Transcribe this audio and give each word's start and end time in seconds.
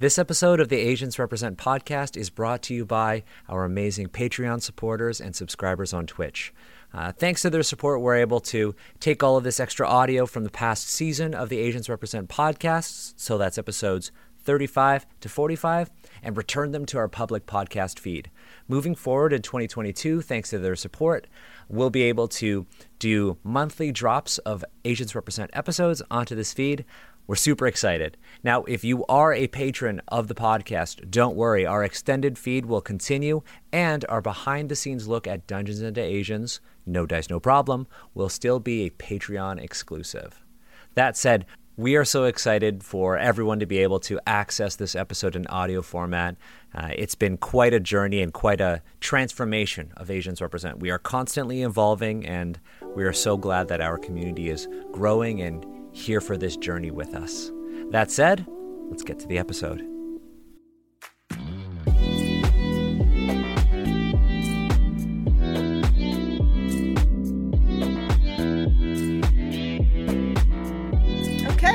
This 0.00 0.18
episode 0.18 0.60
of 0.60 0.70
the 0.70 0.78
Asians 0.78 1.18
Represent 1.18 1.58
podcast 1.58 2.16
is 2.16 2.30
brought 2.30 2.62
to 2.62 2.74
you 2.74 2.86
by 2.86 3.22
our 3.50 3.66
amazing 3.66 4.06
Patreon 4.06 4.62
supporters 4.62 5.20
and 5.20 5.36
subscribers 5.36 5.92
on 5.92 6.06
Twitch. 6.06 6.54
Uh, 6.94 7.12
thanks 7.12 7.42
to 7.42 7.50
their 7.50 7.62
support, 7.62 8.00
we're 8.00 8.16
able 8.16 8.40
to 8.40 8.74
take 8.98 9.22
all 9.22 9.36
of 9.36 9.44
this 9.44 9.60
extra 9.60 9.86
audio 9.86 10.24
from 10.24 10.44
the 10.44 10.50
past 10.50 10.88
season 10.88 11.34
of 11.34 11.50
the 11.50 11.58
Asians 11.58 11.90
Represent 11.90 12.30
podcasts, 12.30 13.12
so 13.18 13.36
that's 13.36 13.58
episodes 13.58 14.10
35 14.42 15.06
to 15.20 15.28
45, 15.28 15.90
and 16.22 16.34
return 16.34 16.72
them 16.72 16.86
to 16.86 16.96
our 16.96 17.08
public 17.08 17.44
podcast 17.44 17.98
feed. 17.98 18.30
Moving 18.68 18.94
forward 18.94 19.34
in 19.34 19.42
2022, 19.42 20.22
thanks 20.22 20.48
to 20.48 20.58
their 20.58 20.76
support, 20.76 21.26
we'll 21.68 21.90
be 21.90 22.04
able 22.04 22.26
to 22.28 22.66
do 22.98 23.36
monthly 23.44 23.92
drops 23.92 24.38
of 24.38 24.64
Asians 24.84 25.14
Represent 25.14 25.50
episodes 25.52 26.02
onto 26.10 26.34
this 26.34 26.54
feed. 26.54 26.84
We're 27.30 27.36
super 27.36 27.68
excited. 27.68 28.16
Now, 28.42 28.64
if 28.64 28.82
you 28.82 29.04
are 29.06 29.32
a 29.32 29.46
patron 29.46 30.02
of 30.08 30.26
the 30.26 30.34
podcast, 30.34 31.12
don't 31.12 31.36
worry. 31.36 31.64
Our 31.64 31.84
extended 31.84 32.36
feed 32.36 32.66
will 32.66 32.80
continue, 32.80 33.42
and 33.72 34.04
our 34.08 34.20
behind 34.20 34.68
the 34.68 34.74
scenes 34.74 35.06
look 35.06 35.28
at 35.28 35.46
Dungeons 35.46 35.80
and 35.80 35.96
Asians, 35.96 36.60
No 36.86 37.06
Dice, 37.06 37.30
No 37.30 37.38
Problem, 37.38 37.86
will 38.14 38.28
still 38.28 38.58
be 38.58 38.84
a 38.84 38.90
Patreon 38.90 39.62
exclusive. 39.62 40.44
That 40.96 41.16
said, 41.16 41.46
we 41.76 41.94
are 41.94 42.04
so 42.04 42.24
excited 42.24 42.82
for 42.82 43.16
everyone 43.16 43.60
to 43.60 43.66
be 43.66 43.78
able 43.78 44.00
to 44.00 44.18
access 44.26 44.74
this 44.74 44.96
episode 44.96 45.36
in 45.36 45.46
audio 45.46 45.82
format. 45.82 46.34
Uh, 46.74 46.90
it's 46.96 47.14
been 47.14 47.36
quite 47.36 47.72
a 47.72 47.78
journey 47.78 48.22
and 48.22 48.32
quite 48.32 48.60
a 48.60 48.82
transformation 48.98 49.92
of 49.96 50.10
Asians 50.10 50.40
Represent. 50.40 50.80
We 50.80 50.90
are 50.90 50.98
constantly 50.98 51.62
evolving, 51.62 52.26
and 52.26 52.58
we 52.96 53.04
are 53.04 53.12
so 53.12 53.36
glad 53.36 53.68
that 53.68 53.80
our 53.80 53.98
community 53.98 54.50
is 54.50 54.66
growing 54.90 55.40
and 55.42 55.64
here 55.92 56.20
for 56.20 56.36
this 56.36 56.56
journey 56.56 56.90
with 56.90 57.14
us. 57.14 57.50
That 57.90 58.10
said, 58.10 58.46
let's 58.90 59.02
get 59.02 59.18
to 59.20 59.26
the 59.26 59.38
episode. 59.38 59.86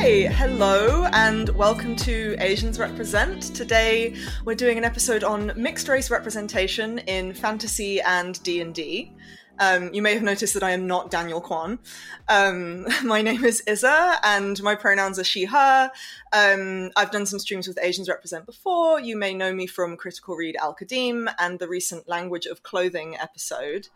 Okay, 0.05 0.25
hello 0.25 1.05
and 1.13 1.49
welcome 1.49 1.95
to 1.95 2.35
Asians 2.39 2.77
Represent. 2.79 3.41
Today 3.55 4.15
we're 4.45 4.55
doing 4.55 4.77
an 4.77 4.83
episode 4.83 5.23
on 5.23 5.51
mixed 5.55 5.87
race 5.87 6.11
representation 6.11 6.99
in 6.99 7.33
fantasy 7.33 8.01
and 8.01 8.41
D&D. 8.43 9.11
Um, 9.59 9.93
you 9.93 10.01
may 10.01 10.13
have 10.13 10.23
noticed 10.23 10.53
that 10.53 10.63
I 10.63 10.71
am 10.71 10.87
not 10.87 11.09
Daniel 11.09 11.41
Kwan. 11.41 11.79
Um, 12.27 12.85
my 13.03 13.21
name 13.21 13.43
is 13.43 13.63
Isa, 13.67 14.17
and 14.23 14.61
my 14.61 14.75
pronouns 14.75 15.19
are 15.19 15.23
she, 15.23 15.45
her. 15.45 15.91
Um, 16.33 16.91
I've 16.95 17.11
done 17.11 17.25
some 17.25 17.39
streams 17.39 17.67
with 17.67 17.79
Asians 17.81 18.09
Represent 18.09 18.45
before. 18.45 18.99
You 18.99 19.15
may 19.15 19.33
know 19.33 19.53
me 19.53 19.67
from 19.67 19.97
Critical 19.97 20.35
Read 20.35 20.55
Al 20.57 20.75
Qadim 20.75 21.33
and 21.39 21.59
the 21.59 21.67
recent 21.67 22.09
Language 22.09 22.45
of 22.45 22.63
Clothing 22.63 23.15
episode. 23.17 23.87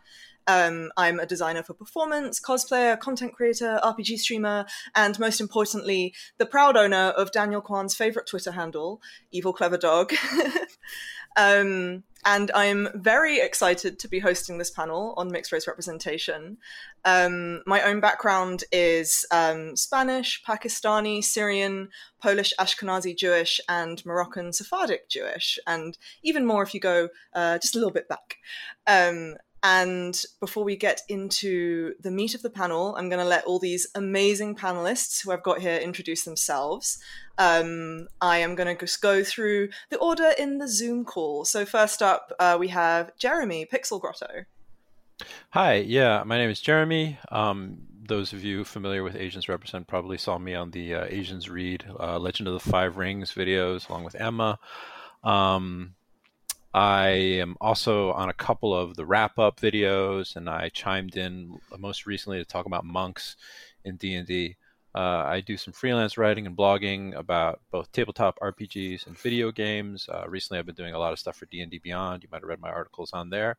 Um, 0.46 0.90
I'm 0.96 1.20
a 1.20 1.26
designer 1.26 1.62
for 1.62 1.74
performance, 1.74 2.40
cosplayer, 2.40 2.98
content 2.98 3.34
creator, 3.34 3.78
RPG 3.84 4.18
streamer, 4.18 4.66
and 4.96 5.18
most 5.18 5.40
importantly, 5.40 6.14
the 6.38 6.46
proud 6.46 6.76
owner 6.76 7.10
of 7.16 7.30
Daniel 7.30 7.60
Kwan's 7.60 7.94
favorite 7.94 8.26
Twitter 8.26 8.52
handle, 8.52 9.00
Evil 9.30 9.52
Clever 9.52 9.76
Dog. 9.76 10.12
Um, 11.36 12.04
and 12.24 12.50
I'm 12.54 12.88
very 12.94 13.40
excited 13.40 13.98
to 13.98 14.08
be 14.08 14.18
hosting 14.18 14.58
this 14.58 14.70
panel 14.70 15.14
on 15.16 15.30
mixed 15.30 15.52
race 15.52 15.66
representation. 15.66 16.58
Um, 17.04 17.62
my 17.66 17.82
own 17.82 18.00
background 18.00 18.64
is 18.70 19.24
um, 19.30 19.74
Spanish, 19.74 20.42
Pakistani, 20.44 21.24
Syrian, 21.24 21.88
Polish, 22.20 22.52
Ashkenazi 22.60 23.16
Jewish, 23.16 23.58
and 23.68 24.04
Moroccan 24.04 24.52
Sephardic 24.52 25.08
Jewish, 25.08 25.58
and 25.66 25.96
even 26.22 26.44
more 26.44 26.62
if 26.62 26.74
you 26.74 26.80
go 26.80 27.08
uh, 27.32 27.58
just 27.58 27.74
a 27.74 27.78
little 27.78 27.92
bit 27.92 28.08
back. 28.08 28.36
Um, 28.86 29.36
and 29.62 30.22
before 30.40 30.64
we 30.64 30.76
get 30.76 31.02
into 31.08 31.94
the 32.00 32.10
meat 32.10 32.34
of 32.34 32.42
the 32.42 32.50
panel, 32.50 32.94
I'm 32.96 33.08
going 33.08 33.22
to 33.22 33.28
let 33.28 33.44
all 33.44 33.58
these 33.58 33.86
amazing 33.94 34.56
panelists 34.56 35.22
who 35.22 35.32
I've 35.32 35.42
got 35.42 35.60
here 35.60 35.76
introduce 35.76 36.24
themselves. 36.24 36.98
Um, 37.36 38.08
I 38.20 38.38
am 38.38 38.54
going 38.54 38.74
to 38.74 38.80
just 38.80 39.02
go 39.02 39.22
through 39.22 39.68
the 39.90 39.98
order 39.98 40.32
in 40.38 40.58
the 40.58 40.68
Zoom 40.68 41.04
call. 41.04 41.44
So, 41.44 41.66
first 41.66 42.02
up, 42.02 42.32
uh, 42.38 42.56
we 42.58 42.68
have 42.68 43.16
Jeremy, 43.18 43.66
Pixel 43.66 44.00
Grotto. 44.00 44.44
Hi, 45.50 45.74
yeah, 45.74 46.22
my 46.24 46.38
name 46.38 46.50
is 46.50 46.60
Jeremy. 46.60 47.18
Um, 47.30 47.78
those 48.08 48.32
of 48.32 48.42
you 48.42 48.64
familiar 48.64 49.02
with 49.02 49.14
Asians 49.14 49.48
Represent 49.48 49.86
probably 49.86 50.16
saw 50.16 50.38
me 50.38 50.54
on 50.54 50.70
the 50.70 50.94
uh, 50.94 51.06
Asians 51.08 51.50
Read 51.50 51.84
uh, 51.98 52.18
Legend 52.18 52.48
of 52.48 52.54
the 52.54 52.70
Five 52.70 52.96
Rings 52.96 53.32
videos 53.32 53.88
along 53.88 54.04
with 54.04 54.14
Emma. 54.14 54.58
Um, 55.22 55.94
I 56.72 57.08
am 57.08 57.56
also 57.60 58.12
on 58.12 58.28
a 58.28 58.34
couple 58.34 58.74
of 58.74 58.94
the 58.94 59.04
wrap 59.04 59.38
up 59.38 59.60
videos, 59.60 60.36
and 60.36 60.48
I 60.48 60.68
chimed 60.68 61.16
in 61.16 61.58
most 61.78 62.06
recently 62.06 62.38
to 62.38 62.44
talk 62.44 62.66
about 62.66 62.84
monks 62.84 63.36
in 63.84 63.96
D 63.96 64.14
and 64.14 64.26
D. 64.26 64.56
Uh, 64.94 65.24
I 65.26 65.40
do 65.40 65.56
some 65.56 65.72
freelance 65.72 66.18
writing 66.18 66.46
and 66.46 66.56
blogging 66.56 67.16
about 67.16 67.60
both 67.70 67.92
tabletop 67.92 68.38
RPGs 68.40 69.06
and 69.06 69.18
video 69.18 69.52
games. 69.52 70.08
Uh, 70.08 70.24
recently, 70.28 70.58
I've 70.58 70.66
been 70.66 70.74
doing 70.74 70.94
a 70.94 70.98
lot 70.98 71.12
of 71.12 71.18
stuff 71.18 71.36
for 71.36 71.46
D 71.46 71.60
and 71.60 71.70
D 71.70 71.78
Beyond. 71.78 72.22
You 72.22 72.28
might 72.30 72.42
have 72.42 72.48
read 72.48 72.60
my 72.60 72.70
articles 72.70 73.12
on 73.12 73.30
there. 73.30 73.56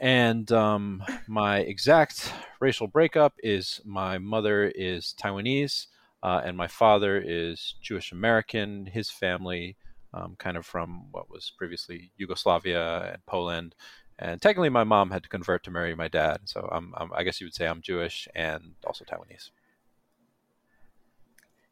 And 0.00 0.50
um, 0.50 1.04
my 1.28 1.58
exact 1.58 2.32
racial 2.60 2.86
breakup 2.86 3.34
is 3.42 3.80
my 3.84 4.18
mother 4.18 4.72
is 4.74 5.14
Taiwanese 5.20 5.86
uh, 6.22 6.40
and 6.44 6.56
my 6.56 6.66
father 6.66 7.22
is 7.24 7.74
Jewish 7.80 8.10
American. 8.10 8.86
His 8.86 9.10
family 9.10 9.76
um, 10.14 10.36
kind 10.38 10.56
of 10.56 10.64
from 10.64 11.10
what 11.10 11.30
was 11.30 11.52
previously 11.56 12.12
Yugoslavia 12.16 13.12
and 13.12 13.26
Poland. 13.26 13.74
And 14.18 14.40
technically, 14.40 14.68
my 14.68 14.84
mom 14.84 15.10
had 15.10 15.24
to 15.24 15.28
convert 15.28 15.64
to 15.64 15.70
marry 15.70 15.94
my 15.94 16.08
dad. 16.08 16.42
So 16.44 16.68
I'm, 16.70 16.94
I'm, 16.96 17.12
i 17.12 17.24
guess 17.24 17.40
you 17.40 17.46
would 17.46 17.54
say 17.54 17.66
I'm 17.66 17.82
Jewish 17.82 18.28
and 18.34 18.74
also 18.86 19.04
Taiwanese. 19.04 19.50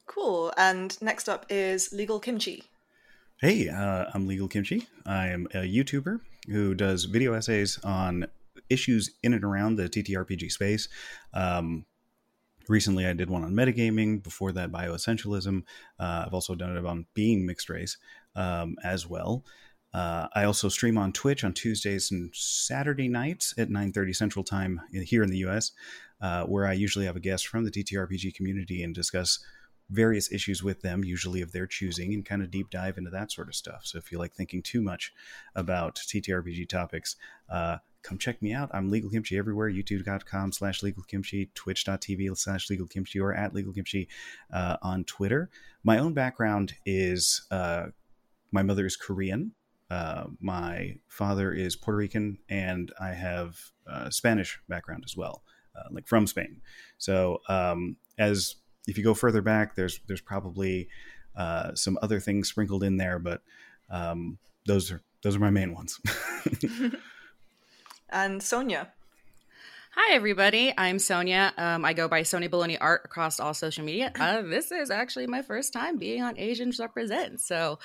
Cool. 0.06 0.53
And 0.56 1.00
next 1.00 1.28
up 1.28 1.47
is 1.48 1.92
Legal 1.92 2.19
Kimchi. 2.19 2.64
Hey, 3.41 3.69
uh, 3.69 4.06
I'm 4.12 4.26
Legal 4.26 4.48
Kimchi. 4.48 4.86
I 5.06 5.28
am 5.28 5.47
a 5.54 5.59
YouTuber 5.59 6.20
who 6.48 6.74
does 6.74 7.04
video 7.04 7.34
essays 7.34 7.78
on 7.84 8.26
issues 8.69 9.12
in 9.22 9.34
and 9.34 9.44
around 9.44 9.76
the 9.76 9.88
TTRPG 9.88 10.50
space. 10.50 10.88
Um, 11.32 11.84
recently, 12.69 13.06
I 13.06 13.12
did 13.12 13.30
one 13.30 13.44
on 13.44 13.53
metagaming. 13.53 14.22
Before 14.22 14.53
that, 14.53 14.72
bioessentialism. 14.72 15.62
Uh, 15.98 16.24
I've 16.26 16.34
also 16.34 16.54
done 16.54 16.76
it 16.76 16.84
on 16.84 17.06
being 17.14 17.47
mixed 17.47 17.69
race 17.69 17.97
um, 18.34 18.76
as 18.82 19.09
well. 19.09 19.44
Uh, 19.94 20.26
I 20.34 20.44
also 20.44 20.69
stream 20.69 20.97
on 20.97 21.12
Twitch 21.12 21.44
on 21.44 21.53
Tuesdays 21.53 22.10
and 22.10 22.31
Saturday 22.34 23.09
nights 23.09 23.54
at 23.59 23.69
9:30 23.69 24.16
Central 24.16 24.44
Time 24.44 24.81
here 24.93 25.22
in 25.22 25.31
the 25.31 25.38
U.S., 25.38 25.72
uh, 26.20 26.44
where 26.44 26.66
I 26.66 26.72
usually 26.72 27.04
have 27.04 27.16
a 27.16 27.21
guest 27.21 27.47
from 27.47 27.65
the 27.65 27.71
TTRPG 27.71 28.34
community 28.34 28.82
and 28.82 28.94
discuss 28.94 29.38
various 29.91 30.32
issues 30.32 30.62
with 30.62 30.81
them, 30.81 31.04
usually 31.04 31.42
of 31.42 31.53
their 31.53 31.66
choosing, 31.66 32.15
and 32.15 32.25
kind 32.25 32.42
of 32.42 32.50
deep 32.50 32.71
dive 32.71 32.97
into 32.97 33.10
that 33.10 33.31
sort 33.31 33.48
of 33.48 33.54
stuff. 33.54 33.82
So 33.84 33.98
if 33.98 34.10
you 34.10 34.19
like 34.19 34.32
thinking 34.32 34.62
too 34.62 34.81
much 34.81 35.12
about 35.54 35.97
TTRPG 35.97 36.69
topics, 36.69 37.16
uh, 37.50 37.78
come 38.03 38.16
check 38.16 38.41
me 38.41 38.54
out. 38.54 38.71
I'm 38.72 38.88
Legal 38.88 39.10
Kimchi 39.10 39.37
everywhere, 39.37 39.71
youtube.com 39.71 40.53
slash 40.53 40.82
legal 40.82 41.03
kimchi, 41.03 41.50
twitch.tv 41.54 42.37
slash 42.38 42.71
legal 42.71 42.87
kimchi, 42.87 43.21
or 43.21 43.34
at 43.34 43.54
legal 43.54 43.72
kimchi 43.75 44.09
uh, 44.53 44.78
on 44.81 45.04
Twitter. 45.04 45.50
My 45.84 45.98
own 45.98 46.15
background 46.15 46.75
is 46.87 47.47
uh, 47.50 47.87
my 48.52 48.62
mother 48.62 48.86
is 48.86 48.96
Korean. 48.96 49.52
Uh, 49.90 50.24
my 50.40 50.96
father 51.08 51.52
is 51.52 51.76
Puerto 51.76 51.98
Rican, 51.98 52.38
and 52.48 52.92
I 53.00 53.10
have 53.10 53.58
a 53.86 54.10
Spanish 54.10 54.58
background 54.68 55.02
as 55.04 55.16
well, 55.16 55.42
uh, 55.76 55.88
like 55.90 56.06
from 56.06 56.26
Spain. 56.26 56.62
So, 56.98 57.42
um, 57.48 57.96
as 58.18 58.56
if 58.86 58.96
you 58.96 59.04
go 59.04 59.14
further 59.14 59.42
back, 59.42 59.74
there's 59.74 60.00
there's 60.06 60.20
probably 60.20 60.88
uh, 61.36 61.74
some 61.74 61.98
other 62.00 62.20
things 62.20 62.48
sprinkled 62.48 62.84
in 62.84 62.96
there, 62.96 63.18
but 63.18 63.42
um, 63.91 64.38
those 64.66 64.91
are 64.91 65.03
those 65.22 65.36
are 65.36 65.41
my 65.41 65.50
main 65.50 65.74
ones. 65.74 66.00
and 68.09 68.42
Sonya. 68.42 68.92
Hi, 69.94 70.15
everybody. 70.15 70.72
I'm 70.78 70.98
Sonya. 70.98 71.53
Um, 71.59 71.84
I 71.84 71.92
go 71.92 72.09
by 72.09 72.22
Sony 72.22 72.48
Baloney 72.48 72.78
Art 72.80 73.03
across 73.04 73.39
all 73.39 73.53
social 73.53 73.84
media. 73.84 74.10
Uh, 74.18 74.41
this 74.41 74.72
is 74.72 74.91
actually 74.91 75.27
my 75.27 75.42
first 75.42 75.74
time 75.74 75.98
being 75.98 76.22
on 76.22 76.39
Asians 76.39 76.78
Represent. 76.78 77.42
So, 77.42 77.78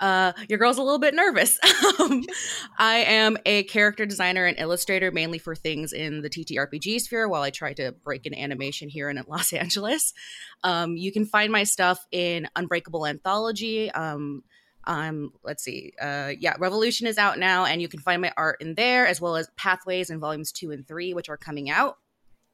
uh, 0.00 0.32
your 0.48 0.58
girl's 0.58 0.78
a 0.78 0.82
little 0.82 0.98
bit 0.98 1.14
nervous. 1.14 1.58
um, 2.00 2.24
I 2.78 3.00
am 3.00 3.36
a 3.44 3.64
character 3.64 4.06
designer 4.06 4.46
and 4.46 4.58
illustrator, 4.58 5.12
mainly 5.12 5.36
for 5.36 5.54
things 5.54 5.92
in 5.92 6.22
the 6.22 6.30
TTRPG 6.30 6.98
sphere, 7.02 7.28
while 7.28 7.42
I 7.42 7.50
try 7.50 7.74
to 7.74 7.92
break 7.92 8.24
in 8.24 8.32
animation 8.32 8.88
here 8.88 9.10
in 9.10 9.22
Los 9.28 9.52
Angeles. 9.52 10.14
Um, 10.64 10.96
you 10.96 11.12
can 11.12 11.26
find 11.26 11.52
my 11.52 11.64
stuff 11.64 12.02
in 12.10 12.48
Unbreakable 12.56 13.06
Anthology. 13.06 13.90
Um, 14.84 15.32
let's 15.44 15.62
see 15.62 15.92
uh 16.00 16.32
yeah 16.38 16.54
revolution 16.58 17.06
is 17.06 17.18
out 17.18 17.38
now 17.38 17.66
and 17.66 17.82
you 17.82 17.88
can 17.88 18.00
find 18.00 18.22
my 18.22 18.32
art 18.36 18.60
in 18.60 18.74
there 18.74 19.06
as 19.06 19.20
well 19.20 19.36
as 19.36 19.48
pathways 19.56 20.08
and 20.08 20.20
volumes 20.20 20.52
two 20.52 20.70
and 20.70 20.86
three 20.88 21.12
which 21.14 21.28
are 21.28 21.36
coming 21.36 21.70
out. 21.70 21.98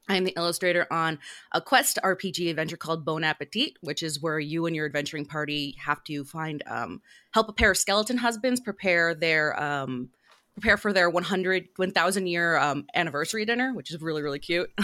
I'm 0.09 0.23
the 0.23 0.33
illustrator 0.37 0.87
on 0.91 1.19
a 1.51 1.61
quest 1.61 1.99
RPG 2.03 2.49
adventure 2.49 2.77
called 2.77 3.03
Bon 3.03 3.23
Appetit, 3.23 3.73
which 3.81 4.01
is 4.01 4.21
where 4.21 4.39
you 4.39 4.65
and 4.65 4.75
your 4.75 4.85
adventuring 4.85 5.25
party 5.25 5.75
have 5.83 6.03
to 6.05 6.23
find 6.23 6.63
um, 6.65 7.01
help 7.31 7.49
a 7.49 7.53
pair 7.53 7.71
of 7.71 7.77
skeleton 7.77 8.17
husbands 8.17 8.61
prepare 8.61 9.13
their 9.13 9.61
um, 9.61 10.09
prepare 10.57 10.77
for 10.77 10.91
their 10.91 11.07
100 11.07 11.69
1000 11.75 12.27
year 12.27 12.57
um, 12.57 12.85
anniversary 12.95 13.45
dinner, 13.45 13.73
which 13.73 13.91
is 13.91 14.01
really 14.01 14.23
really 14.23 14.39
cute. 14.39 14.71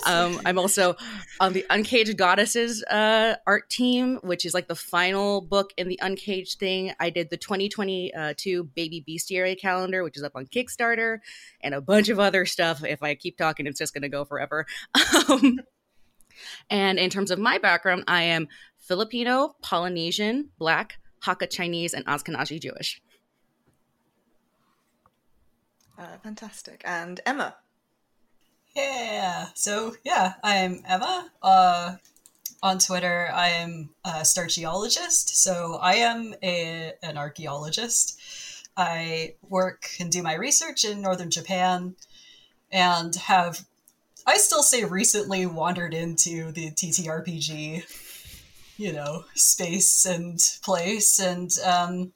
um, 0.06 0.40
I'm 0.46 0.58
also 0.58 0.96
on 1.38 1.52
the 1.52 1.64
Uncaged 1.68 2.16
Goddesses 2.16 2.82
uh, 2.84 3.36
art 3.46 3.68
team, 3.68 4.18
which 4.22 4.44
is 4.44 4.54
like 4.54 4.68
the 4.68 4.74
final 4.74 5.42
book 5.42 5.72
in 5.76 5.88
the 5.88 5.98
Uncaged 6.00 6.58
thing. 6.58 6.92
I 6.98 7.10
did 7.10 7.30
the 7.30 7.36
2022 7.36 8.64
Baby 8.74 9.04
Bestiary 9.06 9.58
calendar, 9.60 10.02
which 10.02 10.16
is 10.16 10.22
up 10.22 10.32
on 10.34 10.46
Kickstarter, 10.46 11.18
and 11.60 11.74
a 11.74 11.80
bunch 11.80 12.08
of 12.08 12.18
other 12.18 12.46
stuff. 12.46 12.82
If 12.82 13.02
I 13.02 13.14
keep 13.14 13.36
talking, 13.36 13.66
it's 13.66 13.78
just 13.78 13.92
going 13.92 14.02
to 14.02 14.08
go 14.08 14.24
forever. 14.24 14.66
Um, 15.28 15.60
and 16.70 16.98
in 16.98 17.10
terms 17.10 17.30
of 17.30 17.38
my 17.38 17.58
background, 17.58 18.04
I 18.08 18.22
am 18.22 18.48
Filipino, 18.78 19.56
Polynesian, 19.60 20.48
Black, 20.58 20.98
Hakka 21.22 21.50
Chinese, 21.50 21.92
and 21.92 22.06
Ashkenazi 22.06 22.58
Jewish. 22.60 23.02
Uh, 26.00 26.16
fantastic. 26.22 26.80
And 26.86 27.20
Emma. 27.26 27.56
Yeah. 28.74 29.48
So 29.54 29.94
yeah, 30.02 30.34
I'm 30.42 30.82
Emma. 30.88 31.30
Uh, 31.42 31.96
on 32.62 32.78
Twitter, 32.78 33.30
I 33.34 33.48
am 33.48 33.90
a 34.04 34.20
starchaeologist. 34.20 35.28
So 35.28 35.78
I 35.80 35.96
am 35.96 36.34
a, 36.42 36.94
an 37.02 37.18
archaeologist. 37.18 38.18
I 38.78 39.34
work 39.50 39.90
and 40.00 40.10
do 40.10 40.22
my 40.22 40.34
research 40.34 40.86
in 40.86 41.02
northern 41.02 41.30
Japan, 41.30 41.96
and 42.72 43.14
have 43.16 43.66
I 44.26 44.38
still 44.38 44.62
say 44.62 44.84
recently 44.84 45.44
wandered 45.44 45.92
into 45.92 46.50
the 46.52 46.70
TTRPG, 46.70 47.82
you 48.78 48.92
know, 48.92 49.24
space 49.34 50.06
and 50.06 50.38
place, 50.62 51.18
and 51.18 51.50
um, 51.64 52.12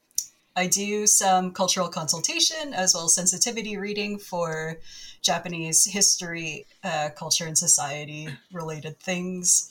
I 0.57 0.69
do 0.69 1.07
some 1.07 1.53
cultural 1.53 1.89
consultation 1.89 2.75
as 2.75 2.95
well 2.95 3.07
as 3.07 3.15
sensitivity 3.15 3.77
reading 3.77 4.19
for 4.19 4.79
Japanese 5.21 5.85
history, 5.85 6.67
uh, 6.85 7.11
culture, 7.17 7.47
and 7.47 7.59
society 7.59 8.29
related 8.53 9.01
things. 9.01 9.71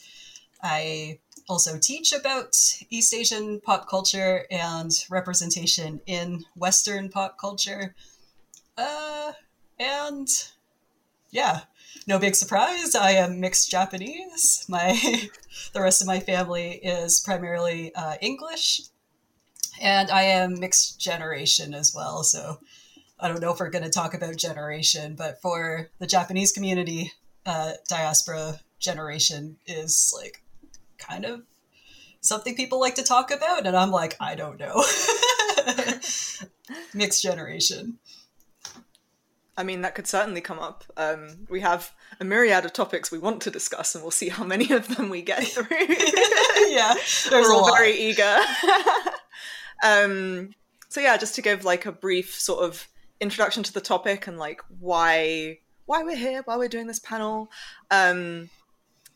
I 0.62 1.20
also 1.48 1.78
teach 1.78 2.12
about 2.12 2.56
East 2.90 3.14
Asian 3.14 3.60
pop 3.60 3.88
culture 3.88 4.46
and 4.50 4.90
representation 5.08 6.00
in 6.06 6.44
Western 6.56 7.08
pop 7.08 7.38
culture. 7.38 7.94
Uh, 8.76 9.32
and 9.78 10.28
yeah, 11.30 11.60
no 12.06 12.18
big 12.18 12.34
surprise. 12.34 12.94
I 12.94 13.12
am 13.12 13.40
mixed 13.40 13.70
Japanese. 13.70 14.64
My 14.68 14.92
the 15.72 15.80
rest 15.80 16.00
of 16.00 16.06
my 16.06 16.20
family 16.20 16.72
is 16.82 17.20
primarily 17.20 17.94
uh, 17.94 18.16
English, 18.20 18.82
and 19.84 20.10
I 20.10 20.22
am 20.22 20.58
mixed 20.58 20.98
generation 20.98 21.74
as 21.74 21.94
well. 21.94 22.24
So 22.24 22.58
I 23.20 23.28
don't 23.28 23.40
know 23.40 23.52
if 23.52 23.60
we're 23.60 23.68
going 23.70 23.84
to 23.84 23.90
talk 23.90 24.14
about 24.14 24.36
generation, 24.36 25.14
but 25.14 25.40
for 25.42 25.90
the 25.98 26.06
Japanese 26.06 26.52
community, 26.52 27.12
uh, 27.46 27.72
diaspora 27.88 28.58
generation 28.80 29.58
is 29.66 30.12
like 30.18 30.42
kind 30.98 31.26
of 31.26 31.42
something 32.22 32.56
people 32.56 32.80
like 32.80 32.94
to 32.94 33.04
talk 33.04 33.30
about, 33.30 33.66
and 33.66 33.76
I'm 33.76 33.90
like, 33.90 34.16
I 34.18 34.34
don't 34.34 34.58
know. 34.58 34.82
Mixed 36.94 37.22
generation. 37.22 37.98
I 39.56 39.62
mean, 39.62 39.82
that 39.82 39.94
could 39.94 40.06
certainly 40.06 40.40
come 40.40 40.58
up. 40.58 40.84
Um, 40.96 41.46
we 41.48 41.60
have 41.60 41.92
a 42.18 42.24
myriad 42.24 42.64
of 42.64 42.72
topics 42.72 43.12
we 43.12 43.18
want 43.18 43.42
to 43.42 43.50
discuss, 43.50 43.94
and 43.94 44.02
we'll 44.02 44.10
see 44.10 44.30
how 44.30 44.44
many 44.44 44.72
of 44.72 44.88
them 44.96 45.10
we 45.10 45.20
get 45.20 45.44
through. 45.44 45.66
yeah, 46.68 46.94
we're 47.30 47.52
all 47.52 47.70
very 47.76 47.92
eager. 47.92 48.40
um, 49.82 50.50
so 50.88 51.00
yeah, 51.00 51.16
just 51.16 51.34
to 51.34 51.42
give 51.42 51.64
like 51.64 51.86
a 51.86 51.92
brief 51.92 52.38
sort 52.38 52.64
of 52.64 52.86
introduction 53.20 53.62
to 53.62 53.72
the 53.72 53.80
topic 53.80 54.26
and 54.26 54.38
like 54.38 54.60
why 54.78 55.58
why 55.86 56.02
we're 56.02 56.16
here, 56.16 56.42
why 56.44 56.56
we're 56.56 56.68
doing 56.68 56.86
this 56.86 56.98
panel, 56.98 57.50
um, 57.90 58.48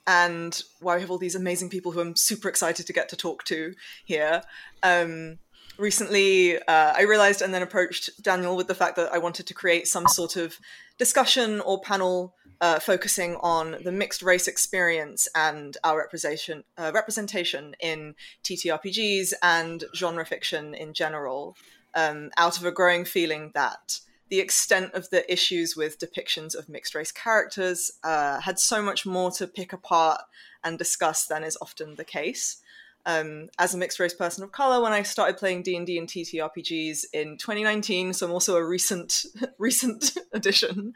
and 0.07 0.63
why 0.81 0.97
we 0.97 1.01
have 1.01 1.11
all 1.11 1.19
these 1.19 1.35
amazing 1.35 1.71
people 1.71 1.93
who 1.93 2.01
I'm 2.01 2.17
super 2.17 2.49
excited 2.49 2.87
to 2.87 2.93
get 2.93 3.09
to 3.11 3.17
talk 3.17 3.45
to 3.45 3.75
here. 4.05 4.43
Um, 4.83 5.39
recently, 5.79 6.59
uh, 6.59 6.93
I 6.97 7.03
realized 7.03 7.43
and 7.43 7.55
then 7.55 7.63
approached 7.63 8.23
Daniel 8.23 8.57
with 8.57 8.67
the 8.67 8.75
fact 8.75 8.97
that 8.97 9.13
I 9.13 9.19
wanted 9.19 9.47
to 9.47 9.55
create 9.55 9.87
some 9.87 10.07
sort 10.09 10.37
of 10.37 10.59
discussion 10.99 11.61
or 11.61 11.81
panel 11.81 12.35
uh, 12.61 12.79
focusing 12.79 13.37
on 13.37 13.77
the 13.85 13.93
mixed 13.93 14.23
race 14.23 14.49
experience 14.49 15.29
and 15.35 15.77
our 15.85 15.99
representation 15.99 16.65
uh, 16.77 16.91
representation 16.95 17.75
in 17.81 18.15
TTRPGs 18.45 19.33
and 19.43 19.85
genre 19.95 20.25
fiction 20.25 20.75
in 20.75 20.93
general 20.93 21.57
um, 21.95 22.31
out 22.37 22.59
of 22.59 22.65
a 22.65 22.73
growing 22.73 23.05
feeling 23.05 23.53
that 23.55 24.01
the 24.29 24.41
extent 24.41 24.93
of 24.95 25.09
the 25.11 25.31
issues 25.33 25.77
with 25.77 25.99
depictions 25.99 26.55
of 26.55 26.69
mixed 26.69 26.95
race 26.95 27.13
characters 27.13 27.91
uh, 28.05 28.41
had 28.41 28.59
so 28.59 28.83
much 28.83 29.07
more 29.07 29.31
to 29.31 29.47
pick 29.47 29.73
apart 29.73 30.21
and 30.65 30.79
discuss 30.79 31.27
than 31.27 31.45
is 31.45 31.57
often 31.63 31.95
the 31.95 32.05
case. 32.05 32.59
Um, 33.07 33.49
as 33.59 33.73
a 33.73 33.79
mixed 33.79 34.01
race 34.01 34.13
person 34.13 34.45
of 34.45 34.53
color, 34.53 34.83
when 34.83 34.93
I 34.93 35.03
started 35.03 35.39
playing 35.39 35.63
D 35.63 35.77
and 35.77 35.87
D 35.87 35.97
and 35.97 36.07
TTRPGs 36.07 37.07
in 37.15 37.39
2019, 37.39 38.13
so 38.13 38.27
I'm 38.27 38.33
also 38.33 38.57
a 38.57 38.65
recent 38.65 39.25
recent 39.59 40.13
addition. 40.33 40.95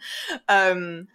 Um, 0.48 1.08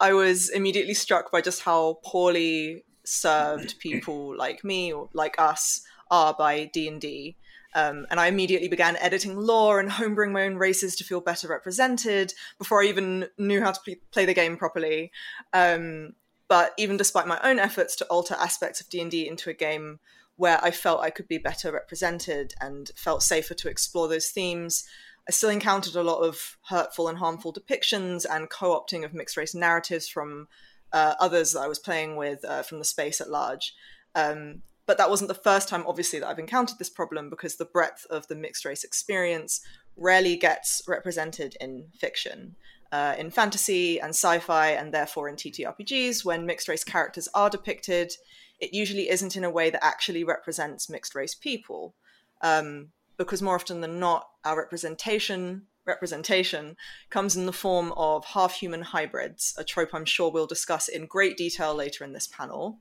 I 0.00 0.12
was 0.12 0.48
immediately 0.48 0.94
struck 0.94 1.32
by 1.32 1.40
just 1.40 1.62
how 1.62 1.98
poorly 2.04 2.84
served 3.04 3.78
people 3.78 4.36
like 4.38 4.64
me 4.64 4.92
or 4.92 5.08
like 5.12 5.36
us 5.38 5.82
are 6.10 6.34
by 6.34 6.66
D 6.66 6.88
and 6.88 7.00
D. 7.00 7.36
Um, 7.74 8.06
and 8.10 8.18
I 8.18 8.28
immediately 8.28 8.68
began 8.68 8.96
editing 8.96 9.36
lore 9.36 9.78
and 9.78 9.90
homebrewing 9.90 10.32
my 10.32 10.44
own 10.44 10.56
races 10.56 10.96
to 10.96 11.04
feel 11.04 11.20
better 11.20 11.48
represented 11.48 12.32
before 12.58 12.82
I 12.82 12.86
even 12.86 13.28
knew 13.36 13.60
how 13.60 13.72
to 13.72 13.80
play, 13.80 13.96
play 14.10 14.24
the 14.24 14.34
game 14.34 14.56
properly. 14.56 15.12
Um, 15.52 16.14
but 16.48 16.72
even 16.78 16.96
despite 16.96 17.26
my 17.26 17.38
own 17.44 17.58
efforts 17.58 17.94
to 17.96 18.06
alter 18.06 18.34
aspects 18.34 18.80
of 18.80 18.88
D&D 18.88 19.28
into 19.28 19.50
a 19.50 19.54
game 19.54 20.00
where 20.36 20.62
I 20.64 20.70
felt 20.70 21.02
I 21.02 21.10
could 21.10 21.28
be 21.28 21.36
better 21.36 21.70
represented 21.70 22.54
and 22.60 22.90
felt 22.96 23.22
safer 23.22 23.54
to 23.54 23.68
explore 23.68 24.08
those 24.08 24.28
themes, 24.28 24.84
I 25.28 25.32
still 25.32 25.50
encountered 25.50 25.94
a 25.94 26.02
lot 26.02 26.20
of 26.20 26.56
hurtful 26.68 27.08
and 27.08 27.18
harmful 27.18 27.52
depictions 27.52 28.24
and 28.28 28.48
co-opting 28.48 29.04
of 29.04 29.12
mixed 29.12 29.36
race 29.36 29.54
narratives 29.54 30.08
from 30.08 30.48
uh, 30.92 31.14
others 31.20 31.52
that 31.52 31.60
I 31.60 31.68
was 31.68 31.78
playing 31.78 32.16
with 32.16 32.44
uh, 32.44 32.62
from 32.62 32.78
the 32.78 32.84
space 32.84 33.20
at 33.20 33.28
large. 33.28 33.74
Um, 34.14 34.62
but 34.86 34.96
that 34.96 35.10
wasn't 35.10 35.28
the 35.28 35.34
first 35.34 35.68
time, 35.68 35.84
obviously, 35.86 36.18
that 36.18 36.28
I've 36.28 36.38
encountered 36.38 36.78
this 36.78 36.88
problem 36.88 37.28
because 37.28 37.56
the 37.56 37.66
breadth 37.66 38.06
of 38.08 38.26
the 38.28 38.34
mixed 38.34 38.64
race 38.64 38.84
experience 38.84 39.60
rarely 39.98 40.34
gets 40.36 40.80
represented 40.88 41.56
in 41.60 41.88
fiction. 41.94 42.56
Uh, 42.90 43.14
in 43.18 43.30
fantasy 43.30 44.00
and 44.00 44.10
sci 44.10 44.38
fi, 44.38 44.70
and 44.70 44.94
therefore 44.94 45.28
in 45.28 45.36
TTRPGs, 45.36 46.24
when 46.24 46.46
mixed 46.46 46.68
race 46.68 46.84
characters 46.84 47.28
are 47.34 47.50
depicted, 47.50 48.14
it 48.60 48.72
usually 48.72 49.10
isn't 49.10 49.36
in 49.36 49.44
a 49.44 49.50
way 49.50 49.68
that 49.68 49.84
actually 49.84 50.24
represents 50.24 50.88
mixed 50.88 51.14
race 51.14 51.34
people. 51.34 51.94
Um, 52.40 52.88
because 53.18 53.42
more 53.42 53.56
often 53.56 53.80
than 53.80 53.98
not, 53.98 54.28
our 54.44 54.56
representation 54.56 55.66
representation 55.88 56.76
comes 57.10 57.34
in 57.34 57.46
the 57.46 57.52
form 57.52 57.92
of 57.96 58.24
half 58.26 58.52
human 58.52 58.82
hybrids, 58.82 59.54
a 59.58 59.64
trope 59.64 59.94
I'm 59.94 60.04
sure 60.04 60.30
we'll 60.30 60.46
discuss 60.46 60.86
in 60.86 61.06
great 61.06 61.36
detail 61.36 61.74
later 61.74 62.04
in 62.04 62.12
this 62.12 62.28
panel. 62.28 62.78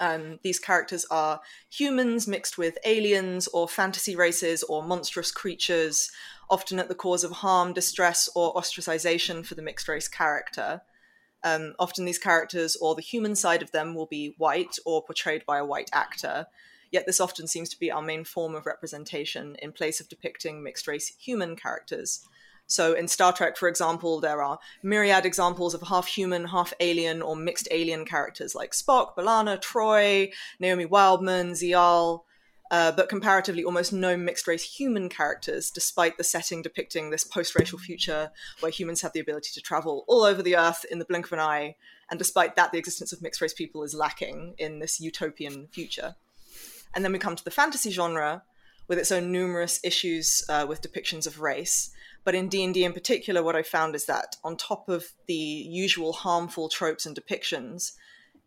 Um, 0.00 0.40
these 0.42 0.58
characters 0.58 1.06
are 1.10 1.42
humans 1.70 2.26
mixed 2.26 2.58
with 2.58 2.78
aliens 2.84 3.46
or 3.48 3.68
fantasy 3.68 4.16
races 4.16 4.62
or 4.64 4.82
monstrous 4.82 5.30
creatures, 5.30 6.10
often 6.50 6.78
at 6.78 6.88
the 6.88 6.94
cause 6.94 7.22
of 7.22 7.30
harm, 7.30 7.72
distress, 7.72 8.28
or 8.34 8.54
ostracization 8.54 9.44
for 9.46 9.54
the 9.54 9.62
mixed 9.62 9.86
race 9.86 10.08
character. 10.08 10.80
Um, 11.44 11.74
often 11.78 12.04
these 12.04 12.18
characters 12.18 12.76
or 12.76 12.94
the 12.94 13.02
human 13.02 13.36
side 13.36 13.62
of 13.62 13.72
them 13.72 13.94
will 13.94 14.06
be 14.06 14.34
white 14.38 14.76
or 14.86 15.04
portrayed 15.04 15.44
by 15.46 15.58
a 15.58 15.64
white 15.64 15.90
actor. 15.92 16.46
Yet 16.92 17.06
this 17.06 17.20
often 17.20 17.48
seems 17.48 17.70
to 17.70 17.80
be 17.80 17.90
our 17.90 18.02
main 18.02 18.22
form 18.22 18.54
of 18.54 18.66
representation 18.66 19.56
in 19.60 19.72
place 19.72 19.98
of 19.98 20.08
depicting 20.08 20.62
mixed 20.62 20.86
race 20.86 21.08
human 21.18 21.56
characters. 21.56 22.28
So 22.66 22.92
in 22.92 23.08
Star 23.08 23.32
Trek, 23.32 23.56
for 23.56 23.68
example, 23.68 24.20
there 24.20 24.42
are 24.42 24.58
myriad 24.82 25.26
examples 25.26 25.74
of 25.74 25.82
half 25.82 26.06
human, 26.06 26.46
half 26.46 26.72
alien, 26.80 27.22
or 27.22 27.34
mixed 27.34 27.66
alien 27.70 28.04
characters 28.04 28.54
like 28.54 28.72
Spock, 28.72 29.16
B'Elanna, 29.16 29.60
Troi, 29.60 30.32
Naomi 30.60 30.84
Wildman, 30.84 31.52
Ziyal, 31.52 32.20
uh, 32.70 32.92
but 32.92 33.08
comparatively 33.08 33.64
almost 33.64 33.92
no 33.92 34.16
mixed 34.16 34.46
race 34.46 34.62
human 34.62 35.08
characters, 35.08 35.70
despite 35.70 36.16
the 36.16 36.24
setting 36.24 36.62
depicting 36.62 37.10
this 37.10 37.24
post 37.24 37.54
racial 37.58 37.78
future 37.78 38.30
where 38.60 38.72
humans 38.72 39.02
have 39.02 39.12
the 39.12 39.20
ability 39.20 39.50
to 39.52 39.60
travel 39.60 40.04
all 40.08 40.22
over 40.22 40.42
the 40.42 40.56
earth 40.56 40.84
in 40.90 40.98
the 40.98 41.04
blink 41.04 41.26
of 41.26 41.32
an 41.32 41.40
eye. 41.40 41.76
And 42.10 42.18
despite 42.18 42.56
that, 42.56 42.72
the 42.72 42.78
existence 42.78 43.12
of 43.12 43.22
mixed 43.22 43.40
race 43.40 43.54
people 43.54 43.82
is 43.82 43.94
lacking 43.94 44.54
in 44.58 44.78
this 44.78 45.00
utopian 45.00 45.68
future. 45.72 46.16
And 46.94 47.04
then 47.04 47.12
we 47.12 47.18
come 47.18 47.36
to 47.36 47.44
the 47.44 47.50
fantasy 47.50 47.90
genre 47.90 48.42
with 48.88 48.98
its 48.98 49.12
own 49.12 49.32
numerous 49.32 49.80
issues 49.84 50.44
uh, 50.48 50.66
with 50.68 50.82
depictions 50.82 51.26
of 51.26 51.40
race 51.40 51.90
But 52.24 52.34
in 52.34 52.48
D&D 52.48 52.84
in 52.84 52.92
particular, 52.92 53.42
what 53.42 53.56
I 53.56 53.62
found 53.62 53.94
is 53.94 54.04
that 54.06 54.36
on 54.44 54.56
top 54.56 54.88
of 54.88 55.06
the 55.26 55.34
usual 55.34 56.12
harmful 56.12 56.68
tropes 56.68 57.06
and 57.06 57.16
depictions, 57.16 57.92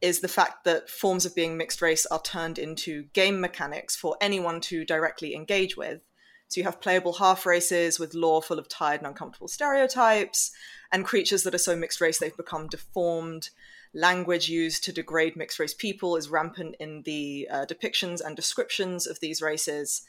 is 0.02 0.20
the 0.20 0.28
fact 0.28 0.66
that 0.66 0.90
forms 0.90 1.26
of 1.26 1.36
being 1.36 1.58
mixed 1.58 1.82
race 1.82 2.06
are 2.08 2.22
turned 2.22 2.60
into 2.60 3.04
game 3.14 3.40
mechanics 3.40 3.96
for 3.96 4.18
anyone 4.22 4.62
to 4.62 4.86
directly 4.86 5.34
engage 5.34 5.76
with. 5.76 6.02
So 6.48 6.60
you 6.60 6.64
have 6.66 6.82
playable 6.82 7.14
half 7.14 7.46
races 7.46 8.00
with 8.00 8.14
lore 8.14 8.42
full 8.42 8.60
of 8.60 8.70
tired 8.70 9.00
and 9.02 9.08
uncomfortable 9.08 9.48
stereotypes, 9.48 10.52
and 10.92 11.04
creatures 11.04 11.44
that 11.44 11.56
are 11.56 11.60
so 11.60 11.76
mixed 11.76 12.02
race 12.02 12.20
they've 12.20 12.38
become 12.38 12.68
deformed. 12.68 13.50
Language 13.96 14.50
used 14.50 14.84
to 14.84 14.92
degrade 14.92 15.38
mixed 15.38 15.58
race 15.58 15.74
people 15.74 16.18
is 16.18 16.28
rampant 16.28 16.76
in 16.82 17.04
the 17.04 17.48
uh, 17.50 17.66
depictions 17.66 18.20
and 18.20 18.36
descriptions 18.36 19.08
of 19.08 19.22
these 19.22 19.42
races. 19.42 20.02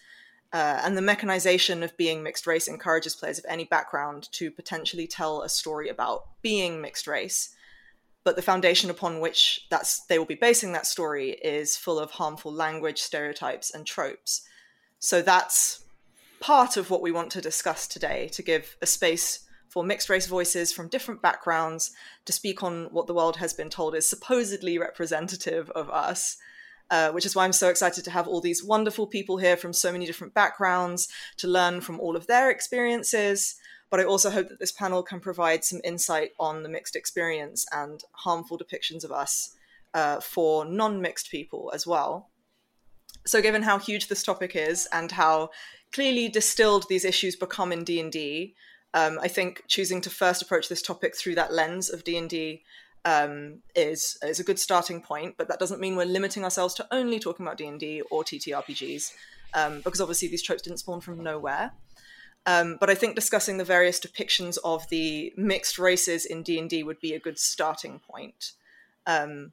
Uh, 0.52 0.80
and 0.82 0.96
the 0.96 1.02
mechanization 1.02 1.84
of 1.84 1.96
being 1.96 2.20
mixed 2.20 2.48
race 2.48 2.66
encourages 2.66 3.14
players 3.14 3.38
of 3.38 3.46
any 3.48 3.62
background 3.62 4.28
to 4.32 4.50
potentially 4.50 5.06
tell 5.06 5.42
a 5.42 5.48
story 5.48 5.88
about 5.88 6.24
being 6.42 6.80
mixed 6.80 7.06
race. 7.06 7.54
But 8.24 8.34
the 8.34 8.42
foundation 8.42 8.90
upon 8.90 9.20
which 9.20 9.66
that's 9.70 10.00
they 10.06 10.18
will 10.18 10.26
be 10.26 10.34
basing 10.34 10.72
that 10.72 10.86
story 10.86 11.30
is 11.30 11.76
full 11.76 12.00
of 12.00 12.10
harmful 12.10 12.52
language, 12.52 13.00
stereotypes, 13.00 13.70
and 13.70 13.86
tropes. 13.86 14.42
So 14.98 15.22
that's 15.22 15.84
part 16.40 16.76
of 16.76 16.90
what 16.90 17.02
we 17.02 17.12
want 17.12 17.30
to 17.32 17.40
discuss 17.40 17.86
today 17.86 18.28
to 18.32 18.42
give 18.42 18.76
a 18.82 18.86
space 18.86 19.45
for 19.76 19.84
mixed 19.84 20.08
race 20.08 20.26
voices 20.26 20.72
from 20.72 20.88
different 20.88 21.20
backgrounds 21.20 21.90
to 22.24 22.32
speak 22.32 22.62
on 22.62 22.86
what 22.92 23.06
the 23.06 23.12
world 23.12 23.36
has 23.36 23.52
been 23.52 23.68
told 23.68 23.94
is 23.94 24.08
supposedly 24.08 24.78
representative 24.78 25.68
of 25.72 25.90
us. 25.90 26.38
Uh, 26.90 27.10
which 27.10 27.26
is 27.26 27.36
why 27.36 27.44
I'm 27.44 27.52
so 27.52 27.68
excited 27.68 28.02
to 28.04 28.10
have 28.10 28.26
all 28.26 28.40
these 28.40 28.64
wonderful 28.64 29.06
people 29.06 29.36
here 29.36 29.56
from 29.56 29.74
so 29.74 29.92
many 29.92 30.06
different 30.06 30.32
backgrounds 30.32 31.08
to 31.36 31.46
learn 31.46 31.82
from 31.82 32.00
all 32.00 32.16
of 32.16 32.26
their 32.26 32.48
experiences. 32.48 33.56
But 33.90 34.00
I 34.00 34.04
also 34.04 34.30
hope 34.30 34.48
that 34.48 34.60
this 34.60 34.72
panel 34.72 35.02
can 35.02 35.20
provide 35.20 35.62
some 35.62 35.82
insight 35.84 36.30
on 36.40 36.62
the 36.62 36.70
mixed 36.70 36.96
experience 36.96 37.66
and 37.70 38.02
harmful 38.12 38.58
depictions 38.58 39.04
of 39.04 39.12
us 39.12 39.54
uh, 39.92 40.20
for 40.20 40.64
non 40.64 41.02
mixed 41.02 41.30
people 41.30 41.70
as 41.74 41.86
well. 41.86 42.30
So, 43.26 43.42
given 43.42 43.62
how 43.62 43.78
huge 43.78 44.08
this 44.08 44.22
topic 44.22 44.56
is 44.56 44.88
and 44.90 45.12
how 45.12 45.50
clearly 45.92 46.30
distilled 46.30 46.86
these 46.88 47.04
issues 47.04 47.36
become 47.36 47.72
in 47.72 47.84
D&D, 47.84 48.54
um, 48.94 49.18
I 49.20 49.28
think 49.28 49.64
choosing 49.68 50.00
to 50.02 50.10
first 50.10 50.42
approach 50.42 50.68
this 50.68 50.82
topic 50.82 51.16
through 51.16 51.34
that 51.36 51.52
lens 51.52 51.90
of 51.90 52.04
D&D 52.04 52.62
um, 53.04 53.62
is 53.74 54.18
is 54.22 54.40
a 54.40 54.44
good 54.44 54.58
starting 54.58 55.00
point. 55.00 55.36
But 55.38 55.48
that 55.48 55.60
doesn't 55.60 55.80
mean 55.80 55.96
we're 55.96 56.04
limiting 56.06 56.44
ourselves 56.44 56.74
to 56.74 56.86
only 56.90 57.18
talking 57.18 57.46
about 57.46 57.56
D 57.56 57.66
and 57.66 57.80
D 57.80 58.02
or 58.10 58.24
TTRPGs, 58.24 59.12
um, 59.54 59.80
because 59.82 60.00
obviously 60.00 60.28
these 60.28 60.42
tropes 60.42 60.62
didn't 60.62 60.80
spawn 60.80 61.00
from 61.00 61.22
nowhere. 61.22 61.72
Um, 62.46 62.76
but 62.78 62.90
I 62.90 62.94
think 62.94 63.14
discussing 63.14 63.56
the 63.56 63.64
various 63.64 63.98
depictions 63.98 64.56
of 64.64 64.88
the 64.88 65.32
mixed 65.36 65.78
races 65.78 66.24
in 66.24 66.42
D 66.42 66.58
and 66.58 66.68
D 66.68 66.82
would 66.82 67.00
be 67.00 67.14
a 67.14 67.20
good 67.20 67.38
starting 67.38 68.00
point. 68.00 68.52
Um, 69.06 69.52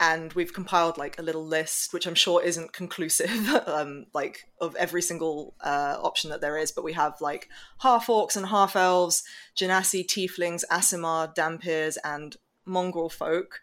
and 0.00 0.32
we've 0.32 0.54
compiled 0.54 0.96
like 0.96 1.18
a 1.18 1.22
little 1.22 1.46
list, 1.46 1.92
which 1.92 2.06
I'm 2.06 2.14
sure 2.14 2.42
isn't 2.42 2.72
conclusive, 2.72 3.30
um, 3.66 4.06
like 4.14 4.48
of 4.58 4.74
every 4.76 5.02
single 5.02 5.54
uh, 5.60 5.98
option 6.02 6.30
that 6.30 6.40
there 6.40 6.56
is. 6.56 6.72
But 6.72 6.84
we 6.84 6.94
have 6.94 7.20
like 7.20 7.48
half 7.80 8.06
orcs 8.06 8.34
and 8.34 8.46
half 8.46 8.74
elves, 8.74 9.22
genasi, 9.54 10.04
tieflings, 10.06 10.64
Aasimar, 10.70 11.34
Dhampirs, 11.34 11.98
and 12.02 12.34
mongrel 12.64 13.10
folk. 13.10 13.60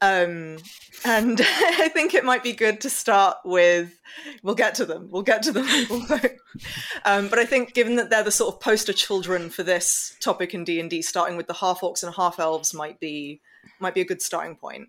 Um, 0.00 0.58
and 1.04 1.40
I 1.44 1.88
think 1.92 2.12
it 2.12 2.24
might 2.24 2.42
be 2.42 2.52
good 2.52 2.80
to 2.80 2.90
start 2.90 3.38
with. 3.44 4.00
We'll 4.42 4.56
get 4.56 4.74
to 4.76 4.84
them. 4.84 5.08
We'll 5.12 5.22
get 5.22 5.44
to 5.44 5.52
them. 5.52 5.66
um, 7.04 7.28
but 7.28 7.38
I 7.38 7.44
think, 7.44 7.72
given 7.72 7.94
that 7.96 8.10
they're 8.10 8.24
the 8.24 8.32
sort 8.32 8.52
of 8.52 8.60
poster 8.60 8.92
children 8.92 9.50
for 9.50 9.62
this 9.62 10.16
topic 10.20 10.54
in 10.54 10.64
D 10.64 10.80
and 10.80 10.90
D, 10.90 11.02
starting 11.02 11.36
with 11.36 11.46
the 11.46 11.54
half 11.54 11.82
orcs 11.82 12.02
and 12.02 12.12
half 12.16 12.40
elves 12.40 12.74
might 12.74 12.98
be 12.98 13.40
might 13.78 13.94
be 13.94 14.00
a 14.00 14.04
good 14.04 14.22
starting 14.22 14.56
point. 14.56 14.88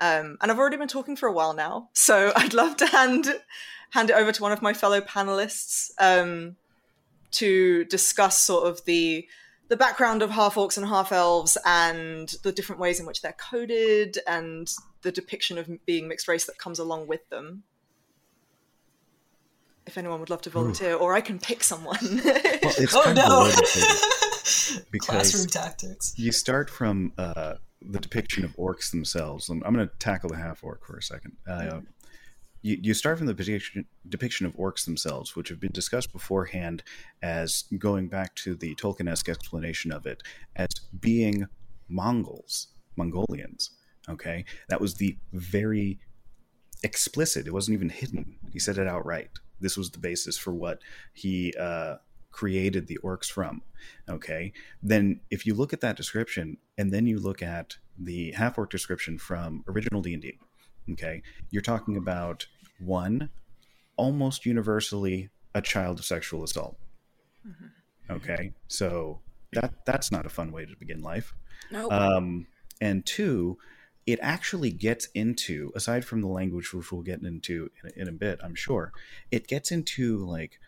Um, 0.00 0.36
and 0.40 0.50
I've 0.50 0.58
already 0.58 0.76
been 0.76 0.88
talking 0.88 1.16
for 1.16 1.28
a 1.28 1.32
while 1.32 1.54
now, 1.54 1.90
so 1.92 2.32
I'd 2.36 2.54
love 2.54 2.76
to 2.78 2.86
hand 2.86 3.32
hand 3.90 4.10
it 4.10 4.14
over 4.14 4.32
to 4.32 4.42
one 4.42 4.52
of 4.52 4.62
my 4.62 4.72
fellow 4.72 5.00
panelists 5.00 5.90
um, 5.98 6.56
to 7.32 7.84
discuss 7.84 8.40
sort 8.40 8.66
of 8.66 8.84
the 8.84 9.26
the 9.68 9.76
background 9.76 10.22
of 10.22 10.30
half 10.30 10.56
orcs 10.56 10.76
and 10.76 10.86
half 10.86 11.12
elves 11.12 11.56
and 11.64 12.34
the 12.42 12.52
different 12.52 12.78
ways 12.78 13.00
in 13.00 13.06
which 13.06 13.22
they're 13.22 13.32
coded 13.32 14.18
and 14.26 14.70
the 15.00 15.10
depiction 15.10 15.56
of 15.56 15.68
being 15.86 16.08
mixed 16.08 16.28
race 16.28 16.44
that 16.44 16.58
comes 16.58 16.78
along 16.78 17.06
with 17.06 17.26
them. 17.30 17.62
If 19.86 19.96
anyone 19.96 20.20
would 20.20 20.30
love 20.30 20.42
to 20.42 20.50
volunteer, 20.50 20.92
Ooh. 20.92 20.98
or 20.98 21.14
I 21.14 21.20
can 21.22 21.38
pick 21.38 21.64
someone. 21.64 21.96
well, 22.02 22.22
it's 22.24 22.94
oh 22.94 23.12
no! 23.14 23.50
because 24.90 25.08
Classroom 25.08 25.46
tactics. 25.46 26.14
You 26.16 26.32
start 26.32 26.68
from 26.68 27.12
uh, 27.16 27.54
the 27.88 27.98
depiction 27.98 28.44
of 28.44 28.56
orcs 28.56 28.90
themselves. 28.90 29.48
I'm, 29.48 29.62
I'm 29.64 29.74
going 29.74 29.88
to 29.88 29.94
tackle 29.98 30.30
the 30.30 30.36
half 30.36 30.62
orc 30.62 30.86
for 30.86 30.96
a 30.96 31.02
second. 31.02 31.36
Uh, 31.46 31.52
mm-hmm 31.52 31.78
you, 32.62 32.78
you 32.80 32.94
start 32.94 33.18
from 33.18 33.26
the 33.26 33.34
depiction, 33.34 33.84
depiction 34.08 34.46
of 34.46 34.56
orcs 34.56 34.84
themselves, 34.84 35.36
which 35.36 35.48
have 35.48 35.60
been 35.60 35.72
discussed 35.72 36.12
beforehand 36.12 36.82
as 37.20 37.64
going 37.78 38.08
back 38.08 38.34
to 38.36 38.54
the 38.54 38.74
Tolkien-esque 38.76 39.28
explanation 39.28 39.92
of 39.92 40.06
it 40.06 40.22
as 40.56 40.68
being 40.98 41.46
Mongols, 41.88 42.68
Mongolians. 42.96 43.70
Okay, 44.08 44.44
that 44.68 44.80
was 44.80 44.94
the 44.94 45.16
very 45.32 46.00
explicit. 46.82 47.46
It 47.46 47.52
wasn't 47.52 47.74
even 47.74 47.88
hidden. 47.88 48.36
He 48.52 48.58
said 48.58 48.78
it 48.78 48.88
outright. 48.88 49.30
This 49.60 49.76
was 49.76 49.90
the 49.90 49.98
basis 49.98 50.36
for 50.36 50.52
what 50.52 50.80
he 51.12 51.54
uh, 51.58 51.96
created 52.32 52.86
the 52.86 52.98
orcs 53.04 53.30
from. 53.30 53.62
Okay, 54.08 54.52
then 54.82 55.20
if 55.30 55.46
you 55.46 55.54
look 55.54 55.72
at 55.72 55.80
that 55.82 55.96
description 55.96 56.56
and 56.76 56.92
then 56.92 57.06
you 57.06 57.20
look 57.20 57.42
at 57.42 57.76
the 57.98 58.32
half 58.32 58.58
orc 58.58 58.70
description 58.70 59.18
from 59.18 59.64
original 59.68 60.02
D 60.02 60.14
and 60.14 60.22
D, 60.22 60.38
Okay. 60.90 61.22
You're 61.50 61.62
talking 61.62 61.96
about 61.96 62.46
one, 62.78 63.30
almost 63.96 64.46
universally 64.46 65.30
a 65.54 65.62
child 65.62 65.98
of 65.98 66.04
sexual 66.04 66.42
assault. 66.42 66.76
Mm-hmm. 67.46 68.12
Okay. 68.14 68.52
So 68.68 69.20
that 69.52 69.84
that's 69.86 70.10
not 70.10 70.26
a 70.26 70.30
fun 70.30 70.52
way 70.52 70.64
to 70.64 70.76
begin 70.76 71.02
life. 71.02 71.34
Nope. 71.70 71.92
Um, 71.92 72.46
and 72.80 73.06
two, 73.06 73.58
it 74.06 74.18
actually 74.22 74.70
gets 74.70 75.06
into, 75.14 75.70
aside 75.76 76.04
from 76.04 76.20
the 76.20 76.28
language, 76.28 76.72
which 76.72 76.90
we'll 76.90 77.02
get 77.02 77.22
into 77.22 77.70
in, 77.84 78.02
in 78.02 78.08
a 78.08 78.12
bit, 78.12 78.40
I'm 78.42 78.56
sure, 78.56 78.92
it 79.30 79.46
gets 79.46 79.70
into 79.70 80.24
like 80.24 80.58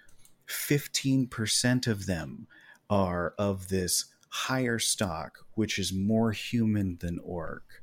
15% 0.48 1.86
of 1.86 2.06
them 2.06 2.46
are 2.90 3.34
of 3.38 3.68
this 3.68 4.06
higher 4.28 4.78
stock, 4.78 5.38
which 5.54 5.78
is 5.78 5.92
more 5.92 6.32
human 6.32 6.98
than 7.00 7.18
orc. 7.22 7.82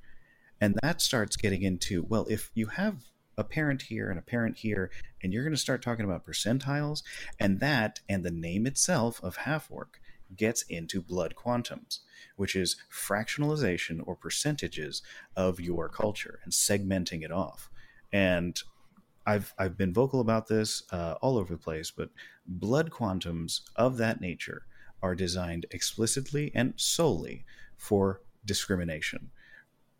And 0.59 0.77
that 0.83 1.01
starts 1.01 1.35
getting 1.35 1.63
into, 1.63 2.03
well, 2.03 2.27
if 2.29 2.51
you 2.53 2.67
have 2.67 3.05
a 3.37 3.43
parent 3.43 3.83
here 3.83 4.09
and 4.09 4.19
a 4.19 4.23
parent 4.23 4.57
here, 4.59 4.91
and 5.23 5.33
you're 5.33 5.43
going 5.43 5.55
to 5.55 5.59
start 5.59 5.81
talking 5.81 6.05
about 6.05 6.25
percentiles, 6.25 7.03
and 7.39 7.59
that 7.59 8.01
and 8.07 8.23
the 8.23 8.31
name 8.31 8.67
itself 8.67 9.21
of 9.23 9.37
half 9.37 9.71
orc 9.71 9.99
gets 10.35 10.61
into 10.63 11.01
blood 11.01 11.35
quantums, 11.35 11.99
which 12.35 12.55
is 12.55 12.77
fractionalization 12.91 14.01
or 14.05 14.15
percentages 14.15 15.01
of 15.35 15.59
your 15.59 15.89
culture 15.89 16.39
and 16.43 16.53
segmenting 16.53 17.23
it 17.23 17.31
off. 17.31 17.69
And 18.13 18.61
I've 19.25 19.53
I've 19.57 19.77
been 19.77 19.93
vocal 19.93 20.19
about 20.19 20.47
this 20.47 20.83
uh, 20.91 21.15
all 21.21 21.37
over 21.37 21.53
the 21.53 21.61
place, 21.61 21.91
but 21.91 22.09
blood 22.59 22.91
quantums 22.91 23.61
of 23.75 23.97
that 23.97 24.21
nature 24.21 24.63
are 25.01 25.15
designed 25.15 25.65
explicitly 25.71 26.51
and 26.53 26.73
solely 26.77 27.45
for 27.77 28.21
discrimination. 28.45 29.31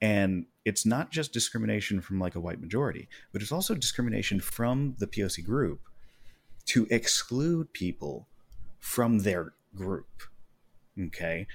And 0.02 0.46
it's 0.66 0.86
not 0.86 1.12
just 1.12 1.34
discrimination 1.34 2.02
from 2.02 2.20
like 2.20 2.36
a 2.36 2.40
white 2.40 2.60
majority, 2.60 3.08
but 3.32 3.42
it's 3.42 3.52
also 3.52 3.76
discrimination 3.76 4.40
from 4.40 4.96
the 4.98 5.08
POC 5.08 5.46
group 5.46 5.82
to 6.66 6.88
exclude 6.90 7.74
people 7.74 8.28
from 8.80 9.20
their 9.20 9.54
group. 9.76 10.24
Okay. 11.00 11.48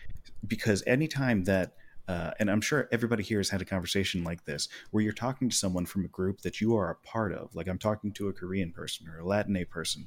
Because 0.47 0.83
anytime 0.87 1.45
that, 1.45 1.73
uh, 2.09 2.31
and 2.39 2.49
I'm 2.49 2.61
sure 2.61 2.89
everybody 2.93 3.25
here 3.25 3.39
has 3.39 3.51
had 3.51 3.61
a 3.61 3.65
conversation 3.65 4.23
like 4.23 4.45
this 4.45 4.69
where 4.93 5.03
you're 5.03 5.13
talking 5.13 5.49
to 5.49 5.57
someone 5.57 5.87
from 5.87 6.05
a 6.05 6.09
group 6.09 6.43
that 6.43 6.61
you 6.61 6.77
are 6.77 6.91
a 6.91 7.07
part 7.07 7.33
of. 7.33 7.55
Like 7.55 7.67
I'm 7.67 7.79
talking 7.79 8.13
to 8.13 8.29
a 8.29 8.33
Korean 8.33 8.71
person 8.71 9.09
or 9.09 9.19
a 9.19 9.27
Latin 9.27 9.57
A 9.57 9.65
person, 9.65 10.07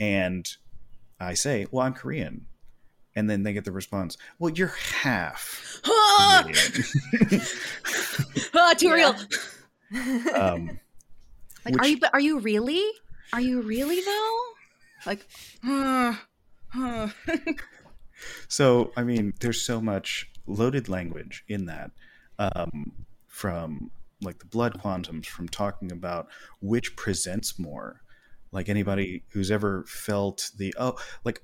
and 0.00 0.46
I 1.20 1.34
say, 1.34 1.66
Well, 1.70 1.86
I'm 1.86 1.94
Korean 1.94 2.46
and 3.14 3.28
then 3.28 3.42
they 3.42 3.52
get 3.52 3.64
the 3.64 3.72
response, 3.72 4.16
"Well, 4.38 4.52
you're 4.52 4.68
half." 4.68 5.80
ah, 5.86 6.44
too 8.76 8.92
real. 8.92 9.14
Um, 10.34 10.78
like, 11.64 11.74
which, 11.74 11.80
are 11.80 11.86
you? 11.86 11.98
Are 12.12 12.20
you 12.20 12.38
really? 12.40 12.82
Are 13.32 13.40
you 13.40 13.62
really 13.62 14.00
though? 14.00 14.38
Like, 15.06 15.26
uh, 15.66 16.14
uh. 16.74 17.08
so 18.48 18.92
I 18.96 19.02
mean, 19.02 19.34
there's 19.40 19.62
so 19.62 19.80
much 19.80 20.30
loaded 20.46 20.88
language 20.88 21.44
in 21.48 21.66
that, 21.66 21.90
um, 22.38 22.92
from 23.26 23.90
like 24.22 24.38
the 24.38 24.46
blood 24.46 24.80
quantums, 24.80 25.26
from 25.26 25.48
talking 25.48 25.92
about 25.92 26.28
which 26.60 26.96
presents 26.96 27.58
more. 27.58 28.01
Like 28.52 28.68
anybody 28.68 29.24
who's 29.30 29.50
ever 29.50 29.84
felt 29.88 30.50
the 30.56 30.74
oh, 30.78 30.96
like 31.24 31.42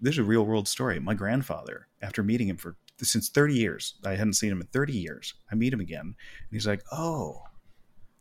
this 0.00 0.14
is 0.14 0.18
a 0.18 0.24
real 0.24 0.44
world 0.44 0.68
story. 0.68 1.00
My 1.00 1.14
grandfather, 1.14 1.88
after 2.02 2.22
meeting 2.22 2.48
him 2.48 2.56
for 2.56 2.76
since 3.00 3.28
30 3.28 3.54
years, 3.54 3.94
I 4.04 4.16
hadn't 4.16 4.34
seen 4.34 4.50
him 4.50 4.60
in 4.60 4.66
30 4.66 4.92
years. 4.92 5.34
I 5.50 5.54
meet 5.54 5.72
him 5.72 5.80
again, 5.80 6.00
and 6.00 6.14
he's 6.50 6.66
like, 6.66 6.82
"Oh, 6.90 7.42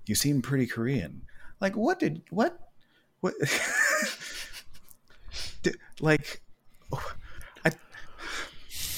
you 0.05 0.15
seem 0.15 0.41
pretty 0.41 0.67
Korean." 0.67 1.23
Like, 1.59 1.75
what 1.75 1.99
did 1.99 2.21
what 2.29 2.59
what? 3.21 3.33
did, 5.63 5.77
like, 5.99 6.41
I 7.65 7.71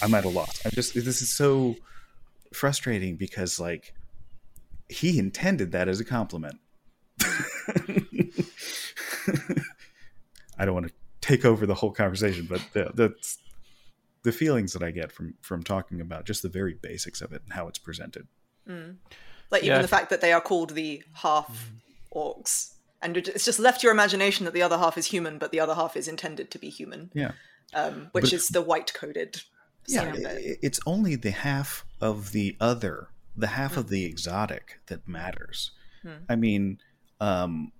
I'm 0.01 0.13
at 0.13 0.25
a 0.25 0.29
loss. 0.29 0.65
I 0.65 0.69
just 0.69 0.93
this 0.93 1.21
is 1.21 1.33
so 1.33 1.75
frustrating 2.53 3.15
because 3.15 3.59
like 3.59 3.93
he 4.89 5.19
intended 5.19 5.71
that 5.71 5.87
as 5.87 5.99
a 5.99 6.05
compliment. 6.05 6.59
I 10.57 10.65
don't 10.65 10.73
want 10.73 10.87
to 10.87 10.93
take 11.21 11.45
over 11.45 11.65
the 11.65 11.75
whole 11.75 11.91
conversation, 11.91 12.47
but 12.49 12.61
the, 12.73 12.91
that's 12.93 13.37
the 14.23 14.31
feelings 14.31 14.73
that 14.73 14.83
I 14.83 14.91
get 14.91 15.11
from 15.11 15.35
from 15.41 15.63
talking 15.63 16.01
about 16.01 16.25
just 16.25 16.41
the 16.41 16.49
very 16.49 16.73
basics 16.73 17.21
of 17.21 17.31
it 17.31 17.41
and 17.43 17.53
how 17.53 17.67
it's 17.67 17.79
presented. 17.79 18.27
Mm. 18.67 18.97
Like 19.51 19.63
even 19.63 19.77
yeah. 19.77 19.81
the 19.81 19.87
fact 19.87 20.09
that 20.09 20.21
they 20.21 20.33
are 20.33 20.41
called 20.41 20.71
the 20.71 21.03
half 21.13 21.71
orcs, 22.13 22.73
and 23.01 23.17
it's 23.17 23.45
just 23.45 23.59
left 23.59 23.81
to 23.81 23.87
your 23.87 23.93
imagination 23.93 24.45
that 24.45 24.53
the 24.53 24.61
other 24.61 24.77
half 24.77 24.97
is 24.97 25.07
human, 25.07 25.37
but 25.37 25.51
the 25.51 25.59
other 25.59 25.73
half 25.75 25.95
is 25.95 26.07
intended 26.07 26.51
to 26.51 26.59
be 26.59 26.69
human. 26.69 27.11
Yeah, 27.13 27.31
um, 27.73 28.09
which 28.11 28.25
but, 28.25 28.33
is 28.33 28.47
the 28.49 28.61
white 28.61 28.93
coded. 28.93 29.41
Yeah, 29.87 30.13
it. 30.13 30.59
it's 30.61 30.79
only 30.85 31.15
the 31.15 31.31
half 31.31 31.85
of 31.99 32.31
the 32.31 32.55
other, 32.59 33.07
the 33.35 33.47
half 33.47 33.73
mm. 33.73 33.77
of 33.77 33.89
the 33.89 34.05
exotic 34.05 34.79
that 34.87 35.07
matters. 35.07 35.71
Mm. 36.05 36.19
I 36.29 36.35
mean, 36.35 36.79
um, 37.19 37.71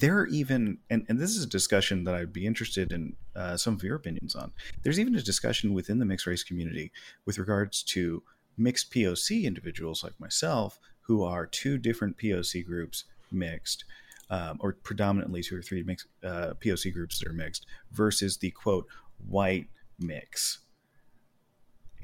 there 0.00 0.18
are 0.18 0.26
even 0.26 0.78
and, 0.90 1.04
and 1.08 1.18
this 1.18 1.36
is 1.36 1.44
a 1.44 1.48
discussion 1.48 2.04
that 2.04 2.14
i'd 2.14 2.32
be 2.32 2.46
interested 2.46 2.92
in 2.92 3.14
uh, 3.36 3.56
some 3.56 3.74
of 3.74 3.82
your 3.82 3.96
opinions 3.96 4.34
on. 4.34 4.52
There's 4.82 5.00
even 5.00 5.14
a 5.14 5.22
discussion 5.22 5.74
within 5.74 5.98
the 5.98 6.04
mixed 6.04 6.26
race 6.26 6.44
community 6.44 6.92
with 7.26 7.38
regards 7.38 7.82
to 7.84 8.22
mixed 8.56 8.92
poc 8.92 9.44
individuals 9.44 10.04
like 10.04 10.18
myself 10.20 10.78
who 11.02 11.22
are 11.22 11.46
two 11.46 11.78
different 11.78 12.16
poc 12.16 12.64
groups 12.64 13.04
mixed 13.32 13.84
um, 14.30 14.58
or 14.60 14.72
predominantly 14.72 15.42
two 15.42 15.56
or 15.58 15.62
three 15.62 15.82
mixed 15.82 16.06
uh, 16.22 16.54
poc 16.60 16.92
groups 16.92 17.18
that 17.18 17.28
are 17.28 17.34
mixed 17.34 17.66
versus 17.92 18.38
the 18.38 18.50
quote 18.50 18.86
white 19.26 19.66
mix. 19.98 20.60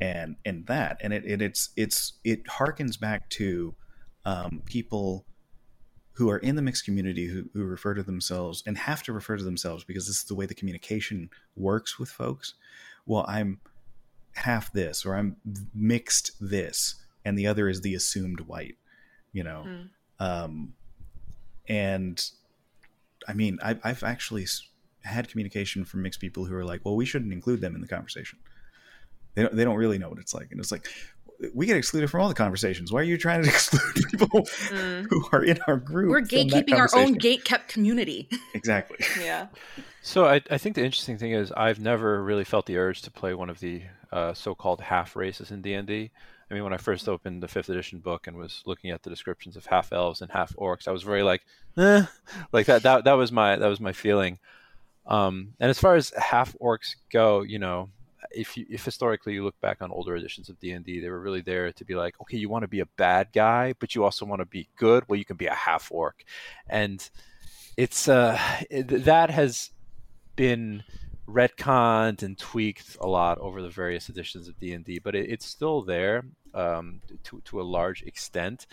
And 0.00 0.37
and 0.44 0.66
that 0.66 0.97
and 1.02 1.12
it, 1.12 1.25
it 1.26 1.42
it's 1.42 1.70
it's 1.76 2.14
it 2.25 2.44
harkens 2.47 2.99
back 2.99 3.28
to 3.30 3.75
um, 4.25 4.62
people 4.64 5.26
who 6.12 6.28
are 6.28 6.38
in 6.38 6.56
the 6.56 6.62
mixed 6.62 6.84
community 6.84 7.26
who, 7.26 7.48
who 7.54 7.64
refer 7.64 7.94
to 7.94 8.02
themselves 8.02 8.62
and 8.66 8.76
have 8.76 9.02
to 9.04 9.12
refer 9.12 9.36
to 9.36 9.44
themselves 9.44 9.84
because 9.84 10.06
this 10.06 10.18
is 10.18 10.24
the 10.24 10.34
way 10.34 10.46
the 10.46 10.54
communication 10.54 11.30
works 11.56 11.98
with 11.98 12.08
folks. 12.08 12.54
Well, 13.06 13.24
I'm 13.28 13.60
half 14.34 14.72
this 14.72 15.04
or 15.04 15.14
I'm 15.14 15.36
mixed 15.74 16.32
this, 16.40 16.96
and 17.24 17.38
the 17.38 17.46
other 17.46 17.68
is 17.68 17.80
the 17.80 17.94
assumed 17.94 18.40
white, 18.40 18.76
you 19.32 19.44
know. 19.44 19.64
Mm. 19.66 19.88
Um, 20.18 20.74
and 21.68 22.22
I 23.28 23.32
mean, 23.32 23.58
I've, 23.62 23.80
I've 23.84 24.02
actually 24.02 24.46
had 25.02 25.28
communication 25.28 25.84
from 25.84 26.02
mixed 26.02 26.20
people 26.20 26.44
who 26.44 26.54
are 26.54 26.64
like, 26.64 26.84
well, 26.84 26.96
we 26.96 27.06
shouldn't 27.06 27.32
include 27.32 27.60
them 27.60 27.74
in 27.74 27.80
the 27.80 27.88
conversation. 27.88 28.38
They 29.34 29.42
don't, 29.42 29.54
they 29.54 29.64
don't 29.64 29.76
really 29.76 29.98
know 29.98 30.08
what 30.08 30.18
it's 30.18 30.34
like. 30.34 30.48
And 30.50 30.60
it's 30.60 30.72
like, 30.72 30.88
we 31.54 31.66
get 31.66 31.76
excluded 31.76 32.11
from 32.11 32.20
all 32.20 32.28
the 32.28 32.35
conversations. 32.35 32.92
Why 32.92 33.00
are 33.00 33.04
you 33.04 33.16
trying 33.16 33.42
to 33.42 33.49
exclude 33.54 34.06
people 34.11 34.42
mm. 34.42 35.06
who 35.09 35.26
are 35.32 35.42
in 35.42 35.59
our 35.66 35.76
group? 35.76 36.11
We're 36.11 36.23
gatekeeping 36.23 36.78
our 36.78 36.88
own 36.94 37.14
gate 37.14 37.44
kept 37.44 37.68
community. 37.68 38.28
Exactly. 38.54 38.99
yeah. 39.25 39.49
So 40.02 40.26
I, 40.26 40.40
I, 40.50 40.59
think 40.59 40.76
the 40.76 40.85
interesting 40.85 41.18
thing 41.18 41.32
is 41.32 41.52
I've 41.52 41.78
never 41.78 42.23
really 42.23 42.44
felt 42.44 42.66
the 42.66 42.78
urge 42.78 43.02
to 43.02 43.11
play 43.11 43.35
one 43.35 43.50
of 43.50 43.61
the 43.61 43.82
uh, 44.12 44.32
so-called 44.32 44.80
half 44.80 45.14
races 45.14 45.50
in 45.50 45.62
D 45.62 45.75
and 45.75 45.88
I 46.50 46.54
mean, 46.54 46.64
when 46.64 46.73
I 46.73 46.78
first 46.78 47.09
opened 47.09 47.42
the 47.42 47.49
fifth 47.49 47.68
edition 47.68 48.00
book 48.00 48.26
and 48.26 48.37
was 48.37 48.62
looking 48.66 48.90
at 48.90 49.02
the 49.04 49.11
descriptions 49.11 49.56
of 49.56 49.66
half 49.66 49.92
elves 49.92 50.20
and 50.20 50.30
half 50.32 50.54
orcs, 50.56 50.88
I 50.88 50.90
was 50.90 51.04
very 51.04 51.23
like, 51.23 51.42
eh. 51.76 52.04
like 52.52 52.66
that. 52.66 52.82
That 52.82 53.04
that 53.04 53.12
was 53.12 53.30
my 53.30 53.54
that 53.56 53.68
was 53.68 53.78
my 53.78 53.92
feeling. 53.92 54.38
Um, 55.06 55.54
and 55.61 55.70
as 55.70 55.78
far 55.78 55.94
as 55.94 56.12
half 56.18 56.56
orcs 56.61 56.97
go, 57.12 57.42
you 57.42 57.61
know, 57.61 57.90
if 58.30 58.56
you 58.56 58.66
if 58.68 58.84
historically 58.84 59.34
you 59.34 59.45
look 59.45 59.60
back 59.60 59.78
on 59.80 59.90
older 59.90 60.16
editions 60.16 60.49
of 60.49 60.58
D&D, 60.58 61.00
they 61.00 61.08
were 61.08 61.21
really 61.21 61.40
there 61.40 61.73
to 61.73 61.84
be 61.84 61.95
like, 61.95 62.21
okay, 62.21 62.36
you 62.36 62.49
want 62.49 62.62
to 62.62 62.68
be 62.68 62.80
a 62.80 62.86
bad 62.86 63.28
guy, 63.32 63.75
but 63.78 63.95
you 63.95 64.04
also 64.04 64.25
want 64.25 64.40
to 64.40 64.47
be 64.47 64.68
good. 64.76 65.04
Well, 65.08 65.18
you 65.18 65.25
can 65.25 65.36
be 65.36 65.47
a 65.47 65.54
half 65.54 65.90
orc, 65.90 66.25
and 66.68 67.08
it's 67.76 68.08
uh 68.08 68.38
that 68.71 69.30
has 69.30 69.71
been 70.36 70.82
retconned 71.28 72.23
and 72.23 72.36
tweaked 72.36 72.97
a 73.00 73.06
lot 73.06 73.38
over 73.38 73.62
the 73.62 73.68
various 73.68 74.08
editions 74.08 74.49
of 74.49 74.58
D&D, 74.58 74.99
but 74.99 75.14
it, 75.14 75.30
it's 75.30 75.47
still 75.47 75.82
there 75.82 76.25
um, 76.54 77.00
to 77.25 77.40
to 77.45 77.60
a 77.60 77.62
large 77.62 78.02
extent, 78.02 78.66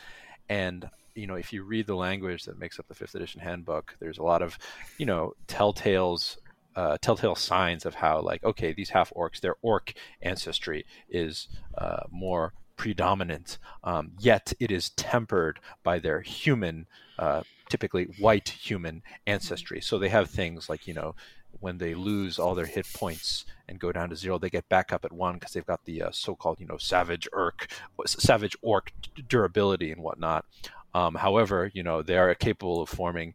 and 0.49 0.89
you 1.17 1.25
know, 1.25 1.35
if 1.35 1.51
you 1.51 1.63
read 1.63 1.87
the 1.87 1.95
language 1.95 2.43
that 2.43 2.59
makes 2.59 2.79
up 2.79 2.87
the 2.87 2.93
fifth 2.93 3.15
edition 3.15 3.41
handbook, 3.41 3.95
there's 3.99 4.19
a 4.19 4.23
lot 4.23 4.43
of, 4.43 4.57
you 4.99 5.05
know, 5.05 5.33
telltales 5.47 6.37
uh, 6.77 6.95
telltale 7.01 7.35
signs 7.35 7.85
of 7.85 7.95
how 7.95 8.21
like 8.21 8.43
okay 8.43 8.71
these 8.71 8.91
half 8.91 9.11
orcs 9.15 9.41
their 9.41 9.55
orc 9.61 9.93
ancestry 10.21 10.85
is 11.09 11.47
uh, 11.77 12.03
more 12.11 12.53
predominant. 12.77 13.57
Um, 13.83 14.11
yet 14.19 14.53
it 14.59 14.71
is 14.71 14.91
tempered 14.91 15.59
by 15.83 15.97
their 15.97 16.21
human 16.21 16.85
uh, 17.17 17.41
typically 17.67 18.05
white 18.19 18.49
human 18.49 19.01
ancestry. 19.25 19.81
So 19.81 19.97
they 19.97 20.09
have 20.09 20.29
things 20.29 20.69
like 20.69 20.87
you 20.87 20.93
know 20.93 21.15
when 21.59 21.79
they 21.79 21.95
lose 21.95 22.37
all 22.37 22.53
their 22.53 22.67
hit 22.67 22.85
points 22.93 23.43
and 23.67 23.79
go 23.79 23.91
down 23.91 24.09
to 24.09 24.15
zero 24.15 24.37
they 24.37 24.49
get 24.49 24.69
back 24.69 24.93
up 24.93 25.03
at 25.03 25.11
one 25.11 25.33
because 25.35 25.53
they've 25.53 25.65
got 25.65 25.83
the 25.85 26.03
uh, 26.03 26.11
so-called 26.11 26.59
you 26.59 26.67
know 26.67 26.77
savage 26.77 27.27
orc 27.33 27.67
savage 28.05 28.55
orc 28.61 28.91
durability 29.27 29.91
and 29.91 30.03
whatnot. 30.03 30.45
Um, 30.93 31.15
however 31.15 31.71
you 31.73 31.81
know 31.81 32.03
they 32.03 32.17
are 32.17 32.33
capable 32.35 32.81
of 32.81 32.89
forming 32.89 33.33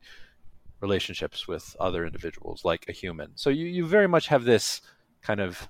relationships 0.83 1.49
with 1.49 1.77
other 1.81 2.05
individuals 2.05 2.65
like 2.65 2.85
a 2.89 2.93
human. 2.93 3.31
So 3.37 3.49
you, 3.49 3.67
you 3.67 3.87
very 3.87 4.09
much 4.09 4.27
have 4.27 4.45
this 4.45 4.83
kind 5.23 5.41
of 5.41 5.69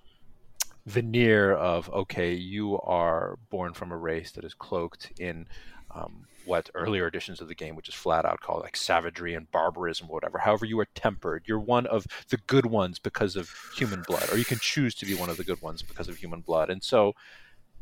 veneer 0.87 1.53
of 1.53 1.88
okay, 1.90 2.33
you 2.35 2.81
are 2.81 3.38
born 3.51 3.75
from 3.75 3.92
a 3.92 3.96
race 3.96 4.33
that 4.33 4.44
is 4.44 4.55
cloaked 4.55 5.12
in 5.20 5.46
um, 5.94 6.25
what 6.44 6.70
earlier 6.75 7.07
editions 7.07 7.40
of 7.40 7.48
the 7.48 7.55
game, 7.55 7.77
which 7.77 7.88
is 7.88 7.94
flat 7.94 8.25
out 8.25 8.40
called 8.40 8.62
like 8.62 8.77
savagery 8.77 9.35
and 9.35 9.51
barbarism, 9.53 10.09
or 10.09 10.14
whatever. 10.14 10.38
However, 10.38 10.64
you 10.64 10.81
are 10.81 10.88
tempered. 10.94 11.44
You're 11.46 11.61
one 11.61 11.87
of 11.87 12.07
the 12.31 12.38
good 12.46 12.66
ones 12.66 12.98
because 12.98 13.37
of 13.37 13.51
human 13.77 14.03
blood, 14.09 14.33
or 14.33 14.38
you 14.38 14.44
can 14.44 14.59
choose 14.59 14.94
to 14.96 15.07
be 15.07 15.14
one 15.14 15.29
of 15.29 15.37
the 15.37 15.44
good 15.44 15.62
ones 15.62 15.83
because 15.83 16.09
of 16.09 16.16
human 16.16 16.40
blood. 16.40 16.70
And 16.70 16.83
so, 16.83 17.12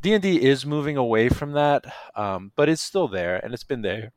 D 0.03 0.13
and 0.13 0.23
D 0.23 0.43
is 0.43 0.67
moving 0.67 0.97
away 0.97 1.29
from 1.29 1.53
that, 1.53 1.85
um, 2.17 2.53
but 2.57 2.69
it's 2.69 2.83
still 2.83 3.09
there, 3.09 3.37
and 3.37 3.55
it's 3.55 3.65
been 3.65 3.83
there 3.83 4.13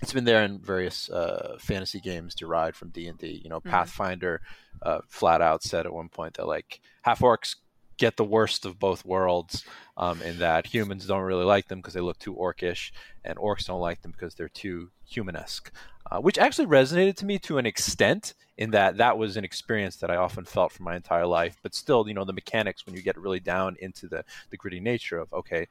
it's 0.00 0.12
been 0.12 0.24
there 0.24 0.44
in 0.44 0.58
various 0.58 1.10
uh, 1.10 1.56
fantasy 1.60 2.00
games 2.00 2.34
derived 2.34 2.76
from 2.76 2.90
D 2.90 3.06
and 3.08 3.18
D. 3.18 3.40
You 3.42 3.50
know, 3.50 3.60
mm-hmm. 3.60 3.70
Pathfinder 3.70 4.40
uh, 4.82 5.00
flat 5.08 5.42
out 5.42 5.62
said 5.62 5.86
at 5.86 5.92
one 5.92 6.08
point 6.08 6.34
that 6.34 6.46
like 6.46 6.80
half 7.02 7.20
orcs 7.20 7.56
get 7.98 8.16
the 8.16 8.24
worst 8.24 8.64
of 8.64 8.78
both 8.78 9.04
worlds 9.04 9.64
um, 9.96 10.22
in 10.22 10.38
that 10.38 10.66
humans 10.66 11.06
don't 11.06 11.22
really 11.22 11.44
like 11.44 11.66
them 11.66 11.80
because 11.80 11.94
they 11.94 12.00
look 12.00 12.18
too 12.18 12.34
orcish, 12.34 12.92
and 13.24 13.36
orcs 13.38 13.66
don't 13.66 13.80
like 13.80 14.02
them 14.02 14.12
because 14.12 14.34
they're 14.34 14.48
too 14.48 14.90
humanesque. 15.04 15.70
Uh, 16.10 16.20
which 16.20 16.38
actually 16.38 16.66
resonated 16.66 17.16
to 17.16 17.26
me 17.26 17.38
to 17.38 17.58
an 17.58 17.66
extent 17.66 18.32
in 18.56 18.70
that 18.70 18.96
that 18.96 19.18
was 19.18 19.36
an 19.36 19.44
experience 19.44 19.96
that 19.96 20.10
I 20.10 20.16
often 20.16 20.44
felt 20.44 20.72
for 20.72 20.82
my 20.82 20.96
entire 20.96 21.26
life. 21.26 21.58
But 21.62 21.74
still, 21.74 22.08
you 22.08 22.14
know, 22.14 22.24
the 22.24 22.32
mechanics 22.32 22.86
when 22.86 22.94
you 22.94 23.02
get 23.02 23.18
really 23.18 23.40
down 23.40 23.76
into 23.80 24.08
the 24.08 24.24
the 24.48 24.56
gritty 24.56 24.80
nature 24.80 25.18
of 25.18 25.32
okay, 25.34 25.66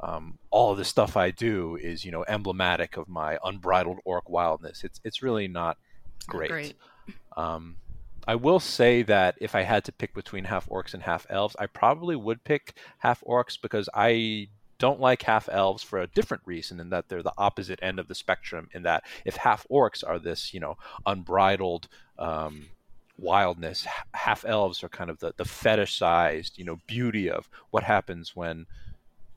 um, 0.00 0.38
all 0.50 0.72
of 0.72 0.78
the 0.78 0.84
stuff 0.84 1.16
I 1.16 1.30
do 1.30 1.76
is 1.76 2.04
you 2.04 2.12
know 2.12 2.24
emblematic 2.28 2.96
of 2.96 3.08
my 3.08 3.38
unbridled 3.44 3.98
orc 4.04 4.28
wildness. 4.28 4.84
It's 4.84 5.00
it's 5.04 5.22
really 5.22 5.48
not 5.48 5.78
great. 6.26 6.50
great. 6.50 6.74
Um, 7.36 7.76
I 8.26 8.34
will 8.34 8.60
say 8.60 9.02
that 9.04 9.36
if 9.40 9.54
I 9.54 9.62
had 9.62 9.84
to 9.84 9.92
pick 9.92 10.14
between 10.14 10.44
half 10.44 10.68
orcs 10.68 10.92
and 10.92 11.02
half 11.02 11.26
elves, 11.30 11.56
I 11.58 11.66
probably 11.66 12.14
would 12.14 12.44
pick 12.44 12.74
half 12.98 13.22
orcs 13.26 13.58
because 13.60 13.88
I 13.94 14.48
don't 14.78 15.00
like 15.00 15.22
half 15.22 15.48
elves 15.50 15.82
for 15.82 16.00
a 16.00 16.06
different 16.06 16.42
reason 16.46 16.78
in 16.78 16.90
that 16.90 17.08
they're 17.08 17.22
the 17.22 17.32
opposite 17.36 17.78
end 17.82 17.98
of 17.98 18.06
the 18.06 18.14
spectrum 18.14 18.68
in 18.72 18.82
that 18.84 19.04
if 19.24 19.36
half 19.36 19.66
orcs 19.70 20.04
are 20.06 20.18
this 20.18 20.54
you 20.54 20.60
know 20.60 20.76
unbridled 21.06 21.88
um, 22.18 22.66
wildness 23.18 23.86
half 24.14 24.44
elves 24.44 24.84
are 24.84 24.88
kind 24.88 25.10
of 25.10 25.18
the, 25.18 25.34
the 25.36 25.44
fetishized 25.44 26.56
you 26.56 26.64
know 26.64 26.78
beauty 26.86 27.28
of 27.28 27.48
what 27.70 27.82
happens 27.82 28.36
when 28.36 28.66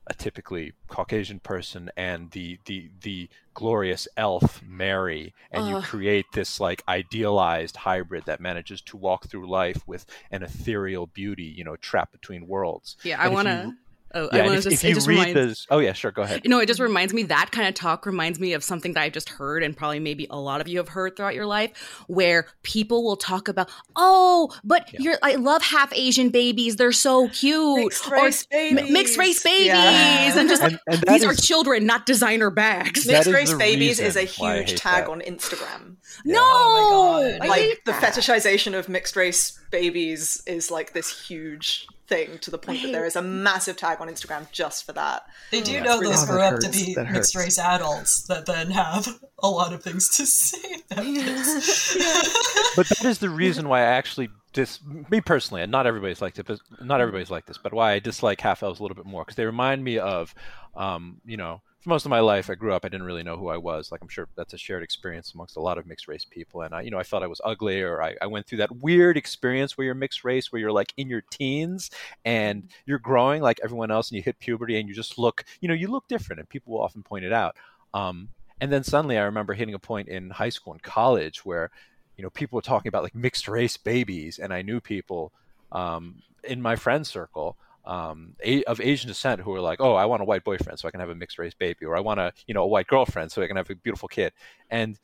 a 0.06 0.14
typically 0.14 0.72
Caucasian 0.88 1.38
person 1.38 1.90
and 1.96 2.30
the 2.32 2.58
the 2.64 2.90
the 3.02 3.28
glorious 3.54 4.08
elf 4.16 4.60
Mary, 4.66 5.34
and 5.50 5.68
you 5.68 5.80
create 5.80 6.26
this 6.32 6.58
like 6.58 6.82
idealized 6.88 7.76
hybrid 7.76 8.24
that 8.26 8.40
manages 8.40 8.80
to 8.82 8.96
walk 8.96 9.26
through 9.26 9.48
life 9.48 9.86
with 9.86 10.06
an 10.30 10.42
ethereal 10.42 11.06
beauty, 11.06 11.44
you 11.44 11.64
know, 11.64 11.76
trapped 11.76 12.12
between 12.12 12.48
worlds. 12.48 12.96
Yeah, 13.04 13.20
I 13.20 13.28
want 13.28 13.46
to. 13.48 13.74
Oh, 14.14 14.28
Yeah, 14.32 14.42
I 14.42 14.46
if, 14.56 14.64
just, 14.64 14.66
if 14.68 14.84
you 14.84 14.94
just 14.94 15.06
read 15.08 15.18
reminds, 15.18 15.34
this, 15.34 15.66
oh 15.70 15.78
yeah, 15.78 15.92
sure, 15.92 16.10
go 16.10 16.22
ahead. 16.22 16.42
You 16.44 16.50
know, 16.50 16.58
it 16.58 16.66
just 16.66 16.80
reminds 16.80 17.12
me 17.14 17.22
that 17.24 17.50
kind 17.52 17.66
of 17.68 17.74
talk 17.74 18.04
reminds 18.06 18.38
me 18.38 18.52
of 18.52 18.62
something 18.62 18.92
that 18.94 19.02
I've 19.02 19.12
just 19.12 19.28
heard, 19.28 19.62
and 19.62 19.76
probably 19.76 20.00
maybe 20.00 20.26
a 20.30 20.38
lot 20.38 20.60
of 20.60 20.68
you 20.68 20.78
have 20.78 20.88
heard 20.88 21.16
throughout 21.16 21.34
your 21.34 21.46
life, 21.46 22.02
where 22.08 22.46
people 22.62 23.02
will 23.04 23.16
talk 23.16 23.48
about, 23.48 23.70
oh, 23.96 24.52
but 24.64 24.88
Yeah. 24.92 25.00
you're 25.00 25.18
I 25.22 25.36
love 25.36 25.62
half 25.62 25.92
Asian 25.94 26.30
babies, 26.30 26.76
they're 26.76 26.92
so 26.92 27.28
cute, 27.28 27.78
Mixed 27.84 28.06
or 28.08 28.12
race 28.14 28.46
mi- 28.52 28.74
babies. 28.74 28.90
mixed 28.92 29.18
race 29.18 29.42
babies, 29.42 29.66
Yeah. 29.66 30.38
and 30.38 30.48
just 30.48 30.62
And, 30.62 30.78
and 30.86 30.98
that 31.02 31.06
these 31.08 31.24
are 31.24 31.34
children, 31.34 31.86
not 31.86 32.06
designer 32.06 32.50
bags. 32.50 33.06
Mixed 33.06 33.30
race 33.30 33.54
babies 33.54 33.98
is 34.00 34.16
a 34.16 34.20
reason 34.20 34.34
why 34.44 34.52
I 34.54 34.56
huge 34.62 34.74
tag 34.80 35.04
that. 35.04 35.10
on 35.10 35.20
Instagram. 35.20 35.96
No, 36.24 36.40
Oh 36.44 37.36
my 37.40 37.46
God. 37.46 37.48
Like 37.48 37.82
the 37.84 37.92
that. 37.92 38.02
fetishization 38.14 38.78
of 38.78 38.88
mixed 38.88 39.16
race 39.16 39.58
babies 39.70 40.42
is 40.46 40.70
like 40.70 40.92
this 40.92 41.26
huge 41.26 41.86
thing 42.12 42.38
to 42.38 42.50
the 42.50 42.58
point 42.58 42.82
that 42.82 42.92
there 42.92 43.04
is 43.06 43.16
a 43.16 43.22
massive 43.22 43.76
tag 43.76 44.00
on 44.00 44.08
Instagram 44.08 44.50
just 44.52 44.84
for 44.84 44.92
that. 44.92 45.22
They 45.50 45.60
do 45.60 45.72
Yeah, 45.72 45.82
know 45.82 45.98
really- 45.98 46.12
those 46.12 46.26
that 46.26 46.32
grow 46.32 46.42
up 46.42 46.60
to 46.60 46.70
be 46.70 46.94
mixed 47.10 47.34
race 47.34 47.58
adults 47.58 48.22
that 48.24 48.46
then 48.46 48.70
have 48.70 49.08
a 49.42 49.48
lot 49.48 49.72
of 49.72 49.82
things 49.82 50.08
to 50.16 50.26
say 50.26 50.82
about 50.90 51.04
this. 51.04 51.96
but 52.76 52.88
that 52.88 53.04
is 53.04 53.18
the 53.18 53.30
reason 53.30 53.68
why 53.68 53.80
I 53.80 53.84
actually 53.84 54.28
dis 54.52 54.80
me 55.10 55.20
personally, 55.20 55.62
and 55.62 55.72
not 55.72 55.86
everybody's 55.86 56.20
like 56.20 56.34
this, 56.34 56.44
but 56.46 56.84
not 56.84 57.00
everybody's 57.00 57.30
like 57.30 57.46
this, 57.46 57.58
but 57.58 57.72
why 57.72 57.92
I 57.92 57.98
dislike 57.98 58.40
half 58.40 58.62
elves 58.62 58.80
a 58.80 58.82
little 58.82 58.96
bit 58.96 59.06
more 59.06 59.24
because 59.24 59.36
they 59.36 59.46
remind 59.46 59.82
me 59.82 59.98
of, 59.98 60.34
um, 60.76 61.20
you 61.24 61.36
know, 61.38 61.62
for 61.82 61.88
most 61.88 62.06
of 62.06 62.10
my 62.10 62.20
life 62.20 62.48
I 62.48 62.54
grew 62.54 62.72
up, 62.72 62.84
I 62.84 62.88
didn't 62.88 63.06
really 63.06 63.24
know 63.24 63.36
who 63.36 63.48
I 63.48 63.56
was. 63.56 63.90
Like 63.90 64.02
I'm 64.02 64.08
sure 64.08 64.28
that's 64.36 64.54
a 64.54 64.58
shared 64.58 64.84
experience 64.84 65.34
amongst 65.34 65.56
a 65.56 65.60
lot 65.60 65.78
of 65.78 65.86
mixed 65.86 66.06
race 66.06 66.24
people, 66.24 66.62
and 66.62 66.74
I, 66.74 66.82
you 66.82 66.90
know, 66.90 66.98
I 66.98 67.02
felt 67.02 67.22
I 67.22 67.26
was 67.26 67.40
ugly, 67.44 67.82
or 67.82 68.02
I, 68.02 68.14
I 68.22 68.26
went 68.26 68.46
through 68.46 68.58
that 68.58 68.76
weird 68.76 69.16
experience 69.16 69.76
where 69.76 69.84
you're 69.84 69.94
mixed 69.94 70.22
race, 70.22 70.52
where 70.52 70.60
you're 70.60 70.72
like 70.72 70.92
in 70.96 71.08
your 71.08 71.22
teens 71.30 71.90
and 72.24 72.68
you're 72.86 73.00
growing 73.00 73.42
like 73.42 73.60
everyone 73.64 73.90
else, 73.90 74.10
and 74.10 74.16
you 74.16 74.22
hit 74.22 74.38
puberty, 74.38 74.78
and 74.78 74.88
you 74.88 74.94
just 74.94 75.18
look, 75.18 75.44
you 75.60 75.68
know, 75.68 75.74
you 75.74 75.88
look 75.88 76.06
different, 76.08 76.38
and 76.38 76.48
people 76.48 76.72
will 76.72 76.82
often 76.82 77.02
point 77.02 77.24
it 77.24 77.32
out. 77.32 77.56
Um, 77.94 78.28
and 78.60 78.72
then 78.72 78.84
suddenly 78.84 79.18
I 79.18 79.24
remember 79.24 79.52
hitting 79.52 79.74
a 79.74 79.78
point 79.80 80.08
in 80.08 80.30
high 80.30 80.50
school 80.50 80.72
and 80.72 80.82
college 80.82 81.44
where 81.44 81.70
you 82.16 82.22
know 82.22 82.30
people 82.30 82.56
were 82.56 82.62
talking 82.62 82.88
about 82.88 83.02
like 83.02 83.14
mixed 83.14 83.48
race 83.48 83.76
babies 83.76 84.38
and 84.38 84.52
i 84.52 84.62
knew 84.62 84.80
people 84.80 85.32
um, 85.72 86.16
in 86.44 86.60
my 86.60 86.76
friend 86.76 87.06
circle 87.06 87.56
um, 87.84 88.34
a- 88.44 88.62
of 88.64 88.80
asian 88.80 89.08
descent 89.08 89.40
who 89.40 89.52
are 89.54 89.60
like 89.60 89.80
oh 89.80 89.94
i 89.94 90.04
want 90.04 90.22
a 90.22 90.24
white 90.24 90.44
boyfriend 90.44 90.78
so 90.78 90.86
i 90.86 90.90
can 90.90 91.00
have 91.00 91.10
a 91.10 91.14
mixed 91.14 91.38
race 91.38 91.54
baby 91.54 91.84
or 91.84 91.96
i 91.96 92.00
want 92.00 92.20
a 92.20 92.32
you 92.46 92.54
know 92.54 92.62
a 92.62 92.66
white 92.66 92.86
girlfriend 92.86 93.30
so 93.32 93.42
i 93.42 93.46
can 93.46 93.56
have 93.56 93.68
a 93.70 93.74
beautiful 93.74 94.08
kid 94.08 94.32
and 94.70 94.98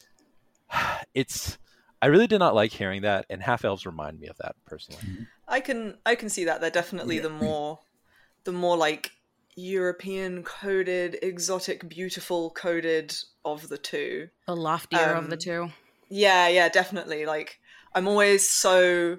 it's 1.14 1.58
i 2.00 2.06
really 2.06 2.26
did 2.26 2.38
not 2.38 2.54
like 2.54 2.72
hearing 2.72 3.02
that 3.02 3.26
and 3.30 3.42
half 3.42 3.64
elves 3.64 3.86
remind 3.86 4.18
me 4.20 4.28
of 4.28 4.36
that 4.38 4.54
personally 4.66 5.02
I 5.50 5.60
can 5.60 5.96
I 6.04 6.14
can 6.14 6.28
see 6.28 6.44
that 6.44 6.60
they're 6.60 6.70
definitely 6.70 7.18
the 7.20 7.30
more 7.30 7.78
the 8.44 8.52
more 8.52 8.76
like 8.76 9.12
European 9.56 10.44
coded, 10.44 11.18
exotic, 11.22 11.88
beautiful 11.88 12.50
coded 12.50 13.14
of 13.44 13.68
the 13.68 13.78
two. 13.78 14.28
the 14.46 14.54
loftier 14.54 15.14
of 15.14 15.24
Um, 15.24 15.30
the 15.30 15.36
two. 15.36 15.70
Yeah, 16.10 16.48
yeah, 16.48 16.68
definitely. 16.68 17.26
Like 17.26 17.58
I'm 17.94 18.06
always 18.06 18.48
so 18.48 19.18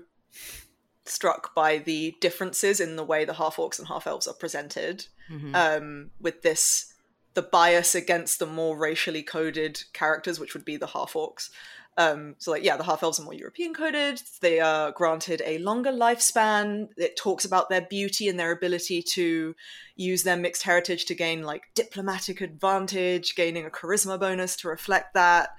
struck 1.09 1.53
by 1.55 1.77
the 1.77 2.15
differences 2.21 2.79
in 2.79 2.95
the 2.95 3.03
way 3.03 3.25
the 3.25 3.33
half 3.33 3.57
orcs 3.57 3.79
and 3.79 3.87
half 3.87 4.07
elves 4.07 4.27
are 4.27 4.33
presented. 4.33 5.07
Mhm. 5.29 5.55
Um, 5.55 6.11
with 6.19 6.41
this, 6.41 6.93
the 7.33 7.41
bias 7.41 7.95
against 7.95 8.39
the 8.39 8.45
more 8.45 8.77
racially 8.77 9.23
coded 9.23 9.83
characters, 9.93 10.39
which 10.39 10.53
would 10.53 10.65
be 10.65 10.77
the 10.77 10.87
half 10.87 11.13
orcs. 11.13 11.49
Um, 11.97 12.35
so, 12.37 12.51
like, 12.51 12.63
yeah, 12.63 12.77
the 12.77 12.83
half 12.83 13.03
elves 13.03 13.19
are 13.19 13.23
more 13.23 13.33
European 13.33 13.73
coded. 13.73 14.21
They 14.39 14.61
are 14.61 14.91
granted 14.91 15.41
a 15.45 15.57
longer 15.57 15.91
lifespan. 15.91 16.89
It 16.95 17.17
talks 17.17 17.43
about 17.43 17.69
their 17.69 17.81
beauty 17.81 18.29
and 18.29 18.39
their 18.39 18.51
ability 18.51 19.03
to 19.15 19.53
use 19.97 20.23
their 20.23 20.37
mixed 20.37 20.63
heritage 20.63 21.03
to 21.05 21.15
gain 21.15 21.43
like 21.43 21.63
diplomatic 21.75 22.39
advantage, 22.39 23.35
gaining 23.35 23.65
a 23.65 23.69
charisma 23.69 24.17
bonus 24.17 24.55
to 24.57 24.69
reflect 24.69 25.13
that. 25.13 25.49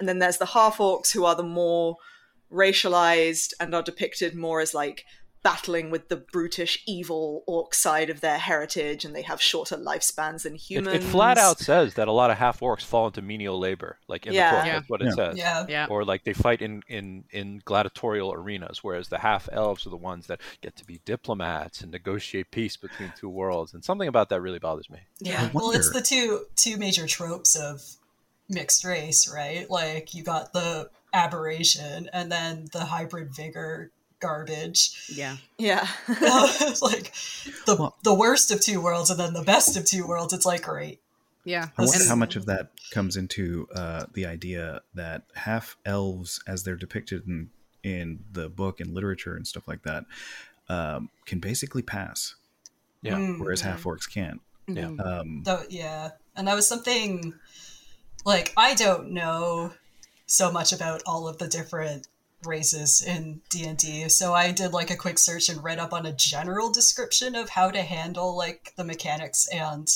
And 0.00 0.08
then 0.08 0.18
there's 0.18 0.38
the 0.38 0.46
half 0.46 0.78
orcs 0.78 1.12
who 1.12 1.24
are 1.24 1.36
the 1.36 1.44
more 1.44 1.98
racialized 2.54 3.52
and 3.60 3.74
are 3.74 3.82
depicted 3.82 4.34
more 4.34 4.60
as 4.60 4.74
like 4.74 5.04
battling 5.42 5.90
with 5.90 6.08
the 6.08 6.16
brutish 6.16 6.82
evil 6.86 7.44
orc 7.46 7.74
side 7.74 8.08
of 8.08 8.22
their 8.22 8.38
heritage 8.38 9.04
and 9.04 9.14
they 9.14 9.20
have 9.20 9.42
shorter 9.42 9.76
lifespans 9.76 10.44
than 10.44 10.54
humans 10.54 11.04
it 11.04 11.06
flat 11.06 11.36
out 11.36 11.58
says 11.58 11.92
that 11.94 12.08
a 12.08 12.12
lot 12.12 12.30
of 12.30 12.38
half 12.38 12.60
orcs 12.60 12.80
fall 12.80 13.08
into 13.08 13.20
menial 13.20 13.58
labor 13.58 13.98
like 14.08 14.24
in 14.26 14.32
Yeah. 14.32 14.50
the 14.52 14.56
book 14.56 14.66
Yeah. 14.66 14.72
that's 14.78 14.88
what 14.88 15.02
it 15.02 15.04
Yeah. 15.04 15.14
says 15.14 15.36
yeah. 15.36 15.66
Yeah. 15.68 15.86
or 15.90 16.02
like 16.02 16.24
they 16.24 16.32
fight 16.32 16.62
in 16.62 16.82
in 16.88 17.24
in 17.30 17.60
gladiatorial 17.66 18.32
arenas 18.32 18.82
whereas 18.82 19.08
the 19.08 19.18
half 19.18 19.46
elves 19.52 19.86
are 19.86 19.90
the 19.90 19.98
ones 19.98 20.28
that 20.28 20.40
get 20.62 20.76
to 20.76 20.84
be 20.86 21.02
diplomats 21.04 21.82
and 21.82 21.90
negotiate 21.92 22.50
peace 22.50 22.78
between 22.78 23.12
two 23.20 23.28
worlds 23.28 23.74
and 23.74 23.84
something 23.84 24.08
about 24.08 24.30
that 24.30 24.40
really 24.40 24.58
bothers 24.58 24.88
me 24.88 25.00
Yeah. 25.18 25.50
Well, 25.52 25.72
it's 25.72 25.90
the 25.92 26.00
two 26.00 26.46
two 26.56 26.78
major 26.78 27.06
tropes 27.06 27.54
of 27.54 27.82
mixed 28.48 28.82
race, 28.84 29.30
right? 29.30 29.68
Like 29.70 30.14
you 30.14 30.22
got 30.22 30.54
the 30.54 30.88
aberration 31.14 32.10
and 32.12 32.30
then 32.30 32.66
the 32.72 32.84
hybrid 32.84 33.34
vigor 33.34 33.90
garbage. 34.20 35.08
Yeah. 35.08 35.36
yeah 35.58 35.86
like 36.08 37.12
the 37.66 37.76
Well- 37.78 37.96
the 38.02 38.14
worst 38.14 38.50
of 38.50 38.60
two 38.60 38.80
worlds 38.80 39.10
and 39.10 39.18
then 39.20 39.32
the 39.32 39.42
best 39.42 39.76
of 39.76 39.84
two 39.84 40.06
worlds. 40.06 40.32
It's 40.32 40.46
like 40.46 40.62
great. 40.62 41.00
Yeah. 41.44 41.68
I 41.78 41.82
wonder 41.82 41.98
And- 42.00 42.08
how 42.08 42.16
much 42.16 42.36
of 42.36 42.46
that 42.46 42.70
comes 42.90 43.16
into 43.16 43.68
uh, 43.74 44.06
the 44.14 44.26
idea 44.26 44.80
that 44.94 45.22
half 45.34 45.76
elves, 45.84 46.42
as 46.46 46.64
they're 46.64 46.76
depicted 46.76 47.26
in, 47.26 47.50
in 47.82 48.24
the 48.32 48.48
book 48.48 48.80
and 48.80 48.94
literature 48.94 49.36
and 49.36 49.46
stuff 49.46 49.68
like 49.68 49.82
that, 49.82 50.04
um, 50.70 51.10
can 51.26 51.38
basically 51.40 51.82
pass, 51.82 52.34
yeah 53.02 53.16
Mm. 53.16 53.38
whereas 53.40 53.60
half 53.60 53.84
orcs 53.84 54.10
can't. 54.10 54.40
Yeah. 54.66 54.84
Mhm. 54.84 55.06
Um, 55.06 55.42
Though, 55.44 55.62
yeah, 55.68 56.12
and 56.34 56.48
that 56.48 56.54
was 56.54 56.66
something 56.66 57.34
like 58.24 58.54
I 58.56 58.72
don't 58.74 59.10
know 59.10 59.74
so 60.26 60.50
much 60.50 60.72
about 60.72 61.02
all 61.06 61.28
of 61.28 61.38
the 61.38 61.48
different 61.48 62.08
races 62.44 63.02
in 63.02 63.40
D&D. 63.48 64.08
So 64.08 64.34
I 64.34 64.52
did 64.52 64.72
like 64.72 64.90
a 64.90 64.96
quick 64.96 65.18
search 65.18 65.48
and 65.48 65.64
read 65.64 65.78
up 65.78 65.92
on 65.92 66.06
a 66.06 66.12
general 66.12 66.70
description 66.70 67.34
of 67.34 67.50
how 67.50 67.70
to 67.70 67.82
handle 67.82 68.36
like 68.36 68.74
the 68.76 68.84
mechanics 68.84 69.46
and 69.48 69.88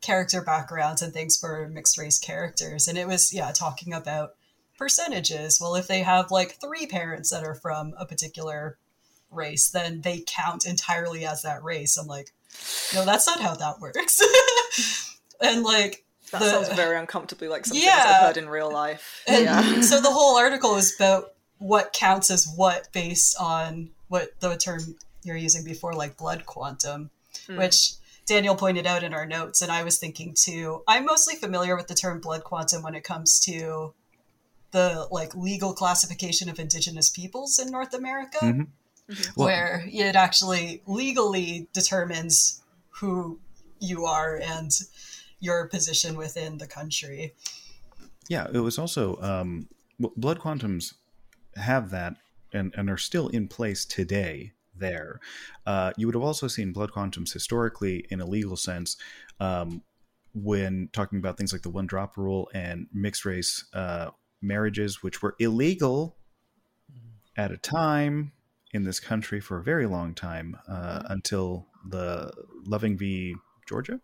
character 0.00 0.40
backgrounds 0.40 1.02
and 1.02 1.12
things 1.12 1.36
for 1.36 1.68
mixed 1.68 1.98
race 1.98 2.18
characters 2.18 2.88
and 2.88 2.96
it 2.96 3.06
was 3.06 3.34
yeah 3.34 3.52
talking 3.52 3.92
about 3.92 4.30
percentages. 4.80 5.60
Well, 5.60 5.76
if 5.76 5.86
they 5.86 6.00
have 6.00 6.32
like 6.32 6.58
three 6.58 6.86
parents 6.86 7.30
that 7.30 7.44
are 7.44 7.54
from 7.54 7.92
a 7.98 8.06
particular 8.06 8.78
race, 9.30 9.70
then 9.70 10.00
they 10.00 10.24
count 10.26 10.66
entirely 10.66 11.24
as 11.26 11.42
that 11.42 11.62
race. 11.62 11.96
I'm 11.98 12.06
like, 12.06 12.30
no, 12.94 13.04
that's 13.04 13.26
not 13.26 13.40
how 13.40 13.54
that 13.54 13.78
works. 13.78 14.20
and 15.40 15.62
like 15.62 16.04
that 16.32 16.40
the- 16.40 16.50
sounds 16.50 16.68
very 16.70 16.98
uncomfortably 16.98 17.48
like 17.48 17.66
something 17.66 17.84
Yeah. 17.84 18.02
i've 18.20 18.26
heard 18.26 18.36
in 18.36 18.48
real 18.48 18.72
life 18.72 19.22
and 19.26 19.44
yeah 19.44 19.80
so 19.90 20.00
the 20.00 20.10
whole 20.10 20.36
article 20.38 20.76
is 20.76 20.94
about 20.96 21.32
what 21.58 21.92
counts 21.92 22.30
as 22.30 22.46
what 22.56 22.88
based 22.92 23.36
on 23.38 23.90
what 24.08 24.30
the 24.40 24.56
term 24.56 24.96
you're 25.22 25.36
using 25.36 25.62
before, 25.62 25.92
like 25.92 26.16
blood 26.16 26.46
quantum, 26.46 27.10
Hmm. 27.46 27.58
which 27.58 27.92
Daniel 28.26 28.54
pointed 28.56 28.86
out 28.86 29.02
in 29.02 29.12
our 29.12 29.26
notes, 29.26 29.60
and 29.60 29.70
I 29.70 29.82
was 29.82 29.98
thinking 29.98 30.34
too. 30.34 30.82
I'm 30.88 31.04
mostly 31.04 31.34
familiar 31.36 31.76
with 31.76 31.86
the 31.88 31.94
term 31.94 32.18
blood 32.20 32.42
quantum 32.44 32.82
when 32.82 32.94
it 32.94 33.04
comes 33.04 33.38
to 33.40 33.92
the 34.70 35.06
like 35.10 35.34
legal 35.34 35.74
classification 35.74 36.48
of 36.48 36.58
indigenous 36.58 37.10
peoples 37.10 37.58
in 37.58 37.70
North 37.70 37.92
America, 37.92 38.38
Mhm. 38.40 38.68
Well- 39.36 39.46
where 39.46 39.84
it 39.92 40.16
actually 40.16 40.82
legally 40.86 41.68
determines 41.74 42.62
who 43.00 43.38
you 43.80 44.06
are 44.06 44.36
and 44.36 44.72
your 45.40 45.66
position 45.68 46.16
within 46.16 46.58
the 46.58 46.66
country. 46.66 47.34
Yeah, 48.28 48.46
it 48.52 48.60
was 48.60 48.78
also 48.78 49.20
um, 49.20 49.68
blood 49.98 50.38
quantums 50.38 50.94
have 51.56 51.90
that 51.90 52.14
and, 52.52 52.72
and 52.76 52.88
are 52.88 52.96
still 52.96 53.28
in 53.28 53.48
place 53.48 53.84
today. 53.84 54.52
There, 54.76 55.20
uh, 55.66 55.92
you 55.98 56.06
would 56.06 56.14
have 56.14 56.24
also 56.24 56.48
seen 56.48 56.72
blood 56.72 56.90
quantums 56.90 57.34
historically 57.34 58.06
in 58.08 58.22
a 58.22 58.24
legal 58.24 58.56
sense 58.56 58.96
um, 59.38 59.82
when 60.32 60.88
talking 60.94 61.18
about 61.18 61.36
things 61.36 61.52
like 61.52 61.60
the 61.60 61.68
one 61.68 61.86
drop 61.86 62.16
rule 62.16 62.48
and 62.54 62.86
mixed 62.90 63.26
race 63.26 63.66
uh, 63.74 64.10
marriages, 64.40 65.02
which 65.02 65.20
were 65.20 65.34
illegal 65.38 66.16
at 67.36 67.50
a 67.50 67.58
time 67.58 68.32
in 68.72 68.84
this 68.84 69.00
country 69.00 69.38
for 69.38 69.58
a 69.58 69.62
very 69.62 69.86
long 69.86 70.14
time 70.14 70.56
uh, 70.66 71.02
until 71.10 71.66
the 71.86 72.32
Loving 72.64 72.96
v. 72.96 73.34
Georgia. 73.68 74.00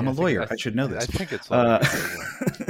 I'm 0.00 0.06
Yeah, 0.06 0.12
a 0.12 0.14
I 0.14 0.16
lawyer. 0.16 0.42
I, 0.42 0.46
th- 0.46 0.60
should 0.60 0.76
know 0.76 0.86
this. 0.86 1.04
I 1.04 1.06
think 1.06 1.32
it's 1.32 1.50
Uh, 1.50 1.78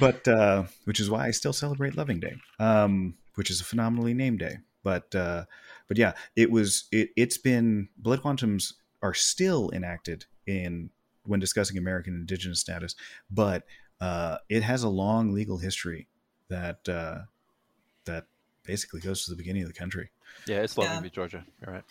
but 0.00 0.26
uh, 0.28 0.64
which 0.84 1.00
is 1.00 1.10
why 1.10 1.26
I 1.26 1.30
still 1.30 1.52
celebrate 1.52 1.96
Loving 1.96 2.20
Day, 2.20 2.36
um, 2.58 3.14
which 3.34 3.50
is 3.50 3.60
a 3.60 3.64
phenomenally 3.64 4.14
named 4.14 4.38
day. 4.38 4.58
But 4.82 5.14
uh, 5.14 5.44
but 5.88 5.98
yeah, 5.98 6.12
it 6.36 6.50
was 6.50 6.84
it, 6.92 7.10
it's 7.16 7.38
been 7.38 7.88
blood 7.96 8.22
quantums 8.22 8.74
are 9.02 9.14
still 9.14 9.70
enacted 9.72 10.26
in 10.46 10.90
when 11.24 11.40
discussing 11.40 11.76
American 11.78 12.14
indigenous 12.14 12.60
status, 12.60 12.94
but 13.30 13.64
uh, 14.00 14.38
it 14.48 14.62
has 14.62 14.82
a 14.82 14.88
long 14.88 15.32
legal 15.32 15.58
history 15.58 16.08
that 16.48 16.88
uh, 16.88 17.18
that 18.04 18.26
basically 18.64 19.00
goes 19.00 19.24
to 19.24 19.30
the 19.30 19.36
beginning 19.36 19.62
of 19.62 19.68
the 19.68 19.74
country. 19.74 20.10
yeah, 20.46 20.62
it's 20.62 20.78
loving 20.78 20.94
Yeah. 20.94 21.00
me, 21.00 21.10
Georgia. 21.10 21.44
You're 21.60 21.74
right. 21.74 21.84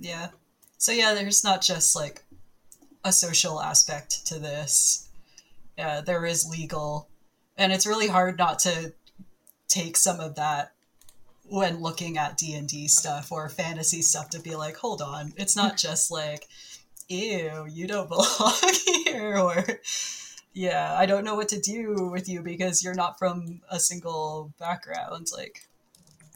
Yeah. 0.00 0.28
so 0.76 0.92
yeah, 0.92 1.14
there's 1.14 1.44
not 1.44 1.62
just 1.62 1.94
like 1.96 2.24
a 3.04 3.12
social 3.12 3.60
aspect 3.60 4.26
to 4.26 4.38
this. 4.38 5.08
Yeah, 5.76 6.00
there 6.00 6.24
is 6.24 6.48
legal, 6.48 7.08
and 7.56 7.72
it's 7.72 7.86
really 7.86 8.08
hard 8.08 8.38
not 8.38 8.58
to 8.60 8.92
take 9.68 9.96
some 9.96 10.18
of 10.18 10.34
that 10.36 10.72
when 11.50 11.80
looking 11.80 12.18
at 12.18 12.36
d&d 12.36 12.88
stuff 12.88 13.32
or 13.32 13.48
fantasy 13.48 14.02
stuff 14.02 14.28
to 14.30 14.40
be 14.40 14.54
like 14.54 14.76
hold 14.76 15.00
on 15.00 15.32
it's 15.36 15.56
not 15.56 15.76
just 15.78 16.10
like 16.10 16.46
ew 17.08 17.66
you 17.70 17.86
don't 17.86 18.08
belong 18.08 18.52
here 19.04 19.36
or 19.38 19.64
yeah 20.52 20.94
i 20.98 21.06
don't 21.06 21.24
know 21.24 21.34
what 21.34 21.48
to 21.48 21.60
do 21.60 22.08
with 22.10 22.28
you 22.28 22.42
because 22.42 22.82
you're 22.82 22.94
not 22.94 23.18
from 23.18 23.60
a 23.70 23.78
single 23.78 24.52
background 24.58 25.26
like 25.32 25.67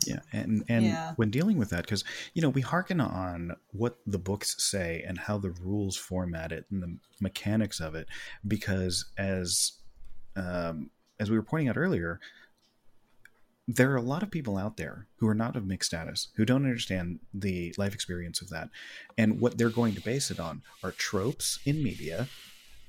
yeah 0.07 0.21
and 0.33 0.65
and 0.69 0.87
Yeah. 0.87 1.12
when 1.17 1.31
dealing 1.31 1.59
with 1.59 1.71
that 1.71 1.85
because 1.85 2.05
you 2.35 2.43
know 2.43 2.49
we 2.49 2.61
hearken 2.61 3.01
on 3.01 3.57
what 3.73 3.99
the 4.07 4.19
books 4.19 4.55
say 4.62 5.05
and 5.07 5.19
how 5.19 5.38
the 5.38 5.51
rules 5.51 5.97
format 5.97 6.53
it 6.53 6.67
and 6.71 6.83
the 6.83 6.97
mechanics 7.21 7.81
of 7.81 7.95
it 7.95 8.07
because 8.47 9.07
as 9.19 9.73
um, 10.37 10.91
as 11.21 11.31
we 11.31 11.37
were 11.37 11.43
pointing 11.43 11.69
out 11.69 11.77
earlier 11.77 12.21
there 13.69 13.93
are 13.93 13.97
a 13.97 14.03
lot 14.03 14.23
of 14.25 14.31
people 14.31 14.59
out 14.59 14.77
there 14.77 15.07
who 15.17 15.29
are 15.29 15.35
not 15.35 15.55
of 15.57 15.65
mixed 15.67 15.91
status 15.91 16.29
who 16.37 16.45
don't 16.45 16.65
understand 16.65 17.21
the 17.33 17.73
life 17.79 17.95
experience 17.95 18.43
of 18.43 18.51
that 18.51 18.69
and 19.17 19.41
what 19.41 19.57
they're 19.57 19.71
going 19.71 19.95
to 19.95 20.01
base 20.01 20.31
it 20.31 20.41
on 20.41 20.62
are 20.83 20.91
tropes 20.91 21.61
in 21.65 21.83
media 21.83 22.29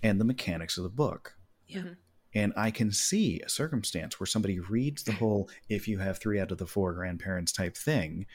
and 0.01 0.19
the 0.19 0.25
mechanics 0.25 0.77
of 0.77 0.83
the 0.83 0.89
book 0.89 1.35
Yeah. 1.67 1.93
And 2.33 2.53
I 2.55 2.71
can 2.71 2.91
see 2.91 3.41
a 3.41 3.49
circumstance 3.49 4.19
where 4.19 4.27
somebody 4.27 4.59
reads 4.59 5.03
the 5.03 5.13
whole 5.13 5.49
if 5.69 5.87
you 5.87 5.99
have 5.99 6.17
three 6.17 6.39
out 6.39 6.51
of 6.51 6.57
the 6.57 6.67
four 6.67 6.93
grandparents 6.93 7.51
type 7.51 7.77
thing, 7.77 8.25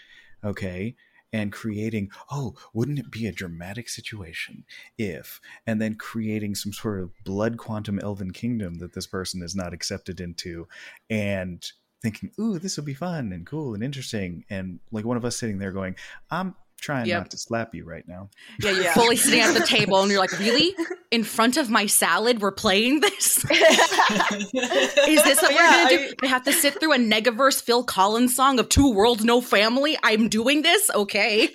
okay, 0.45 0.95
and 1.33 1.53
creating, 1.53 2.11
oh, 2.31 2.55
wouldn't 2.73 2.99
it 2.99 3.11
be 3.11 3.27
a 3.27 3.33
dramatic 3.33 3.89
situation 3.89 4.65
if, 4.97 5.41
and 5.67 5.81
then 5.81 5.95
creating 5.95 6.55
some 6.55 6.73
sort 6.73 7.01
of 7.01 7.11
blood 7.25 7.59
quantum 7.59 7.99
elven 7.99 8.33
kingdom 8.33 8.77
that 8.77 8.95
this 8.95 9.07
person 9.07 9.43
is 9.43 9.55
not 9.55 9.75
accepted 9.75 10.21
into, 10.21 10.67
and 11.11 11.73
thinking, 12.03 12.31
ooh, 12.41 12.59
this 12.59 12.77
will 12.77 12.85
be 12.85 12.95
fun 12.95 13.33
and 13.33 13.47
cool 13.47 13.75
and 13.75 13.83
interesting. 13.83 14.45
And 14.49 14.81
like 14.93 15.05
one 15.05 15.17
of 15.17 15.25
us 15.25 15.37
sitting 15.37 15.59
there 15.59 15.73
going, 15.73 15.97
I'm 16.31 16.55
trying 16.81 17.07
Yep. 17.07 17.19
not 17.23 17.31
to 17.31 17.39
slap 17.39 17.75
you 17.75 17.85
right 17.85 18.07
now. 18.07 18.29
Yeah, 18.61 18.71
you're 18.71 18.83
Yeah. 18.85 18.95
fully 18.95 19.17
sitting 19.17 19.41
at 19.41 19.55
the 19.55 19.67
table 19.67 20.01
and 20.01 20.11
you're 20.11 20.21
like, 20.21 20.33
really? 20.39 20.75
In 21.11 21.25
front 21.25 21.57
of 21.57 21.71
my 21.71 21.87
salad, 21.87 22.41
we're 22.41 22.53
playing 22.53 23.01
this? 23.01 23.39
Is 23.51 25.23
this 25.25 25.43
what 25.43 25.53
Yeah, 25.53 25.85
we're 25.85 25.91
gonna 25.91 26.09
do? 26.09 26.15
I 26.23 26.27
have 26.27 26.45
to 26.45 26.53
sit 26.53 26.79
through 26.81 26.93
a 26.93 26.97
Negaverse 26.99 27.63
Phil 27.63 27.83
Collins 27.85 28.35
song 28.37 28.59
of 28.59 28.69
Two 28.69 28.93
Worlds, 28.93 29.25
No 29.25 29.41
Family. 29.41 29.97
I'm 30.03 30.29
doing 30.29 30.63
this? 30.63 30.91
Okay. 30.95 31.49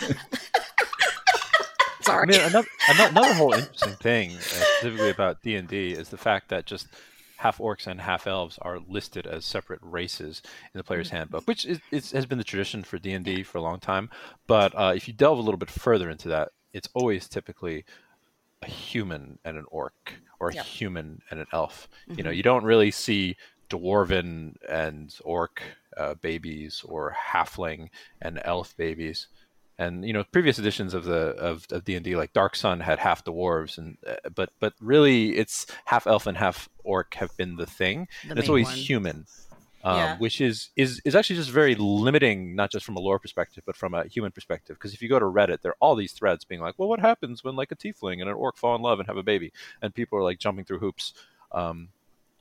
I 0.00 0.14
Sorry. 2.02 2.26
mean, 2.26 2.40
another, 2.40 2.68
another 2.90 3.10
another 3.10 3.34
whole 3.34 3.54
interesting 3.54 3.94
thing, 3.94 4.36
uh, 4.36 4.40
specifically 4.40 5.10
about 5.10 5.40
D 5.42 5.56
and 5.56 5.66
D, 5.66 5.92
is 5.92 6.10
the 6.10 6.18
fact 6.18 6.48
that 6.50 6.66
just 6.66 6.86
half 7.44 7.58
orcs 7.58 7.86
and 7.86 8.00
half 8.00 8.26
elves 8.26 8.58
are 8.62 8.78
listed 8.88 9.26
as 9.26 9.44
separate 9.44 9.80
races 9.82 10.40
in 10.72 10.78
the 10.78 10.82
player's 10.82 11.10
handbook, 11.10 11.44
which 11.46 11.66
is, 11.66 11.78
is, 11.90 12.10
has 12.12 12.24
been 12.24 12.38
the 12.38 12.44
tradition 12.44 12.82
for 12.82 12.98
D 12.98 13.12
and 13.12 13.22
D 13.22 13.42
for 13.42 13.58
a 13.58 13.62
long 13.62 13.80
time. 13.80 14.08
But 14.46 14.72
uh, 14.74 14.94
if 14.96 15.06
you 15.06 15.12
delve 15.12 15.38
a 15.38 15.42
little 15.42 15.58
bit 15.58 15.70
further 15.70 16.08
into 16.08 16.28
that, 16.28 16.48
it's 16.72 16.88
always 16.94 17.28
typically 17.28 17.84
a 18.62 18.66
human 18.66 19.38
and 19.44 19.58
an 19.58 19.66
orc, 19.68 20.14
or 20.40 20.48
a 20.48 20.54
Yep. 20.54 20.64
human 20.64 21.20
and 21.30 21.38
an 21.38 21.46
elf. 21.52 21.86
You 22.16 22.22
know, 22.24 22.30
you 22.30 22.42
don't 22.42 22.64
really 22.64 22.90
see 22.90 23.36
dwarven 23.68 24.54
and 24.66 25.14
orc 25.22 25.60
uh, 25.98 26.14
babies 26.14 26.82
or 26.84 27.14
halfling 27.32 27.88
and 28.22 28.40
elf 28.42 28.74
babies 28.78 29.28
and 29.78 30.04
you 30.04 30.12
know 30.12 30.24
previous 30.32 30.58
editions 30.58 30.94
of 30.94 31.04
the 31.04 31.34
of, 31.50 31.66
of 31.70 31.84
d&d 31.84 32.14
like 32.16 32.32
dark 32.32 32.54
sun 32.54 32.80
had 32.80 32.98
half 32.98 33.24
dwarves 33.24 33.76
and 33.78 33.96
uh, 34.06 34.14
but 34.34 34.50
but 34.60 34.72
really 34.80 35.36
it's 35.36 35.66
half 35.86 36.06
elf 36.06 36.26
and 36.26 36.36
half 36.38 36.68
orc 36.84 37.14
have 37.14 37.36
been 37.36 37.56
the 37.56 37.66
thing 37.66 38.06
The 38.24 38.30
and 38.30 38.38
it's 38.38 38.48
always 38.48 38.66
one. 38.66 38.76
human 38.76 39.26
um, 39.82 39.96
Yeah. 39.98 40.16
which 40.18 40.40
is, 40.40 40.70
is 40.76 41.00
is 41.04 41.14
actually 41.14 41.36
just 41.36 41.50
very 41.50 41.74
limiting 41.74 42.54
not 42.54 42.70
just 42.70 42.86
from 42.86 42.96
a 42.96 43.00
lore 43.00 43.18
perspective 43.18 43.64
but 43.66 43.76
from 43.76 43.92
a 43.94 44.06
human 44.06 44.30
perspective 44.32 44.76
because 44.76 44.94
if 44.94 45.02
you 45.02 45.08
go 45.08 45.18
to 45.18 45.24
reddit 45.26 45.60
there 45.62 45.72
are 45.72 45.76
all 45.80 45.94
these 45.96 46.12
threads 46.12 46.44
being 46.44 46.60
like 46.60 46.74
well 46.78 46.88
what 46.88 47.00
happens 47.00 47.42
when 47.44 47.56
like 47.56 47.72
a 47.72 47.76
tiefling 47.76 48.20
and 48.20 48.30
an 48.30 48.36
orc 48.36 48.56
fall 48.56 48.74
in 48.76 48.82
love 48.82 48.98
and 49.00 49.08
have 49.08 49.16
a 49.16 49.22
baby 49.22 49.52
and 49.82 49.94
people 49.94 50.18
are 50.18 50.22
like 50.22 50.38
jumping 50.38 50.64
through 50.64 50.78
hoops 50.78 51.12
um, 51.52 51.88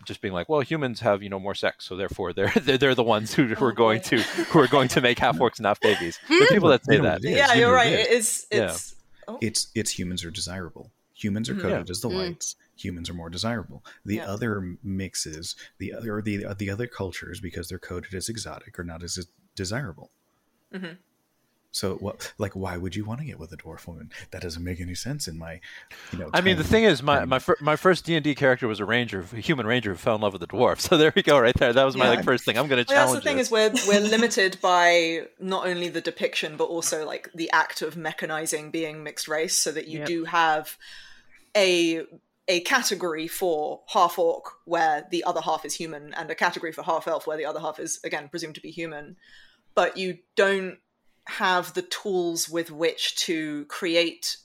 just 0.06 0.22
being 0.22 0.34
like, 0.34 0.50
well, 0.50 0.62
humans 0.62 1.00
have 1.02 1.22
you 1.24 1.30
know 1.30 1.40
more 1.40 1.56
sex, 1.56 1.86
so 1.86 1.96
therefore 1.96 2.34
they're 2.34 2.52
they're, 2.62 2.78
they're 2.78 2.96
the 2.96 3.04
ones 3.04 3.34
who, 3.34 3.46
who 3.48 3.66
are 3.66 3.72
Oh, 3.72 3.76
going 3.76 4.02
to 4.02 4.18
who 4.22 4.60
are 4.60 4.68
going 4.68 4.88
to 4.90 5.02
make 5.02 5.20
half 5.20 5.38
orcs 5.38 5.58
and 5.58 5.66
half 5.66 5.80
babies. 5.82 6.20
The 6.28 6.48
people 6.50 6.70
that 6.70 6.86
say 6.86 6.98
that. 6.98 7.22
what 7.22 7.24
yeah, 7.24 7.54
you 7.54 7.62
you're 7.62 7.74
right. 7.74 7.92
it 7.94 8.08
It 8.08 8.12
is. 8.12 8.48
Yeah. 8.52 8.64
It's. 8.72 8.96
Oh. 9.28 9.38
it's 9.42 9.68
it's 9.74 9.92
humans 9.98 10.24
are 10.26 10.32
desirable. 10.32 10.92
Humans 11.16 11.50
are 11.50 11.56
Mhm. 11.56 11.62
coded 11.62 11.90
as 11.90 12.02
the 12.02 12.10
Mm. 12.10 12.16
whites. 12.30 12.56
Humans 12.76 13.10
are 13.10 13.14
more 13.14 13.30
desirable. 13.30 13.84
The 14.04 14.16
Yeah. 14.16 14.26
other 14.26 14.76
mixes, 14.84 15.56
the 15.78 15.94
other 15.94 16.22
the 16.22 16.46
the 16.58 16.70
other 16.70 16.88
cultures, 16.88 17.40
because 17.40 17.70
they're 17.70 17.80
coded 17.80 18.14
as 18.14 18.28
exotic, 18.30 18.78
are 18.80 18.84
not 18.84 19.02
as 19.04 19.26
desirable. 19.56 20.12
Mhm. 20.74 20.98
So, 21.76 21.96
what 21.96 22.34
like 22.38 22.54
why 22.54 22.78
would 22.78 22.96
you 22.96 23.04
want 23.04 23.20
to 23.22 23.26
get 23.26 23.40
with 23.40 23.52
a 23.52 23.58
dwarf 23.58 23.88
woman? 23.88 24.12
That 24.30 24.44
doesn't 24.44 24.64
make 24.64 24.80
any 24.80 24.94
sense 24.94 25.28
in 25.28 25.40
my, 25.40 25.60
you 26.12 26.20
know. 26.20 26.30
I 26.32 26.40
mean, 26.42 26.58
the 26.58 26.64
thing 26.64 26.84
is, 26.84 27.02
my 27.02 27.26
my, 27.26 27.40
fir- 27.40 27.58
my 27.62 27.76
first 27.76 28.06
D 28.06 28.14
and 28.16 28.24
D 28.24 28.36
character 28.36 28.68
was 28.68 28.80
a 28.80 28.86
ranger, 28.86 29.26
a 29.34 29.38
human 29.38 29.66
ranger 29.66 29.90
who 29.92 29.98
fell 29.98 30.14
in 30.16 30.22
love 30.22 30.34
with 30.34 30.44
a 30.44 30.48
dwarf. 30.48 30.80
So 30.94 30.98
there 30.98 31.12
we 31.16 31.24
go, 31.24 31.40
right 31.40 31.56
there. 31.58 31.74
That 31.74 31.84
was 31.84 31.98
my 31.98 32.06
Yeah. 32.06 32.18
like 32.18 32.24
first 32.26 32.46
thing. 32.46 32.58
I'm 32.60 32.68
going 32.68 32.86
to 32.86 32.94
Well, 32.94 33.08
that's 33.08 33.16
the 33.18 33.22
thing 33.28 33.38
this. 33.38 33.48
is 33.48 33.52
we're 33.52 33.72
we're 33.88 34.08
limited 34.08 34.60
by 34.62 35.28
not 35.40 35.66
only 35.66 35.90
the 35.90 36.02
depiction 36.02 36.58
but 36.58 36.66
also 36.66 37.06
like 37.06 37.30
the 37.34 37.50
act 37.52 37.82
of 37.82 37.96
mechanizing 37.96 38.72
being 38.72 39.02
mixed 39.04 39.28
race, 39.28 39.58
so 39.58 39.72
that 39.72 39.88
you 39.88 40.00
Yep. 40.00 40.08
do 40.08 40.26
have 40.26 40.78
a 41.58 42.04
a 42.48 42.60
category 42.62 43.28
for 43.28 43.82
half 43.88 44.20
orc 44.20 44.46
where 44.66 45.08
the 45.10 45.24
other 45.24 45.42
half 45.42 45.66
is 45.66 45.74
human, 45.74 46.14
and 46.14 46.30
a 46.30 46.36
category 46.36 46.72
for 46.72 46.84
half 46.84 47.08
elf 47.08 47.26
where 47.26 47.38
the 47.38 47.46
other 47.46 47.60
half 47.60 47.80
is 47.80 48.00
again 48.04 48.28
presumed 48.30 48.54
to 48.56 48.62
be 48.62 48.70
human, 48.70 49.16
but 49.74 49.98
you 49.98 50.20
don't 50.36 50.78
have 51.28 51.74
the 51.74 51.82
tools 51.82 52.50
with 52.50 52.72
which 52.72 53.16
to 53.16 53.66
create, 53.66 54.38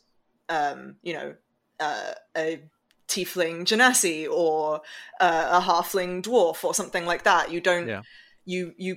um, 0.48 0.96
you 1.02 1.12
know, 1.12 1.34
uh, 1.80 2.12
a 2.36 2.60
tiefling 3.08 3.62
genasi 3.62 4.28
or 4.30 4.80
uh, 5.20 5.48
a 5.50 5.60
halfling 5.60 6.22
dwarf 6.22 6.62
or 6.62 6.74
something 6.74 7.06
like 7.06 7.24
that. 7.24 7.50
You 7.50 7.60
don't. 7.60 7.88
Yeah. 7.88 8.02
You 8.44 8.72
you 8.76 8.96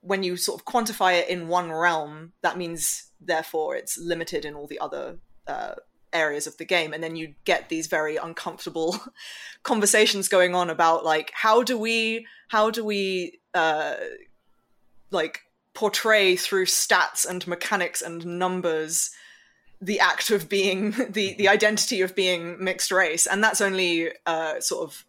when 0.00 0.22
you 0.22 0.36
sort 0.36 0.60
of 0.60 0.64
quantify 0.64 1.20
it 1.20 1.28
in 1.28 1.48
one 1.48 1.70
realm, 1.70 2.32
that 2.42 2.56
means 2.56 3.10
therefore 3.20 3.76
it's 3.76 3.98
limited 3.98 4.44
in 4.44 4.54
all 4.54 4.66
the 4.66 4.78
other 4.78 5.18
uh, 5.46 5.74
areas 6.12 6.46
of 6.46 6.56
the 6.56 6.64
game, 6.64 6.92
and 6.92 7.02
then 7.02 7.16
you 7.16 7.34
get 7.44 7.68
these 7.68 7.86
very 7.86 8.16
uncomfortable 8.16 8.98
conversations 9.62 10.28
going 10.28 10.54
on 10.54 10.70
about 10.70 11.04
like 11.04 11.30
how 11.34 11.62
do 11.62 11.78
we 11.78 12.26
how 12.48 12.70
do 12.70 12.84
we 12.84 13.38
uh, 13.54 13.94
like 15.10 15.42
portray 15.78 16.34
through 16.34 16.66
stats 16.66 17.24
and 17.24 17.46
mechanics 17.46 18.02
and 18.02 18.26
numbers 18.26 19.12
the 19.80 20.00
act 20.00 20.28
of 20.30 20.48
being 20.48 20.90
the 21.10 21.34
the 21.34 21.46
identity 21.46 22.00
of 22.00 22.16
being 22.16 22.62
mixed 22.62 22.90
race. 22.90 23.28
And 23.28 23.44
that's 23.44 23.60
only 23.60 24.10
uh, 24.26 24.58
sort 24.58 24.82
of 24.82 25.04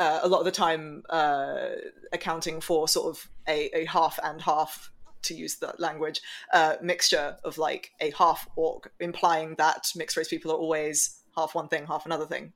uh, 0.00 0.18
a 0.24 0.28
lot 0.28 0.40
of 0.40 0.44
the 0.44 0.50
time 0.50 1.04
uh, 1.08 1.68
accounting 2.12 2.60
for 2.60 2.88
sort 2.88 3.14
of 3.14 3.28
a, 3.46 3.70
a 3.76 3.84
half 3.84 4.18
and 4.24 4.42
half 4.42 4.90
to 5.22 5.34
use 5.34 5.58
that 5.58 5.78
language 5.78 6.20
uh, 6.52 6.74
mixture 6.82 7.36
of 7.44 7.56
like 7.56 7.92
a 8.00 8.10
half 8.18 8.48
orc 8.56 8.90
implying 8.98 9.54
that 9.54 9.86
mixed 9.94 10.16
race 10.16 10.26
people 10.26 10.50
are 10.50 10.58
always 10.58 11.22
half 11.36 11.54
one 11.54 11.68
thing 11.68 11.86
half 11.86 12.06
another 12.06 12.26
thing. 12.26 12.52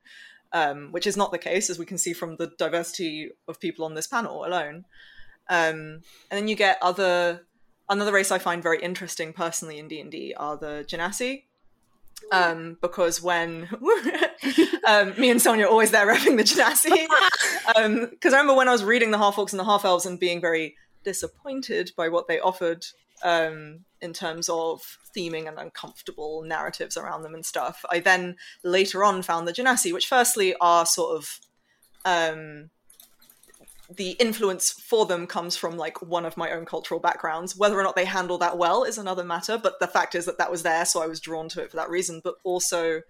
Um, 0.53 0.91
which 0.91 1.07
is 1.07 1.17
not 1.17 1.31
the 1.31 1.39
case 1.39 1.71
as 1.71 1.79
we 1.79 1.87
can 1.87 1.99
see 1.99 2.13
from 2.13 2.37
the 2.37 2.53
diversity 2.59 3.31
of 3.47 3.61
people 3.61 3.85
on 3.85 3.95
this 3.95 4.07
panel 4.09 4.45
alone 4.45 4.85
um, 5.49 6.03
and 6.31 6.39
then 6.39 6.49
you 6.49 6.57
get 6.57 6.79
other 6.83 7.43
another 7.89 8.13
race 8.13 8.33
I 8.33 8.39
find 8.39 8.63
very 8.63 8.81
interesting 8.83 9.33
personally 9.33 9.79
in 9.79 9.89
D 9.89 10.01
and 10.01 10.11
D 10.11 10.35
are 10.37 10.57
the 10.57 10.85
Genasi, 10.89 11.45
um, 12.33 12.79
because 12.81 13.23
when 13.23 13.69
um, 14.87 15.19
me 15.19 15.31
and 15.31 15.41
Sonya 15.41 15.67
are 15.67 15.71
always 15.71 15.91
there 15.91 16.07
repping 16.07 16.37
the 16.37 16.45
Genasi, 16.45 18.11
because 18.11 18.35
I 18.35 18.39
remember 18.39 18.55
when 18.57 18.69
I 18.69 18.73
was 18.73 18.85
reading 18.85 19.11
the 19.11 19.19
half 19.19 19.37
orcs 19.37 19.53
and 19.53 19.61
the 19.61 19.65
half 19.65 19.85
elves 19.85 20.07
and 20.07 20.19
being 20.19 20.41
very 20.41 20.77
disappointed 21.05 21.93
by 21.97 22.09
what 22.09 22.27
they 22.27 22.41
offered 22.41 22.85
um, 23.23 23.85
in 24.01 24.13
terms 24.13 24.49
of 24.49 24.99
theming 25.17 25.49
and 25.49 25.59
uncomfortable 25.59 26.43
narratives 26.43 26.97
around 26.97 27.23
them 27.23 27.35
and 27.35 27.47
stuff. 27.47 27.85
I 27.91 28.01
then 28.01 28.37
later 28.63 29.05
on 29.05 29.23
found 29.23 29.47
the 29.47 29.53
Genasi, 29.53 29.93
which 29.93 30.09
firstly 30.09 30.55
are 30.61 30.85
sort 30.85 31.17
of 31.17 31.41
um, 32.05 32.71
the 33.89 34.13
influence 34.13 34.71
for 34.71 35.07
them 35.07 35.27
comes 35.27 35.57
from 35.57 35.77
like 35.77 36.03
one 36.03 36.25
of 36.25 36.37
my 36.37 36.51
own 36.51 36.65
cultural 36.65 37.01
backgrounds. 37.01 37.57
Whether 37.57 37.79
or 37.79 37.83
not 37.83 37.97
they 37.97 38.05
handle 38.05 38.39
that 38.39 38.59
well 38.59 38.85
is 38.85 38.99
another 38.99 39.25
matter, 39.25 39.59
but 39.59 39.79
the 39.81 39.87
fact 39.87 40.15
is 40.15 40.25
that 40.27 40.39
that 40.39 40.51
was 40.51 40.63
there, 40.63 40.85
so 40.85 41.03
I 41.03 41.07
was 41.07 41.21
drawn 41.21 41.49
to 41.51 41.63
it 41.63 41.71
for 41.71 41.77
that 41.77 41.91
reason. 41.91 42.21
But 42.23 42.37
also 42.45 43.03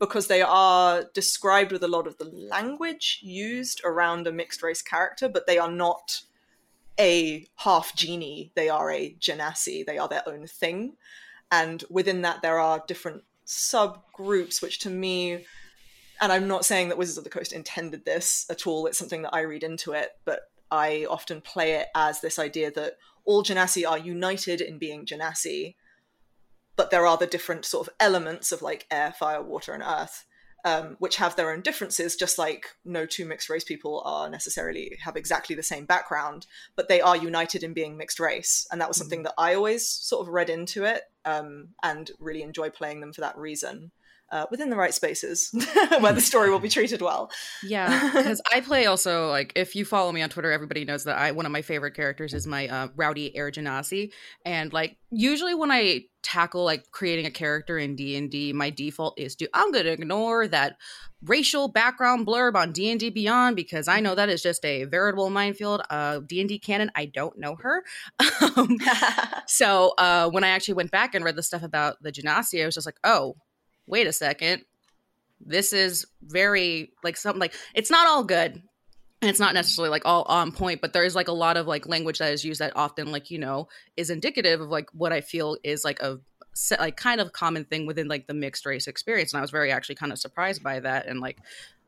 because 0.00 0.28
they 0.28 0.42
are 0.42 1.04
described 1.12 1.72
with 1.72 1.82
a 1.82 1.88
lot 1.88 2.06
of 2.06 2.18
the 2.18 2.24
language 2.24 3.18
used 3.22 3.80
around 3.84 4.26
a 4.26 4.32
mixed 4.32 4.62
race 4.62 4.82
character, 4.82 5.28
but 5.28 5.46
they 5.46 5.58
are 5.58 5.70
not 5.70 6.22
a 7.00 7.46
half 7.56 7.94
genie. 7.96 8.52
They 8.54 8.68
are 8.68 8.90
a 8.90 9.14
genasi. 9.20 9.84
They 9.84 9.98
are 9.98 10.08
their 10.08 10.28
own 10.28 10.46
thing. 10.46 10.96
and 11.50 11.84
within 11.88 12.22
that 12.22 12.42
there 12.42 12.58
are 12.58 12.84
different 12.86 13.24
subgroups, 13.46 14.60
which 14.60 14.78
to 14.80 14.90
me, 14.90 15.46
and 16.20 16.32
I'm 16.32 16.48
not 16.48 16.64
saying 16.64 16.88
that 16.88 16.98
Wizards 16.98 17.18
of 17.18 17.24
the 17.24 17.30
Coast 17.30 17.52
intended 17.52 18.04
this 18.04 18.46
at 18.50 18.66
all. 18.66 18.86
It's 18.86 18.98
something 18.98 19.22
that 19.22 19.34
I 19.34 19.40
read 19.40 19.62
into 19.62 19.92
it, 19.92 20.10
but 20.24 20.40
I 20.70 21.06
often 21.08 21.40
play 21.40 21.72
it 21.72 21.88
as 21.94 22.20
this 22.20 22.38
idea 22.38 22.70
that 22.72 22.94
all 23.24 23.42
Genasi 23.42 23.88
are 23.88 23.98
united 23.98 24.60
in 24.60 24.78
being 24.78 25.06
Genasi, 25.06 25.76
but 26.76 26.90
there 26.90 27.06
are 27.06 27.16
the 27.16 27.26
different 27.26 27.64
sort 27.64 27.86
of 27.86 27.94
elements 28.00 28.52
of 28.52 28.62
like 28.62 28.86
air, 28.90 29.12
fire, 29.12 29.42
water, 29.42 29.72
and 29.72 29.82
earth, 29.82 30.24
um, 30.64 30.96
which 30.98 31.16
have 31.16 31.36
their 31.36 31.52
own 31.52 31.60
differences. 31.60 32.16
Just 32.16 32.38
like 32.38 32.66
no 32.84 33.06
two 33.06 33.24
mixed 33.24 33.48
race 33.48 33.64
people 33.64 34.02
are 34.04 34.28
necessarily 34.28 34.98
have 35.04 35.16
exactly 35.16 35.54
the 35.54 35.62
same 35.62 35.86
background, 35.86 36.46
but 36.74 36.88
they 36.88 37.00
are 37.00 37.16
united 37.16 37.62
in 37.62 37.74
being 37.74 37.96
mixed 37.96 38.20
race, 38.20 38.66
and 38.70 38.80
that 38.80 38.88
was 38.88 38.96
something 38.96 39.20
mm. 39.20 39.24
that 39.24 39.34
I 39.38 39.54
always 39.54 39.86
sort 39.86 40.26
of 40.26 40.32
read 40.32 40.50
into 40.50 40.84
it 40.84 41.02
um, 41.24 41.68
and 41.82 42.10
really 42.18 42.42
enjoy 42.42 42.70
playing 42.70 43.00
them 43.00 43.12
for 43.12 43.20
that 43.20 43.38
reason 43.38 43.92
uh, 44.30 44.46
within 44.50 44.70
the 44.70 44.76
right 44.76 44.92
spaces 44.92 45.50
where 46.00 46.12
the 46.12 46.20
story 46.20 46.50
will 46.50 46.58
be 46.58 46.68
treated 46.68 47.00
well. 47.00 47.30
Yeah, 47.62 48.10
because 48.14 48.40
I 48.52 48.60
play 48.60 48.86
also 48.86 49.28
like 49.28 49.52
if 49.56 49.74
you 49.74 49.84
follow 49.84 50.12
me 50.12 50.22
on 50.22 50.28
Twitter, 50.28 50.52
everybody 50.52 50.84
knows 50.84 51.04
that 51.04 51.18
I 51.18 51.32
one 51.32 51.46
of 51.46 51.52
my 51.52 51.62
favorite 51.62 51.94
characters 51.94 52.34
is 52.34 52.46
my 52.46 52.68
uh, 52.68 52.88
rowdy 52.96 53.34
Air 53.36 53.50
Genasi, 53.50 54.12
and 54.44 54.72
like 54.72 54.96
usually 55.10 55.54
when 55.54 55.70
I 55.70 56.04
tackle 56.22 56.64
like 56.64 56.90
creating 56.90 57.26
a 57.26 57.30
character 57.30 57.78
in 57.78 57.96
D&D, 57.96 58.52
my 58.52 58.70
default 58.70 59.18
is 59.18 59.36
to 59.36 59.48
I'm 59.54 59.70
going 59.72 59.84
to 59.84 59.92
ignore 59.92 60.48
that 60.48 60.76
racial 61.22 61.68
background 61.68 62.26
blurb 62.26 62.54
on 62.54 62.72
D&D 62.72 63.10
Beyond 63.10 63.56
because 63.56 63.88
I 63.88 64.00
know 64.00 64.14
that 64.14 64.28
is 64.28 64.42
just 64.42 64.64
a 64.64 64.84
veritable 64.84 65.30
minefield. 65.30 65.82
Uh 65.90 66.20
D&D 66.20 66.58
canon, 66.58 66.90
I 66.94 67.06
don't 67.06 67.38
know 67.38 67.56
her. 67.56 67.84
um, 68.56 68.78
so, 69.46 69.94
uh 69.96 70.28
when 70.28 70.44
I 70.44 70.48
actually 70.48 70.74
went 70.74 70.90
back 70.90 71.14
and 71.14 71.24
read 71.24 71.36
the 71.36 71.42
stuff 71.42 71.62
about 71.62 72.02
the 72.02 72.12
Genasi, 72.12 72.62
I 72.62 72.66
was 72.66 72.74
just 72.74 72.86
like, 72.86 72.98
"Oh, 73.04 73.36
wait 73.88 74.06
a 74.06 74.12
second. 74.12 74.64
This 75.40 75.72
is 75.72 76.06
very 76.22 76.92
like 77.02 77.16
something 77.16 77.40
like 77.40 77.54
it's 77.74 77.90
not 77.90 78.06
all 78.06 78.24
good. 78.24 78.62
And 79.20 79.28
it's 79.28 79.40
not 79.40 79.52
necessarily 79.52 79.90
like 79.90 80.06
all 80.06 80.22
on 80.22 80.52
point 80.52 80.80
but 80.80 80.92
there's 80.92 81.16
like 81.16 81.26
a 81.26 81.32
lot 81.32 81.56
of 81.56 81.66
like 81.66 81.88
language 81.88 82.18
that 82.18 82.32
is 82.32 82.44
used 82.44 82.60
that 82.60 82.76
often 82.76 83.10
like 83.10 83.32
you 83.32 83.38
know 83.40 83.66
is 83.96 84.10
indicative 84.10 84.60
of 84.60 84.68
like 84.68 84.88
what 84.92 85.12
i 85.12 85.20
feel 85.22 85.56
is 85.64 85.84
like 85.84 85.98
a 85.98 86.20
like 86.78 86.96
kind 86.96 87.20
of 87.20 87.32
common 87.32 87.64
thing 87.64 87.86
within 87.86 88.08
like 88.08 88.26
the 88.26 88.34
mixed 88.34 88.66
race 88.66 88.86
experience. 88.86 89.32
And 89.32 89.38
i 89.38 89.40
was 89.40 89.50
very 89.50 89.72
actually 89.72 89.96
kind 89.96 90.12
of 90.12 90.18
surprised 90.18 90.62
by 90.62 90.80
that. 90.80 91.06
And 91.06 91.20
like 91.20 91.38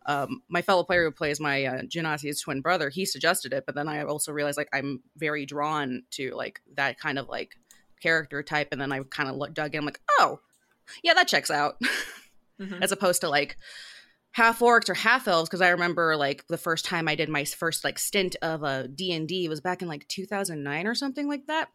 um, 0.07 0.43
my 0.49 0.63
fellow 0.63 0.83
player 0.83 1.05
who 1.05 1.11
plays 1.11 1.41
my 1.41 1.65
uh, 1.65 1.83
Genasi's 1.83 2.41
twin 2.41 2.63
brother, 2.63 2.89
he 2.89 3.05
suggested 3.05 3.53
it, 3.53 3.65
but 3.67 3.75
then 3.75 3.87
I 3.87 4.03
also 4.03 4.33
realized 4.33 4.57
like 4.57 4.71
I'm 4.73 5.03
very 5.17 5.45
drawn 5.45 6.03
to 6.13 6.35
like 6.35 6.61
that 6.75 6.99
kind 6.99 7.19
of 7.19 7.29
like 7.29 7.57
character 8.01 8.43
type, 8.43 8.69
and 8.73 8.81
then 8.81 8.93
I 8.93 9.01
kind 9.11 9.29
of 9.29 9.55
dug 9.55 9.75
in, 9.75 9.85
like, 9.85 10.01
oh, 10.19 10.41
yeah, 11.03 11.15
that 11.15 11.29
checks 11.29 11.51
out. 11.51 11.81
mm-hmm. 12.61 12.83
As 12.83 12.93
opposed 12.93 13.23
to 13.23 13.29
like 13.29 13.57
half 14.33 14.61
orcs 14.61 14.89
or 14.89 14.95
half 14.95 15.27
elves 15.27 15.49
because 15.49 15.61
i 15.61 15.71
remember 15.71 16.17
like 16.17 16.47
the 16.47 16.57
first 16.57 16.85
time 16.85 17.09
i 17.09 17.17
did 17.17 17.29
my 17.29 17.45
first 17.45 17.83
like 17.83 17.99
stint 17.99 18.37
of 18.43 18.63
a 18.63 18.87
d&d 18.87 19.49
was 19.49 19.61
back 19.61 19.83
in 19.83 19.89
like 19.89 20.07
2009 20.07 20.87
or 20.87 20.95
something 20.95 21.29
like 21.29 21.47
that 21.47 21.69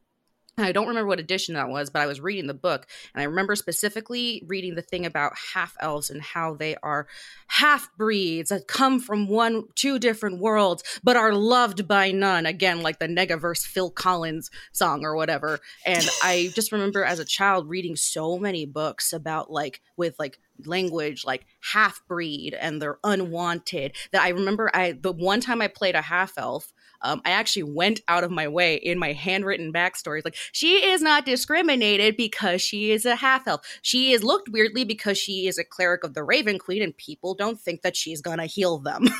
I 0.57 0.71
don't 0.71 0.87
remember 0.87 1.07
what 1.07 1.19
edition 1.19 1.55
that 1.55 1.69
was, 1.69 1.89
but 1.89 2.01
I 2.01 2.05
was 2.05 2.21
reading 2.21 2.47
the 2.47 2.53
book 2.53 2.87
and 3.13 3.21
I 3.21 3.25
remember 3.25 3.55
specifically 3.55 4.43
reading 4.47 4.75
the 4.75 4.81
thing 4.81 5.05
about 5.05 5.33
half 5.53 5.75
elves 5.81 6.09
and 6.09 6.21
how 6.21 6.55
they 6.55 6.75
are 6.81 7.07
half 7.47 7.89
breeds 7.97 8.49
that 8.49 8.67
come 8.67 9.01
from 9.01 9.27
one, 9.27 9.65
two 9.75 9.99
different 9.99 10.39
worlds, 10.39 10.83
but 11.03 11.17
are 11.17 11.33
loved 11.33 11.87
by 11.87 12.11
none. 12.11 12.45
Again, 12.45 12.81
like 12.81 12.99
the 12.99 13.07
Negaverse 13.07 13.65
Phil 13.65 13.89
Collins 13.89 14.49
song 14.71 15.03
or 15.03 15.15
whatever. 15.15 15.59
And 15.85 16.07
I 16.23 16.51
just 16.55 16.71
remember 16.71 17.03
as 17.03 17.19
a 17.19 17.25
child 17.25 17.67
reading 17.67 17.97
so 17.97 18.37
many 18.37 18.65
books 18.65 19.11
about 19.11 19.51
like, 19.51 19.81
with 19.97 20.17
like 20.19 20.39
language 20.65 21.25
like 21.25 21.45
half 21.59 22.01
breed 22.07 22.53
and 22.53 22.81
they're 22.81 22.99
unwanted 23.03 23.93
that 24.11 24.21
I 24.21 24.29
remember 24.29 24.71
I, 24.73 24.93
the 24.93 25.11
one 25.11 25.41
time 25.41 25.61
I 25.61 25.67
played 25.67 25.95
a 25.95 26.01
half 26.01 26.37
elf, 26.37 26.71
um, 27.05 27.21
I 27.23 27.31
actually 27.31 27.63
went 27.63 28.01
out 28.07 28.23
of 28.23 28.31
my 28.31 28.47
way 28.47 28.75
in 28.75 28.97
my 28.97 29.13
handwritten 29.13 29.71
backstories. 29.71 30.25
Like, 30.25 30.35
she 30.51 30.85
is 30.85 31.01
not 31.01 31.25
discriminated 31.25 32.17
because 32.17 32.61
she 32.61 32.91
is 32.91 33.05
a 33.05 33.15
half 33.15 33.47
elf. 33.47 33.61
She 33.81 34.11
is 34.11 34.23
looked 34.23 34.49
weirdly 34.49 34.83
because 34.83 35.17
she 35.17 35.47
is 35.47 35.57
a 35.57 35.63
cleric 35.63 36.03
of 36.03 36.15
the 36.15 36.23
Raven 36.23 36.57
Queen, 36.57 36.81
and 36.81 36.97
people 36.97 37.35
don't 37.35 37.59
think 37.59 37.83
that 37.83 37.95
she's 37.95 38.21
gonna 38.21 38.47
heal 38.47 38.79
them. 38.79 39.07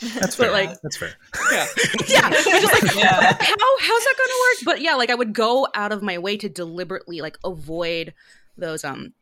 That's 0.00 0.36
fair. 0.36 0.50
like, 0.50 0.80
That's 0.82 0.96
fair. 0.96 1.14
Yeah. 1.50 1.66
yeah. 2.08 2.28
Like, 2.28 2.94
yeah. 2.94 3.32
How 3.32 3.78
how's 3.80 4.04
that 4.04 4.14
gonna 4.18 4.40
work? 4.40 4.64
But 4.64 4.80
yeah, 4.80 4.94
like 4.94 5.10
I 5.10 5.14
would 5.14 5.32
go 5.32 5.66
out 5.74 5.92
of 5.92 6.02
my 6.02 6.18
way 6.18 6.36
to 6.36 6.48
deliberately 6.48 7.20
like 7.20 7.38
avoid 7.44 8.14
those 8.56 8.84
um 8.84 9.12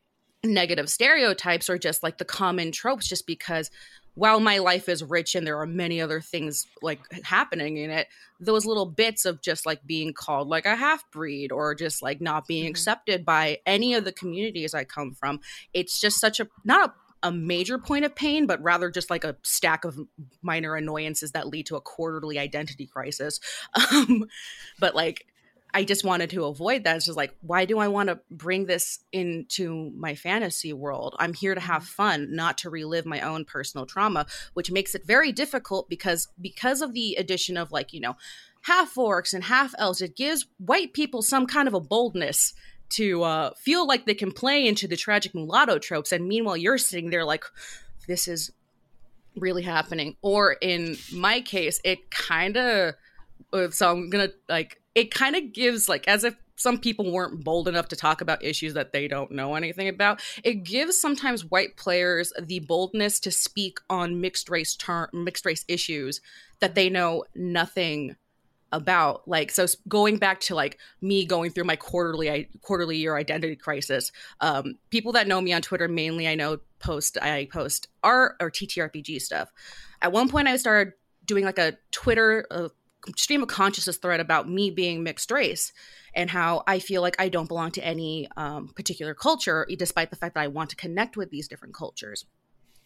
negative 0.44 0.90
stereotypes 0.90 1.70
or 1.70 1.78
just 1.78 2.02
like 2.02 2.18
the 2.18 2.24
common 2.24 2.72
tropes 2.72 3.08
just 3.08 3.26
because 3.26 3.70
while 4.14 4.40
my 4.40 4.59
life 4.59 4.88
is 4.88 5.03
rich 5.03 5.35
and 5.35 5.46
there 5.46 5.59
are 5.59 5.66
many 5.66 6.01
other 6.01 6.20
things 6.20 6.66
like 6.83 7.01
happening 7.22 7.77
in 7.79 7.90
it 7.90 8.09
those 8.40 8.66
little 8.66 8.87
bits 8.87 9.25
of 9.25 9.40
just 9.40 9.64
like 9.64 9.85
being 9.87 10.12
called 10.12 10.48
like 10.48 10.66
a 10.66 10.77
half 10.77 11.09
breed 11.11 11.53
or 11.53 11.75
just 11.75 12.03
like 12.03 12.20
not 12.20 12.46
being 12.46 12.64
mm-hmm. 12.64 12.70
accepted 12.70 13.25
by 13.25 13.59
any 13.66 13.94
of 13.94 14.05
the 14.05 14.12
communities 14.12 14.75
i 14.75 14.85
come 14.85 15.14
from 15.14 15.40
it's 15.72 16.01
just 16.01 16.20
such 16.20 16.40
a 16.40 16.48
not 16.64 16.90
a 16.90 16.92
a 17.22 17.31
major 17.31 17.79
point 17.79 18.05
of 18.05 18.14
pain, 18.14 18.46
but 18.46 18.61
rather 18.62 18.90
just 18.90 19.11
like 19.11 19.25
a 19.25 19.37
stack 19.42 19.85
of 19.85 19.98
minor 20.42 20.75
annoyances 20.75 21.33
that 21.33 21.46
lead 21.46 21.66
to 21.66 21.77
a 21.77 21.81
quarterly 21.81 22.38
identity 22.38 22.87
crisis. 22.87 23.40
Um, 23.92 24.27
but 24.79 24.94
like 24.94 25.27
I 25.74 25.85
just 25.85 26.04
wanted 26.04 26.30
to 26.30 26.44
avoid 26.44 26.85
that. 26.85 26.96
It's 26.96 27.06
just 27.06 27.16
like, 27.16 27.35
why 27.40 27.64
do 27.64 27.78
I 27.78 27.88
want 27.88 28.08
to 28.08 28.20
bring 28.30 28.66
this 28.66 28.98
into 29.11 29.90
my 29.96 30.14
fantasy 30.14 30.72
world? 30.72 31.16
I'm 31.18 31.35
here 31.35 31.54
to 31.54 31.61
have 31.61 31.82
mm-hmm. 31.82 31.92
fun, 31.92 32.35
not 32.35 32.58
to 32.58 32.70
relive 32.70 33.06
my 33.06 33.20
own 33.20 33.44
personal 33.44 33.87
trauma, 33.87 34.26
which 34.54 34.70
makes 34.70 34.94
it 34.94 35.06
very 35.06 35.32
difficult 35.32 35.88
because 35.88 36.28
because 36.40 36.82
of 36.82 36.92
the 36.92 37.16
addition 37.16 37.56
of 37.56 37.72
like, 37.72 37.92
you 37.92 38.00
know, 38.00 38.16
half 38.62 38.94
orcs 38.94 39.32
and 39.32 39.44
half 39.44 39.74
elves, 39.78 40.02
it 40.02 40.16
gives 40.16 40.46
white 40.58 40.92
people 40.92 41.22
some 41.22 41.46
kind 41.46 41.68
of 41.68 41.74
a 41.74 41.80
boldness 41.80 42.52
to 42.90 43.22
uh, 43.22 43.50
feel 43.56 43.87
like 43.87 44.04
they 44.04 44.14
can 44.14 44.32
play 44.32 44.66
into 44.66 44.87
the 44.87 44.96
tragic 44.96 45.35
mulatto 45.35 45.78
tropes. 45.78 46.12
And 46.12 46.28
meanwhile, 46.28 46.56
you're 46.56 46.78
sitting 46.78 47.08
there 47.08 47.24
like, 47.24 47.44
this 48.06 48.28
is 48.28 48.52
really 49.37 49.62
happening. 49.62 50.16
Or 50.20 50.52
in 50.61 50.96
my 51.11 51.40
case, 51.40 51.80
it 51.85 52.11
kind 52.11 52.58
of 52.58 52.94
so 53.70 53.90
I'm 53.90 54.11
gonna 54.11 54.31
like 54.48 54.81
it 54.94 55.12
kind 55.12 55.37
of 55.37 55.52
gives 55.52 55.88
like 55.88 56.07
as 56.09 56.24
if 56.24 56.35
some 56.57 56.78
people 56.78 57.11
weren't 57.11 57.42
bold 57.42 57.66
enough 57.66 57.88
to 57.88 57.96
talk 57.96 58.20
about 58.20 58.44
issues 58.44 58.74
that 58.74 58.92
they 58.92 59.09
don't 59.09 59.33
know 59.33 59.55
anything 59.55 59.88
about. 59.88 60.22
It 60.44 60.62
gives 60.64 61.00
sometimes 61.00 61.44
white 61.44 61.76
players 61.76 62.33
the 62.40 62.61
boldness 62.61 63.18
to 63.20 63.31
speak 63.31 63.78
on 63.90 64.20
mixed 64.20 64.48
race 64.48 64.76
term 64.76 65.09
mixed 65.12 65.44
race 65.44 65.64
issues 65.66 66.20
that 66.61 66.74
they 66.74 66.88
know 66.88 67.24
nothing 67.35 68.16
about 68.70 69.28
like 69.28 69.50
so 69.50 69.66
going 69.87 70.16
back 70.16 70.40
to 70.40 70.55
like 70.55 70.78
me 71.02 71.26
going 71.26 71.50
through 71.50 71.64
my 71.64 71.76
quarterly 71.76 72.48
quarterly 72.62 72.96
year 72.96 73.16
identity 73.16 73.55
crisis 73.55 74.11
um 74.40 74.78
people 74.88 75.12
that 75.12 75.28
know 75.28 75.42
me 75.42 75.52
on 75.52 75.61
twitter 75.61 75.88
mainly 75.88 76.26
i 76.26 76.35
know 76.35 76.59
post 76.78 77.18
i 77.20 77.46
post 77.52 77.88
art 78.02 78.35
or 78.40 78.50
ttrpg 78.50 79.20
stuff 79.20 79.52
at 80.00 80.11
one 80.11 80.26
point 80.26 80.48
i 80.48 80.57
started 80.57 80.94
doing 81.26 81.44
like 81.44 81.59
a 81.59 81.76
twitter 81.90 82.46
uh, 82.50 82.68
stream 83.16 83.42
of 83.42 83.48
consciousness 83.48 83.96
thread 83.96 84.20
about 84.20 84.48
me 84.48 84.70
being 84.70 85.02
mixed 85.02 85.30
race 85.30 85.72
and 86.14 86.30
how 86.30 86.62
I 86.66 86.78
feel 86.78 87.02
like 87.02 87.16
I 87.18 87.28
don't 87.28 87.48
belong 87.48 87.70
to 87.72 87.84
any 87.84 88.28
um, 88.36 88.68
particular 88.68 89.14
culture, 89.14 89.66
despite 89.76 90.10
the 90.10 90.16
fact 90.16 90.34
that 90.34 90.40
I 90.42 90.48
want 90.48 90.70
to 90.70 90.76
connect 90.76 91.16
with 91.16 91.30
these 91.30 91.48
different 91.48 91.74
cultures. 91.74 92.24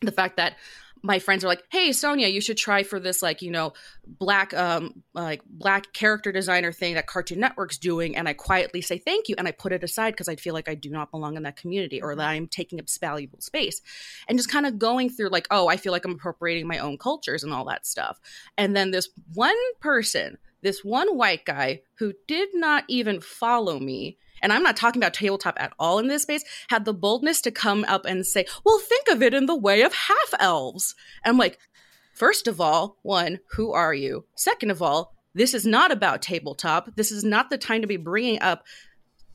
The 0.00 0.12
fact 0.12 0.36
that 0.36 0.56
my 1.02 1.18
friends 1.18 1.44
are 1.44 1.48
like, 1.48 1.62
"Hey, 1.70 1.92
Sonya, 1.92 2.28
you 2.28 2.40
should 2.40 2.56
try 2.56 2.82
for 2.82 2.98
this 2.98 3.22
like 3.22 3.42
you 3.42 3.50
know 3.50 3.72
black 4.06 4.54
um 4.54 5.02
like 5.14 5.42
black 5.44 5.92
character 5.92 6.32
designer 6.32 6.72
thing 6.72 6.94
that 6.94 7.06
Cartoon 7.06 7.40
Network's 7.40 7.78
doing," 7.78 8.16
and 8.16 8.28
I 8.28 8.32
quietly 8.32 8.80
say 8.80 8.98
thank 8.98 9.28
you 9.28 9.34
and 9.38 9.46
I 9.46 9.52
put 9.52 9.72
it 9.72 9.84
aside 9.84 10.12
because 10.12 10.28
I 10.28 10.36
feel 10.36 10.54
like 10.54 10.68
I 10.68 10.74
do 10.74 10.90
not 10.90 11.10
belong 11.10 11.36
in 11.36 11.42
that 11.44 11.56
community 11.56 12.02
or 12.02 12.14
that 12.16 12.28
I'm 12.28 12.48
taking 12.48 12.80
up 12.80 12.86
valuable 13.00 13.40
space, 13.40 13.80
and 14.28 14.38
just 14.38 14.50
kind 14.50 14.66
of 14.66 14.78
going 14.78 15.10
through 15.10 15.28
like, 15.28 15.46
"Oh, 15.50 15.68
I 15.68 15.76
feel 15.76 15.92
like 15.92 16.04
I'm 16.04 16.12
appropriating 16.12 16.66
my 16.66 16.78
own 16.78 16.98
cultures 16.98 17.44
and 17.44 17.52
all 17.52 17.64
that 17.66 17.86
stuff," 17.86 18.18
and 18.56 18.74
then 18.74 18.90
this 18.90 19.08
one 19.34 19.56
person, 19.80 20.38
this 20.62 20.84
one 20.84 21.16
white 21.16 21.44
guy 21.44 21.82
who 21.98 22.12
did 22.26 22.48
not 22.54 22.84
even 22.88 23.20
follow 23.20 23.78
me 23.78 24.18
and 24.42 24.52
I'm 24.52 24.62
not 24.62 24.76
talking 24.76 25.00
about 25.00 25.14
tabletop 25.14 25.56
at 25.58 25.72
all 25.78 25.98
in 25.98 26.08
this 26.08 26.22
space, 26.22 26.44
had 26.68 26.84
the 26.84 26.94
boldness 26.94 27.40
to 27.42 27.50
come 27.50 27.84
up 27.88 28.04
and 28.04 28.26
say, 28.26 28.46
well, 28.64 28.78
think 28.78 29.08
of 29.08 29.22
it 29.22 29.34
in 29.34 29.46
the 29.46 29.56
way 29.56 29.82
of 29.82 29.92
half 29.92 30.34
elves. 30.38 30.94
I'm 31.24 31.38
like, 31.38 31.58
first 32.14 32.46
of 32.46 32.60
all, 32.60 32.98
one, 33.02 33.40
who 33.52 33.72
are 33.72 33.94
you? 33.94 34.24
Second 34.34 34.70
of 34.70 34.82
all, 34.82 35.14
this 35.34 35.52
is 35.52 35.66
not 35.66 35.90
about 35.90 36.22
tabletop. 36.22 36.96
This 36.96 37.12
is 37.12 37.22
not 37.22 37.50
the 37.50 37.58
time 37.58 37.82
to 37.82 37.86
be 37.86 37.98
bringing 37.98 38.40
up 38.40 38.64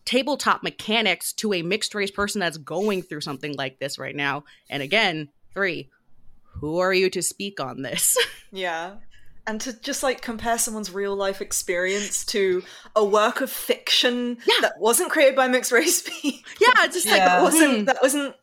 tabletop 0.06 0.64
mechanics 0.64 1.32
to 1.34 1.54
a 1.54 1.62
mixed 1.62 1.94
race 1.94 2.12
person 2.12 2.40
that's 2.40 2.58
going 2.58 3.04
through 3.04 3.22
something 3.22 3.56
like 3.56 3.80
this 3.80 4.00
right 4.00 4.16
now. 4.16 4.44
And 4.70 4.82
again, 4.82 5.30
three, 5.54 5.90
who 6.60 6.80
are 6.80 6.94
you 6.94 7.10
to 7.12 7.22
speak 7.22 7.60
on 7.60 7.82
this? 7.82 8.18
Yeah. 8.54 8.96
And 9.48 9.60
to 9.62 9.74
just 9.82 10.04
like 10.04 10.22
compare 10.22 10.58
someone's 10.58 10.92
real 10.94 11.16
life 11.16 11.42
experience 11.42 12.26
to 12.26 12.64
a 12.96 13.04
work 13.04 13.42
of 13.42 13.50
fiction 13.50 14.38
Yeah. 14.46 14.56
that 14.62 14.80
wasn't 14.80 15.12
created 15.12 15.36
by 15.36 15.48
mixed 15.48 15.72
race 15.72 16.02
people. 16.22 16.40
Yeah, 16.60 16.88
just 16.88 17.08
like 17.08 17.18
Yeah. 17.18 17.28
that 17.28 17.42
wasn't 17.42 17.78
hmm. 17.80 17.84
that 17.86 17.98
wasn't 18.02 18.36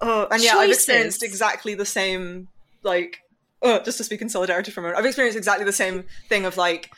oh 0.00 0.26
and 0.30 0.42
yeah 0.42 0.56
i've 0.56 0.70
experienced 0.70 1.22
exactly 1.22 1.74
the 1.74 1.86
same 1.86 2.48
like 2.82 3.20
uh, 3.62 3.78
just 3.80 3.96
to 3.96 4.04
speak 4.04 4.20
in 4.20 4.28
solidarity 4.28 4.70
for 4.70 4.80
a 4.80 4.82
moment 4.82 4.98
i've 4.98 5.06
experienced 5.06 5.38
exactly 5.38 5.64
the 5.64 5.72
same 5.72 6.04
thing 6.28 6.44
of 6.44 6.56
like 6.56 6.90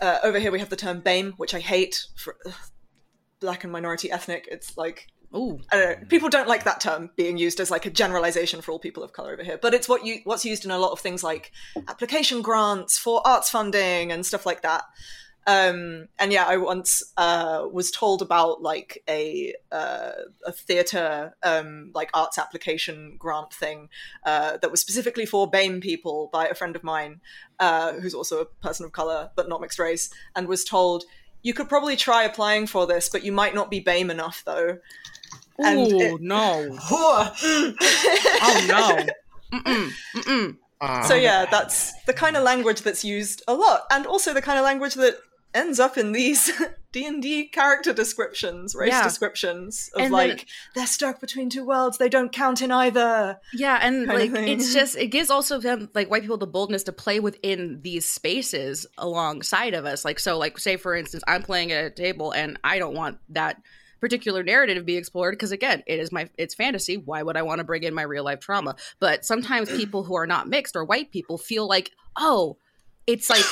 uh, 0.00 0.18
over 0.22 0.38
here 0.38 0.52
we 0.52 0.60
have 0.60 0.68
the 0.70 0.76
term 0.76 1.00
bame 1.00 1.32
which 1.38 1.54
i 1.54 1.58
hate 1.58 2.06
for 2.16 2.36
ugh, 2.46 2.54
black 3.40 3.64
and 3.64 3.72
minority 3.72 4.10
ethnic 4.10 4.46
it's 4.50 4.76
like 4.76 5.08
Ooh. 5.34 5.60
Know, 5.72 5.96
people 6.08 6.28
don't 6.28 6.48
like 6.48 6.64
that 6.64 6.80
term 6.80 7.10
being 7.16 7.36
used 7.36 7.60
as 7.60 7.70
like 7.70 7.86
a 7.86 7.90
generalization 7.90 8.60
for 8.62 8.72
all 8.72 8.78
people 8.78 9.02
of 9.02 9.12
color 9.12 9.32
over 9.32 9.42
here, 9.42 9.58
but 9.60 9.74
it's 9.74 9.88
what 9.88 10.04
you 10.04 10.20
what's 10.24 10.44
used 10.44 10.64
in 10.64 10.70
a 10.70 10.78
lot 10.78 10.92
of 10.92 11.00
things 11.00 11.22
like 11.22 11.52
application 11.88 12.42
grants 12.42 12.98
for 12.98 13.26
arts 13.26 13.50
funding 13.50 14.12
and 14.12 14.24
stuff 14.24 14.46
like 14.46 14.62
that. 14.62 14.84
Um, 15.48 16.08
and 16.18 16.32
yeah, 16.32 16.44
I 16.44 16.56
once 16.56 17.04
uh, 17.16 17.66
was 17.70 17.92
told 17.92 18.20
about 18.20 18.62
like 18.62 19.02
a 19.08 19.54
uh, 19.70 20.12
a 20.44 20.52
theater 20.52 21.34
um, 21.44 21.92
like 21.94 22.10
arts 22.14 22.36
application 22.36 23.14
grant 23.16 23.52
thing 23.52 23.88
uh, 24.24 24.56
that 24.56 24.70
was 24.70 24.80
specifically 24.80 25.24
for 25.24 25.48
BAME 25.48 25.80
people 25.80 26.30
by 26.32 26.48
a 26.48 26.54
friend 26.54 26.74
of 26.74 26.82
mine 26.82 27.20
uh, 27.60 27.92
who's 27.92 28.14
also 28.14 28.40
a 28.40 28.44
person 28.44 28.84
of 28.84 28.92
color 28.92 29.30
but 29.36 29.48
not 29.48 29.60
mixed 29.60 29.78
race, 29.78 30.10
and 30.34 30.48
was 30.48 30.64
told 30.64 31.04
you 31.46 31.54
could 31.54 31.68
probably 31.68 31.94
try 31.96 32.24
applying 32.24 32.66
for 32.66 32.86
this, 32.88 33.08
but 33.08 33.22
you 33.22 33.30
might 33.30 33.54
not 33.54 33.70
be 33.70 33.80
BAME 33.80 34.10
enough 34.10 34.42
though. 34.44 34.78
Ooh, 35.60 35.98
it- 36.00 36.20
no. 36.20 36.76
Oh 38.48 38.66
no. 38.68 39.06
Mm-mm. 39.58 39.90
Mm-mm. 40.16 40.56
So 41.08 41.14
yeah, 41.14 41.46
that's 41.50 41.92
the 42.04 42.12
kind 42.12 42.36
of 42.36 42.42
language 42.42 42.82
that's 42.82 43.04
used 43.04 43.42
a 43.48 43.54
lot, 43.54 43.82
and 43.90 44.06
also 44.06 44.34
the 44.34 44.42
kind 44.42 44.58
of 44.58 44.64
language 44.64 44.94
that 44.94 45.16
ends 45.56 45.80
up 45.80 45.96
in 45.98 46.12
these 46.12 46.52
D 46.92 47.04
and 47.06 47.20
D 47.22 47.48
character 47.48 47.92
descriptions, 47.92 48.74
race 48.74 48.90
Yeah. 48.90 49.02
descriptions 49.02 49.90
of 49.94 50.02
And 50.02 50.04
then- 50.06 50.28
like 50.28 50.46
they're 50.74 50.86
stuck 50.86 51.20
between 51.20 51.50
two 51.50 51.64
worlds, 51.66 51.98
they 51.98 52.08
don't 52.08 52.32
count 52.32 52.62
in 52.62 52.70
either. 52.70 53.38
Yeah, 53.52 53.78
and 53.82 54.06
like 54.06 54.30
it's 54.32 54.72
just 54.72 54.96
it 54.96 55.08
gives 55.08 55.30
also 55.30 55.58
them 55.58 55.90
like 55.94 56.10
white 56.10 56.22
people 56.22 56.36
the 56.38 56.46
boldness 56.46 56.84
to 56.84 56.92
play 56.92 57.18
within 57.20 57.80
these 57.82 58.06
spaces 58.06 58.86
alongside 58.98 59.74
of 59.74 59.84
us. 59.86 60.04
Like 60.04 60.18
so, 60.18 60.38
like 60.38 60.58
say 60.58 60.76
for 60.76 60.94
instance, 60.94 61.24
I'm 61.26 61.42
playing 61.42 61.72
at 61.72 61.84
a 61.84 61.90
table 61.90 62.32
and 62.32 62.58
I 62.62 62.78
don't 62.78 62.94
want 62.94 63.18
that 63.30 63.60
particular 63.98 64.42
narrative 64.42 64.76
to 64.76 64.82
be 64.84 64.96
explored 64.96 65.32
because 65.32 65.52
again, 65.52 65.82
it 65.86 65.98
is 65.98 66.12
my 66.12 66.28
it's 66.36 66.54
fantasy. 66.54 66.96
Why 66.98 67.22
would 67.22 67.36
I 67.36 67.42
want 67.42 67.58
to 67.58 67.64
bring 67.64 67.82
in 67.82 67.94
my 67.94 68.02
real 68.02 68.24
life 68.24 68.40
trauma? 68.40 68.76
But 69.00 69.24
sometimes 69.24 69.70
people 69.70 70.04
who 70.04 70.14
are 70.16 70.26
not 70.26 70.48
mixed 70.48 70.76
or 70.76 70.84
white 70.84 71.10
people 71.10 71.38
feel 71.38 71.66
like, 71.66 71.90
oh, 72.16 72.58
it's 73.06 73.30
like 73.30 73.44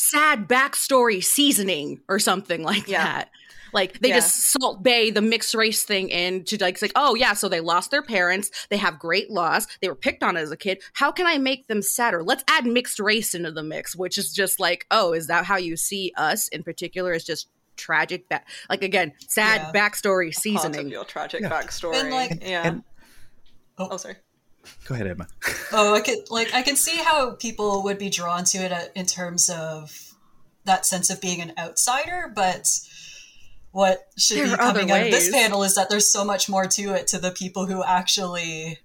sad 0.00 0.48
backstory 0.48 1.22
seasoning 1.22 2.00
or 2.08 2.18
something 2.18 2.62
like 2.62 2.88
Yeah. 2.88 3.04
that. 3.04 3.30
Like 3.72 4.00
they 4.00 4.08
Yeah. 4.08 4.16
just 4.16 4.34
Salt 4.36 4.82
Bae 4.82 5.10
the 5.10 5.20
mixed 5.20 5.54
race 5.54 5.84
thing 5.84 6.08
in 6.08 6.42
to 6.46 6.58
like 6.60 6.74
it's 6.74 6.82
like 6.82 6.90
oh 6.96 7.14
yeah 7.14 7.34
so 7.34 7.48
they 7.48 7.60
lost 7.60 7.92
their 7.92 8.02
parents 8.02 8.50
they 8.68 8.76
have 8.76 8.98
great 8.98 9.30
loss 9.30 9.68
they 9.80 9.88
were 9.88 9.94
picked 9.94 10.24
on 10.24 10.36
as 10.36 10.50
a 10.50 10.56
kid 10.56 10.82
how 10.94 11.12
can 11.12 11.26
I 11.26 11.38
make 11.38 11.68
them 11.68 11.80
sadder 11.80 12.24
let's 12.24 12.42
add 12.48 12.66
mixed 12.66 12.98
race 12.98 13.32
into 13.32 13.52
the 13.52 13.62
mix 13.62 13.94
which 13.94 14.18
is 14.18 14.32
just 14.34 14.58
like 14.58 14.86
oh 14.90 15.12
is 15.12 15.28
that 15.28 15.44
how 15.44 15.56
you 15.56 15.76
see 15.76 16.12
us 16.16 16.48
in 16.48 16.64
particular 16.64 17.12
is 17.12 17.22
just 17.22 17.48
tragic 17.76 18.28
back 18.28 18.48
like 18.68 18.82
again 18.82 19.12
sad 19.28 19.70
Yeah. 19.72 19.88
backstory 19.88 20.34
Part 20.34 20.36
of 20.36 20.42
seasoning 20.42 20.88
your 20.88 21.04
tragic 21.04 21.42
Yeah. 21.42 21.50
backstory. 21.50 21.94
And, 21.94 22.10
like- 22.10 22.42
yeah. 22.42 22.66
and- 22.66 22.82
oh. 23.78 23.88
oh, 23.92 23.96
sorry. 23.98 24.16
Go 24.86 24.94
ahead, 24.94 25.06
Emma. 25.06 25.26
Oh, 25.72 25.94
I 25.94 26.00
could 26.00 26.28
like 26.30 26.52
I 26.52 26.62
can 26.62 26.74
see 26.74 26.96
how 26.96 27.30
people 27.36 27.84
would 27.84 27.96
be 27.96 28.10
drawn 28.10 28.42
to 28.46 28.58
it 28.58 28.72
uh, 28.72 28.86
in 28.96 29.06
terms 29.06 29.48
of 29.48 29.96
that 30.64 30.84
sense 30.84 31.10
of 31.10 31.20
being 31.20 31.40
an 31.40 31.52
outsider, 31.56 32.30
but 32.34 32.66
what 33.70 34.08
should 34.18 34.38
There 34.38 34.46
be 34.48 34.56
coming 34.56 34.90
out 34.90 35.02
of 35.02 35.10
this 35.12 35.30
panel 35.30 35.62
is 35.62 35.76
that 35.76 35.90
there's 35.90 36.10
so 36.12 36.24
much 36.24 36.48
more 36.48 36.66
to 36.66 36.92
it 36.94 37.06
to 37.08 37.18
the 37.18 37.30
people 37.30 37.66
who 37.66 37.84
actually 37.84 38.80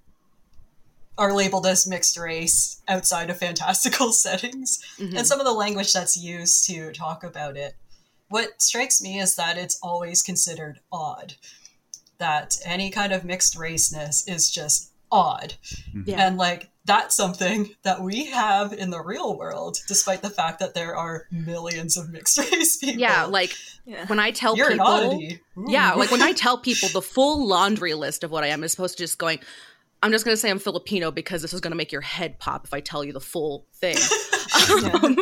are 1.17 1.33
labeled 1.33 1.65
as 1.65 1.87
mixed 1.87 2.17
race 2.19 2.81
outside 2.87 3.31
of 3.31 3.37
fantastical 3.37 4.11
settings 4.25 4.77
Mhm. 4.99 5.17
and 5.17 5.25
some 5.25 5.39
of 5.39 5.45
the 5.47 5.53
language 5.53 5.91
that's 5.91 6.15
used 6.15 6.67
to 6.67 6.91
talk 6.91 7.23
about 7.23 7.57
it. 7.57 7.73
What 8.27 8.61
strikes 8.61 9.01
me 9.01 9.17
is 9.19 9.35
that 9.37 9.57
it's 9.57 9.79
always 9.81 10.21
considered 10.21 10.81
odd. 10.91 11.33
That 12.19 12.57
any 12.63 12.91
kind 12.91 13.11
of 13.11 13.23
mixed 13.25 13.55
raceness 13.57 14.23
is 14.27 14.51
just 14.51 14.91
odd. 15.11 15.53
Mm-hmm. 15.89 16.01
yeah 16.05 16.27
And 16.27 16.37
like 16.37 16.69
that's 16.85 17.15
something 17.15 17.71
that 17.83 18.01
we 18.01 18.25
have 18.25 18.71
in 18.71 18.91
the 18.91 19.01
real 19.01 19.37
world, 19.37 19.77
despite 19.87 20.21
the 20.21 20.29
fact 20.29 20.59
that 20.59 20.75
there 20.75 20.95
are 20.95 21.25
millions 21.31 21.97
of 21.97 22.09
mixed 22.11 22.37
race 22.51 22.77
people. 22.77 22.99
yeah 23.01 23.23
like 23.25 23.55
Yeah. 23.85 24.05
when 24.05 24.19
I 24.19 24.31
tell 24.31 24.55
you're 24.55 24.67
an 24.67 24.73
people 24.73 24.87
oddity. 24.87 25.39
Yeah, 25.67 25.93
like 25.93 26.11
when 26.11 26.21
I 26.21 26.33
tell 26.33 26.57
people 26.57 26.89
the 26.89 27.01
full 27.01 27.47
laundry 27.47 27.93
list 27.95 28.23
of 28.23 28.29
what 28.31 28.43
I 28.43 28.47
am, 28.47 28.63
as 28.63 28.73
opposed 28.75 28.97
to 28.97 29.03
just 29.03 29.17
going. 29.17 29.39
I'm 30.03 30.11
just 30.11 30.23
gonna 30.25 30.37
say 30.37 30.49
I'm 30.51 30.59
Filipino 30.59 31.09
because 31.11 31.41
this 31.41 31.53
is 31.53 31.61
gonna 31.61 31.75
make 31.75 31.91
your 31.91 32.01
head 32.01 32.37
pop 32.39 32.65
if 32.65 32.73
I 32.73 32.79
tell 32.79 33.03
you 33.03 33.11
the 33.13 33.19
full 33.21 33.65
thing. 33.75 33.97
um, 34.93 35.17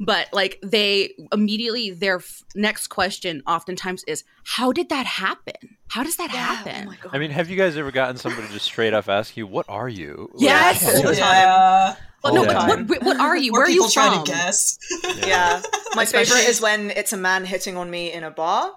but 0.00 0.28
like 0.32 0.58
they 0.62 1.14
immediately 1.32 1.90
their 1.90 2.16
f- 2.16 2.42
next 2.54 2.88
question 2.88 3.42
oftentimes 3.46 4.04
is, 4.06 4.24
"How 4.44 4.72
did 4.72 4.90
that 4.90 5.06
happen? 5.06 5.54
How 5.88 6.02
does 6.02 6.16
that 6.16 6.30
Oh 6.32 6.36
happen?" 6.36 6.86
my 6.88 6.96
god. 7.00 7.14
I 7.14 7.18
mean, 7.18 7.30
have 7.30 7.48
you 7.48 7.56
guys 7.56 7.76
ever 7.76 7.90
gotten 7.90 8.16
somebody 8.18 8.48
just 8.48 8.66
straight 8.66 8.92
up 8.92 9.08
ask 9.08 9.36
you, 9.36 9.46
"What 9.46 9.66
are 9.68 9.88
you?" 9.88 10.28
Like, 10.34 10.42
Yes! 10.42 10.84
all 10.96 11.02
the 11.10 11.16
time. 11.16 11.32
yeah. 11.34 11.96
Oh, 12.24 12.34
no, 12.34 12.40
All 12.40 12.46
but 12.46 12.52
time. 12.52 12.86
what, 12.88 13.02
what 13.04 13.16
are 13.20 13.36
you? 13.36 13.52
Where 13.52 13.60
Where 13.60 13.66
are 13.68 13.70
you 13.70 13.76
people 13.82 13.90
try 13.90 14.12
from? 14.14 14.24
to 14.24 14.30
guess. 14.32 14.76
Yeah. 15.26 15.62
My 15.94 16.02
Especially- 16.02 16.34
favorite 16.34 16.50
is 16.50 16.60
when 16.60 16.90
it's 16.90 17.12
a 17.12 17.16
man 17.16 17.44
hitting 17.44 17.76
on 17.76 17.88
me 17.90 18.12
in 18.12 18.24
a 18.24 18.30
bar 18.30 18.72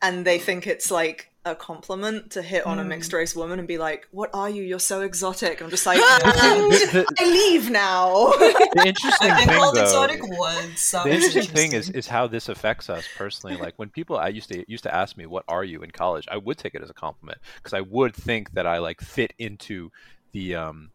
and 0.00 0.24
they 0.24 0.38
think 0.38 0.68
it's 0.68 0.88
like 0.90 1.28
a 1.44 1.54
compliment 1.56 2.30
to 2.32 2.40
hit 2.42 2.64
on 2.64 2.78
a 2.78 2.84
mixed 2.84 3.12
race 3.12 3.34
woman 3.34 3.58
and 3.58 3.66
be 3.66 3.76
like, 3.78 4.06
What 4.12 4.30
are 4.32 4.48
you? 4.48 4.62
You're 4.62 4.78
so 4.78 5.00
exotic. 5.00 5.60
I'm 5.60 5.70
just 5.70 5.86
like, 5.86 5.98
I 6.02 7.10
leave 7.20 7.68
now. 7.70 8.26
the- 8.30 8.82
interesting 8.86 9.30
I've 9.30 9.38
been 9.38 9.48
thing, 9.48 9.58
called 9.58 9.76
exotic 9.78 10.20
once. 10.22 10.90
That 10.92 11.04
the 11.04 11.10
was 11.10 11.24
interesting 11.24 11.54
thing 11.54 11.72
is 11.72 11.90
is 11.90 12.06
how 12.06 12.26
this 12.26 12.48
affects 12.48 12.88
us 12.88 13.06
personally. 13.16 13.56
Like 13.56 13.74
when 13.76 13.88
people 13.90 14.16
I 14.16 14.28
used 14.28 14.50
to 14.50 14.64
used 14.70 14.84
to 14.84 14.94
ask 14.94 15.16
me, 15.16 15.26
"What 15.26 15.44
are 15.48 15.64
you?" 15.64 15.82
in 15.82 15.90
college, 15.90 16.26
I 16.30 16.36
would 16.36 16.58
take 16.58 16.74
it 16.74 16.82
as 16.82 16.90
a 16.90 16.94
compliment 16.94 17.38
because 17.56 17.72
I 17.72 17.80
would 17.80 18.14
think 18.14 18.52
that 18.52 18.66
I 18.66 18.78
like 18.78 19.00
fit 19.00 19.32
into 19.38 19.90
the 20.32 20.54
um 20.54 20.90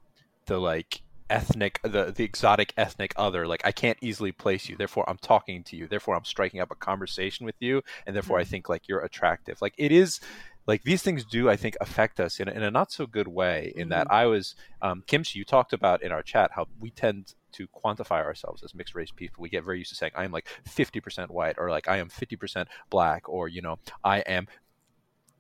the 0.46 0.60
like 0.60 1.02
ethnic 1.30 1.80
the 1.84 2.12
the 2.16 2.24
exotic 2.24 2.74
ethnic 2.78 3.14
other. 3.16 3.48
Like 3.48 3.62
i 3.66 3.72
can't 3.72 3.98
easily 4.02 4.32
place 4.32 4.70
you. 4.70 4.76
Therefore 4.76 5.10
i'm 5.10 5.18
talking 5.18 5.64
to 5.66 5.76
you. 5.76 5.88
Therefore 5.88 6.16
i'm 6.16 6.26
striking 6.26 6.60
up 6.60 6.72
a 6.72 6.76
conversation 6.76 7.46
with 7.46 7.56
you. 7.60 7.82
And 8.06 8.16
therefore 8.16 8.40
i 8.40 8.44
think 8.44 8.70
like 8.70 8.88
you're 8.88 9.02
attractive. 9.02 9.62
Like 9.62 9.74
it 9.78 9.92
is 9.92 10.20
like 10.68 10.84
these 10.84 11.02
things 11.02 11.24
do 11.24 11.50
i 11.50 11.56
think 11.56 11.78
affect 11.80 12.20
us 12.20 12.42
in 12.42 12.50
a, 12.50 12.52
in 12.52 12.62
a 12.62 12.70
not 12.70 12.92
so 12.92 13.08
good 13.08 13.30
way 13.30 13.72
in 13.78 13.88
that 13.88 14.06
i 14.12 14.26
was 14.26 14.54
um, 14.82 15.02
kimchi 15.08 15.40
you 15.40 15.46
talked 15.46 15.72
about 15.72 16.04
in 16.04 16.12
our 16.12 16.22
chat 16.22 16.52
how 16.54 16.68
we 16.82 16.92
tend 16.92 17.34
to 17.54 17.68
quantify 17.70 18.24
ourselves 18.24 18.62
as 18.64 18.76
mixed 18.76 18.94
race 18.94 19.10
people. 19.10 19.42
We 19.42 19.50
get 19.50 19.64
very 19.64 19.80
used 19.80 19.90
to 19.90 19.96
saying 19.96 20.12
i'm 20.16 20.32
like 20.32 20.48
50% 20.68 21.30
white 21.30 21.56
or 21.58 21.70
like 21.70 21.88
i 21.88 21.98
am 21.98 22.10
50% 22.10 22.68
black 22.90 23.28
or 23.28 23.48
you 23.48 23.62
know 23.62 23.80
i 24.04 24.20
am 24.20 24.48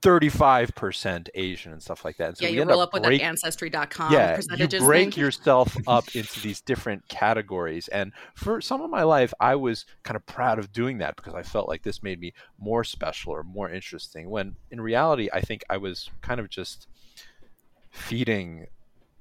35% 0.01 1.29
asian 1.33 1.71
and 1.71 1.81
stuff 1.81 2.05
like 2.05 2.17
that 2.17 2.29
and 2.29 2.37
so 2.37 2.45
yeah, 2.45 2.51
you 2.51 2.63
roll 2.63 2.79
up 2.79 2.93
with 2.93 3.03
break- 3.03 3.19
that 3.19 3.25
ancestry.com 3.25 4.13
yeah, 4.13 4.39
you 4.57 4.67
break 4.79 5.13
thing. 5.13 5.21
yourself 5.21 5.75
up 5.87 6.07
into 6.15 6.39
these 6.39 6.61
different 6.61 7.07
categories. 7.07 7.87
And 7.89 8.13
for 8.35 8.61
some 8.61 8.81
of 8.81 8.89
my 8.89 9.03
life, 9.03 9.33
I 9.39 9.55
was 9.55 9.85
kind 10.03 10.15
of 10.15 10.25
proud 10.25 10.59
of 10.59 10.71
doing 10.71 10.99
that 10.99 11.15
because 11.15 11.33
I 11.33 11.43
felt 11.43 11.67
like 11.67 11.83
this 11.83 12.03
made 12.03 12.19
me 12.19 12.33
more 12.59 12.83
special 12.83 13.33
or 13.33 13.43
more 13.43 13.69
interesting. 13.69 14.29
When 14.29 14.55
in 14.71 14.81
reality, 14.81 15.29
I 15.33 15.41
think 15.41 15.63
I 15.69 15.77
was 15.77 16.09
kind 16.21 16.39
of 16.39 16.49
just 16.49 16.87
feeding 17.89 18.67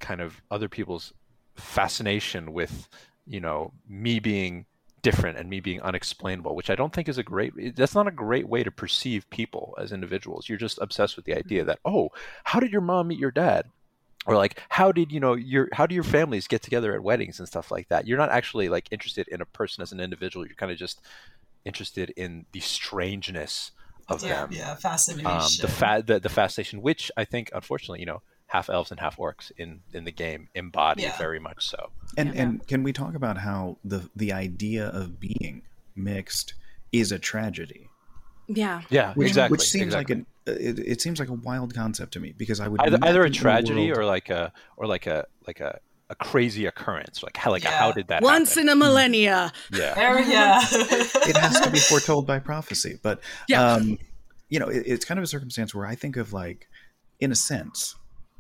kind 0.01 0.21
of 0.21 0.43
other 0.51 0.69
people's 0.69 1.13
fascination 1.55 2.53
with, 2.53 2.89
you 3.27 3.41
know, 3.41 3.73
me 3.89 4.21
being 4.21 4.67
different 5.07 5.39
and 5.39 5.49
me 5.49 5.61
being 5.61 5.81
unexplainable, 5.83 6.57
which 6.57 6.69
I 6.69 6.75
don't 6.75 6.93
think 6.93 7.09
is 7.09 7.17
a 7.17 7.23
great. 7.23 7.77
That's 7.77 7.95
not 7.95 8.09
a 8.09 8.11
great 8.11 8.49
way 8.49 8.65
to 8.65 8.73
perceive 8.73 9.31
people 9.31 9.77
as 9.79 9.93
individuals. 9.93 10.49
You're 10.49 10.59
just 10.59 10.81
obsessed 10.83 11.15
with 11.15 11.27
the 11.27 11.37
idea 11.37 11.65
that, 11.65 11.79
oh, 11.85 12.11
how 12.43 12.59
did 12.59 12.73
your 12.73 12.81
mom 12.81 13.09
meet 13.09 13.19
your 13.19 13.31
dad? 13.31 13.67
or 14.27 14.35
like 14.35 14.61
how 14.69 14.91
did 14.91 15.13
you 15.13 15.21
know 15.21 15.35
your 15.35 15.69
how 15.73 15.87
do 15.87 15.95
your 15.95 16.03
families 16.03 16.49
get 16.49 16.61
together 16.61 16.93
at 16.93 17.01
weddings 17.01 17.39
and 17.39 17.47
stuff 17.47 17.71
like 17.71 17.87
that 17.91 18.09
you're 18.09 18.19
not 18.19 18.31
actually 18.31 18.69
like 18.69 18.89
interested 18.91 19.29
in 19.29 19.41
a 19.41 19.45
person 19.45 19.83
as 19.83 19.93
an 19.93 20.01
individual 20.01 20.45
you're 20.45 20.57
kind 20.57 20.73
of 20.73 20.79
just 20.79 21.01
interested 21.65 22.13
in 22.17 22.45
the 22.51 22.59
strangeness 22.59 23.71
of 24.09 24.25
yeah, 24.25 24.41
them 24.41 24.49
yeah, 24.51 24.75
fascination. 24.75 25.31
um, 25.31 25.49
the, 25.61 25.69
fa- 25.69 26.03
the 26.05 26.19
the 26.19 26.29
fascination 26.29 26.83
which 26.83 27.09
i 27.17 27.25
think 27.25 27.51
unfortunately 27.55 28.01
you 28.01 28.07
know 28.07 28.21
half 28.49 28.71
elves 28.71 28.91
and 28.91 29.01
half 29.01 29.17
orcs 29.17 29.51
in 29.59 29.81
in 29.93 30.05
the 30.05 30.13
game 30.13 30.49
embody 30.55 31.03
Yeah. 31.03 31.17
very 31.19 31.41
much 31.41 31.67
so 31.67 31.91
And 32.17 32.35
Yeah. 32.35 32.43
and 32.43 32.67
can 32.67 32.83
we 32.83 32.93
talk 32.93 33.15
about 33.15 33.39
how 33.39 33.79
the 33.85 34.09
the 34.15 34.33
idea 34.33 34.87
of 34.89 35.19
being 35.21 35.63
mixed 35.95 36.55
is 36.93 37.13
a 37.13 37.19
tragedy? 37.19 37.89
yeah. 38.49 38.83
yeah 38.91 39.13
Which, 39.15 39.29
exactly 39.29 39.55
which 39.57 39.63
seems 39.69 39.87
exactly. 39.95 40.15
like 40.17 40.21
an 40.21 40.27
it, 40.47 40.79
it 40.79 41.01
seems 41.01 41.19
like 41.19 41.29
a 41.29 41.33
wild 41.35 41.75
concept 41.75 42.13
to 42.13 42.21
me 42.21 42.33
because 42.37 42.61
I 42.61 42.69
would 42.69 42.81
either, 42.81 42.99
either 43.03 43.25
a 43.25 43.31
tragedy 43.31 43.87
world- 43.89 43.99
or 43.99 44.05
like 44.05 44.31
a 44.31 44.53
or 44.77 44.87
like 44.87 45.07
a 45.09 45.27
like 45.47 45.59
a 45.61 45.81
a 46.09 46.15
crazy 46.15 46.67
occurrence. 46.67 47.25
Like 47.25 47.37
how 47.37 47.51
like 47.51 47.65
Yeah. 47.65 47.77
how 47.77 47.91
did 47.91 48.07
that 48.09 48.23
Once 48.23 48.51
happen? 48.51 48.69
in 48.69 48.69
a 48.69 48.77
millennia. 48.77 49.53
yeah. 49.73 49.95
There, 49.95 50.21
yeah. 50.21 50.61
it 50.73 51.37
has 51.37 51.61
to 51.63 51.71
be 51.71 51.81
foretold 51.81 52.29
by 52.29 52.39
prophecy. 52.39 53.01
But 53.03 53.21
Yeah. 53.49 53.73
um, 53.73 53.99
you 54.49 54.61
know, 54.61 54.69
it, 54.69 54.85
it's 54.87 55.05
kind 55.05 55.19
of 55.19 55.25
a 55.25 55.27
circumstance 55.27 55.75
where 55.75 55.85
I 55.85 55.97
think 55.97 56.17
of 56.17 56.33
like, 56.33 56.69
in 57.19 57.33
a 57.33 57.35
sense, 57.35 57.97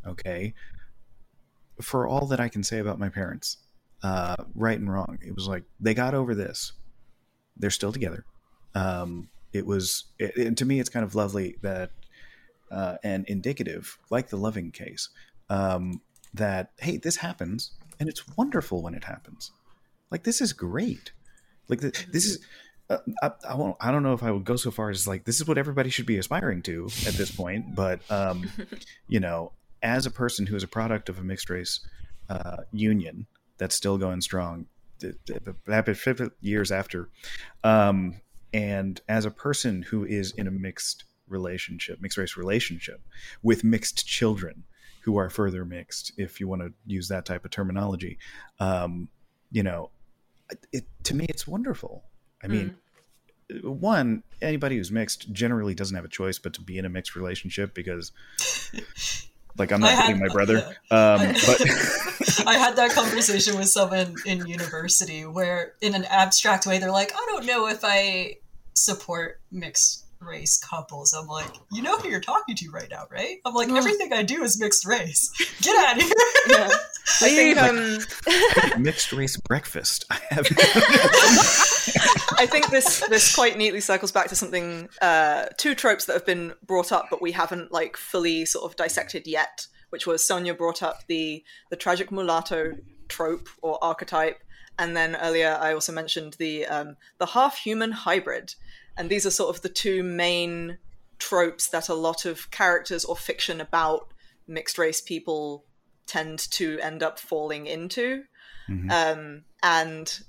okay, 0.06 0.54
for 1.80 2.06
all 2.06 2.26
that 2.26 2.40
I 2.40 2.48
can 2.48 2.62
say 2.62 2.78
about 2.78 2.98
my 2.98 3.08
parents, 3.08 3.58
uh, 4.02 4.36
right 4.54 4.78
and 4.78 4.92
wrong, 4.92 5.18
it 5.26 5.34
was 5.34 5.46
like 5.46 5.64
they 5.80 5.94
got 5.94 6.14
over 6.14 6.34
this. 6.34 6.72
They're 7.56 7.70
still 7.70 7.92
together. 7.92 8.24
Um, 8.74 9.28
it 9.52 9.66
was, 9.66 10.04
it, 10.18 10.36
and 10.36 10.56
to 10.58 10.64
me, 10.64 10.80
it's 10.80 10.90
kind 10.90 11.04
of 11.04 11.14
lovely 11.14 11.56
that 11.62 11.90
uh, 12.70 12.96
and 13.02 13.24
indicative, 13.26 13.98
like 14.10 14.28
the 14.28 14.36
loving 14.36 14.70
case, 14.70 15.08
um, 15.48 16.00
that 16.34 16.72
hey, 16.78 16.96
this 16.98 17.16
happens, 17.16 17.72
and 17.98 18.08
it's 18.08 18.26
wonderful 18.36 18.82
when 18.82 18.94
it 18.94 19.04
happens. 19.04 19.52
Like 20.10 20.24
this 20.24 20.40
is 20.40 20.52
great. 20.52 21.12
Like 21.68 21.80
the, 21.80 21.90
this 22.12 22.24
is. 22.24 22.44
Uh, 22.88 22.98
I, 23.22 23.32
I 23.48 23.54
won't. 23.56 23.76
I 23.80 23.90
don't 23.90 24.02
know 24.02 24.12
if 24.12 24.22
I 24.22 24.30
would 24.30 24.44
go 24.44 24.56
so 24.56 24.70
far 24.70 24.90
as 24.90 25.08
like 25.08 25.24
this 25.24 25.40
is 25.40 25.46
what 25.46 25.58
everybody 25.58 25.90
should 25.90 26.06
be 26.06 26.18
aspiring 26.18 26.62
to 26.62 26.86
at 27.06 27.14
this 27.14 27.30
point. 27.30 27.74
But 27.74 28.00
um, 28.10 28.48
you 29.08 29.20
know, 29.20 29.52
as 29.86 30.04
a 30.04 30.10
person 30.10 30.46
who 30.46 30.56
is 30.56 30.64
a 30.64 30.68
product 30.68 31.08
of 31.08 31.18
a 31.18 31.22
mixed 31.22 31.48
race 31.48 31.80
uh, 32.28 32.58
union 32.72 33.26
that's 33.56 33.74
still 33.74 33.96
going 33.96 34.20
strong, 34.20 34.66
th- 35.00 35.14
50 35.64 36.30
years 36.40 36.72
after, 36.72 37.08
um, 37.62 38.20
and 38.52 39.00
as 39.08 39.24
a 39.24 39.30
person 39.30 39.82
who 39.82 40.04
is 40.04 40.32
in 40.32 40.48
a 40.48 40.50
mixed 40.50 41.04
relationship, 41.28 42.00
mixed 42.00 42.18
race 42.18 42.36
relationship 42.36 43.00
with 43.42 43.62
mixed 43.62 44.06
children 44.06 44.64
who 45.02 45.16
are 45.16 45.30
further 45.30 45.64
mixed, 45.64 46.12
if 46.16 46.40
you 46.40 46.48
want 46.48 46.62
to 46.62 46.72
use 46.84 47.06
that 47.08 47.24
type 47.24 47.44
of 47.44 47.52
terminology, 47.52 48.18
um, 48.58 49.08
you 49.52 49.62
know, 49.62 49.90
it, 50.72 50.84
to 51.04 51.14
me, 51.14 51.26
it's 51.28 51.46
wonderful. 51.46 52.02
I 52.42 52.48
mean, 52.48 52.76
one, 53.62 54.24
anybody 54.42 54.76
who's 54.76 54.90
mixed 54.90 55.32
generally 55.32 55.74
doesn't 55.74 55.94
have 55.94 56.04
a 56.04 56.08
choice 56.08 56.38
but 56.40 56.54
to 56.54 56.60
be 56.60 56.76
in 56.76 56.84
a 56.84 56.88
mixed 56.88 57.14
relationship 57.14 57.72
because, 57.74 58.10
like, 59.58 59.72
I'm 59.72 59.80
not 59.80 59.90
had- 59.90 60.06
hitting 60.06 60.20
my 60.20 60.28
brother, 60.32 60.58
um, 60.90 61.34
but 61.46 61.60
I 62.46 62.54
had 62.58 62.76
that 62.76 62.92
conversation 62.94 63.56
with 63.58 63.68
someone 63.68 64.14
in 64.24 64.46
university 64.46 65.24
where, 65.26 65.74
in 65.80 65.94
an 65.94 66.04
abstract 66.04 66.66
way, 66.66 66.78
they're 66.78 66.90
like, 66.90 67.12
I 67.14 67.26
don't 67.30 67.44
know 67.46 67.68
if 67.68 67.80
I 67.82 68.36
support 68.74 69.40
mixed 69.50 70.05
race 70.20 70.58
couples. 70.58 71.12
I'm 71.12 71.26
like, 71.26 71.50
you 71.72 71.82
know 71.82 71.98
who 71.98 72.08
you're 72.08 72.20
talking 72.20 72.54
to 72.56 72.70
right 72.70 72.88
now, 72.90 73.04
right? 73.10 73.38
I'm 73.44 73.54
like, 73.54 73.68
everything 73.70 74.12
I 74.12 74.22
do 74.22 74.42
is 74.42 74.60
mixed 74.60 74.86
race. 74.86 75.30
Get 75.62 75.76
out 75.76 75.96
of 75.96 76.02
here. 76.02 76.12
Yeah. 76.48 76.70
I 77.22 77.28
think 77.30 77.56
um, 77.58 78.82
mixed 78.82 79.12
race 79.12 79.36
breakfast. 79.36 80.04
I 80.10 80.18
have. 80.30 80.46
I 82.38 82.46
think 82.46 82.70
this 82.70 83.06
this 83.08 83.34
quite 83.34 83.56
neatly 83.56 83.80
circles 83.80 84.10
back 84.10 84.28
to 84.28 84.36
something 84.36 84.88
uh, 85.00 85.46
two 85.56 85.74
tropes 85.74 86.06
that 86.06 86.14
have 86.14 86.26
been 86.26 86.54
brought 86.66 86.90
up, 86.90 87.06
but 87.08 87.22
we 87.22 87.32
haven't 87.32 87.70
like 87.70 87.96
fully 87.96 88.44
sort 88.44 88.70
of 88.70 88.76
dissected 88.76 89.26
yet. 89.26 89.66
Which 89.90 90.06
was 90.06 90.26
Sonya 90.26 90.54
brought 90.54 90.82
up 90.82 91.06
the 91.06 91.44
the 91.70 91.76
tragic 91.76 92.10
mulatto 92.10 92.72
trope 93.08 93.48
or 93.62 93.82
archetype, 93.82 94.42
and 94.78 94.96
then 94.96 95.16
earlier 95.16 95.56
I 95.60 95.72
also 95.72 95.92
mentioned 95.92 96.34
the 96.38 96.66
um, 96.66 96.96
the 97.18 97.26
half 97.26 97.56
human 97.58 97.92
hybrid, 97.92 98.54
and 98.96 99.10
these 99.10 99.26
are 99.26 99.30
sort 99.30 99.54
of 99.54 99.62
the 99.62 99.68
two 99.68 100.02
main 100.02 100.78
tropes 101.18 101.68
that 101.68 101.88
a 101.88 101.94
lot 101.94 102.24
of 102.24 102.50
characters 102.50 103.04
or 103.04 103.16
fiction 103.16 103.60
about 103.60 104.08
mixed 104.46 104.78
race 104.78 105.00
people 105.00 105.64
tend 106.06 106.38
to 106.38 106.78
end 106.80 107.02
up 107.02 107.18
falling 107.18 107.66
into. 107.66 108.24
Um, 108.90 109.44
and 109.62 110.20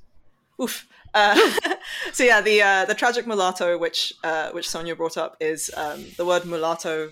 oof. 0.62 0.88
Uh, 1.14 1.38
so 2.14 2.24
yeah, 2.24 2.42
the 2.42 2.62
uh, 2.62 2.86
the 2.86 2.94
tragic 2.94 3.26
mulatto, 3.26 3.78
which 3.78 4.14
uh, 4.24 4.52
which 4.52 4.70
Sonya 4.70 4.96
brought 4.96 5.18
up, 5.18 5.38
is 5.40 5.72
um, 5.76 6.06
the 6.18 6.26
word 6.26 6.46
mulatto 6.46 7.12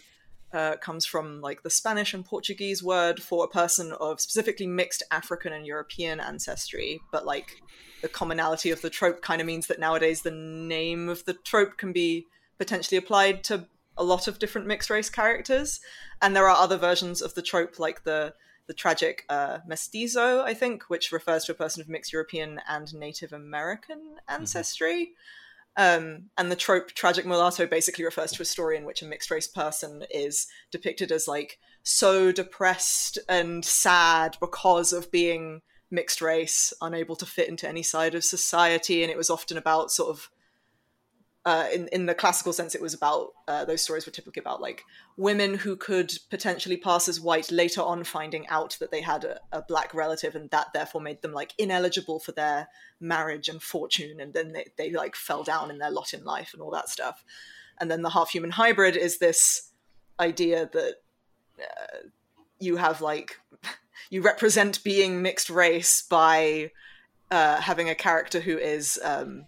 uh, 0.55 0.77
comes 0.77 1.05
from 1.05 1.41
like 1.41 1.63
the 1.63 1.69
Spanish 1.69 2.13
and 2.13 2.23
Portuguese 2.23 2.81
word 2.81 3.21
for 3.21 3.43
a 3.43 3.49
person 3.49 3.91
of 3.99 4.21
specifically 4.21 4.65
mixed 4.65 5.03
African 5.11 5.51
and 5.51 5.67
European 5.67 6.21
ancestry, 6.21 7.01
but 7.11 7.25
like 7.25 7.61
the 8.01 8.07
commonality 8.07 8.71
of 8.71 8.81
the 8.81 8.89
trope 8.89 9.21
kind 9.21 9.41
of 9.41 9.47
means 9.47 9.67
that 9.67 9.79
nowadays 9.79 10.21
the 10.21 10.31
name 10.31 11.09
of 11.09 11.25
the 11.25 11.33
trope 11.33 11.77
can 11.77 11.91
be 11.91 12.25
potentially 12.57 12.97
applied 12.97 13.43
to 13.43 13.67
a 13.97 14.03
lot 14.03 14.27
of 14.27 14.39
different 14.39 14.65
mixed 14.65 14.89
race 14.89 15.09
characters, 15.09 15.81
and 16.21 16.35
there 16.35 16.47
are 16.47 16.57
other 16.57 16.77
versions 16.77 17.21
of 17.21 17.33
the 17.35 17.41
trope 17.41 17.77
like 17.77 18.03
the 18.03 18.33
the 18.67 18.73
tragic 18.73 19.25
uh, 19.29 19.59
mestizo, 19.67 20.41
I 20.41 20.55
think, 20.55 20.89
which 20.89 21.11
refers 21.11 21.45
to 21.45 21.51
a 21.51 21.55
person 21.55 21.81
of 21.81 21.89
mixed 21.89 22.11
European 22.11 22.59
and 22.67 22.91
Native 22.95 23.31
American 23.31 24.17
ancestry. 24.27 25.11
Um, 25.77 26.29
and 26.37 26.49
the 26.49 26.55
trope 26.55 26.91
tragic 26.91 27.25
mulatto 27.25 27.67
basically 27.67 28.05
refers 28.05 28.31
to 28.33 28.41
a 28.41 28.45
story 28.45 28.77
in 28.77 28.85
which 28.85 29.01
a 29.01 29.05
mixed 29.05 29.29
race 29.29 29.47
person 29.47 30.05
is 30.09 30.47
depicted 30.71 31.11
as 31.11 31.27
like 31.27 31.59
so 31.83 32.31
depressed 32.31 33.19
and 33.27 33.63
sad 33.63 34.37
because 34.39 34.93
of 34.93 35.11
being 35.11 35.61
mixed 35.91 36.21
race, 36.21 36.73
unable 36.81 37.15
to 37.17 37.25
fit 37.25 37.49
into 37.49 37.67
any 37.67 37.83
side 37.83 38.15
of 38.15 38.23
society. 38.23 39.03
And 39.03 39.11
it 39.11 39.17
was 39.17 39.29
often 39.29 39.57
about 39.57 39.91
sort 39.91 40.09
of 40.09 40.29
uh, 41.45 41.67
in 41.71 41.87
in 41.89 42.07
the 42.07 42.15
classical 42.15 42.51
sense, 42.51 42.73
it 42.73 42.81
was 42.81 42.95
about 42.95 43.29
uh, 43.47 43.65
those 43.65 43.81
stories 43.81 44.05
were 44.05 44.11
typically 44.11 44.39
about 44.39 44.61
like 44.61 44.83
women 45.15 45.53
who 45.53 45.75
could 45.75 46.11
potentially 46.31 46.75
pass 46.75 47.07
as 47.07 47.21
white 47.21 47.51
later 47.51 47.81
on, 47.81 48.03
finding 48.03 48.47
out 48.47 48.75
that 48.79 48.89
they 48.89 49.01
had 49.01 49.23
a, 49.23 49.39
a 49.51 49.61
black 49.61 49.93
relative, 49.93 50.35
and 50.35 50.49
that 50.49 50.73
therefore 50.73 51.01
made 51.01 51.21
them 51.21 51.33
like 51.33 51.53
ineligible 51.59 52.19
for 52.19 52.31
their 52.31 52.67
marriage 52.99 53.47
and 53.47 53.61
fortune, 53.61 54.19
and 54.19 54.33
then 54.33 54.53
they, 54.53 54.65
they 54.77 54.91
like 54.91 55.15
fell 55.15 55.43
down 55.43 55.69
in 55.69 55.77
their 55.77 55.91
lot 55.91 56.15
in 56.15 56.23
life 56.23 56.51
and 56.51 56.63
all 56.63 56.71
that 56.71 56.89
stuff. 56.89 57.23
And 57.79 57.91
then 57.91 58.01
the 58.01 58.09
half 58.09 58.31
human 58.31 58.51
hybrid 58.51 58.97
is 58.97 59.19
this 59.19 59.71
idea 60.19 60.67
that 60.73 60.95
uh, 61.59 61.97
you 62.59 62.77
have 62.77 63.01
like 63.01 63.39
you 64.09 64.23
represent 64.23 64.83
being 64.83 65.21
mixed 65.21 65.51
race 65.51 66.01
by 66.01 66.71
uh, 67.29 67.61
having 67.61 67.87
a 67.87 67.95
character 67.95 68.39
who 68.39 68.57
is 68.57 68.99
um, 69.03 69.45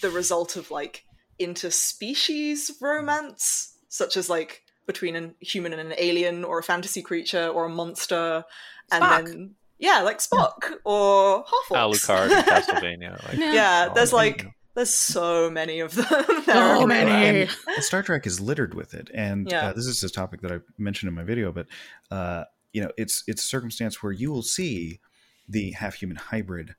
the 0.00 0.10
result 0.10 0.56
of 0.56 0.70
like 0.70 1.04
interspecies 1.40 2.70
romance, 2.80 3.76
such 3.88 4.16
as 4.16 4.28
like 4.28 4.62
between 4.86 5.16
a 5.16 5.30
human 5.40 5.72
and 5.72 5.80
an 5.80 5.94
alien, 5.98 6.44
or 6.44 6.58
a 6.58 6.62
fantasy 6.62 7.02
creature, 7.02 7.48
or 7.48 7.66
a 7.66 7.68
monster, 7.68 8.44
and 8.92 9.02
then 9.02 9.54
yeah, 9.78 10.00
like 10.02 10.18
Spock 10.18 10.72
or 10.84 11.44
Half-Orcs. 11.70 12.06
Alucard 12.06 12.30
in 12.30 12.44
Castlevania. 12.44 13.24
Like, 13.28 13.38
Yeah. 13.38 13.52
Yeah, 13.52 13.88
there's 13.94 14.12
like 14.12 14.46
there's 14.74 14.92
so 14.94 15.50
many 15.50 15.80
of 15.80 15.94
them. 15.94 16.06
There 16.46 16.54
So 16.54 16.82
are- 16.82 16.86
many. 16.86 17.48
Star 17.80 18.02
Trek 18.02 18.26
is 18.26 18.40
littered 18.40 18.74
with 18.74 18.94
it, 18.94 19.10
and 19.12 19.50
Yeah. 19.50 19.68
uh, 19.68 19.72
this 19.72 19.86
is 19.86 20.02
a 20.04 20.08
topic 20.08 20.40
that 20.42 20.52
I 20.52 20.60
mentioned 20.78 21.08
in 21.08 21.14
my 21.14 21.24
video. 21.24 21.50
But 21.52 21.66
uh, 22.10 22.44
you 22.72 22.82
know, 22.82 22.90
it's 22.96 23.24
it's 23.26 23.42
a 23.42 23.46
circumstance 23.46 24.02
where 24.02 24.12
you 24.12 24.30
will 24.30 24.42
see 24.42 25.00
the 25.48 25.72
half 25.72 25.94
human 25.94 26.16
hybrid 26.16 26.74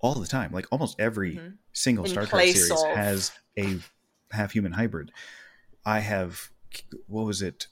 all 0.00 0.14
the 0.14 0.26
time. 0.26 0.52
Like 0.52 0.66
almost 0.72 0.98
every 0.98 1.36
Mhm. 1.36 1.54
single 1.72 2.04
In 2.06 2.10
Star 2.10 2.26
Trek 2.26 2.46
series 2.48 2.70
of- 2.72 2.96
has 2.96 3.30
a 3.56 3.78
half 4.34 4.52
human 4.52 4.72
hybrid. 4.72 5.10
I 5.84 6.00
have 6.00 6.50
what 7.06 7.24
was 7.24 7.40
it? 7.42 7.66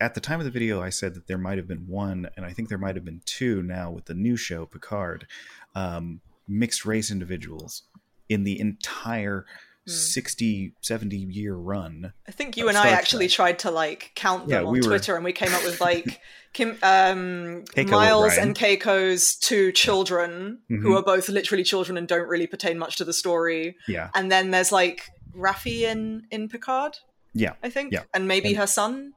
At 0.00 0.14
the 0.14 0.20
time 0.20 0.38
of 0.38 0.44
the 0.44 0.50
video, 0.52 0.80
I 0.80 0.90
said 0.90 1.14
that 1.14 1.26
there 1.26 1.38
might 1.38 1.58
have 1.58 1.66
been 1.68 1.86
one, 1.88 2.28
and 2.36 2.46
I 2.46 2.52
think 2.52 2.68
there 2.68 2.78
might 2.78 2.94
have 2.94 3.04
been 3.04 3.20
two 3.26 3.62
now 3.62 3.90
with 3.90 4.04
the 4.06 4.14
new 4.14 4.36
show 4.36 4.64
Picard, 4.64 5.26
um, 5.74 6.20
mixed 6.46 6.86
race 6.86 7.10
individuals 7.10 7.82
in 8.28 8.44
the 8.44 8.58
entire 8.60 9.44
Hmm. 9.86 9.92
60, 9.92 10.74
70 10.82 11.16
year 11.16 11.54
run. 11.54 12.12
I 12.28 12.30
think 12.30 12.56
you 12.58 12.68
and 12.68 12.76
I 12.76 12.88
actually 12.90 13.26
Trek. 13.26 13.36
tried 13.36 13.58
to 13.60 13.70
like 13.70 14.12
count 14.14 14.48
them 14.48 14.62
Yeah, 14.62 14.66
on 14.66 14.72
we 14.72 14.80
were- 14.80 14.84
Twitter, 14.86 15.16
and 15.16 15.24
we 15.24 15.32
came 15.32 15.52
up 15.54 15.64
with 15.64 15.80
like 15.80 16.20
Kim, 16.52 16.76
um, 16.82 17.64
Miles 17.76 18.32
O'Brien. 18.32 18.48
and 18.48 18.56
Keiko's 18.56 19.34
two 19.36 19.72
children, 19.72 20.58
who 20.68 20.76
Mhm. 20.90 20.98
are 20.98 21.02
both 21.02 21.28
literally 21.28 21.64
children 21.64 21.96
and 21.98 22.06
don't 22.06 22.28
really 22.28 22.46
pertain 22.46 22.78
much 22.78 22.96
to 22.96 23.04
the 23.04 23.12
story. 23.14 23.76
Yeah. 23.86 24.10
And 24.14 24.30
then 24.30 24.50
there's 24.50 24.72
like 24.72 25.08
Raffi 25.36 25.82
in 25.82 26.26
in 26.30 26.48
Picard, 26.48 26.98
Yeah. 27.32 27.54
I 27.62 27.70
think, 27.70 27.92
Yeah. 27.92 28.04
and 28.14 28.26
maybe 28.28 28.48
And- 28.48 28.58
her 28.58 28.66
son, 28.66 29.14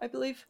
I 0.00 0.06
believe. 0.08 0.46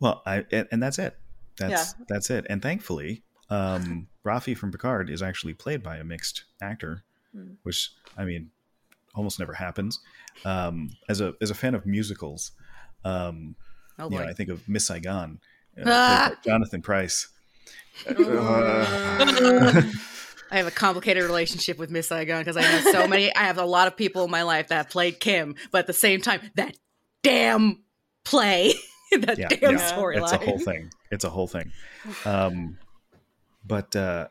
Well, 0.00 0.22
I 0.26 0.44
and, 0.52 0.68
and 0.70 0.82
that's 0.82 0.98
it. 0.98 1.16
That's 1.56 1.94
that's 2.08 2.30
it. 2.30 2.46
And 2.48 2.62
thankfully, 2.62 3.22
um, 3.50 4.06
Raffi 4.24 4.56
from 4.56 4.70
Picard 4.70 5.10
is 5.10 5.22
actually 5.22 5.54
played 5.54 5.82
by 5.82 5.96
a 5.96 6.04
mixed 6.04 6.44
actor, 6.62 7.02
Hmm. 7.32 7.54
which 7.64 7.90
I 8.16 8.24
mean, 8.24 8.50
almost 9.14 9.38
never 9.40 9.54
happens. 9.54 10.00
Um, 10.44 10.90
as 11.08 11.20
a 11.20 11.34
as 11.40 11.50
a 11.50 11.54
fan 11.54 11.74
of 11.74 11.84
musicals, 11.86 12.52
um, 13.04 13.56
Oh 13.98 14.08
you 14.10 14.18
know, 14.18 14.24
I 14.24 14.32
think 14.34 14.50
of 14.50 14.68
Miss 14.68 14.86
Saigon, 14.86 15.40
uh, 15.76 15.82
Ah. 15.86 16.32
Jonathan 16.44 16.80
Pryce. 16.82 17.28
I 20.50 20.56
have 20.58 20.66
a 20.66 20.70
complicated 20.70 21.24
relationship 21.24 21.78
with 21.78 21.90
Miss 21.90 22.08
Saigon 22.08 22.40
because 22.40 22.56
I 22.56 22.62
know 22.62 22.92
so 22.92 23.06
many. 23.06 23.34
I 23.34 23.44
have 23.44 23.58
a 23.58 23.64
lot 23.64 23.86
of 23.86 23.96
people 23.96 24.24
in 24.24 24.30
my 24.30 24.42
life 24.42 24.68
that 24.68 24.76
have 24.76 24.90
played 24.90 25.20
Kim, 25.20 25.54
but 25.70 25.80
at 25.80 25.86
the 25.86 25.92
same 25.92 26.20
time, 26.20 26.40
that 26.56 26.76
damn 27.22 27.82
play, 28.24 28.74
that 29.20 29.38
Yeah, 29.38 29.48
damn 29.48 29.72
yeah. 29.72 29.92
storyline. 29.96 30.22
it's 30.22 30.32
a 30.32 30.38
whole 30.38 30.58
thing. 30.58 30.90
It's 31.10 31.24
a 31.24 31.30
whole 31.30 31.48
thing. 31.48 31.72
Um, 32.24 32.78
but 33.64 33.94
uh, 33.94 34.28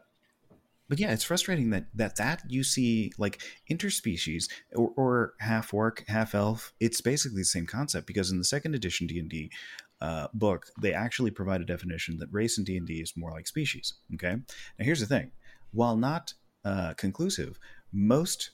but 0.89 0.99
yeah, 0.99 1.11
it's 1.11 1.23
frustrating 1.23 1.69
that 1.71 1.85
that 1.93 2.15
that 2.15 2.43
you 2.47 2.63
see 2.63 3.11
like 3.17 3.41
interspecies 3.69 4.45
or, 4.75 4.91
or 4.95 5.33
half 5.39 5.73
orc, 5.73 6.03
half 6.07 6.33
elf. 6.33 6.73
It's 6.79 7.01
basically 7.01 7.41
the 7.41 7.45
same 7.45 7.65
concept 7.65 8.07
because 8.07 8.31
in 8.31 8.37
the 8.37 8.43
second 8.43 8.73
edition 8.73 9.05
D 9.07 9.19
and 9.19 9.29
D 9.29 9.51
uh, 9.99 10.27
book, 10.33 10.67
they 10.81 10.93
actually 10.93 11.31
provide 11.31 11.61
a 11.61 11.65
definition 11.65 12.17
that 12.19 12.29
race 12.31 12.57
in 12.57 12.63
D 12.63 12.77
and 12.77 12.87
D 12.87 13.01
is 13.01 13.13
more 13.17 13.31
like 13.31 13.47
species. 13.47 13.95
Okay, 14.15 14.35
now 14.35 14.85
here's 14.85 14.99
the 15.01 15.05
thing: 15.05 15.31
while 15.77 15.95
not 15.95 16.33
uh, 16.65 16.95
conclusive, 16.95 17.59
most 17.93 18.49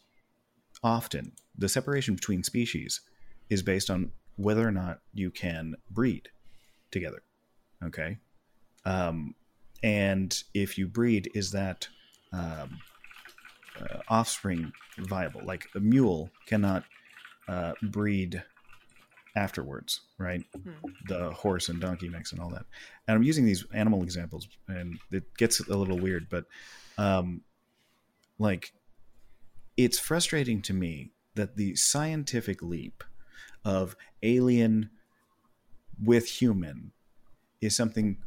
often 0.84 1.32
the 1.58 1.70
separation 1.70 2.16
between 2.16 2.44
species 2.44 3.00
is 3.50 3.64
based 3.64 3.90
on 3.90 4.12
whether 4.36 4.68
or 4.68 4.72
not 4.72 5.00
you 5.14 5.32
can 5.32 5.74
breed 5.90 6.28
together. 6.92 7.24
Okay, 7.82 8.18
um, 8.84 9.36
and 9.84 10.44
if 10.54 10.78
you 10.78 10.86
breed, 10.86 11.32
is 11.34 11.52
that 11.52 11.88
um, 12.34 12.80
uh, 13.80 14.00
offspring 14.10 14.74
viable? 15.00 15.42
Like 15.46 15.70
a 15.76 15.80
mule 15.80 16.30
cannot 16.46 16.84
uh, 17.48 17.72
breed 17.84 18.44
afterwards, 19.36 20.02
right? 20.18 20.44
Hmm. 20.64 20.72
The 21.08 21.32
horse 21.32 21.70
and 21.70 21.82
donkey 21.82 22.10
mix 22.10 22.32
and 22.32 22.42
all 22.42 22.50
that. 22.50 22.66
And 23.08 23.16
I'm 23.16 23.24
using 23.24 23.46
these 23.46 23.66
animal 23.74 24.04
examples, 24.04 24.48
and 24.68 25.00
it 25.12 25.24
gets 25.38 25.60
a 25.60 25.76
little 25.76 25.98
weird, 25.98 26.28
but 26.30 26.46
um, 26.98 27.42
like 28.40 28.74
it's 29.78 30.00
frustrating 30.00 30.62
to 30.64 30.74
me 30.74 31.12
that 31.36 31.58
the 31.58 31.76
scientific 31.76 32.62
leap 32.62 33.04
of 33.66 33.96
alien 34.22 34.90
with 36.04 36.28
human 36.28 36.92
is 37.62 37.76
something 37.76 38.18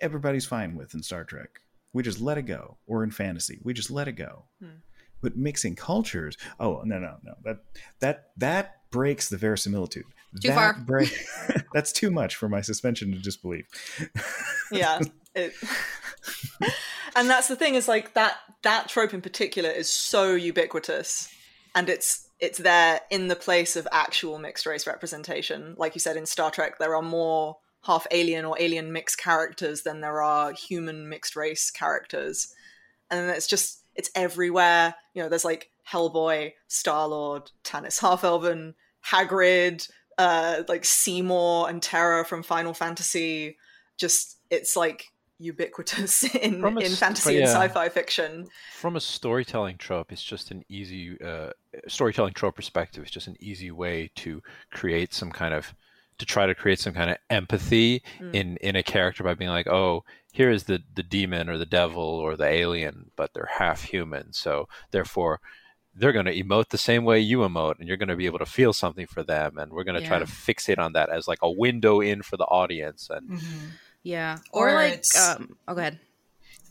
everybody's 0.00 0.46
fine 0.46 0.74
with 0.74 0.94
in 0.94 1.02
Star 1.02 1.24
Trek. 1.24 1.60
We 1.92 2.02
just 2.02 2.20
let 2.20 2.38
it 2.38 2.42
go, 2.42 2.76
or 2.86 3.04
in 3.04 3.10
fantasy, 3.10 3.60
we 3.62 3.72
just 3.72 3.90
let 3.90 4.08
it 4.08 4.12
go. 4.12 4.44
Hmm. 4.60 4.80
But 5.22 5.36
mixing 5.36 5.76
cultures, 5.76 6.36
oh 6.60 6.82
no 6.84 6.98
no 6.98 7.16
no 7.22 7.34
that 7.44 7.58
that 8.00 8.30
that 8.36 8.90
breaks 8.90 9.28
the 9.28 9.36
verisimilitude. 9.36 10.04
Too 10.40 10.52
far. 10.52 10.74
break- 10.74 11.26
that's 11.72 11.92
too 11.92 12.10
much 12.10 12.36
for 12.36 12.48
my 12.48 12.60
suspension 12.60 13.12
of 13.12 13.22
disbelief. 13.22 13.66
yeah 14.72 15.00
it, 15.34 15.54
and 17.16 17.30
that's 17.30 17.48
the 17.48 17.56
thing 17.56 17.74
is 17.74 17.86
like 17.86 18.14
that 18.14 18.36
that 18.62 18.88
trope 18.88 19.14
in 19.14 19.20
particular 19.20 19.70
is 19.70 19.90
so 19.90 20.34
ubiquitous 20.34 21.32
and 21.74 21.88
it's 21.88 22.28
it's 22.40 22.58
there 22.58 23.00
in 23.10 23.28
the 23.28 23.36
place 23.36 23.76
of 23.76 23.86
actual 23.92 24.38
mixed 24.38 24.66
race 24.66 24.86
representation 24.86 25.74
like 25.78 25.94
you 25.94 26.00
said 26.00 26.16
in 26.16 26.26
star 26.26 26.50
trek 26.50 26.78
there 26.78 26.96
are 26.96 27.02
more 27.02 27.58
half 27.84 28.06
alien 28.10 28.44
or 28.44 28.56
alien 28.58 28.92
mixed 28.92 29.18
characters 29.18 29.82
than 29.82 30.00
there 30.00 30.20
are 30.20 30.52
human 30.52 31.08
mixed 31.08 31.36
race 31.36 31.70
characters 31.70 32.52
and 33.10 33.30
it's 33.30 33.46
just 33.46 33.82
it's 33.94 34.10
everywhere 34.14 34.94
you 35.14 35.22
know 35.22 35.28
there's 35.28 35.44
like 35.44 35.70
hellboy 35.88 36.52
star 36.66 37.06
lord 37.06 37.50
Tanis 37.62 38.00
half 38.00 38.24
elven 38.24 38.74
hagrid 39.06 39.88
uh 40.18 40.62
like 40.68 40.84
seymour 40.84 41.68
and 41.68 41.82
terra 41.82 42.24
from 42.24 42.42
final 42.42 42.72
fantasy 42.74 43.56
just 43.96 44.38
it's 44.50 44.76
like 44.76 45.12
ubiquitous 45.38 46.24
in 46.34 46.64
a 46.64 46.68
in 46.78 46.90
fantasy 46.92 47.34
but 47.34 47.40
and 47.40 47.48
sci-fi 47.48 47.88
fiction. 47.90 48.46
From 48.72 48.96
a 48.96 49.00
storytelling 49.00 49.76
trope, 49.76 50.10
it's 50.12 50.22
just 50.22 50.50
an 50.50 50.64
easy 50.68 51.20
uh, 51.20 51.50
storytelling 51.88 52.32
trope 52.32 52.56
perspective. 52.56 53.02
It's 53.02 53.12
just 53.12 53.26
an 53.26 53.36
easy 53.38 53.70
way 53.70 54.10
to 54.16 54.42
create 54.70 55.12
some 55.12 55.30
kind 55.30 55.52
of 55.52 55.74
to 56.18 56.24
try 56.24 56.46
to 56.46 56.54
create 56.54 56.80
some 56.80 56.94
kind 56.94 57.10
of 57.10 57.18
empathy 57.28 58.02
Mm. 58.18 58.34
in 58.34 58.56
in 58.58 58.76
a 58.76 58.82
character 58.82 59.22
by 59.24 59.34
being 59.34 59.50
like, 59.50 59.66
oh, 59.66 60.04
here 60.32 60.50
is 60.50 60.64
the 60.64 60.82
the 60.94 61.02
demon 61.02 61.50
or 61.50 61.58
the 61.58 61.66
devil 61.66 62.02
or 62.02 62.36
the 62.36 62.46
alien, 62.46 63.10
but 63.16 63.34
they're 63.34 63.50
half 63.58 63.82
human, 63.82 64.32
so 64.32 64.68
therefore 64.90 65.40
they're 65.98 66.12
going 66.12 66.26
to 66.26 66.34
emote 66.42 66.68
the 66.68 66.78
same 66.78 67.04
way 67.04 67.18
you 67.20 67.38
emote 67.38 67.78
and 67.78 67.88
you're 67.88 67.96
going 67.96 68.08
to 68.08 68.16
be 68.16 68.26
able 68.26 68.38
to 68.38 68.46
feel 68.46 68.72
something 68.72 69.06
for 69.06 69.22
them 69.22 69.56
and 69.58 69.72
we're 69.72 69.84
going 69.84 69.98
to 70.00 70.06
try 70.06 70.18
Yeah. 70.18 70.24
to 70.24 70.30
fixate 70.30 70.78
on 70.78 70.92
that 70.92 71.08
as 71.10 71.26
like 71.26 71.38
a 71.42 71.50
window 71.50 72.00
in 72.00 72.22
for 72.22 72.36
the 72.36 72.44
audience 72.44 73.08
and 73.10 73.30
Mhm. 73.30 73.70
Yeah. 74.02 74.38
Or, 74.52 74.68
Or 74.70 74.74
like, 74.74 75.04
um, 75.18 75.56
oh, 75.66 75.74
go 75.74 75.80
ahead. 75.80 75.98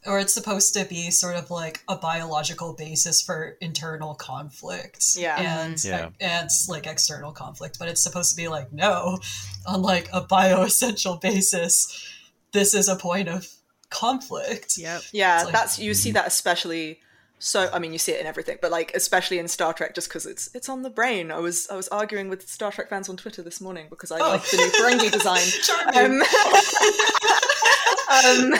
Or 0.05 0.19
it's 0.19 0.33
supposed 0.33 0.73
to 0.75 0.85
be 0.85 1.09
sort 1.09 1.35
of 1.35 1.49
like 1.49 1.81
a 1.89 1.95
biological 1.97 2.73
basis 2.73 3.21
for 3.23 3.57
internal 3.59 4.13
conflicts. 4.13 5.17
Yeah. 5.19 5.35
And, 5.63 5.83
Yeah. 5.83 6.09
and 6.19 6.49
like 6.69 6.85
external 6.85 7.31
conflict. 7.31 7.77
But 7.79 7.87
it's 7.89 8.03
supposed 8.03 8.29
to 8.29 8.37
be 8.37 8.47
like, 8.47 8.71
no, 8.71 9.17
on 9.65 9.81
like 9.81 10.07
a 10.13 10.21
bioessential 10.21 11.19
basis, 11.19 12.07
this 12.51 12.73
is 12.75 12.87
a 12.87 12.95
point 12.95 13.27
of 13.27 13.47
conflict. 13.89 14.77
Yep. 14.77 15.01
Yeah, 15.11 15.35
It's 15.37 15.45
like- 15.45 15.53
that's 15.53 15.79
you 15.79 15.93
see 15.93 16.11
that 16.11 16.27
especially. 16.27 16.99
So 17.37 17.69
I 17.73 17.79
mean, 17.79 17.91
you 17.91 17.99
see 17.99 18.13
it 18.13 18.21
in 18.21 18.27
everything, 18.27 18.57
but 18.61 18.71
like 18.71 18.91
especially 18.95 19.39
in 19.39 19.47
Star 19.47 19.73
Trek, 19.73 19.93
just 19.93 20.07
because 20.07 20.25
it's 20.25 20.49
it's 20.55 20.69
on 20.69 20.83
the 20.83 20.89
brain. 20.89 21.31
I 21.31 21.39
was 21.39 21.67
I 21.69 21.75
was 21.75 21.87
arguing 21.89 22.29
with 22.29 22.47
Star 22.47 22.71
Trek 22.71 22.89
fans 22.89 23.09
on 23.09 23.17
Twitter 23.17 23.41
this 23.41 23.59
morning 23.61 23.87
because 23.89 24.11
I 24.11 24.19
Oh. 24.19 24.29
like 24.29 24.49
the 24.49 24.57
new 24.57 24.69
Ferengi 24.71 25.11
design. 25.11 25.41
Um, 25.95 26.21
um, 28.11 28.53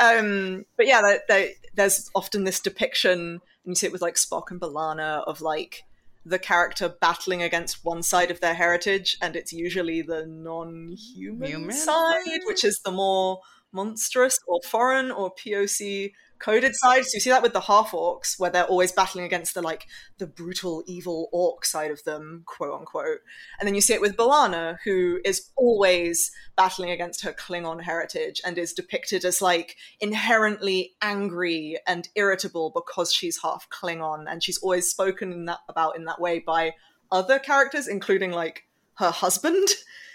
um, 0.00 0.64
but 0.76 0.86
yeah, 0.86 1.00
there, 1.02 1.20
there, 1.28 1.48
there's 1.74 2.10
often 2.14 2.44
this 2.44 2.60
depiction, 2.60 3.18
and 3.20 3.40
you 3.64 3.74
see 3.74 3.86
it 3.86 3.92
with 3.92 4.02
like 4.02 4.14
Spock 4.14 4.50
and 4.50 4.60
B'Elanna, 4.60 5.24
of 5.26 5.40
like 5.40 5.84
the 6.24 6.38
character 6.38 6.88
battling 7.00 7.42
against 7.42 7.84
one 7.84 8.02
side 8.02 8.30
of 8.30 8.40
their 8.40 8.54
heritage, 8.54 9.16
and 9.22 9.36
it's 9.36 9.52
usually 9.52 10.02
the 10.02 10.26
non-human 10.26 11.48
Human? 11.48 11.76
side, 11.76 12.40
which 12.46 12.64
is 12.64 12.80
the 12.84 12.90
more 12.90 13.40
monstrous 13.72 14.38
or 14.46 14.60
foreign 14.64 15.10
or 15.10 15.32
POC 15.34 16.12
coded 16.40 16.74
side. 16.74 17.04
So 17.04 17.14
you 17.14 17.20
see 17.20 17.30
that 17.30 17.42
with 17.42 17.52
the 17.52 17.60
half 17.60 17.92
orcs, 17.92 18.38
where 18.38 18.50
they're 18.50 18.64
always 18.64 18.90
battling 18.90 19.24
against 19.24 19.54
the 19.54 19.62
like 19.62 19.86
the 20.18 20.26
brutal, 20.26 20.82
evil 20.86 21.28
orc 21.32 21.64
side 21.64 21.90
of 21.90 22.02
them, 22.04 22.42
quote 22.46 22.80
unquote. 22.80 23.20
And 23.60 23.66
then 23.66 23.74
you 23.74 23.80
see 23.80 23.94
it 23.94 24.00
with 24.00 24.16
B'Elanna, 24.16 24.78
who 24.84 25.20
is 25.24 25.50
always 25.56 26.32
battling 26.56 26.90
against 26.90 27.22
her 27.22 27.32
Klingon 27.32 27.82
heritage 27.82 28.40
and 28.44 28.58
is 28.58 28.72
depicted 28.72 29.24
as 29.24 29.40
like 29.40 29.76
inherently 30.00 30.92
angry 31.00 31.78
and 31.86 32.08
irritable 32.16 32.72
because 32.74 33.12
she's 33.12 33.42
half 33.42 33.68
Klingon, 33.70 34.24
and 34.28 34.42
she's 34.42 34.58
always 34.58 34.90
spoken 34.90 35.32
in 35.32 35.44
that 35.44 35.60
about 35.68 35.96
in 35.96 36.04
that 36.06 36.20
way 36.20 36.40
by 36.40 36.72
other 37.12 37.38
characters, 37.38 37.86
including 37.86 38.32
like 38.32 38.66
her 38.94 39.10
husband 39.10 39.68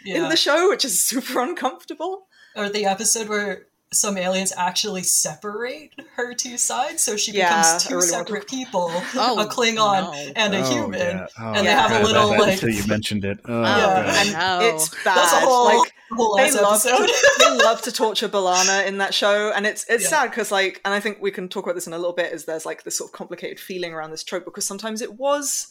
in 0.05 0.30
the 0.30 0.36
show, 0.36 0.69
which 0.69 0.86
is 0.86 1.03
super 1.03 1.39
uncomfortable. 1.41 2.28
or 2.55 2.69
the 2.69 2.86
episode 2.86 3.28
where 3.28 3.67
some 3.96 4.18
aliens 4.18 4.54
actually 4.56 5.04
separate 5.04 5.93
her 6.16 6.34
two 6.34 6.58
sides, 6.58 7.02
so 7.04 7.16
she 7.18 7.32
Yeah, 7.32 7.50
becomes 7.62 7.84
two 7.86 7.96
really 7.96 8.12
want 8.12 8.28
to- 8.28 8.34
separate 8.34 8.48
people, 8.50 8.91
Oh, 9.16 9.39
a 9.39 9.46
Klingon 9.48 9.76
no. 10.04 10.32
and 10.36 10.54
a 10.54 10.60
Oh, 10.60 10.72
human. 10.72 11.00
yeah. 11.00 11.28
Oh, 11.39 11.54
and 11.54 11.68
they 11.68 11.72
I 11.74 11.88
have 11.88 12.02
a 12.02 12.04
little 12.06 12.28
about 12.30 12.38
that 12.38 12.39
like 12.41 12.54
until 12.54 12.70
you 12.70 12.86
mentioned 12.88 13.26
it. 13.26 13.39
Oh, 13.46 13.62
Yeah. 13.62 14.22
And 14.22 14.64
it's 14.76 14.89
bad. 15.04 15.18
that's 15.18 15.34
a 15.34 15.39
whole, 15.39 15.66
like 15.66 15.93
whole 16.12 16.38
they 16.38 16.52
love 16.52 16.86
episode. 16.86 17.10
they 17.39 17.58
love 17.64 17.82
to 17.84 17.91
torture 17.91 18.30
B'Elanna 18.30 18.86
in 18.86 19.00
that 19.00 19.14
show, 19.14 19.52
and 19.56 19.66
it's 19.66 19.86
it's 19.89 20.04
Yeah. 20.04 20.10
sad 20.10 20.30
because 20.32 20.52
like, 20.52 20.82
and 20.86 20.93
I 20.93 21.00
think 21.00 21.18
we 21.22 21.32
can 21.32 21.50
talk 21.50 21.64
about 21.66 21.76
this 21.76 21.88
in 21.88 21.93
a 21.93 21.98
little 21.98 22.14
bit. 22.14 22.32
Is 22.32 22.46
there's 22.46 22.66
like 22.66 22.84
this 22.84 22.98
sort 22.98 23.10
of 23.10 23.14
complicated 23.14 23.60
feeling 23.60 23.93
around 23.93 24.12
this 24.12 24.24
trope 24.24 24.46
because 24.46 24.66
sometimes 24.66 25.02
it 25.02 25.14
was 25.16 25.68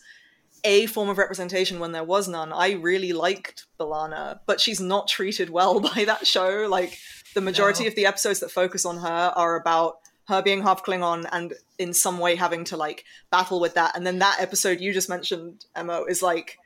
a 0.66 0.86
form 0.86 1.10
of 1.10 1.18
representation 1.18 1.78
when 1.78 1.92
there 1.92 2.02
was 2.04 2.26
none. 2.26 2.50
I 2.50 2.72
really 2.72 3.12
liked 3.12 3.66
B'Elanna, 3.78 4.40
but 4.46 4.60
she's 4.62 4.80
not 4.80 5.08
treated 5.08 5.50
well 5.50 5.78
by 5.94 6.04
that 6.06 6.26
show. 6.26 6.66
Like 6.70 6.98
the 7.34 7.40
majority 7.40 7.84
No. 7.84 7.88
of 7.88 7.94
the 7.94 8.06
episodes 8.06 8.40
that 8.40 8.50
focus 8.50 8.84
on 8.84 8.98
her 8.98 9.32
are 9.36 9.56
about 9.56 9.98
her 10.28 10.40
being 10.40 10.62
half 10.62 10.82
Klingon 10.84 11.26
and 11.32 11.52
in 11.78 11.92
some 11.92 12.18
way 12.18 12.34
having 12.36 12.64
to 12.64 12.76
like 12.76 13.04
battle 13.30 13.60
with 13.60 13.74
that. 13.74 13.94
And 13.96 14.06
then 14.06 14.18
that 14.20 14.38
episode 14.40 14.80
you 14.80 14.92
just 14.92 15.08
mentioned, 15.08 15.66
Emma, 15.76 16.02
is 16.08 16.22
like 16.22 16.58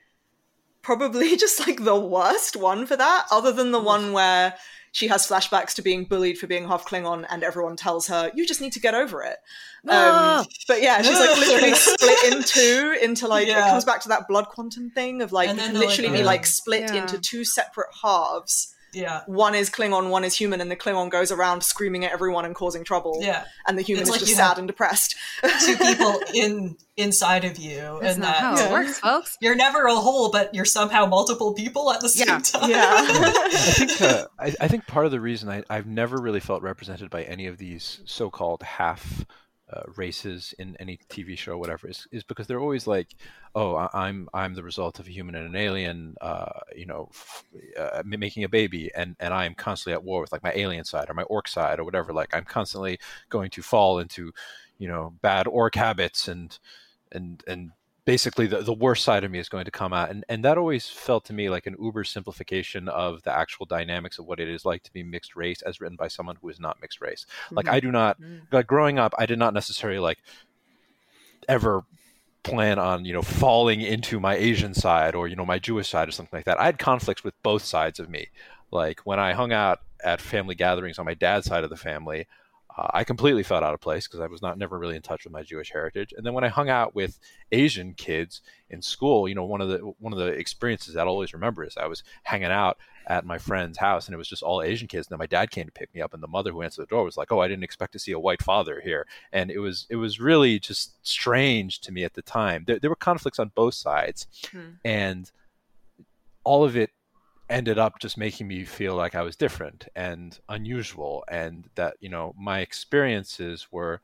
probably 0.82 1.36
just 1.44 1.66
like 1.66 1.82
the 1.84 1.98
worst 1.98 2.56
one 2.56 2.86
for 2.86 2.96
that, 2.96 3.26
other 3.30 3.52
than 3.52 3.72
the 3.72 3.80
one 3.80 4.12
where 4.12 4.54
she 4.92 5.08
has 5.08 5.26
flashbacks 5.28 5.74
to 5.74 5.82
being 5.82 6.04
bullied 6.04 6.38
for 6.38 6.46
being 6.46 6.66
half 6.66 6.86
Klingon 6.86 7.26
and 7.28 7.42
everyone 7.42 7.76
tells 7.76 8.06
her, 8.08 8.30
you 8.34 8.46
just 8.46 8.60
need 8.60 8.72
to 8.72 8.80
get 8.80 8.94
over 8.94 9.22
it. 9.22 9.36
No. 9.84 9.92
Um, 10.40 10.46
but 10.66 10.80
yeah, 10.82 11.02
she's 11.02 11.18
like 11.18 11.36
literally 11.38 11.74
split 11.74 12.32
in 12.32 12.42
two 12.42 12.96
into 13.02 13.28
like, 13.28 13.48
it 13.48 13.54
comes 13.54 13.84
back 13.84 14.00
to 14.02 14.08
that 14.08 14.26
blood 14.28 14.46
quantum 14.48 14.90
thing 14.90 15.20
of 15.20 15.30
like, 15.30 15.50
you 15.50 15.56
can 15.56 15.74
literally 15.74 16.08
like, 16.10 16.18
be 16.18 16.24
like 16.24 16.46
split 16.46 16.82
Yeah. 16.94 17.02
into 17.02 17.18
two 17.18 17.44
separate 17.44 17.88
halves. 18.02 18.74
Yeah, 18.92 19.20
One 19.26 19.54
is 19.54 19.70
Klingon, 19.70 20.10
one 20.10 20.24
is 20.24 20.36
human, 20.36 20.60
and 20.60 20.70
the 20.70 20.76
Klingon 20.76 21.10
goes 21.10 21.30
around 21.30 21.62
screaming 21.62 22.04
at 22.04 22.12
everyone 22.12 22.44
and 22.44 22.54
causing 22.54 22.84
trouble. 22.84 23.18
yeah. 23.20 23.44
And 23.66 23.76
the 23.78 23.82
human 23.82 24.02
It's 24.02 24.10
is 24.10 24.12
like 24.16 24.20
just 24.20 24.34
sad 24.36 24.58
and 24.58 24.66
depressed. 24.66 25.16
Two 25.64 25.76
people 25.80 26.20
in 26.34 26.76
inside 26.96 27.44
of 27.44 27.58
you, 27.58 27.98
That's 28.00 28.14
and 28.14 28.22
not 28.22 28.34
that 28.34 28.40
how 28.58 28.64
it 28.66 28.70
works, 28.72 28.98
folks. 28.98 29.36
you're 29.40 29.54
never 29.54 29.86
a 29.86 29.94
whole, 29.94 30.30
but 30.32 30.52
you're 30.54 30.64
somehow 30.64 31.06
multiple 31.06 31.54
people 31.54 31.92
at 31.92 32.00
the 32.00 32.08
same 32.08 32.26
Yeah. 32.28 32.38
time. 32.40 32.70
yeah. 32.70 32.94
I 33.06 33.48
think 33.50 34.00
uh, 34.02 34.26
I, 34.38 34.54
I 34.60 34.68
think 34.68 34.86
part 34.86 35.06
of 35.06 35.12
the 35.12 35.20
reason 35.20 35.48
I, 35.48 35.62
I've 35.70 35.86
never 35.86 36.16
really 36.20 36.40
felt 36.40 36.62
represented 36.62 37.08
by 37.10 37.22
any 37.22 37.46
of 37.46 37.58
these 37.58 38.00
so-called 38.04 38.62
half 38.64 39.24
uh, 39.72 39.82
races 39.96 40.54
in 40.58 40.76
any 40.80 40.98
TV 41.08 41.36
show, 41.36 41.52
or 41.52 41.58
whatever, 41.58 41.88
is, 41.88 42.06
is 42.10 42.22
because 42.22 42.46
they're 42.46 42.60
always 42.60 42.86
like, 42.86 43.14
"Oh, 43.54 43.74
I, 43.74 44.08
am 44.08 44.28
I'm 44.32 44.54
the 44.54 44.62
result 44.62 44.98
of 44.98 45.06
a 45.06 45.10
human 45.10 45.34
and 45.34 45.46
an 45.46 45.56
alien, 45.56 46.16
uh, 46.20 46.60
you 46.74 46.86
know, 46.86 47.08
f- 47.12 47.44
uh, 47.78 48.02
making 48.04 48.44
a 48.44 48.48
baby, 48.48 48.90
and 48.94 49.16
and 49.20 49.34
I 49.34 49.44
am 49.44 49.54
constantly 49.54 49.92
at 49.94 50.04
war 50.04 50.20
with 50.20 50.32
like 50.32 50.42
my 50.42 50.52
alien 50.54 50.84
side 50.84 51.10
or 51.10 51.14
my 51.14 51.22
orc 51.24 51.48
side 51.48 51.78
or 51.78 51.84
whatever. 51.84 52.12
Like 52.12 52.34
I'm 52.34 52.44
constantly 52.44 52.98
going 53.28 53.50
to 53.50 53.62
fall 53.62 53.98
into, 53.98 54.32
you 54.78 54.88
know, 54.88 55.14
bad 55.22 55.46
orc 55.46 55.74
habits 55.74 56.28
and 56.28 56.58
and 57.12 57.42
and 57.46 57.72
basically 58.08 58.46
the, 58.46 58.62
the 58.62 58.72
worst 58.72 59.04
side 59.04 59.22
of 59.22 59.30
me 59.30 59.38
is 59.38 59.50
going 59.50 59.66
to 59.66 59.70
come 59.70 59.92
out 59.92 60.08
and, 60.08 60.24
and 60.30 60.42
that 60.42 60.56
always 60.56 60.88
felt 60.88 61.26
to 61.26 61.34
me 61.34 61.50
like 61.50 61.66
an 61.66 61.76
uber 61.78 62.04
simplification 62.04 62.88
of 62.88 63.22
the 63.24 63.30
actual 63.30 63.66
dynamics 63.66 64.18
of 64.18 64.24
what 64.24 64.40
it 64.40 64.48
is 64.48 64.64
like 64.64 64.82
to 64.82 64.90
be 64.94 65.02
mixed 65.02 65.36
race 65.36 65.60
as 65.60 65.78
written 65.78 65.94
by 65.94 66.08
someone 66.08 66.34
who 66.40 66.48
is 66.48 66.58
not 66.58 66.80
mixed 66.80 67.02
race 67.02 67.26
mm-hmm. 67.44 67.56
like 67.56 67.68
i 67.68 67.78
do 67.78 67.92
not 67.92 68.18
mm-hmm. 68.18 68.38
like 68.50 68.66
growing 68.66 68.98
up 68.98 69.14
i 69.18 69.26
did 69.26 69.38
not 69.38 69.52
necessarily 69.52 69.98
like 69.98 70.22
ever 71.50 71.84
plan 72.44 72.78
on 72.78 73.04
you 73.04 73.12
know 73.12 73.20
falling 73.20 73.82
into 73.82 74.18
my 74.18 74.36
asian 74.36 74.72
side 74.72 75.14
or 75.14 75.28
you 75.28 75.36
know 75.36 75.44
my 75.44 75.58
jewish 75.58 75.90
side 75.90 76.08
or 76.08 76.12
something 76.12 76.38
like 76.38 76.46
that 76.46 76.58
i 76.58 76.64
had 76.64 76.78
conflicts 76.78 77.22
with 77.22 77.34
both 77.42 77.62
sides 77.62 78.00
of 78.00 78.08
me 78.08 78.28
like 78.70 79.00
when 79.00 79.20
i 79.20 79.34
hung 79.34 79.52
out 79.52 79.80
at 80.02 80.18
family 80.18 80.54
gatherings 80.54 80.98
on 80.98 81.04
my 81.04 81.12
dad's 81.12 81.46
side 81.46 81.62
of 81.62 81.68
the 81.68 81.76
family 81.76 82.26
uh, 82.78 82.86
I 82.94 83.02
completely 83.02 83.42
felt 83.42 83.64
out 83.64 83.74
of 83.74 83.80
place 83.80 84.06
because 84.06 84.20
I 84.20 84.28
was 84.28 84.40
not 84.40 84.56
never 84.56 84.78
really 84.78 84.94
in 84.94 85.02
touch 85.02 85.24
with 85.24 85.32
my 85.32 85.42
Jewish 85.42 85.72
heritage. 85.72 86.14
And 86.16 86.24
then 86.24 86.32
when 86.32 86.44
I 86.44 86.48
hung 86.48 86.70
out 86.70 86.94
with 86.94 87.18
Asian 87.50 87.92
kids 87.94 88.40
in 88.70 88.82
school, 88.82 89.28
you 89.28 89.34
know, 89.34 89.44
one 89.44 89.60
of 89.60 89.68
the 89.68 89.78
one 89.98 90.12
of 90.12 90.18
the 90.20 90.26
experiences 90.26 90.94
that 90.94 91.00
I'll 91.00 91.12
always 91.12 91.34
remember 91.34 91.64
is 91.64 91.76
I 91.76 91.86
was 91.86 92.04
hanging 92.22 92.52
out 92.52 92.78
at 93.08 93.24
my 93.24 93.36
friend's 93.36 93.78
house 93.78 94.06
and 94.06 94.14
it 94.14 94.18
was 94.18 94.28
just 94.28 94.44
all 94.44 94.62
Asian 94.62 94.86
kids. 94.86 95.08
And 95.08 95.12
then 95.12 95.18
my 95.18 95.26
dad 95.26 95.50
came 95.50 95.66
to 95.66 95.72
pick 95.72 95.92
me 95.92 96.00
up, 96.00 96.14
and 96.14 96.22
the 96.22 96.28
mother 96.28 96.52
who 96.52 96.62
answered 96.62 96.82
the 96.82 96.86
door 96.86 97.02
was 97.02 97.16
like, 97.16 97.32
"Oh, 97.32 97.40
I 97.40 97.48
didn't 97.48 97.64
expect 97.64 97.94
to 97.94 97.98
see 97.98 98.12
a 98.12 98.20
white 98.20 98.42
father 98.42 98.80
here." 98.80 99.06
And 99.32 99.50
it 99.50 99.58
was 99.58 99.86
it 99.90 99.96
was 99.96 100.20
really 100.20 100.60
just 100.60 101.04
strange 101.04 101.80
to 101.80 101.90
me 101.90 102.04
at 102.04 102.14
the 102.14 102.22
time. 102.22 102.62
There, 102.64 102.78
there 102.78 102.90
were 102.90 102.96
conflicts 102.96 103.40
on 103.40 103.50
both 103.56 103.74
sides, 103.74 104.28
hmm. 104.52 104.74
and 104.84 105.32
all 106.44 106.62
of 106.62 106.76
it 106.76 106.90
ended 107.50 107.78
up 107.78 107.98
just 107.98 108.18
making 108.18 108.48
me 108.48 108.64
feel 108.64 108.94
like 108.94 109.14
I 109.14 109.22
was 109.22 109.36
different 109.36 109.88
and 109.94 110.38
unusual, 110.48 111.24
and 111.28 111.68
that 111.74 111.96
you 112.00 112.08
know 112.08 112.34
my 112.38 112.60
experiences 112.60 113.68
were 113.70 114.00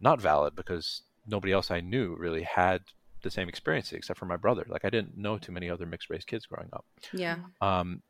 not 0.00 0.20
valid 0.20 0.54
because 0.56 1.02
nobody 1.26 1.52
else 1.52 1.70
I 1.70 1.80
knew 1.80 2.16
really 2.16 2.42
had 2.42 2.82
the 3.22 3.30
same 3.30 3.48
experience 3.48 3.92
except 3.92 4.18
for 4.18 4.26
my 4.26 4.36
brother. 4.36 4.66
Like 4.68 4.84
I 4.84 4.90
didn't 4.90 5.16
know 5.16 5.38
too 5.38 5.52
many 5.52 5.70
other 5.70 5.86
mixed 5.86 6.10
race 6.10 6.24
kids 6.24 6.46
growing 6.46 6.68
up. 6.72 6.84
Yeah. 7.12 7.36
Um, 7.60 8.02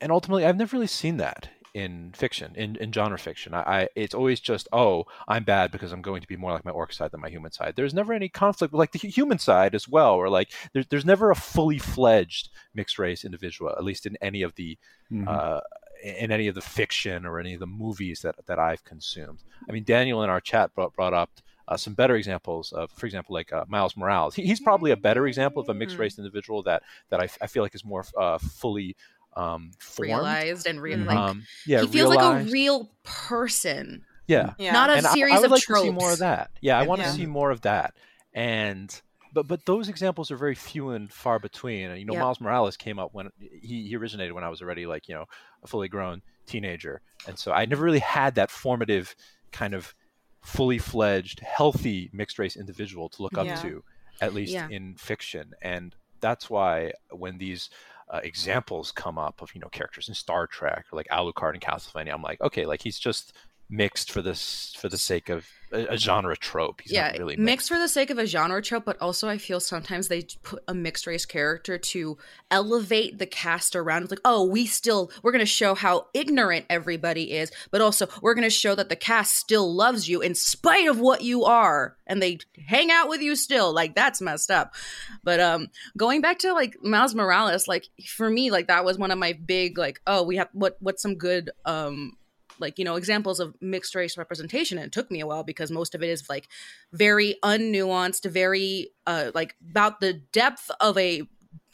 and 0.00 0.12
ultimately, 0.12 0.44
I've 0.44 0.56
never 0.56 0.76
really 0.76 0.86
seen 0.86 1.16
that 1.16 1.48
in 1.74 2.12
fiction, 2.14 2.52
in, 2.54 2.76
in 2.76 2.92
genre 2.92 3.18
fiction. 3.18 3.54
I, 3.54 3.60
I, 3.60 3.88
it's 3.94 4.14
always 4.14 4.40
just, 4.40 4.68
oh, 4.72 5.04
I'm 5.26 5.44
bad 5.44 5.70
because 5.70 5.92
I'm 5.92 6.02
going 6.02 6.22
to 6.22 6.28
be 6.28 6.36
more 6.36 6.52
like 6.52 6.64
my 6.64 6.70
orc 6.70 6.92
side 6.92 7.10
than 7.10 7.20
my 7.20 7.30
human 7.30 7.52
side. 7.52 7.74
There's 7.76 7.94
never 7.94 8.12
any 8.12 8.28
conflict 8.28 8.72
with 8.72 8.78
like 8.78 8.92
the 8.92 9.08
human 9.08 9.38
side 9.38 9.74
as 9.74 9.88
well, 9.88 10.14
or 10.14 10.28
like 10.28 10.52
there's 10.72 10.86
there's 10.88 11.04
never 11.04 11.30
a 11.30 11.36
fully 11.36 11.78
fledged 11.78 12.50
mixed 12.74 12.98
race 12.98 13.24
individual, 13.24 13.70
at 13.70 13.84
least 13.84 14.06
in 14.06 14.16
any 14.20 14.42
of 14.42 14.54
the 14.54 14.78
mm-hmm. 15.12 15.28
uh, 15.28 15.60
in 16.02 16.30
any 16.32 16.48
of 16.48 16.54
the 16.54 16.60
fiction 16.60 17.26
or 17.26 17.38
any 17.38 17.54
of 17.54 17.60
the 17.60 17.66
movies 17.66 18.20
that 18.22 18.36
that 18.46 18.58
I've 18.58 18.84
consumed. 18.84 19.42
I 19.68 19.72
mean, 19.72 19.84
Daniel 19.84 20.22
in 20.22 20.30
our 20.30 20.40
chat 20.40 20.74
brought 20.74 20.94
brought 20.94 21.14
up. 21.14 21.30
Uh, 21.70 21.76
some 21.76 21.92
better 21.92 22.16
examples 22.16 22.72
of, 22.72 22.90
for 22.92 23.04
example, 23.04 23.34
like 23.34 23.52
uh, 23.52 23.62
Miles 23.68 23.94
Morales. 23.94 24.34
He, 24.34 24.46
he's 24.46 24.58
probably 24.58 24.90
a 24.90 24.96
better 24.96 25.26
example 25.26 25.60
of 25.60 25.68
a 25.68 25.74
mixed 25.74 25.96
mm. 25.96 26.00
race 26.00 26.16
individual 26.16 26.62
that 26.62 26.82
that 27.10 27.20
I, 27.20 27.28
I 27.42 27.46
feel 27.46 27.62
like 27.62 27.74
is 27.74 27.84
more 27.84 28.06
uh, 28.16 28.38
fully 28.38 28.96
um, 29.36 29.70
formed. 29.78 30.08
realized 30.08 30.66
and 30.66 30.80
real 30.80 30.98
mm-hmm. 30.98 31.08
like 31.08 31.16
um, 31.16 31.44
yeah, 31.66 31.80
he 31.80 31.86
feels 31.86 32.10
realized. 32.10 32.20
like 32.20 32.48
a 32.48 32.50
real 32.50 32.90
person. 33.04 34.04
Yeah, 34.26 34.52
yeah. 34.58 34.72
not 34.72 34.90
a 34.90 34.94
and 34.94 35.06
series 35.06 35.34
I, 35.34 35.36
I 35.36 35.40
would 35.40 35.46
of 35.46 35.52
like 35.52 35.62
tropes. 35.62 35.82
To 35.82 35.86
see 35.88 35.92
more 35.92 36.12
of 36.12 36.18
that. 36.18 36.50
Yeah, 36.60 36.78
I 36.78 36.82
want 36.82 37.00
yeah. 37.00 37.06
to 37.06 37.12
see 37.12 37.26
more 37.26 37.50
of 37.50 37.62
that. 37.62 37.94
And 38.34 39.00
but 39.32 39.46
but 39.46 39.64
those 39.64 39.88
examples 39.88 40.30
are 40.30 40.36
very 40.36 40.54
few 40.54 40.90
and 40.90 41.10
far 41.12 41.38
between. 41.38 41.90
And 41.90 41.98
you 41.98 42.04
know, 42.04 42.12
yep. 42.14 42.22
Miles 42.22 42.40
Morales 42.40 42.76
came 42.76 42.98
up 42.98 43.14
when 43.14 43.30
he, 43.38 43.88
he 43.88 43.96
originated 43.96 44.32
when 44.32 44.44
I 44.44 44.48
was 44.48 44.60
already 44.60 44.86
like 44.86 45.08
you 45.08 45.14
know 45.14 45.24
a 45.62 45.66
fully 45.66 45.88
grown 45.88 46.22
teenager, 46.46 47.00
and 47.26 47.38
so 47.38 47.52
I 47.52 47.64
never 47.64 47.84
really 47.84 47.98
had 48.00 48.34
that 48.34 48.50
formative 48.50 49.14
kind 49.52 49.74
of 49.74 49.94
fully 50.42 50.78
fledged, 50.78 51.40
healthy 51.40 52.10
mixed 52.12 52.38
race 52.38 52.56
individual 52.56 53.08
to 53.10 53.22
look 53.22 53.36
up 53.36 53.46
yeah. 53.46 53.56
to, 53.56 53.84
at 54.20 54.34
least 54.34 54.54
in 54.70 54.94
fiction. 54.96 55.52
And 55.62 55.94
that's 56.20 56.48
why 56.48 56.92
when 57.10 57.38
these 57.38 57.70
uh, 58.10 58.20
examples 58.22 58.92
come 58.92 59.18
up 59.18 59.42
of 59.42 59.54
you 59.54 59.60
know 59.60 59.68
characters 59.68 60.08
in 60.08 60.14
Star 60.14 60.46
Trek 60.46 60.86
or 60.92 60.96
like 60.96 61.08
Alucard 61.08 61.54
in 61.54 61.60
Castlevania. 61.60 62.12
I'm 62.12 62.22
like, 62.22 62.40
okay, 62.40 62.66
like 62.66 62.82
he's 62.82 62.98
just 62.98 63.32
mixed 63.70 64.10
for 64.10 64.22
this 64.22 64.74
for 64.78 64.88
the 64.88 64.98
sake 64.98 65.28
of 65.28 65.46
a, 65.72 65.94
a 65.94 65.96
genre 65.96 66.36
trope. 66.36 66.80
He's 66.82 66.92
yeah, 66.92 67.12
really 67.12 67.36
mixed. 67.36 67.40
mixed. 67.40 67.68
for 67.68 67.78
the 67.78 67.88
sake 67.88 68.10
of 68.10 68.18
a 68.18 68.26
genre 68.26 68.62
trope, 68.62 68.84
but 68.84 69.00
also 69.00 69.28
I 69.28 69.38
feel 69.38 69.60
sometimes 69.60 70.08
they 70.08 70.22
put 70.42 70.62
a 70.68 70.74
mixed 70.74 71.06
race 71.06 71.26
character 71.26 71.78
to 71.78 72.18
elevate 72.50 73.18
the 73.18 73.26
cast 73.26 73.76
around. 73.76 74.02
It's 74.02 74.10
like, 74.10 74.20
oh, 74.24 74.44
we 74.44 74.66
still 74.66 75.10
we're 75.22 75.32
going 75.32 75.40
to 75.40 75.46
show 75.46 75.74
how 75.74 76.06
ignorant 76.14 76.66
everybody 76.70 77.32
is, 77.32 77.50
but 77.70 77.80
also 77.80 78.08
we're 78.22 78.34
going 78.34 78.44
to 78.44 78.50
show 78.50 78.74
that 78.74 78.88
the 78.88 78.96
cast 78.96 79.34
still 79.34 79.74
loves 79.74 80.08
you 80.08 80.20
in 80.20 80.34
spite 80.34 80.88
of 80.88 80.98
what 80.98 81.22
you 81.22 81.44
are, 81.44 81.96
and 82.06 82.22
they 82.22 82.38
hang 82.66 82.90
out 82.90 83.08
with 83.08 83.20
you 83.20 83.36
still. 83.36 83.72
Like 83.72 83.94
that's 83.94 84.20
messed 84.20 84.50
up. 84.50 84.74
But 85.22 85.40
um, 85.40 85.68
going 85.96 86.20
back 86.20 86.38
to 86.40 86.52
like 86.52 86.76
Miles 86.82 87.14
Morales, 87.14 87.68
like 87.68 87.88
for 88.06 88.30
me, 88.30 88.50
like 88.50 88.68
that 88.68 88.84
was 88.84 88.98
one 88.98 89.10
of 89.10 89.18
my 89.18 89.32
big 89.32 89.78
like, 89.78 90.00
oh, 90.06 90.22
we 90.22 90.36
have 90.36 90.48
what 90.52 90.76
what's 90.80 91.02
some 91.02 91.16
good 91.16 91.50
um 91.64 92.12
like 92.60 92.78
you 92.78 92.84
know 92.84 92.96
examples 92.96 93.40
of 93.40 93.54
mixed 93.60 93.94
race 93.94 94.16
representation 94.16 94.78
and 94.78 94.86
it 94.86 94.92
took 94.92 95.10
me 95.10 95.20
a 95.20 95.26
while 95.26 95.44
because 95.44 95.70
most 95.70 95.94
of 95.94 96.02
it 96.02 96.08
is 96.08 96.28
like 96.28 96.48
very 96.92 97.36
unnuanced 97.42 98.30
very 98.30 98.90
uh 99.06 99.30
like 99.34 99.54
about 99.70 100.00
the 100.00 100.14
depth 100.32 100.70
of 100.80 100.96
a 100.98 101.22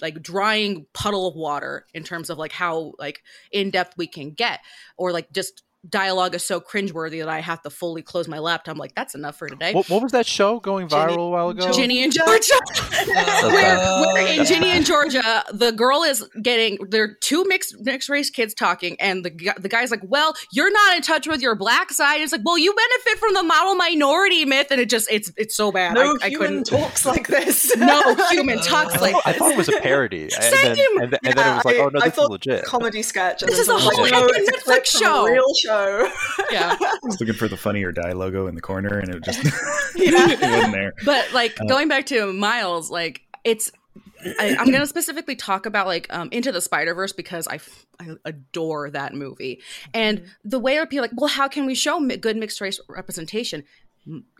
like 0.00 0.22
drying 0.22 0.86
puddle 0.92 1.28
of 1.28 1.34
water 1.34 1.86
in 1.94 2.02
terms 2.02 2.30
of 2.30 2.38
like 2.38 2.52
how 2.52 2.92
like 2.98 3.22
in 3.52 3.70
depth 3.70 3.94
we 3.96 4.06
can 4.06 4.30
get 4.30 4.60
or 4.96 5.12
like 5.12 5.32
just 5.32 5.62
dialogue 5.88 6.34
is 6.34 6.44
so 6.46 6.60
cringeworthy 6.60 7.20
that 7.20 7.28
I 7.28 7.40
have 7.40 7.62
to 7.62 7.70
fully 7.70 8.02
close 8.02 8.28
my 8.28 8.38
laptop. 8.38 8.72
I'm 8.72 8.78
like, 8.78 8.94
that's 8.94 9.14
enough 9.14 9.36
for 9.36 9.48
today. 9.48 9.72
What, 9.72 9.88
what 9.88 10.02
was 10.02 10.12
that 10.12 10.26
show 10.26 10.60
going 10.60 10.88
viral 10.88 11.10
Ginny, 11.10 11.22
a 11.22 11.28
while 11.28 11.48
ago? 11.50 11.72
Ginny 11.72 12.02
and 12.02 12.12
Georgia. 12.12 12.54
Oh, 13.06 13.48
where, 13.48 14.14
where 14.14 14.40
in 14.40 14.46
Ginny 14.46 14.70
and 14.70 14.86
Georgia, 14.86 15.44
the 15.52 15.72
girl 15.72 16.02
is 16.02 16.26
getting 16.40 16.78
there 16.88 17.04
are 17.04 17.14
two 17.20 17.44
mixed 17.44 17.78
mixed 17.80 18.08
race 18.08 18.30
kids 18.30 18.54
talking, 18.54 18.96
and 19.00 19.24
the 19.24 19.52
the 19.58 19.68
guy's 19.68 19.90
like, 19.90 20.00
"Well, 20.04 20.34
you're 20.52 20.70
not 20.70 20.96
in 20.96 21.02
touch 21.02 21.26
with 21.26 21.42
your 21.42 21.54
black 21.54 21.90
side." 21.90 22.20
It's 22.20 22.32
like, 22.32 22.40
"Well, 22.44 22.56
you 22.56 22.74
benefit 22.74 23.18
from 23.18 23.34
the 23.34 23.42
model 23.42 23.74
minority 23.74 24.44
myth," 24.44 24.68
and 24.70 24.80
it 24.80 24.88
just 24.88 25.10
it's 25.10 25.30
it's 25.36 25.54
so 25.54 25.70
bad. 25.70 25.94
No 25.94 26.16
I, 26.22 26.28
human 26.28 26.60
I 26.60 26.62
talks 26.62 27.04
like 27.04 27.26
this. 27.26 27.76
no 27.76 28.14
human 28.30 28.58
talks 28.58 29.00
like. 29.00 29.14
I 29.26 29.32
thought 29.32 29.52
it 29.52 29.58
was 29.58 29.68
a 29.68 29.80
parody, 29.80 30.22
and 30.22 30.32
then, 30.32 30.66
and, 30.66 31.12
then, 31.12 31.20
and 31.24 31.34
then, 31.34 31.52
it 31.52 31.56
was 31.56 31.64
like, 31.64 31.76
"Oh 31.76 31.90
no, 31.92 32.00
this 32.00 32.16
is 32.16 32.28
legit." 32.28 32.64
Comedy 32.64 33.02
sketch. 33.02 33.40
This 33.40 33.58
is 33.58 33.68
a 33.68 33.76
whole 33.76 34.02
like, 34.02 34.12
no, 34.12 34.28
Netflix 34.28 34.86
show. 34.86 35.26
Real 35.26 35.54
show 35.54 35.73
show. 35.74 36.10
Yeah. 36.50 36.76
I 36.80 36.98
was 37.02 37.20
looking 37.20 37.34
for 37.34 37.48
the 37.48 37.56
funny 37.56 37.84
or 37.84 37.92
die 37.92 38.12
logo 38.12 38.46
in 38.46 38.54
the 38.54 38.60
corner 38.60 38.98
and 38.98 39.14
it 39.14 39.22
just 39.22 39.40
it 39.96 40.40
wasn't 40.40 40.72
there. 40.72 40.94
But 41.04 41.32
like 41.32 41.60
uh, 41.60 41.64
going 41.64 41.88
back 41.88 42.06
to 42.06 42.32
Miles, 42.32 42.90
like 42.90 43.22
it's 43.44 43.70
I, 44.40 44.56
am 44.58 44.66
going 44.66 44.80
to 44.80 44.86
specifically 44.86 45.36
talk 45.36 45.66
about 45.66 45.86
like 45.86 46.12
um, 46.12 46.28
Into 46.32 46.50
the 46.50 46.60
Spider 46.60 46.94
Verse 46.94 47.12
because 47.12 47.46
I, 47.46 47.60
I 48.00 48.16
adore 48.24 48.90
that 48.90 49.14
movie, 49.14 49.60
and 49.92 50.20
mm-hmm. 50.20 50.28
the 50.44 50.58
way 50.58 50.76
that 50.76 50.88
people 50.88 51.02
like, 51.02 51.12
well, 51.14 51.28
how 51.28 51.46
can 51.46 51.66
we 51.66 51.74
show 51.74 52.00
good 52.16 52.36
mixed 52.36 52.60
race 52.60 52.80
representation? 52.88 53.64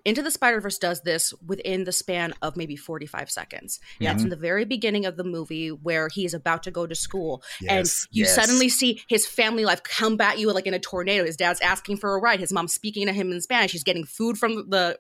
Into 0.05 0.22
the 0.22 0.30
Spider 0.30 0.61
Verse 0.61 0.78
does 0.78 1.00
this 1.00 1.32
within 1.46 1.84
the 1.84 1.92
span 1.92 2.34
of 2.42 2.57
maybe 2.57 2.76
45 2.76 3.30
seconds. 3.30 3.80
Yeah. 3.98 4.12
That's 4.12 4.22
in 4.22 4.28
the 4.28 4.36
very 4.36 4.64
beginning 4.64 5.07
of 5.07 5.16
the 5.16 5.24
movie 5.24 5.68
where 5.68 6.09
he's 6.09 6.34
about 6.34 6.62
to 6.64 6.70
go 6.70 6.86
to 6.86 6.94
school. 6.94 7.42
Yes, 7.61 7.70
and 7.70 8.16
you 8.16 8.24
yes. 8.24 8.34
suddenly 8.34 8.68
see 8.68 9.02
his 9.09 9.26
family 9.26 9.64
life 9.64 9.82
come 9.82 10.20
at 10.20 10.38
you 10.38 10.52
like 10.52 10.66
in 10.66 10.74
a 10.74 10.78
tornado. 10.78 11.24
His 11.24 11.36
dad's 11.36 11.61
asking 11.61 11.96
for 11.96 12.14
a 12.14 12.20
ride. 12.20 12.40
His 12.40 12.52
mom's 12.52 12.74
speaking 12.74 13.07
to 13.07 13.12
him 13.12 13.32
in 13.32 13.40
Spanish. 13.40 13.72
He's 13.72 13.84
getting 13.84 14.05
food 14.05 14.36
from 14.36 14.68
the 14.68 14.98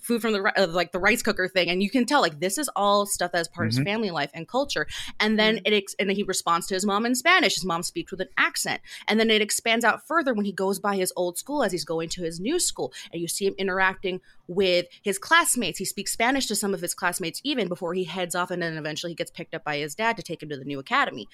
food 0.00 0.22
from 0.22 0.32
the 0.32 0.52
uh, 0.56 0.66
like 0.68 0.92
the 0.92 0.98
rice 0.98 1.22
cooker 1.22 1.48
thing. 1.48 1.68
And 1.68 1.82
you 1.82 1.90
can 1.90 2.06
tell 2.06 2.20
like 2.20 2.40
this 2.40 2.56
is 2.56 2.70
all 2.74 3.06
stuff 3.06 3.32
that 3.32 3.40
is 3.40 3.48
part 3.48 3.68
mm-hmm. 3.68 3.80
of 3.80 3.86
his 3.86 3.92
family 3.92 4.10
life 4.10 4.30
and 4.32 4.48
culture. 4.48 4.86
And 5.20 5.38
then 5.38 5.56
mm-hmm. 5.56 5.66
it 5.66 5.76
ex- 5.76 5.96
and 5.98 6.08
then 6.08 6.16
he 6.16 6.22
responds 6.22 6.66
to 6.68 6.74
his 6.74 6.86
mom 6.86 7.04
in 7.04 7.14
Spanish. 7.14 7.54
His 7.54 7.64
mom 7.64 7.82
speaks 7.82 8.10
with 8.10 8.20
an 8.20 8.28
accent. 8.38 8.80
And 9.08 9.20
then 9.20 9.30
it 9.30 9.42
expands 9.42 9.84
out 9.84 10.06
further 10.06 10.32
when 10.32 10.44
he 10.44 10.52
goes 10.52 10.78
by 10.78 10.96
his 10.96 11.12
old 11.16 11.36
school 11.38 11.62
as 11.62 11.72
he's 11.72 11.84
going 11.84 12.08
to 12.10 12.22
his 12.22 12.40
new 12.40 12.58
school. 12.58 12.92
And 13.12 13.20
you 13.20 13.28
see 13.28 13.46
him 13.46 13.54
interacting 13.58 14.20
with 14.48 14.86
his 15.02 15.18
classmates. 15.18 15.78
He 15.78 15.84
speaks 15.84 16.12
Spanish 16.12 16.46
to 16.46 16.56
some 16.56 16.74
of 16.74 16.80
his 16.80 16.94
classmates 16.94 17.40
even 17.44 17.68
before 17.68 17.94
he 17.94 18.04
heads 18.04 18.34
off, 18.34 18.50
and 18.50 18.62
then 18.62 18.76
eventually 18.76 19.12
he 19.12 19.16
gets 19.16 19.30
picked 19.30 19.54
up 19.54 19.64
by 19.64 19.78
his 19.78 19.94
dad 19.94 20.16
to 20.16 20.22
take 20.22 20.42
him 20.42 20.48
to 20.48 20.56
the 20.56 20.64
new 20.64 20.78
academy. 20.78 21.28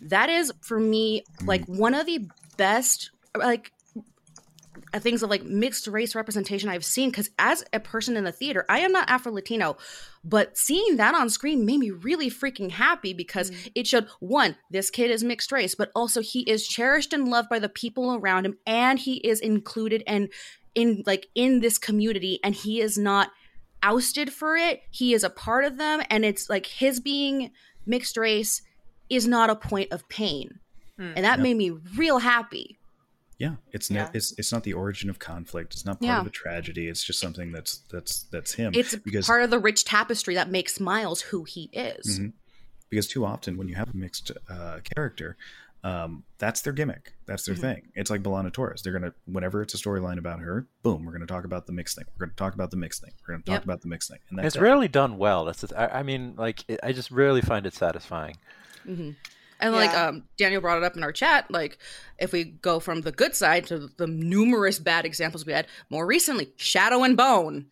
That 0.00 0.28
is 0.28 0.52
for 0.60 0.78
me 0.78 1.24
like 1.44 1.64
one 1.66 1.94
of 1.94 2.06
the 2.06 2.28
best 2.56 3.10
like 3.36 3.72
things 4.96 5.22
of 5.22 5.30
like 5.30 5.44
mixed 5.44 5.86
race 5.86 6.14
representation 6.14 6.68
I've 6.68 6.84
seen 6.84 7.10
because 7.10 7.30
as 7.38 7.64
a 7.72 7.80
person 7.80 8.16
in 8.16 8.24
the 8.24 8.32
theater, 8.32 8.64
I 8.68 8.80
am 8.80 8.92
not 8.92 9.08
Afro 9.08 9.32
Latino, 9.32 9.76
but 10.24 10.56
seeing 10.56 10.96
that 10.96 11.14
on 11.14 11.30
screen 11.30 11.66
made 11.66 11.78
me 11.78 11.90
really 11.90 12.30
freaking 12.30 12.70
happy 12.70 13.12
because 13.12 13.50
mm. 13.50 13.70
it 13.74 13.86
showed 13.86 14.08
one, 14.20 14.56
this 14.70 14.90
kid 14.90 15.10
is 15.10 15.22
mixed 15.22 15.52
race, 15.52 15.74
but 15.74 15.90
also 15.94 16.22
he 16.22 16.40
is 16.40 16.66
cherished 16.66 17.12
and 17.12 17.28
loved 17.28 17.48
by 17.48 17.58
the 17.58 17.68
people 17.68 18.14
around 18.14 18.46
him, 18.46 18.56
and 18.66 18.98
he 18.98 19.16
is 19.18 19.40
included 19.40 20.02
and 20.06 20.30
in 20.74 21.02
like 21.06 21.28
in 21.34 21.60
this 21.60 21.78
community 21.78 22.38
and 22.44 22.54
he 22.54 22.80
is 22.80 22.96
not 22.98 23.30
ousted 23.82 24.32
for 24.32 24.56
it. 24.56 24.82
He 24.90 25.14
is 25.14 25.24
a 25.24 25.30
part 25.30 25.64
of 25.64 25.76
them 25.78 26.02
and 26.10 26.24
it's 26.24 26.48
like 26.50 26.66
his 26.66 27.00
being 27.00 27.50
mixed 27.86 28.16
race 28.16 28.62
is 29.08 29.26
not 29.26 29.50
a 29.50 29.56
point 29.56 29.92
of 29.92 30.08
pain. 30.08 30.58
Mm. 30.98 31.12
And 31.16 31.24
that 31.24 31.38
Yep. 31.38 31.40
made 31.40 31.56
me 31.56 31.70
real 31.96 32.18
happy. 32.18 32.78
Yeah, 33.38 33.54
it's 33.72 33.88
Yeah. 33.88 34.02
not 34.04 34.16
it's 34.16 34.32
it's 34.36 34.50
not 34.50 34.64
the 34.64 34.72
origin 34.72 35.08
of 35.08 35.20
conflict. 35.20 35.72
It's 35.74 35.84
not 35.86 36.00
part 36.00 36.06
Yeah. 36.08 36.20
of 36.20 36.26
a 36.26 36.30
tragedy. 36.30 36.88
It's 36.88 37.04
just 37.04 37.20
something 37.20 37.52
that's 37.52 37.78
that's 37.90 38.24
that's 38.32 38.54
him. 38.54 38.72
It's 38.74 38.96
because 38.96 39.26
part 39.26 39.42
of 39.44 39.50
the 39.50 39.60
rich 39.60 39.84
tapestry 39.84 40.34
that 40.34 40.50
makes 40.50 40.80
Miles 40.80 41.20
who 41.20 41.44
he 41.44 41.70
is. 41.72 42.18
Mhm. 42.18 42.32
because 42.90 43.06
too 43.06 43.22
often 43.24 43.58
when 43.58 43.68
you 43.68 43.74
have 43.74 43.90
a 43.92 43.96
mixed 43.96 44.30
uh, 44.48 44.80
character, 44.94 45.36
um, 45.84 46.24
that's 46.38 46.60
their 46.62 46.72
gimmick. 46.72 47.14
That's 47.26 47.44
their 47.46 47.54
Mhm. 47.54 47.60
thing. 47.60 47.88
It's 47.94 48.10
like 48.10 48.22
B'Elanna 48.22 48.52
Torres. 48.52 48.82
They're 48.82 48.92
gonna 48.92 49.12
whenever 49.26 49.62
it's 49.62 49.74
a 49.74 49.76
storyline 49.76 50.18
about 50.18 50.40
her, 50.40 50.66
boom, 50.82 51.04
we're 51.04 51.12
gonna 51.12 51.26
talk 51.26 51.44
about 51.44 51.66
the 51.66 51.72
mix 51.72 51.94
thing. 51.94 52.04
We're 52.18 52.26
gonna 52.26 52.36
talk 52.36 52.54
about 52.54 52.70
the 52.70 52.76
mix 52.76 52.98
thing. 52.98 53.12
We're 53.26 53.34
gonna 53.34 53.44
talk 53.44 53.52
Yep. 53.54 53.64
about 53.64 53.80
the 53.82 53.88
mixed 53.88 54.10
thing. 54.10 54.18
And 54.30 54.38
that's 54.38 54.46
It's 54.48 54.56
it. 54.56 54.60
rarely 54.60 54.88
done 54.88 55.18
well. 55.18 55.44
That's 55.44 55.60
the, 55.60 55.78
I, 55.80 56.00
I 56.00 56.02
mean, 56.02 56.34
like 56.36 56.64
it, 56.68 56.80
I 56.82 56.92
just 56.92 57.10
rarely 57.10 57.40
find 57.42 57.64
it 57.66 57.74
satisfying. 57.74 58.36
hmm 58.84 59.10
And 59.60 59.74
like 59.74 59.92
um, 59.94 60.24
Daniel 60.36 60.60
brought 60.60 60.78
it 60.78 60.84
up 60.84 60.96
in 60.96 61.02
our 61.02 61.12
chat, 61.12 61.50
like 61.50 61.78
if 62.18 62.32
we 62.32 62.44
go 62.44 62.80
from 62.80 63.00
the 63.02 63.12
good 63.12 63.34
side 63.34 63.66
to 63.66 63.88
the 63.96 64.06
numerous 64.06 64.78
bad 64.78 65.04
examples 65.04 65.44
we 65.46 65.52
had 65.52 65.66
more 65.90 66.06
recently, 66.06 66.52
Shadow 66.56 67.02
and 67.04 67.16
Bone. 67.16 67.66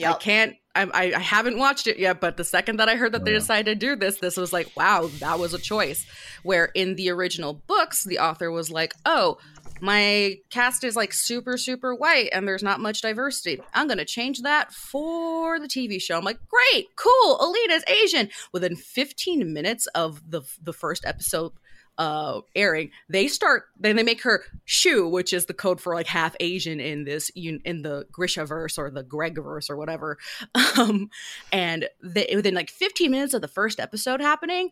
I 0.00 0.12
can't. 0.14 0.56
I, 0.74 0.82
I 0.84 1.02
I 1.16 1.18
haven't 1.20 1.58
watched 1.58 1.86
it 1.86 1.98
yet, 1.98 2.20
but 2.20 2.36
the 2.38 2.44
second 2.44 2.78
that 2.78 2.88
I 2.88 2.96
heard 2.96 3.12
that 3.12 3.24
they 3.24 3.32
Yeah. 3.32 3.38
decided 3.38 3.78
to 3.80 3.86
do 3.86 3.94
this, 3.96 4.18
this 4.18 4.36
was 4.36 4.52
like, 4.52 4.70
wow, 4.76 5.10
that 5.20 5.38
was 5.38 5.52
a 5.54 5.58
choice. 5.58 6.06
Where 6.42 6.66
in 6.74 6.94
the 6.96 7.10
original 7.10 7.52
books, 7.66 8.04
the 8.04 8.18
author 8.18 8.50
was 8.50 8.70
like, 8.70 8.94
oh, 9.04 9.36
my 9.82 10.36
cast 10.50 10.84
is 10.84 10.94
like 10.96 11.12
super 11.12 11.56
super 11.58 11.94
white 11.94 12.30
and 12.32 12.46
there's 12.48 12.62
not 12.62 12.80
much 12.80 13.00
diversity. 13.02 13.60
I'm 13.74 13.86
gonna 13.88 14.04
change 14.04 14.40
that 14.42 14.72
for 14.72 15.58
the 15.60 15.66
TV 15.68 16.00
show. 16.00 16.16
I'm 16.16 16.24
like, 16.24 16.38
great, 16.48 16.86
cool. 16.96 17.38
Alina's 17.40 17.84
Asian. 17.88 18.30
Within 18.52 18.76
15 18.76 19.52
minutes 19.52 19.86
of 19.88 20.22
the 20.30 20.42
the 20.62 20.72
first 20.72 21.04
episode 21.04 21.52
uh 21.98 22.40
airing 22.56 22.90
they 23.08 23.28
start 23.28 23.64
then 23.78 23.96
they 23.96 24.02
make 24.02 24.22
her 24.22 24.44
shu 24.64 25.06
which 25.06 25.32
is 25.32 25.44
the 25.46 25.54
code 25.54 25.80
for 25.80 25.94
like 25.94 26.06
half 26.06 26.34
asian 26.40 26.80
in 26.80 27.04
this 27.04 27.30
in 27.34 27.60
the 27.82 28.06
grisha 28.10 28.46
verse 28.46 28.78
or 28.78 28.90
the 28.90 29.02
greg 29.02 29.36
verse 29.36 29.68
or 29.68 29.76
whatever. 29.76 30.18
Um 30.78 31.10
and 31.52 31.88
they, 32.02 32.32
within 32.34 32.54
like 32.54 32.70
15 32.70 33.10
minutes 33.10 33.34
of 33.34 33.42
the 33.42 33.48
first 33.48 33.78
episode 33.78 34.20
happening 34.20 34.70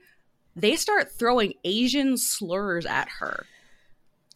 they 0.57 0.77
start 0.77 1.13
throwing 1.13 1.55
asian 1.65 2.17
slurs 2.17 2.87
at 2.87 3.09
her. 3.21 3.47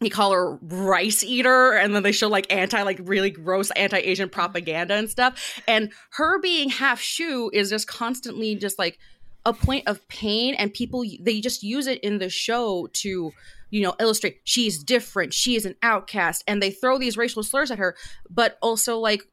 They 0.01 0.09
call 0.09 0.33
her 0.33 0.57
rice 0.61 1.23
eater 1.23 1.71
and 1.71 1.95
then 1.95 2.03
they 2.03 2.11
show 2.11 2.27
like 2.27 2.51
anti 2.51 2.81
like 2.83 2.99
really 3.03 3.29
gross 3.29 3.71
anti-asian 3.71 4.29
propaganda 4.29 4.95
and 4.95 5.09
stuff. 5.09 5.61
And 5.67 5.93
her 6.11 6.39
being 6.39 6.69
half 6.69 6.99
shu 6.99 7.49
is 7.53 7.69
just 7.69 7.87
constantly 7.87 8.55
just 8.55 8.77
like 8.77 8.99
a 9.45 9.53
point 9.53 9.87
of 9.87 10.05
pain 10.07 10.55
and 10.55 10.73
people 10.73 11.05
they 11.21 11.39
just 11.39 11.63
use 11.63 11.87
it 11.87 11.99
in 11.99 12.17
the 12.17 12.29
show 12.29 12.87
to 12.93 13.31
you 13.69 13.81
know 13.81 13.93
illustrate 13.99 14.39
she's 14.43 14.83
different 14.83 15.33
she 15.33 15.55
is 15.55 15.65
an 15.65 15.75
outcast 15.83 16.43
and 16.47 16.61
they 16.61 16.71
throw 16.71 16.97
these 16.97 17.17
racial 17.17 17.43
slurs 17.43 17.71
at 17.71 17.77
her 17.77 17.95
but 18.29 18.57
also 18.61 18.97
like 18.97 19.23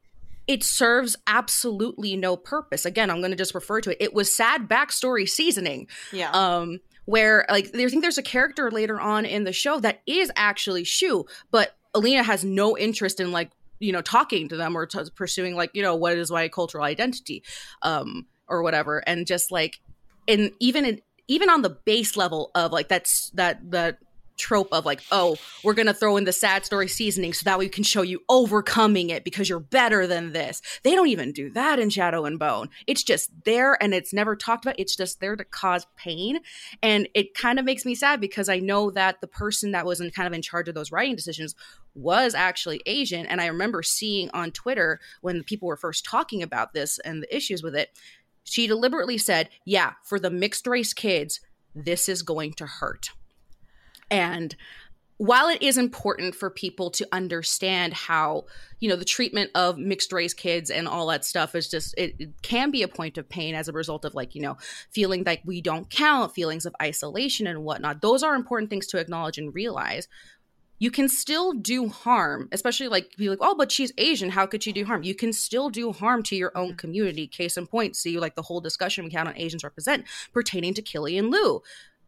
it 0.45 0.61
serves 0.61 1.15
absolutely 1.25 2.17
no 2.17 2.35
purpose. 2.35 2.85
Again 2.85 3.09
i'm 3.09 3.19
going 3.19 3.31
to 3.31 3.37
just 3.37 3.55
refer 3.55 3.81
to 3.81 3.91
it. 3.91 3.97
It 3.99 4.13
was 4.13 4.31
sad 4.31 4.67
backstory 4.67 5.27
seasoning. 5.27 5.87
Yeah. 6.11 6.31
um 6.31 6.79
where 7.05 7.45
like 7.49 7.67
I 7.75 7.87
think 7.89 8.01
there's 8.01 8.17
a 8.17 8.23
character 8.23 8.71
later 8.71 8.99
on 8.99 9.25
in 9.25 9.43
the 9.43 9.53
show 9.53 9.79
that 9.79 10.01
is 10.05 10.31
actually 10.35 10.83
Shu, 10.83 11.25
but 11.51 11.75
Alina 11.93 12.23
has 12.23 12.43
no 12.45 12.77
interest 12.77 13.19
in 13.19 13.31
like 13.31 13.51
you 13.79 13.91
know 13.91 14.01
talking 14.01 14.47
to 14.49 14.57
them 14.57 14.77
or 14.77 14.85
t- 14.85 14.99
pursuing 15.15 15.55
like 15.55 15.71
you 15.73 15.81
know 15.81 15.95
what 15.95 16.17
is 16.17 16.31
my 16.31 16.47
cultural 16.47 16.83
identity, 16.83 17.43
um 17.81 18.25
or 18.47 18.61
whatever, 18.63 18.99
and 18.99 19.25
just 19.27 19.51
like 19.51 19.79
and 20.27 20.51
even 20.59 20.85
in, 20.85 21.01
even 21.27 21.49
on 21.49 21.61
the 21.61 21.69
base 21.69 22.17
level 22.17 22.51
of 22.55 22.71
like 22.71 22.87
that's 22.87 23.29
that 23.31 23.59
that 23.71 23.99
trope 24.37 24.69
of 24.71 24.85
like 24.85 25.01
oh 25.11 25.37
we're 25.63 25.73
gonna 25.73 25.93
throw 25.93 26.17
in 26.17 26.23
the 26.23 26.33
sad 26.33 26.65
story 26.65 26.87
seasoning 26.87 27.33
so 27.33 27.43
that 27.43 27.59
we 27.59 27.69
can 27.69 27.83
show 27.83 28.01
you 28.01 28.19
overcoming 28.29 29.09
it 29.09 29.23
because 29.23 29.47
you're 29.47 29.59
better 29.59 30.07
than 30.07 30.33
this. 30.33 30.61
They 30.83 30.95
don't 30.95 31.07
even 31.07 31.31
do 31.31 31.51
that 31.51 31.79
in 31.79 31.89
shadow 31.89 32.25
and 32.25 32.39
bone. 32.39 32.69
It's 32.87 33.03
just 33.03 33.29
there 33.45 33.81
and 33.81 33.93
it's 33.93 34.13
never 34.13 34.35
talked 34.35 34.65
about. 34.65 34.79
It's 34.79 34.95
just 34.95 35.19
there 35.19 35.35
to 35.35 35.43
cause 35.43 35.85
pain. 35.95 36.39
And 36.81 37.07
it 37.13 37.35
kind 37.35 37.59
of 37.59 37.65
makes 37.65 37.85
me 37.85 37.95
sad 37.95 38.19
because 38.19 38.49
i 38.49 38.59
know 38.59 38.89
that 38.91 39.21
the 39.21 39.27
person 39.27 39.71
that 39.71 39.85
was 39.85 40.01
in 40.01 40.09
kind 40.11 40.27
of 40.27 40.33
in 40.33 40.41
charge 40.41 40.67
of 40.67 40.75
those 40.75 40.91
writing 40.91 41.15
decisions 41.15 41.55
was 41.95 42.33
actually 42.33 42.81
asian. 42.85 43.25
And 43.25 43.39
i 43.39 43.45
remember 43.45 43.83
seeing 43.83 44.29
on 44.31 44.51
twitter 44.51 44.99
when 45.21 45.43
people 45.43 45.67
were 45.67 45.77
first 45.77 46.05
talking 46.05 46.41
about 46.41 46.73
this 46.73 46.99
and 46.99 47.21
the 47.21 47.35
issues 47.35 47.61
with 47.61 47.75
it 47.75 47.89
she 48.43 48.67
deliberately 48.67 49.17
said 49.17 49.49
yeah 49.65 49.93
for 50.03 50.19
the 50.19 50.29
mixed 50.29 50.67
race 50.67 50.93
kids 50.93 51.39
this 51.75 52.07
is 52.07 52.21
going 52.21 52.53
to 52.53 52.65
hurt. 52.65 53.09
And 54.09 54.55
while 55.17 55.47
it 55.47 55.61
is 55.61 55.77
important 55.77 56.35
for 56.35 56.49
people 56.49 56.89
to 56.91 57.07
understand 57.11 57.93
how 57.93 58.45
you 58.79 58.89
know 58.89 58.95
the 58.95 59.05
treatment 59.05 59.51
of 59.55 59.77
mixed 59.77 60.11
race 60.11 60.33
kids 60.33 60.69
and 60.69 60.87
all 60.87 61.07
that 61.07 61.23
stuff 61.23 61.55
is 61.55 61.69
just 61.69 61.93
it, 61.97 62.15
it 62.19 62.41
can 62.41 62.71
be 62.71 62.81
a 62.81 62.87
point 62.87 63.17
of 63.17 63.29
pain 63.29 63.55
as 63.55 63.67
a 63.67 63.73
result 63.73 64.05
of 64.05 64.15
like 64.15 64.35
you 64.35 64.41
know 64.41 64.57
feeling 64.91 65.23
like 65.23 65.41
we 65.45 65.61
don't 65.61 65.89
count 65.89 66.33
feelings 66.33 66.65
of 66.65 66.75
isolation 66.81 67.47
and 67.47 67.63
whatnot 67.63 68.01
those 68.01 68.23
are 68.23 68.35
important 68.35 68.69
things 68.69 68.87
to 68.87 68.97
acknowledge 68.97 69.37
and 69.37 69.53
realize 69.53 70.07
you 70.83 70.91
can 70.91 71.07
still 71.07 71.53
do 71.53 71.87
harm 71.87 72.49
especially 72.51 72.87
like 72.95 73.05
be 73.17 73.29
like 73.29 73.39
oh 73.41 73.55
but 73.55 73.71
she's 73.71 73.91
asian 73.97 74.29
how 74.29 74.45
could 74.45 74.61
she 74.63 74.71
do 74.79 74.83
harm 74.89 75.01
you 75.03 75.15
can 75.15 75.31
still 75.31 75.69
do 75.69 75.91
harm 75.91 76.21
to 76.23 76.35
your 76.35 76.51
own 76.61 76.75
community 76.75 77.25
case 77.25 77.55
in 77.57 77.65
point 77.65 77.95
see 77.95 78.19
like 78.19 78.35
the 78.35 78.41
whole 78.41 78.59
discussion 78.59 79.05
we 79.05 79.11
had 79.11 79.25
on 79.27 79.37
asians 79.37 79.63
represent 79.63 80.03
pertaining 80.33 80.73
to 80.73 80.81
killian 80.81 81.31
liu 81.31 81.61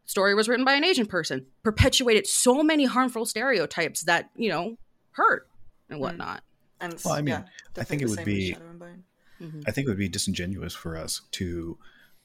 story 0.04 0.34
was 0.34 0.48
written 0.48 0.64
by 0.64 0.74
an 0.74 0.84
asian 0.84 1.06
person 1.06 1.46
perpetuated 1.62 2.26
so 2.26 2.62
many 2.62 2.84
harmful 2.84 3.24
stereotypes 3.24 4.02
that 4.02 4.28
you 4.36 4.50
know 4.50 4.76
hurt 5.12 5.48
and 5.88 5.98
whatnot 6.00 6.42
and 6.80 6.92
it's- 6.92 7.04
Well, 7.06 7.14
I 7.14 7.22
mean, 7.22 7.28
yeah, 7.28 7.44
I 7.80 7.84
think 7.84 8.02
it 8.02 8.08
would 8.10 8.22
be- 8.24 8.52
Shadow 8.52 8.68
and 8.68 8.78
Bone. 8.78 9.04
Mhm. 9.40 9.64
I 9.66 9.70
think 9.70 9.86
it 9.86 9.90
would 9.90 9.96
be 10.06 10.10
disingenuous 10.10 10.74
for 10.74 10.94
us 10.98 11.22
to 11.38 11.78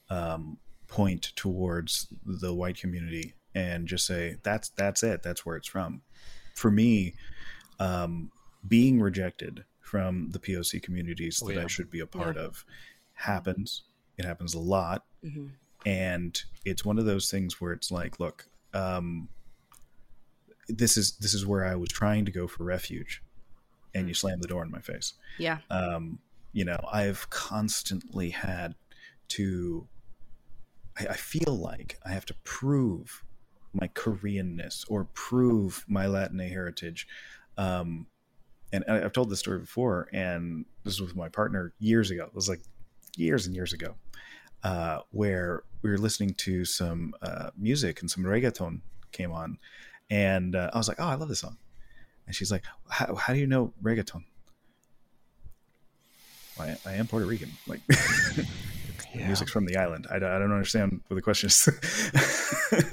um, 0.10 0.58
point 0.88 1.32
towards 1.38 2.08
the 2.26 2.54
white 2.54 2.78
community 2.78 3.34
and 3.56 3.88
just 3.88 4.06
say 4.06 4.36
that's 4.44 4.68
that's 4.70 5.04
it. 5.04 5.24
That's 5.24 5.46
where 5.46 5.56
it's 5.56 5.70
from. 5.70 6.02
For 6.56 6.72
me, 6.72 7.16
um, 7.80 8.32
being 8.68 9.00
rejected 9.02 9.64
from 9.82 10.30
the 10.32 10.40
POC 10.40 10.82
communities 10.82 11.42
Oh, 11.44 11.48
that 11.48 11.56
yeah. 11.56 11.64
I 11.64 11.68
should 11.68 11.90
be 11.90 12.00
a 12.00 12.08
part 12.08 12.38
of 12.38 12.64
happens. 13.14 13.84
It 14.18 14.26
happens 14.26 14.54
a 14.54 14.60
lot, 14.60 15.06
Mhm. 15.24 15.52
and 15.86 16.44
it's 16.66 16.86
one 16.86 16.98
of 17.00 17.06
those 17.06 17.30
things 17.32 17.60
where 17.60 17.74
it's 17.74 17.92
like, 17.92 18.20
look, 18.20 18.48
um, 18.74 19.30
this 20.68 20.96
is 20.98 21.14
this 21.18 21.34
is 21.34 21.46
where 21.46 21.66
I 21.66 21.76
was 21.76 21.90
trying 21.90 22.26
to 22.26 22.32
go 22.32 22.48
for 22.48 22.64
refuge, 22.64 23.22
and 23.94 24.08
you 24.08 24.14
slam 24.14 24.40
the 24.40 24.48
door 24.48 24.64
in 24.64 24.72
my 24.72 24.80
face 24.80 25.14
yeah 25.38 25.58
um, 25.70 26.20
you 26.54 26.64
know 26.64 26.80
i've 26.94 27.30
constantly 27.30 28.30
had 28.30 28.74
to 29.28 29.86
I, 30.98 31.08
I 31.08 31.14
feel 31.16 31.58
like 31.58 32.00
i 32.06 32.10
have 32.12 32.26
to 32.28 32.34
prove 32.46 33.24
my 33.74 33.88
koreanness 33.90 34.84
or 34.90 35.06
prove 35.14 35.86
my 35.88 36.06
latina 36.08 36.48
heritage. 36.48 37.08
Um, 37.58 38.08
and 38.74 38.84
I- 38.88 39.04
i've 39.04 39.14
told 39.14 39.30
this 39.30 39.40
story 39.40 39.60
before 39.60 40.08
and 40.14 40.66
this 40.84 41.00
was 41.00 41.10
with 41.10 41.18
my 41.18 41.30
partner 41.30 41.74
years 41.80 42.12
ago. 42.12 42.26
It 42.26 42.36
was 42.36 42.50
like 42.50 42.62
years 43.18 43.46
and 43.46 43.56
years 43.56 43.74
ago 43.74 43.96
uh, 44.64 45.00
where 45.12 45.64
we 45.82 45.90
were 45.90 45.98
listening 45.98 46.34
to 46.36 46.66
some 46.66 47.14
uh, 47.22 47.50
music 47.58 48.02
and 48.02 48.10
some 48.10 48.24
reggaeton 48.24 48.82
came 49.12 49.32
on. 49.32 49.58
And 50.10 50.56
uh, 50.56 50.70
i 50.74 50.78
was 50.78 50.88
like 50.88 51.00
oh 51.00 51.08
i 51.08 51.16
love 51.16 51.30
this 51.30 51.40
song. 51.40 51.58
And 52.28 52.36
she's 52.36 52.52
like 52.52 52.64
how, 52.90 53.16
how 53.16 53.34
do 53.34 53.40
you 53.40 53.48
know 53.48 53.74
reggaeton? 53.84 54.24
I, 56.60 56.78
I 56.86 56.94
am 56.94 57.08
Puerto 57.08 57.26
Rican. 57.26 57.52
Like, 57.68 57.82
Yeah. 59.14 59.28
music's 59.28 59.52
from 59.52 59.66
the 59.66 59.78
island. 59.78 60.08
I, 60.10 60.20
don't- 60.20 60.32
I 60.32 60.40
don't 60.40 60.52
understand 60.52 61.02
what 61.08 61.16
the 61.16 61.22
question 61.22 61.48
is. 61.48 61.68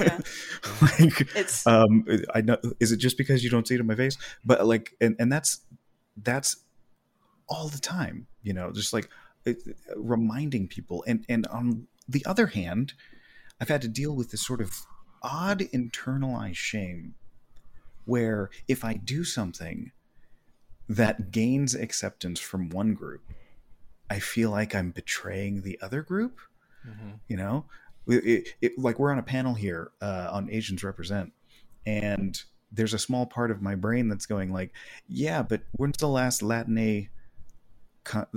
Yeah. 0.00 0.18
like, 0.82 1.36
It's 1.36 1.66
um, 1.66 2.04
I 2.34 2.40
know. 2.40 2.58
Is 2.80 2.92
it 2.92 2.96
just 2.98 3.16
because 3.18 3.44
you 3.44 3.50
don't 3.50 3.66
see 3.68 3.74
it 3.74 3.80
in 3.80 3.86
my 3.86 3.94
face? 3.94 4.16
But 4.44 4.66
like, 4.66 4.94
and, 5.00 5.14
and 5.18 5.30
that's 5.32 5.60
that's 6.16 6.56
all 7.48 7.68
the 7.68 7.78
time. 7.78 8.26
You 8.42 8.52
know, 8.52 8.72
just 8.72 8.92
like 8.92 9.08
it, 9.44 9.58
reminding 9.96 10.68
people. 10.68 11.04
And 11.06 11.24
and 11.28 11.46
on 11.48 11.86
the 12.08 12.24
other 12.26 12.48
hand, 12.48 12.94
I've 13.60 13.68
had 13.68 13.82
to 13.82 13.88
deal 13.88 14.14
with 14.16 14.30
this 14.30 14.44
sort 14.44 14.60
of 14.60 14.74
odd 15.22 15.60
internalized 15.60 16.56
shame, 16.56 17.14
where 18.04 18.50
if 18.66 18.84
I 18.84 18.94
do 18.94 19.24
something 19.24 19.92
that 20.88 21.30
gains 21.30 21.74
acceptance 21.74 22.40
from 22.40 22.70
one 22.70 22.94
group, 22.94 23.20
I 24.10 24.18
feel 24.20 24.50
like 24.50 24.74
I'm 24.74 24.90
betraying 24.90 25.62
the 25.62 25.78
other 25.82 26.02
group. 26.02 26.38
Mhm. 26.86 27.20
You 27.28 27.36
know, 27.36 27.64
it, 28.06 28.24
it, 28.24 28.48
it- 28.60 28.78
like 28.78 28.98
we're 28.98 29.12
on 29.12 29.18
a 29.18 29.22
panel 29.22 29.54
here 29.54 29.90
uh, 30.00 30.28
on 30.32 30.48
Asians 30.50 30.82
Represent, 30.84 31.32
and 31.86 32.40
there's 32.72 32.94
a 32.94 32.98
small 32.98 33.26
part 33.26 33.50
of 33.50 33.62
my 33.62 33.74
brain 33.74 34.08
that's 34.08 34.26
going 34.26 34.52
like, 34.52 34.72
yeah, 35.08 35.42
but 35.42 35.62
when's 35.72 35.96
the 35.98 36.08
last 36.08 36.42
Latin 36.42 36.76
A 36.78 37.08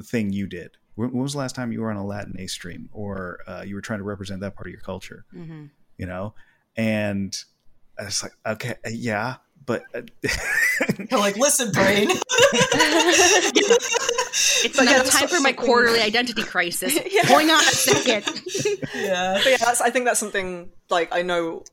thing 0.03 0.32
you 0.32 0.47
did? 0.47 0.78
When, 0.95 1.11
was 1.13 1.34
the 1.34 1.39
last 1.39 1.55
time 1.55 1.72
you 1.72 1.82
were 1.82 1.91
on 1.91 1.97
a 1.97 2.05
Latin 2.05 2.36
A 2.39 2.47
stream 2.47 2.89
or 2.91 3.39
uh, 3.47 3.63
you 3.65 3.76
were 3.76 3.82
trying 3.82 3.99
to 3.99 4.05
represent 4.05 4.41
that 4.41 4.55
part 4.55 4.67
of 4.67 4.72
your 4.72 4.82
culture? 4.82 5.26
Mm-hmm. 5.34 5.65
You 5.97 6.05
know, 6.05 6.34
and 6.76 7.38
I 7.99 8.05
was 8.05 8.24
like, 8.24 8.34
okay, 8.45 8.76
uh, 8.86 8.89
yeah, 8.89 9.36
but 9.65 9.84
uh, 9.93 10.01
like, 11.17 11.38
listen, 11.38 11.72
brain. 11.72 12.09
it's 14.63 14.77
but 14.77 14.86
not 14.86 14.95
yeah, 14.95 15.03
time 15.03 15.27
for 15.27 15.39
my 15.41 15.53
quarterly 15.53 15.99
identity 16.01 16.43
crisis. 16.43 16.97
yeah. 17.11 17.27
Going 17.27 17.49
on 17.49 17.59
a 17.59 17.63
second. 17.63 18.25
yeah, 18.95 19.39
but 19.43 19.49
yeah, 19.49 19.57
that's, 19.57 19.82
I 19.82 19.89
think 19.89 20.05
that's 20.05 20.19
something 20.19 20.71
like 20.89 21.09
I 21.11 21.21
know 21.21 21.63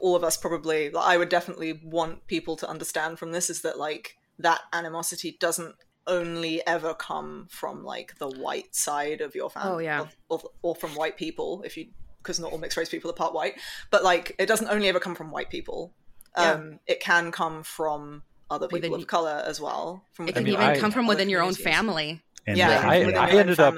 all 0.00 0.16
of 0.16 0.24
us 0.24 0.36
probably. 0.36 0.90
Like, 0.90 1.04
I 1.04 1.16
would 1.16 1.28
definitely 1.28 1.80
want 1.84 2.26
people 2.26 2.56
to 2.56 2.68
understand 2.68 3.18
from 3.18 3.32
this 3.32 3.50
is 3.50 3.62
that 3.62 3.78
like 3.78 4.16
that 4.38 4.60
animosity 4.72 5.36
doesn't 5.40 5.74
only 6.06 6.64
ever 6.66 6.94
come 6.94 7.48
from 7.50 7.82
like 7.82 8.18
the 8.18 8.28
white 8.28 8.74
side 8.74 9.20
of 9.20 9.34
your 9.34 9.50
family. 9.50 9.72
Oh 9.72 9.78
yeah, 9.78 10.06
or, 10.28 10.42
or 10.62 10.74
from 10.74 10.90
white 10.90 11.16
people 11.16 11.62
if 11.64 11.76
you 11.76 11.86
because 12.18 12.40
not 12.40 12.52
all 12.52 12.58
mixed 12.58 12.76
race 12.76 12.88
people 12.88 13.10
are 13.10 13.14
part 13.14 13.34
white. 13.34 13.54
But 13.90 14.04
like 14.04 14.34
it 14.38 14.46
doesn't 14.46 14.68
only 14.68 14.88
ever 14.88 15.00
come 15.00 15.14
from 15.14 15.30
white 15.30 15.50
people. 15.50 15.92
Um, 16.36 16.72
yeah. 16.86 16.94
It 16.94 17.00
can 17.00 17.30
come 17.30 17.62
from 17.62 18.22
other 18.50 18.68
people 18.68 18.90
within, 18.90 19.02
of 19.02 19.06
color 19.06 19.42
as 19.46 19.60
well. 19.60 20.04
From 20.12 20.28
it 20.28 20.34
can 20.34 20.42
I 20.42 20.44
mean, 20.44 20.54
even 20.54 20.66
I, 20.66 20.78
come 20.78 20.90
from 20.90 21.06
within 21.06 21.28
your 21.28 21.42
own 21.42 21.54
family. 21.54 22.22
And 22.46 22.56
yeah, 22.56 22.82
I, 22.86 23.10
I 23.12 23.30
ended 23.30 23.60
up. 23.60 23.74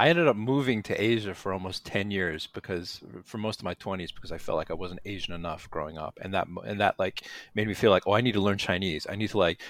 I 0.00 0.10
ended 0.10 0.28
up 0.28 0.36
moving 0.36 0.84
to 0.84 1.02
Asia 1.02 1.34
for 1.34 1.52
almost 1.52 1.84
10 1.84 2.12
years 2.12 2.46
because 2.46 3.00
for 3.24 3.36
most 3.36 3.58
of 3.58 3.64
my 3.64 3.74
20s 3.74 4.14
because 4.14 4.30
I 4.30 4.38
felt 4.38 4.56
like 4.56 4.70
I 4.70 4.74
wasn't 4.74 5.00
Asian 5.04 5.34
enough 5.34 5.68
growing 5.70 5.98
up 5.98 6.16
and 6.22 6.32
that 6.34 6.46
and 6.64 6.80
that 6.80 7.00
like 7.00 7.24
made 7.56 7.66
me 7.66 7.74
feel 7.74 7.90
like 7.90 8.04
oh 8.06 8.12
I 8.12 8.20
need 8.20 8.34
to 8.34 8.40
learn 8.40 8.58
Chinese. 8.58 9.08
I 9.10 9.16
need 9.16 9.30
to 9.30 9.38
like 9.38 9.60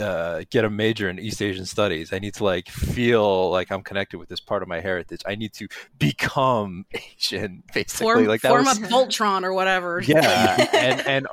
uh, 0.00 0.44
get 0.50 0.64
a 0.64 0.70
major 0.70 1.08
in 1.08 1.18
East 1.18 1.40
Asian 1.40 1.66
studies. 1.66 2.12
I 2.12 2.18
need 2.18 2.34
to 2.34 2.44
like 2.44 2.68
feel 2.68 3.50
like 3.50 3.70
I'm 3.70 3.82
connected 3.82 4.18
with 4.18 4.28
this 4.28 4.40
part 4.40 4.62
of 4.62 4.68
my 4.68 4.80
heritage. 4.80 5.20
I 5.26 5.34
need 5.34 5.52
to 5.54 5.68
become 5.98 6.86
Asian, 7.16 7.62
basically. 7.72 8.04
Form, 8.04 8.26
like 8.26 8.40
that 8.42 8.48
form 8.48 8.64
was, 8.64 8.78
a 8.78 8.82
Voltron 8.82 9.44
or 9.44 9.52
whatever. 9.52 10.02
Yeah, 10.04 10.66
and 10.74 11.00
and 11.06 11.26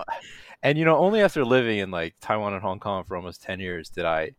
and 0.63 0.77
you 0.77 0.85
know, 0.85 0.97
only 0.97 1.21
after 1.21 1.43
living 1.43 1.79
in 1.79 1.91
like 1.91 2.15
Taiwan 2.21 2.53
and 2.53 2.61
Hong 2.61 2.79
Kong 2.79 3.03
for 3.03 3.15
almost 3.15 3.41
ten 3.41 3.59
years 3.59 3.89
did 3.89 4.05
I, 4.05 4.31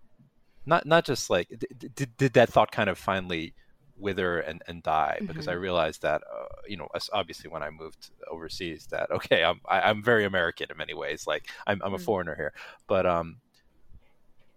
not 0.66 0.87
not 0.87 1.05
just 1.05 1.31
like 1.31 1.49
did 1.49 2.16
did, 2.16 2.35
that 2.35 2.49
thought 2.49 2.70
kind 2.70 2.89
of 2.89 2.99
finally 2.99 3.55
wither 3.97 4.41
and, 4.41 4.62
and 4.66 4.83
die 4.83 5.18
because 5.20 5.45
mm-hmm. 5.45 5.51
I 5.51 5.55
realized 5.55 6.03
that 6.03 6.23
uh, 6.23 6.47
you 6.66 6.77
know 6.77 6.89
obviously 7.12 7.51
when 7.51 7.62
I 7.62 7.70
moved 7.70 8.11
overseas 8.31 8.87
that 8.91 9.11
okay 9.12 9.45
I'm 9.45 9.61
I, 9.68 9.79
am 9.79 9.85
i 9.85 9.91
am 9.91 10.03
very 10.03 10.25
American 10.25 10.68
in 10.70 10.77
many 10.77 10.95
ways 10.95 11.27
like 11.27 11.49
I'm 11.66 11.81
I'm 11.83 11.93
a 11.93 11.97
mm-hmm. 11.97 12.05
foreigner 12.05 12.35
here 12.35 12.53
but 12.87 13.07
um 13.07 13.37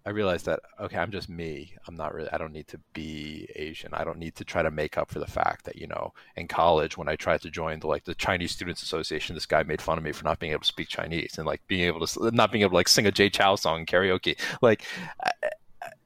I 0.08 0.12
realized 0.12 0.46
that 0.46 0.60
okay, 0.80 0.98
I'm 0.98 1.12
just 1.12 1.30
me. 1.30 1.74
I'm 1.88 1.96
not 1.96 2.14
really. 2.14 2.30
I 2.32 2.38
don't 2.38 2.54
need 2.54 2.68
to 2.68 2.80
be 2.94 3.48
Asian. 3.56 3.92
I 3.94 4.04
don't 4.04 4.20
need 4.20 4.36
to 4.36 4.46
try 4.46 4.62
to 4.62 4.70
make 4.70 4.98
up 4.98 5.10
for 5.10 5.18
the 5.18 5.26
fact 5.26 5.66
that 5.66 5.78
you 5.78 5.88
know, 5.88 6.14
in 6.36 6.48
college 6.48 6.96
when 6.96 7.08
I 7.08 7.16
tried 7.16 7.42
to 7.42 7.50
join 7.50 7.80
the 7.80 7.88
like 7.88 8.04
the 8.04 8.14
Chinese 8.14 8.52
Students 8.52 8.84
Association, 8.84 9.34
this 9.34 9.48
guy 9.48 9.64
made 9.64 9.82
fun 9.82 9.98
of 9.98 10.04
me 10.04 10.12
for 10.12 10.24
not 10.24 10.40
being 10.40 10.52
able 10.52 10.62
to 10.62 10.68
speak 10.68 10.90
Chinese 10.90 11.38
and 11.38 11.48
like 11.48 11.62
being 11.68 11.82
able 11.82 12.06
to 12.06 12.32
not 12.32 12.52
being 12.52 12.62
able 12.62 12.72
to 12.72 12.76
like 12.76 12.88
sing 12.88 13.08
a 13.08 13.12
Jay 13.12 13.30
Chou 13.30 13.58
song 13.58 13.80
in 13.80 13.86
karaoke. 13.88 14.38
Like, 14.62 14.84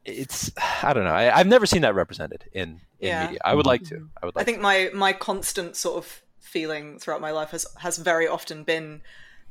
it's 0.06 0.52
I 0.82 0.94
don't 0.94 1.04
know. 1.04 1.14
I, 1.14 1.38
have 1.38 1.48
never 1.48 1.66
seen 1.66 1.82
that 1.82 1.94
represented 1.94 2.46
in 2.54 2.82
in 3.00 3.10
yeah. 3.10 3.26
media. 3.26 3.40
I 3.44 3.54
would 3.54 3.66
like 3.66 3.84
to. 3.86 3.96
Mm-hmm. 3.96 4.06
I 4.22 4.26
would. 4.26 4.36
Like 4.36 4.44
I 4.44 4.46
think 4.46 4.58
to. 4.58 4.64
my 4.64 4.90
my 4.94 5.14
constant 5.14 5.76
sort 5.76 5.98
of 5.98 6.22
feeling 6.40 7.00
throughout 7.00 7.22
my 7.22 7.32
life 7.32 7.52
has 7.52 7.66
has 7.80 7.98
very 7.98 8.28
often 8.28 8.64
been 8.64 9.02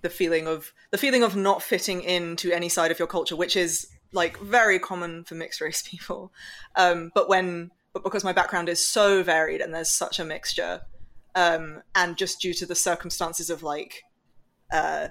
the 0.00 0.10
feeling 0.10 0.46
of 0.46 0.72
the 0.90 0.98
feeling 0.98 1.22
of 1.22 1.36
not 1.36 1.62
fitting 1.62 2.02
into 2.02 2.50
any 2.52 2.68
side 2.68 2.90
of 2.90 2.98
your 2.98 3.08
culture, 3.08 3.36
which 3.36 3.56
is 3.56 3.88
like 4.12 4.38
very 4.38 4.78
common 4.78 5.24
for 5.24 5.34
mixed 5.34 5.60
race 5.60 5.82
people. 5.86 6.32
Um, 6.76 7.10
but 7.14 7.28
when 7.28 7.70
but 7.92 8.04
because 8.04 8.24
my 8.24 8.32
background 8.32 8.68
is 8.68 8.86
so 8.86 9.22
varied 9.22 9.60
and 9.60 9.74
there's 9.74 9.88
such 9.88 10.18
a 10.18 10.24
mixture, 10.24 10.82
um, 11.34 11.82
and 11.94 12.16
just 12.16 12.40
due 12.40 12.54
to 12.54 12.66
the 12.66 12.74
circumstances 12.74 13.50
of 13.50 13.62
like 13.62 14.02
uh, 14.72 15.08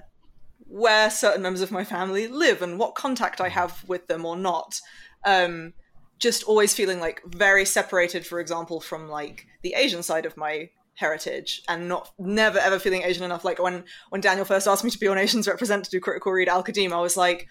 where 0.58 1.10
certain 1.10 1.42
members 1.42 1.62
of 1.62 1.70
my 1.70 1.84
family 1.84 2.28
live 2.28 2.62
and 2.62 2.78
what 2.78 2.94
contact 2.94 3.40
I 3.40 3.48
have 3.48 3.84
with 3.88 4.06
them 4.06 4.24
or 4.24 4.36
not, 4.36 4.80
um, 5.24 5.72
just 6.18 6.44
always 6.44 6.74
feeling 6.74 7.00
like 7.00 7.22
very 7.26 7.64
separated, 7.64 8.26
for 8.26 8.40
example, 8.40 8.80
from 8.80 9.08
like 9.08 9.46
the 9.62 9.74
Asian 9.74 10.02
side 10.02 10.26
of 10.26 10.36
my 10.36 10.70
heritage 10.94 11.62
and 11.68 11.88
not 11.88 12.10
never 12.18 12.58
ever 12.58 12.78
feeling 12.78 13.02
Asian 13.02 13.24
enough. 13.24 13.44
Like 13.44 13.62
when 13.62 13.84
when 14.10 14.20
Daniel 14.20 14.44
first 14.44 14.66
asked 14.66 14.84
me 14.84 14.90
to 14.90 14.98
be 14.98 15.08
on 15.08 15.18
Asians 15.18 15.48
Represent 15.48 15.84
to 15.84 15.90
do 15.90 16.00
critical 16.00 16.32
read 16.32 16.48
Al-Qadim, 16.48 16.92
I 16.92 17.00
was 17.00 17.16
like, 17.16 17.48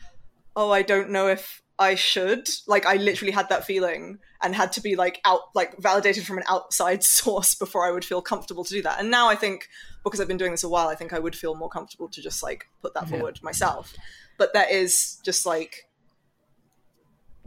oh, 0.58 0.72
I 0.72 0.82
don't 0.82 1.12
know 1.12 1.28
if 1.28 1.62
I 1.80 1.93
should. 1.93 2.49
Like, 2.66 2.88
I 2.88 2.95
literally 2.95 3.32
had 3.32 3.47
that 3.49 3.64
feeling 3.64 4.18
and 4.41 4.55
had 4.55 4.72
to 4.74 4.82
be 4.82 4.95
like 4.95 5.22
out, 5.24 5.41
like 5.53 5.78
validated 5.78 6.26
from 6.26 6.39
an 6.39 6.43
outside 6.49 7.03
source 7.18 7.55
before 7.55 7.88
I 7.88 7.91
would 7.91 8.03
feel 8.03 8.22
comfortable 8.22 8.66
to 8.66 8.74
do 8.74 8.82
that. 8.82 8.99
And 8.99 9.12
now 9.12 9.30
I 9.30 9.36
think, 9.36 9.70
because 10.03 10.20
I've 10.20 10.28
been 10.28 10.38
doing 10.38 10.51
this 10.51 10.64
a 10.64 10.70
while, 10.70 10.88
I 10.88 10.95
think 10.95 11.14
I 11.14 11.20
would 11.20 11.36
feel 11.36 11.55
more 11.55 11.70
comfortable 11.70 12.10
to 12.10 12.22
just 12.22 12.41
like 12.41 12.66
put 12.82 12.95
that 12.95 13.08
forward 13.08 13.39
myself. 13.43 13.93
But 14.38 14.53
that 14.53 14.72
is 14.72 15.20
just 15.24 15.45
like 15.45 15.87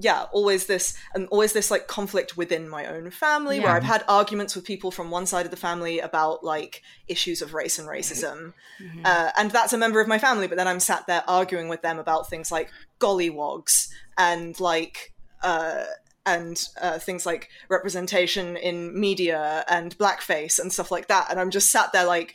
yeah, 0.01 0.24
always 0.32 0.66
this 0.66 0.96
and 1.14 1.28
always 1.28 1.53
this 1.53 1.70
like 1.70 1.86
conflict 1.86 2.36
within 2.36 2.68
my 2.68 2.86
own 2.86 3.11
family 3.11 3.59
yeah. 3.59 3.64
where 3.64 3.72
I've 3.72 3.84
had 3.84 4.03
arguments 4.09 4.57
with 4.57 4.64
people 4.64 4.90
from 4.90 5.11
one 5.11 5.26
side 5.26 5.44
of 5.44 5.51
the 5.51 5.57
family 5.57 5.98
about 5.98 6.42
like 6.42 6.82
issues 7.07 7.42
of 7.42 7.53
race 7.53 7.78
and 7.78 7.86
racism, 7.86 8.55
mm-hmm. 8.82 9.03
uh, 9.05 9.30
and 9.36 9.51
that's 9.51 9.72
a 9.72 9.78
member 9.78 10.01
of 10.01 10.09
my 10.09 10.18
family. 10.18 10.46
But 10.46 10.57
then 10.57 10.66
I'm 10.66 10.80
sat 10.80 11.07
there 11.07 11.22
arguing 11.28 11.68
with 11.68 11.82
them 11.82 11.98
about 11.98 12.30
things 12.30 12.51
like 12.51 12.70
gollywogs 12.98 13.88
and 14.16 14.59
like 14.59 15.12
uh, 15.42 15.84
and 16.24 16.62
uh, 16.80 16.98
things 16.98 17.26
like 17.26 17.48
representation 17.68 18.57
in 18.57 18.98
media 18.98 19.64
and 19.68 19.96
blackface 19.98 20.59
and 20.59 20.72
stuff 20.72 20.90
like 20.90 21.09
that, 21.09 21.28
and 21.30 21.38
I'm 21.38 21.51
just 21.51 21.70
sat 21.70 21.92
there 21.92 22.07
like 22.07 22.34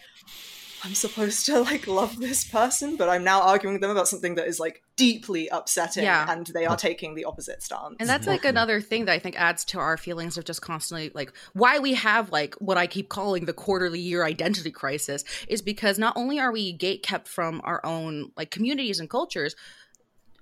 I'm 0.85 0.93
supposed 0.93 1.47
to 1.47 1.59
like 1.61 1.87
love 1.87 2.19
this 2.19 2.43
person, 2.43 2.95
but 2.95 3.09
I'm 3.09 3.23
now 3.23 3.41
arguing 3.41 3.73
with 3.73 3.81
them 3.81 3.89
about 3.89 4.07
something 4.07 4.35
that 4.35 4.47
is 4.47 4.59
like 4.59 4.83
deeply 4.95 5.49
upsetting 5.49 6.03
yeah. 6.03 6.31
and 6.31 6.45
they 6.47 6.65
are 6.65 6.77
taking 6.77 7.15
the 7.15 7.25
opposite 7.25 7.63
stance. 7.63 7.95
And 7.99 8.07
that's 8.07 8.27
like 8.27 8.45
another 8.45 8.79
thing 8.79 9.05
that 9.05 9.13
I 9.13 9.19
think 9.19 9.39
adds 9.39 9.65
to 9.65 9.79
our 9.79 9.97
feelings 9.97 10.37
of 10.37 10.45
just 10.45 10.61
constantly 10.61 11.11
like 11.15 11.33
why 11.53 11.79
we 11.79 11.95
have 11.95 12.31
like 12.31 12.53
what 12.55 12.77
I 12.77 12.85
keep 12.85 13.09
calling 13.09 13.45
the 13.45 13.53
quarterly 13.53 13.99
year 13.99 14.23
identity 14.23 14.69
crisis 14.69 15.23
is 15.47 15.63
because 15.63 15.97
not 15.97 16.15
only 16.15 16.39
are 16.39 16.51
we 16.51 16.71
gate 16.71 17.01
kept 17.01 17.27
from 17.27 17.61
our 17.63 17.83
own 17.83 18.31
like 18.37 18.51
communities 18.51 18.99
and 18.99 19.09
cultures, 19.09 19.55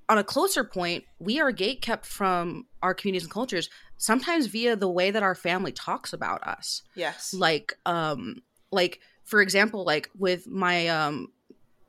on 0.09 0.17
a 0.17 0.23
closer 0.23 0.65
point, 0.65 1.05
we 1.19 1.39
are 1.39 1.51
gate 1.53 1.81
kept 1.81 2.05
from 2.05 2.65
our 2.81 2.93
communities 2.93 3.23
and 3.23 3.31
cultures 3.31 3.69
sometimes 3.97 4.47
via 4.47 4.75
the 4.75 4.89
way 4.89 5.09
that 5.09 5.23
our 5.23 5.35
family 5.35 5.71
talks 5.71 6.11
about 6.11 6.43
us. 6.43 6.81
Yes. 6.95 7.33
Like 7.33 7.73
um 7.85 8.41
like 8.73 8.99
for 9.23 9.41
example, 9.41 9.83
like 9.85 10.09
with 10.17 10.47
my 10.47 10.87
um 10.87 11.31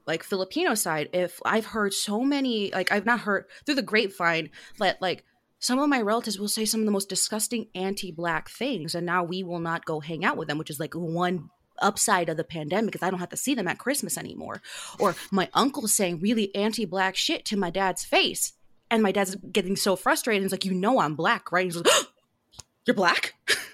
like 0.06 0.22
Filipino 0.22 0.74
side, 0.74 1.08
if 1.12 1.40
I've 1.44 1.66
heard 1.66 1.94
so 1.94 2.20
many 2.20 2.70
like 2.72 2.92
I've 2.92 3.06
not 3.06 3.20
heard 3.20 3.46
through 3.64 3.76
the 3.76 3.82
grapevine 3.82 4.50
that 4.78 5.00
like 5.00 5.24
some 5.58 5.78
of 5.78 5.88
my 5.88 6.00
relatives 6.00 6.38
will 6.38 6.48
say 6.48 6.64
some 6.64 6.80
of 6.80 6.86
the 6.86 6.92
most 6.92 7.08
disgusting 7.08 7.68
anti-black 7.74 8.50
things 8.50 8.94
and 8.94 9.06
now 9.06 9.24
we 9.24 9.42
will 9.42 9.60
not 9.60 9.86
go 9.86 10.00
hang 10.00 10.24
out 10.24 10.36
with 10.36 10.48
them, 10.48 10.58
which 10.58 10.68
is 10.68 10.78
like 10.78 10.94
one 10.94 11.48
upside 11.80 12.28
of 12.28 12.36
the 12.36 12.44
pandemic 12.44 12.92
because 12.92 13.06
I 13.06 13.10
don't 13.10 13.20
have 13.20 13.30
to 13.30 13.36
see 13.36 13.54
them 13.54 13.66
at 13.66 13.78
Christmas 13.78 14.18
anymore. 14.18 14.60
Or 14.98 15.16
my 15.30 15.48
uncle 15.54 15.88
saying 15.88 16.20
really 16.20 16.54
anti-black 16.54 17.16
shit 17.16 17.44
to 17.46 17.56
my 17.56 17.70
dad's 17.70 18.04
face. 18.04 18.52
And 18.90 19.02
my 19.02 19.10
dad's 19.10 19.34
getting 19.36 19.74
so 19.74 19.96
frustrated. 19.96 20.42
He's 20.42 20.52
like, 20.52 20.66
you 20.66 20.74
know 20.74 21.00
I'm 21.00 21.16
black, 21.16 21.50
right? 21.50 21.64
He's 21.64 21.76
like, 21.76 21.86
You're 22.86 22.94
black? 22.94 23.34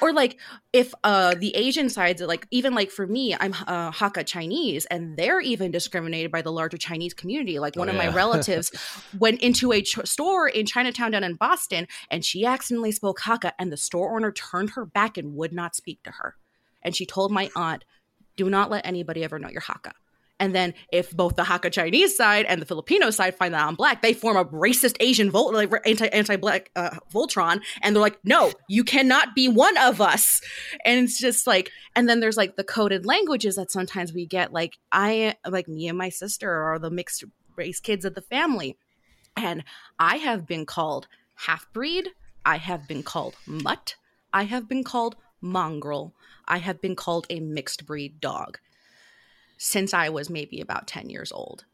or 0.00 0.12
like 0.12 0.38
if 0.72 0.92
uh 1.04 1.34
the 1.34 1.54
asian 1.56 1.88
sides 1.88 2.20
like 2.22 2.46
even 2.50 2.74
like 2.74 2.90
for 2.90 3.06
me 3.06 3.34
i'm 3.40 3.52
uh 3.66 3.90
hakka 3.90 4.26
chinese 4.26 4.86
and 4.86 5.16
they're 5.16 5.40
even 5.40 5.70
discriminated 5.70 6.30
by 6.30 6.42
the 6.42 6.52
larger 6.52 6.76
chinese 6.76 7.14
community. 7.14 7.58
Like 7.58 7.76
one 7.76 7.88
oh, 7.88 7.92
of 7.92 7.96
yeah. 7.96 8.10
my 8.10 8.14
relatives 8.14 8.70
went 9.18 9.42
into 9.42 9.72
a 9.72 9.82
ch- 9.82 9.98
store 10.04 10.48
in 10.48 10.66
chinatown 10.66 11.10
down 11.10 11.24
in 11.24 11.34
boston 11.34 11.86
and 12.10 12.24
she 12.24 12.44
accidentally 12.44 12.92
spoke 12.92 13.20
hakka 13.20 13.52
and 13.58 13.72
the 13.72 13.76
store 13.76 14.16
owner 14.16 14.32
turned 14.32 14.70
her 14.70 14.84
back 14.84 15.16
and 15.18 15.34
would 15.34 15.52
not 15.52 15.74
speak 15.74 16.02
to 16.04 16.10
her. 16.12 16.36
And 16.82 16.94
she 16.94 17.06
told 17.06 17.32
my 17.32 17.50
aunt 17.56 17.84
do 18.36 18.48
not 18.48 18.70
let 18.70 18.86
anybody 18.86 19.24
ever 19.24 19.38
know 19.38 19.48
you're 19.48 19.60
hakka 19.60 19.92
and 20.40 20.54
then 20.54 20.74
if 20.92 21.10
both 21.10 21.36
the 21.36 21.42
Hakka 21.42 21.72
Chinese 21.72 22.16
side 22.16 22.46
and 22.46 22.62
the 22.62 22.66
Filipino 22.66 23.10
side 23.10 23.34
find 23.34 23.54
that 23.54 23.66
I'm 23.66 23.74
black, 23.74 24.02
they 24.02 24.12
form 24.12 24.36
a 24.36 24.44
racist 24.44 24.96
Asian 25.00 25.30
Volt 25.30 25.52
like 25.52 25.72
anti 25.84 26.06
anti 26.06 26.36
black 26.36 26.70
uh, 26.76 26.90
Voltron, 27.12 27.60
and 27.82 27.94
they're 27.94 28.00
like, 28.00 28.18
no, 28.24 28.52
you 28.68 28.84
cannot 28.84 29.34
be 29.34 29.48
one 29.48 29.76
of 29.78 30.00
us. 30.00 30.40
And 30.84 31.04
it's 31.04 31.18
just 31.18 31.46
like, 31.46 31.70
and 31.96 32.08
then 32.08 32.20
there's 32.20 32.36
like 32.36 32.56
the 32.56 32.64
coded 32.64 33.04
languages 33.04 33.56
that 33.56 33.70
sometimes 33.70 34.12
we 34.12 34.26
get. 34.26 34.52
Like 34.52 34.78
I, 34.92 35.34
like 35.46 35.68
me 35.68 35.88
and 35.88 35.98
my 35.98 36.08
sister 36.08 36.50
are 36.50 36.78
the 36.78 36.90
mixed 36.90 37.24
race 37.56 37.80
kids 37.80 38.04
of 38.04 38.14
the 38.14 38.22
family, 38.22 38.76
and 39.36 39.64
I 39.98 40.16
have 40.16 40.46
been 40.46 40.66
called 40.66 41.08
half 41.34 41.70
breed. 41.72 42.10
I 42.44 42.58
have 42.58 42.86
been 42.86 43.02
called 43.02 43.34
mutt. 43.46 43.96
I 44.32 44.44
have 44.44 44.68
been 44.68 44.84
called 44.84 45.16
mongrel. 45.40 46.14
I 46.46 46.58
have 46.58 46.80
been 46.80 46.96
called 46.96 47.26
a 47.28 47.40
mixed 47.40 47.84
breed 47.86 48.20
dog 48.20 48.58
since 49.58 49.92
I 49.92 50.08
was 50.08 50.30
maybe 50.30 50.60
about 50.60 50.86
10 50.86 51.10
years 51.10 51.30
old. 51.32 51.64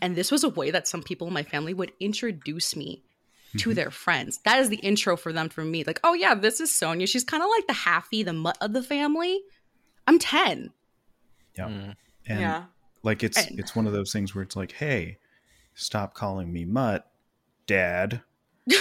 And 0.00 0.14
this 0.14 0.30
was 0.30 0.44
a 0.44 0.48
way 0.48 0.70
that 0.70 0.86
some 0.86 1.02
people 1.02 1.26
in 1.26 1.32
my 1.32 1.42
family 1.42 1.74
would 1.74 1.90
introduce 1.98 2.76
me 2.76 3.02
to 3.56 3.70
Mhm. 3.70 3.74
their 3.74 3.90
friends. 3.90 4.38
That 4.44 4.60
is 4.60 4.68
the 4.68 4.76
intro 4.76 5.16
for 5.16 5.32
them 5.32 5.48
for 5.48 5.64
me. 5.64 5.82
Like, 5.82 5.98
oh 6.04 6.12
yeah, 6.14 6.34
this 6.36 6.60
is 6.60 6.72
Sonya. 6.72 7.08
She's 7.08 7.24
kind 7.24 7.42
of 7.42 7.48
like 7.48 7.66
the 7.66 7.72
halfie, 7.72 8.24
the 8.24 8.32
mutt 8.32 8.56
of 8.60 8.72
the 8.72 8.82
family. 8.84 9.40
I'm 10.06 10.20
10. 10.20 10.72
Yeah. 11.56 11.66
Mm. 11.68 11.96
And 12.28 12.40
yeah. 12.40 12.64
like 13.02 13.24
it's 13.24 13.36
And- 13.46 13.58
it's 13.58 13.74
one 13.74 13.86
of 13.88 13.92
those 13.92 14.12
things 14.12 14.32
where 14.32 14.42
it's 14.42 14.54
like, 14.54 14.72
hey, 14.72 15.18
stop 15.74 16.14
calling 16.14 16.52
me 16.52 16.64
mutt, 16.64 17.10
dad. 17.66 18.22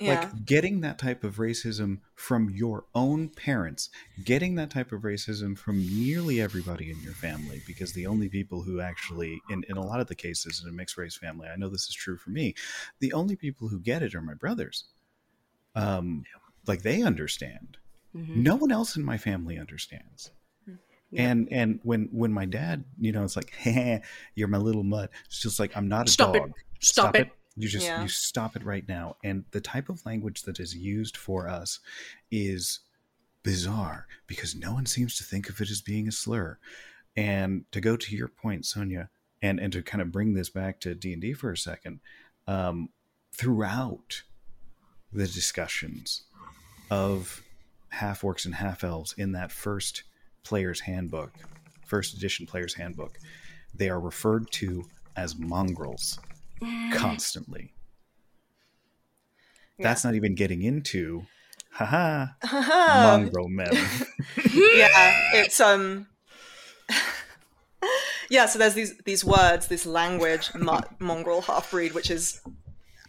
Yeah. 0.00 0.20
Like 0.20 0.44
getting 0.44 0.80
that 0.80 0.98
type 0.98 1.24
of 1.24 1.36
racism 1.36 2.00
from 2.14 2.50
your 2.50 2.84
own 2.94 3.28
parents, 3.28 3.90
getting 4.24 4.54
that 4.56 4.70
type 4.70 4.92
of 4.92 5.02
racism 5.02 5.56
from 5.56 5.78
nearly 5.78 6.40
everybody 6.40 6.90
in 6.90 7.00
your 7.02 7.12
family, 7.14 7.62
because 7.66 7.92
the 7.92 8.06
only 8.06 8.28
people 8.28 8.62
who 8.62 8.80
actually, 8.80 9.40
in, 9.50 9.64
in 9.68 9.76
a 9.76 9.84
lot 9.84 10.00
of 10.00 10.06
the 10.06 10.14
cases 10.14 10.62
in 10.62 10.68
a 10.68 10.72
mixed 10.72 10.96
race 10.96 11.16
family, 11.16 11.48
I 11.48 11.56
know 11.56 11.68
this 11.68 11.86
is 11.88 11.94
true 11.94 12.16
for 12.16 12.30
me, 12.30 12.54
the 13.00 13.12
only 13.12 13.36
people 13.36 13.68
who 13.68 13.78
get 13.80 14.02
it 14.02 14.14
are 14.14 14.22
my 14.22 14.34
brothers. 14.34 14.84
Um, 15.74 16.24
like 16.66 16.82
they 16.82 17.02
understand. 17.02 17.78
Mhm. 18.16 18.36
No 18.36 18.54
one 18.56 18.70
else 18.70 18.96
in 18.96 19.04
my 19.04 19.18
family 19.18 19.58
understands. 19.58 20.30
Yeah. 21.10 21.30
And 21.30 21.48
and 21.52 21.80
when 21.84 22.08
when 22.10 22.32
my 22.32 22.44
dad, 22.44 22.84
you 22.98 23.12
know, 23.12 23.22
it's 23.24 23.36
like, 23.36 23.50
hey, 23.58 24.02
you're 24.34 24.48
my 24.48 24.58
little 24.58 24.82
mutt. 24.82 25.10
It's 25.26 25.40
just 25.40 25.60
like 25.60 25.76
I'm 25.76 25.88
not 25.88 26.08
a 26.08 26.10
Stop 26.10 26.34
it. 26.36 26.40
dog. 26.40 26.52
Stop 26.80 27.16
it. 27.16 27.30
You 27.56 27.68
just 27.68 27.86
Yeah. 27.86 28.02
you 28.02 28.08
stop 28.08 28.56
it 28.56 28.64
right 28.64 28.86
now. 28.88 29.16
And 29.22 29.44
the 29.52 29.60
type 29.60 29.88
of 29.88 30.04
language 30.04 30.42
that 30.42 30.58
is 30.58 30.74
used 30.74 31.16
for 31.16 31.48
us 31.48 31.78
is 32.30 32.80
bizarre 33.42 34.06
because 34.26 34.54
no 34.54 34.72
one 34.72 34.86
seems 34.86 35.16
to 35.16 35.24
think 35.24 35.48
of 35.48 35.60
it 35.60 35.70
as 35.70 35.80
being 35.80 36.08
a 36.08 36.12
slur. 36.12 36.58
And 37.16 37.70
to 37.70 37.80
go 37.80 37.96
to 37.96 38.16
your 38.16 38.28
point, 38.28 38.66
Sonya, 38.66 39.08
and 39.40 39.60
and 39.60 39.72
to 39.72 39.82
kind 39.82 40.02
of 40.02 40.10
bring 40.10 40.34
this 40.34 40.50
back 40.50 40.80
to 40.80 40.94
D 40.94 41.12
and 41.12 41.22
D 41.22 41.32
for 41.32 41.52
a 41.52 41.56
second, 41.56 42.00
um, 42.48 42.88
throughout 43.32 44.22
the 45.12 45.26
discussions 45.26 46.24
of 46.90 47.42
half 47.90 48.22
orcs 48.22 48.44
and 48.44 48.56
half 48.56 48.82
elves 48.82 49.12
in 49.16 49.32
that 49.32 49.52
first 49.52 50.02
player's 50.42 50.80
handbook, 50.80 51.32
first 51.86 52.14
edition 52.14 52.46
player's 52.46 52.74
handbook, 52.74 53.18
they 53.72 53.88
are 53.88 54.00
referred 54.00 54.50
to 54.50 54.84
as 55.16 55.36
mongrels 55.36 56.18
constantly. 56.92 57.72
That's 59.78 60.04
not 60.04 60.14
even 60.14 60.34
getting 60.34 60.62
into, 60.62 61.26
haha, 61.72 62.26
mongrel 62.44 63.48
men. 63.48 63.72
yeah, 64.54 65.12
it's 65.34 65.60
um 65.60 66.06
Yeah, 68.30 68.46
so 68.46 68.58
there's 68.58 68.74
these 68.74 68.96
these 69.04 69.24
words, 69.24 69.68
this 69.68 69.84
language, 69.86 70.54
mutt, 70.54 71.00
mongrel, 71.00 71.42
half 71.42 71.70
breed, 71.70 71.92
which 71.92 72.10
is 72.10 72.40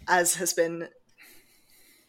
as 0.07 0.35
has 0.35 0.53
been 0.53 0.89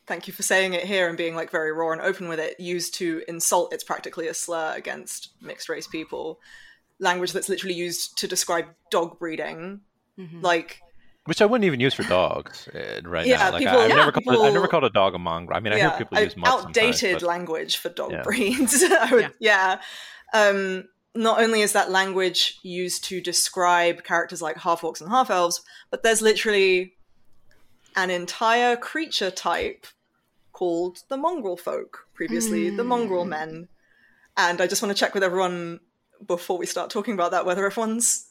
thank 0.07 0.28
you 0.28 0.32
for 0.32 0.43
saying 0.43 0.72
it 0.72 0.84
here 0.84 1.09
and 1.09 1.18
being 1.18 1.34
like 1.34 1.51
very 1.51 1.72
raw 1.72 1.91
and 1.91 2.01
open 2.01 2.28
with 2.28 2.39
it, 2.39 2.59
used 2.61 2.95
to 2.95 3.22
insult 3.26 3.72
it's 3.72 3.84
practically 3.84 4.28
a 4.28 4.34
slur 4.34 4.72
against 4.76 5.30
mixed 5.41 5.68
race 5.68 5.87
people. 5.87 6.41
Language 6.99 7.32
that's 7.32 7.49
literally 7.49 7.74
used 7.74 8.16
to 8.18 8.28
describe 8.28 8.66
dog 8.91 9.18
breeding. 9.18 9.80
Mhm. 10.18 10.43
Like 10.43 10.80
Which 11.27 11.43
I 11.43 11.47
wouldn't 11.47 11.64
even 11.66 11.81
use 11.81 11.93
for 11.95 12.03
dogs 12.05 12.68
uh, 12.68 13.01
right 13.05 13.27
Yeah, 13.27 13.37
now. 13.37 13.51
Like 13.53 13.59
people- 13.61 13.79
I, 13.79 13.81
have 13.83 13.91
yeah, 13.91 13.97
never 13.97 14.12
called, 14.12 14.47
I've 14.47 14.55
never 14.55 14.68
called 14.68 14.85
a 14.85 14.91
dog 14.91 15.14
a 15.14 15.18
mongrel. 15.18 15.57
I 15.57 15.61
mean, 15.61 15.72
I 15.72 15.79
hear 15.79 15.91
people 15.99 16.18
use 16.20 16.37
mutts 16.37 16.64
outdated 16.66 17.14
but- 17.20 17.22
language 17.27 17.77
for 17.77 17.89
dog 17.91 18.12
Yeah. 18.12 18.22
breeds. 18.22 18.83
I 19.01 19.09
would, 19.12 19.33
yeah. 19.41 19.81
Um, 20.33 20.85
not 21.14 21.41
only 21.41 21.62
is 21.62 21.72
that 21.72 21.91
language 21.91 22.59
used 22.62 23.05
to 23.05 23.20
describe 23.20 24.05
characters 24.05 24.41
like 24.43 24.57
half 24.59 24.83
orcs 24.83 25.01
and 25.01 25.11
half 25.11 25.31
elves, 25.31 25.62
but 25.91 26.03
there's 26.03 26.22
literally 26.22 26.95
an 27.97 28.11
entire 28.11 28.77
creature 28.77 29.31
type 29.31 29.87
called 30.53 31.03
the 31.09 31.16
mongrel 31.16 31.57
folk, 31.57 32.07
previously 32.14 32.70
the 32.70 32.85
mongrel 32.85 33.24
Mm. 33.24 33.29
men. 33.29 33.68
And 34.37 34.61
I 34.61 34.66
just 34.66 34.83
want 34.83 34.95
to 34.95 34.99
check 35.01 35.14
with 35.14 35.22
everyone 35.24 35.81
before 36.27 36.59
we 36.59 36.66
start 36.66 36.91
talking 36.91 37.14
about 37.14 37.31
that 37.33 37.45
whether 37.47 37.64
everyone's 37.66 38.26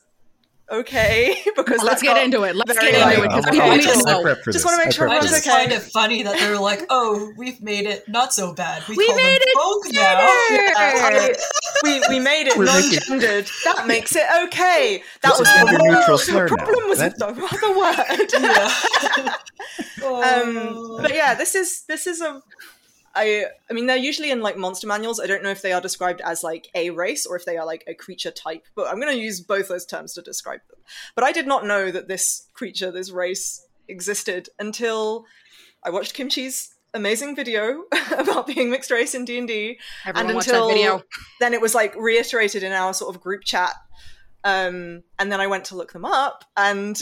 okay 0.72 1.38
because 1.55 1.82
Let's 1.84 2.01
get 2.01 2.18
into 2.24 2.43
it. 2.43 2.55
Let's 2.55 2.78
get 2.80 2.93
into 2.95 3.24
it 3.24 3.30
because 3.30 3.45
people 3.45 3.70
need 3.70 3.82
to 3.82 3.88
just- 3.88 4.05
know. 4.05 4.36
Just 4.51 4.66
wanna 4.66 4.78
make 4.78 4.88
I 4.88 4.89
sure 4.91 5.07
I 5.09 5.20
just 5.22 5.34
this. 5.34 5.47
okay. 5.47 5.55
find 5.57 5.72
it 5.72 5.82
funny 5.93 6.24
that 6.24 6.38
they're 6.39 6.59
like, 6.59 6.84
"Oh, 6.89 7.32
we've 7.38 7.61
made 7.61 7.86
it 7.86 8.07
not 8.09 8.34
so 8.34 8.53
bad. 8.53 8.84
We, 8.88 8.95
We 8.97 9.07
made 9.13 9.39
it 9.41 9.49
folk 9.57 9.84
now." 9.93 10.20
Yeah, 10.20 11.34
we 11.84 12.01
we 12.09 12.20
made 12.20 12.47
it 12.47 12.57
We're 12.57 12.66
making- 12.66 12.99
non-gendered. 13.09 13.47
That 13.66 13.88
makes 13.93 14.16
it 14.16 14.24
okay. 14.45 15.03
That 15.22 15.32
It's 15.32 15.39
was 15.39 15.47
the 15.49 15.66
gender-neutral 15.66 16.18
slur 16.18 16.47
The 16.49 16.55
now. 16.55 16.63
problem 16.66 16.89
was 16.89 16.99
That- 16.99 17.18
the 17.18 17.28
other 17.28 17.72
word. 17.78 18.32
Yeah. 18.41 19.34
um, 20.05 20.97
but 21.01 21.13
yeah, 21.13 21.34
this 21.36 21.55
is 21.55 21.84
this 21.88 22.07
is 22.07 22.22
a. 22.22 22.41
I 23.16 23.45
I 23.70 23.74
mean, 23.74 23.86
they're 23.86 23.97
usually 23.97 24.32
in 24.32 24.41
like 24.41 24.57
monster 24.57 24.88
manuals. 24.88 25.20
I 25.20 25.28
don't 25.28 25.43
know 25.43 25.49
if 25.49 25.61
they 25.61 25.74
are 25.74 25.82
described 25.82 26.22
as 26.22 26.43
like 26.43 26.70
a 26.76 26.89
race 26.89 27.26
or 27.26 27.36
if 27.36 27.45
they 27.45 27.57
are 27.57 27.66
like 27.66 27.84
a 27.88 27.93
creature 27.93 28.32
type. 28.32 28.66
But 28.76 28.88
I'm 28.88 28.99
going 28.99 29.16
to 29.16 29.22
use 29.22 29.39
both 29.41 29.70
those 29.70 29.86
terms 29.86 30.13
to 30.13 30.22
describe 30.22 30.61
them. 30.70 30.80
But 31.16 31.24
I 31.24 31.32
did 31.32 31.47
not 31.47 31.66
know 31.66 31.91
that 31.91 32.07
this 32.07 32.47
creature, 32.53 32.91
this 32.91 33.11
race, 33.11 33.66
existed 33.88 34.49
until 34.59 35.26
I 35.84 35.89
watched 35.91 36.16
Kimchi's 36.16 36.74
amazing 36.93 37.36
video 37.36 37.84
about 38.18 38.47
being 38.47 38.70
mixed 38.70 38.91
race 38.91 39.13
in 39.13 39.26
D 39.26 39.38
and 39.38 39.47
D 39.47 39.80
Everyone 40.05 40.30
and 40.30 40.38
until 40.38 40.68
that 40.68 40.74
video. 40.74 41.03
then 41.39 41.53
it 41.53 41.61
was 41.61 41.76
like 41.76 41.95
reiterated 41.95 42.63
in 42.63 42.72
our 42.72 42.93
sort 42.93 43.13
of 43.16 43.22
group 43.22 43.43
chat 43.43 43.74
um, 44.45 45.03
and 45.20 45.32
then 45.32 45.41
i 45.41 45.47
went 45.47 45.66
to 45.66 45.76
look 45.76 45.91
them 45.91 46.05
up 46.05 46.45
and 46.55 47.01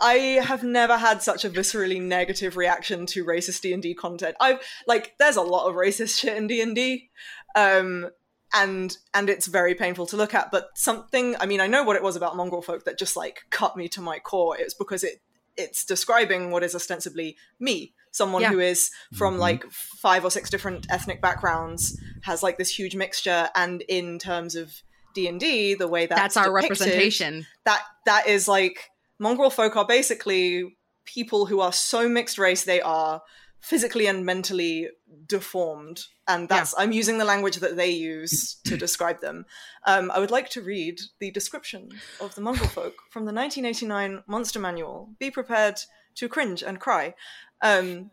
i 0.00 0.14
have 0.42 0.62
never 0.62 0.96
had 0.96 1.22
such 1.22 1.44
a 1.44 1.50
viscerally 1.50 2.00
negative 2.00 2.56
reaction 2.56 3.06
to 3.06 3.24
racist 3.24 3.60
d&d 3.62 3.94
content 3.94 4.36
i've 4.40 4.58
like 4.86 5.14
there's 5.18 5.36
a 5.36 5.42
lot 5.42 5.68
of 5.68 5.74
racist 5.74 6.18
shit 6.18 6.36
in 6.36 6.46
d&d 6.46 7.10
um, 7.54 8.10
and 8.54 8.98
and 9.14 9.28
it's 9.28 9.46
very 9.46 9.74
painful 9.74 10.06
to 10.06 10.16
look 10.16 10.34
at 10.34 10.50
but 10.50 10.68
something 10.76 11.34
i 11.40 11.46
mean 11.46 11.60
i 11.60 11.66
know 11.66 11.82
what 11.82 11.96
it 11.96 12.02
was 12.02 12.16
about 12.16 12.36
mongrel 12.36 12.62
folk 12.62 12.84
that 12.84 12.98
just 12.98 13.16
like 13.16 13.40
cut 13.50 13.76
me 13.76 13.88
to 13.88 14.00
my 14.00 14.18
core 14.18 14.56
it's 14.58 14.74
because 14.74 15.02
it 15.02 15.20
it's 15.56 15.84
describing 15.84 16.50
what 16.50 16.62
is 16.62 16.74
ostensibly 16.74 17.36
me 17.58 17.94
someone 18.12 18.42
Yeah. 18.42 18.50
who 18.52 18.60
is 18.60 18.90
from 19.14 19.36
Mhm. 19.36 19.40
like 19.40 19.64
five 19.72 20.24
or 20.24 20.30
six 20.30 20.48
different 20.50 20.86
ethnic 20.90 21.20
backgrounds 21.22 21.98
has 22.22 22.42
like 22.42 22.56
this 22.58 22.78
huge 22.78 22.94
mixture 22.94 23.48
and 23.54 23.82
in 23.88 24.18
terms 24.18 24.54
of 24.54 24.70
d&d 25.14 25.74
the 25.74 25.88
way 25.88 26.04
that's, 26.06 26.20
That's 26.20 26.36
our 26.36 26.44
depicted, 26.54 26.80
representation. 26.80 27.46
that 27.64 27.82
that 28.04 28.26
is 28.28 28.46
like 28.48 28.90
mongrel 29.18 29.50
folk 29.50 29.76
are 29.76 29.86
basically 29.86 30.76
people 31.04 31.46
who 31.46 31.60
are 31.60 31.72
so 31.72 32.08
mixed 32.08 32.38
race 32.38 32.64
they 32.64 32.80
are 32.80 33.22
physically 33.60 34.06
and 34.06 34.24
mentally 34.24 34.88
deformed. 35.26 36.04
And 36.28 36.48
that's 36.48 36.74
i'm 36.78 36.92
using 36.92 37.18
the 37.18 37.24
language 37.24 37.56
that 37.56 37.76
they 37.76 37.90
use 37.90 38.56
to 38.64 38.76
describe 38.86 39.20
them. 39.20 39.46
Um, 39.86 40.10
i 40.12 40.18
would 40.18 40.30
like 40.30 40.50
to 40.50 40.62
read 40.62 41.00
the 41.20 41.30
description 41.30 41.90
of 42.20 42.34
the 42.34 42.40
mongrel 42.40 42.68
folk 42.68 42.94
from 43.10 43.24
the 43.24 43.32
1989 43.32 44.22
monster 44.26 44.60
manual. 44.60 45.10
Be 45.18 45.30
prepared 45.30 45.80
to 46.16 46.28
cringe 46.28 46.62
and 46.62 46.80
cry. 46.80 47.14
Um, 47.62 48.10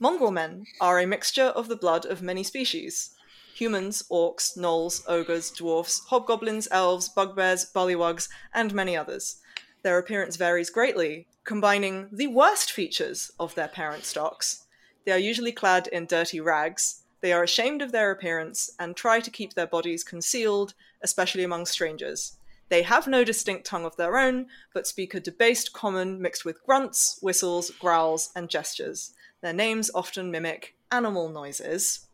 mongrel 0.00 0.30
men 0.30 0.64
are 0.80 0.98
a 0.98 1.06
mixture 1.06 1.52
of 1.60 1.68
the 1.68 1.76
blood 1.76 2.06
of 2.06 2.22
many 2.22 2.42
species. 2.42 3.14
Humans, 3.54 4.04
orcs, 4.10 4.56
gnolls, 4.56 5.02
ogres, 5.06 5.50
dwarfs, 5.50 6.00
hobgoblins, 6.08 6.66
elves, 6.70 7.08
bugbears, 7.08 7.70
bullywugs, 7.74 8.28
and 8.54 8.72
many 8.72 8.96
others. 8.96 9.36
Their 9.82 9.98
appearance 9.98 10.36
varies 10.36 10.70
greatly, 10.70 11.26
combining 11.44 12.08
the 12.12 12.26
worst 12.26 12.72
features 12.72 13.32
of 13.40 13.54
their 13.54 13.68
parent 13.68 14.04
stocks. 14.04 14.66
They 15.04 15.12
are 15.12 15.18
usually 15.18 15.52
clad 15.52 15.86
in 15.88 16.06
dirty 16.06 16.40
rags. 16.40 17.02
They 17.20 17.32
are 17.32 17.42
ashamed 17.42 17.82
of 17.82 17.92
their 17.92 18.10
appearance 18.10 18.70
and 18.78 18.96
try 18.96 19.20
to 19.20 19.30
keep 19.30 19.54
their 19.54 19.66
bodies 19.66 20.04
concealed, 20.04 20.74
especially 21.02 21.44
among 21.44 21.66
strangers. 21.66 22.36
They 22.68 22.82
have 22.82 23.08
no 23.08 23.24
distinct 23.24 23.66
tongue 23.66 23.84
of 23.84 23.96
their 23.96 24.16
own, 24.16 24.46
but 24.72 24.86
speak 24.86 25.12
a 25.14 25.20
debased 25.20 25.72
common 25.72 26.22
mixed 26.22 26.44
with 26.44 26.62
grunts, 26.64 27.18
whistles, 27.20 27.70
growls, 27.70 28.30
and 28.36 28.48
gestures. 28.48 29.12
Their 29.40 29.52
names 29.52 29.90
often 29.94 30.30
mimic 30.30 30.76
animal 30.92 31.28
noises, 31.30 32.06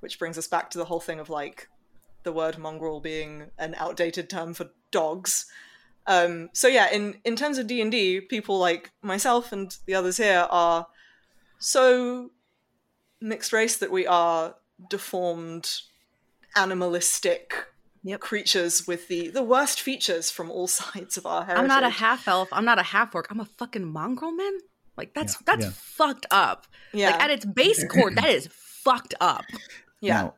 which 0.00 0.18
brings 0.18 0.38
us 0.38 0.46
back 0.46 0.70
to 0.70 0.78
the 0.78 0.86
whole 0.86 1.00
thing 1.00 1.20
of 1.20 1.28
like 1.28 1.68
the 2.22 2.32
word 2.32 2.58
mongrel 2.58 3.00
being 3.00 3.50
an 3.58 3.74
outdated 3.76 4.30
term 4.30 4.54
for 4.54 4.70
dogs. 4.90 5.46
Um, 6.08 6.48
so 6.54 6.66
yeah, 6.68 6.90
in 6.90 7.18
in 7.24 7.36
terms 7.36 7.58
of 7.58 7.66
D 7.68 7.80
and 7.80 7.92
D, 7.92 8.20
people 8.20 8.58
like 8.58 8.90
myself 9.02 9.52
and 9.52 9.76
the 9.86 9.94
others 9.94 10.16
here 10.16 10.46
are 10.50 10.86
so 11.58 12.30
mixed 13.20 13.52
race 13.52 13.76
that 13.76 13.90
we 13.90 14.06
are 14.06 14.54
deformed, 14.88 15.82
animalistic 16.56 17.66
Yep. 18.04 18.20
creatures 18.20 18.86
with 18.86 19.08
the 19.08 19.28
the 19.28 19.42
worst 19.42 19.80
features 19.80 20.30
from 20.30 20.50
all 20.50 20.66
sides 20.82 21.16
of 21.18 21.26
our 21.26 21.44
heritage. 21.44 21.62
I'm 21.62 21.68
not 21.68 21.82
a 21.84 21.90
half 21.90 22.26
elf. 22.28 22.48
I'm 22.52 22.64
not 22.64 22.78
a 22.78 22.82
half 22.84 23.14
orc. 23.14 23.26
I'm 23.30 23.40
a 23.40 23.44
fucking 23.44 23.84
mongrel 23.84 24.32
man. 24.32 24.58
Like 24.96 25.14
that's 25.14 25.34
Yeah, 25.34 25.40
that's 25.46 25.64
yeah. 25.66 25.70
fucked 25.74 26.26
up. 26.30 26.66
yeah, 26.92 27.10
Like 27.10 27.22
at 27.24 27.30
its 27.30 27.44
base 27.44 27.84
core, 27.88 28.10
that 28.14 28.28
is 28.30 28.48
fucked 28.52 29.14
up. 29.20 29.44
yeah. 30.00 30.22
Now, 30.22 30.34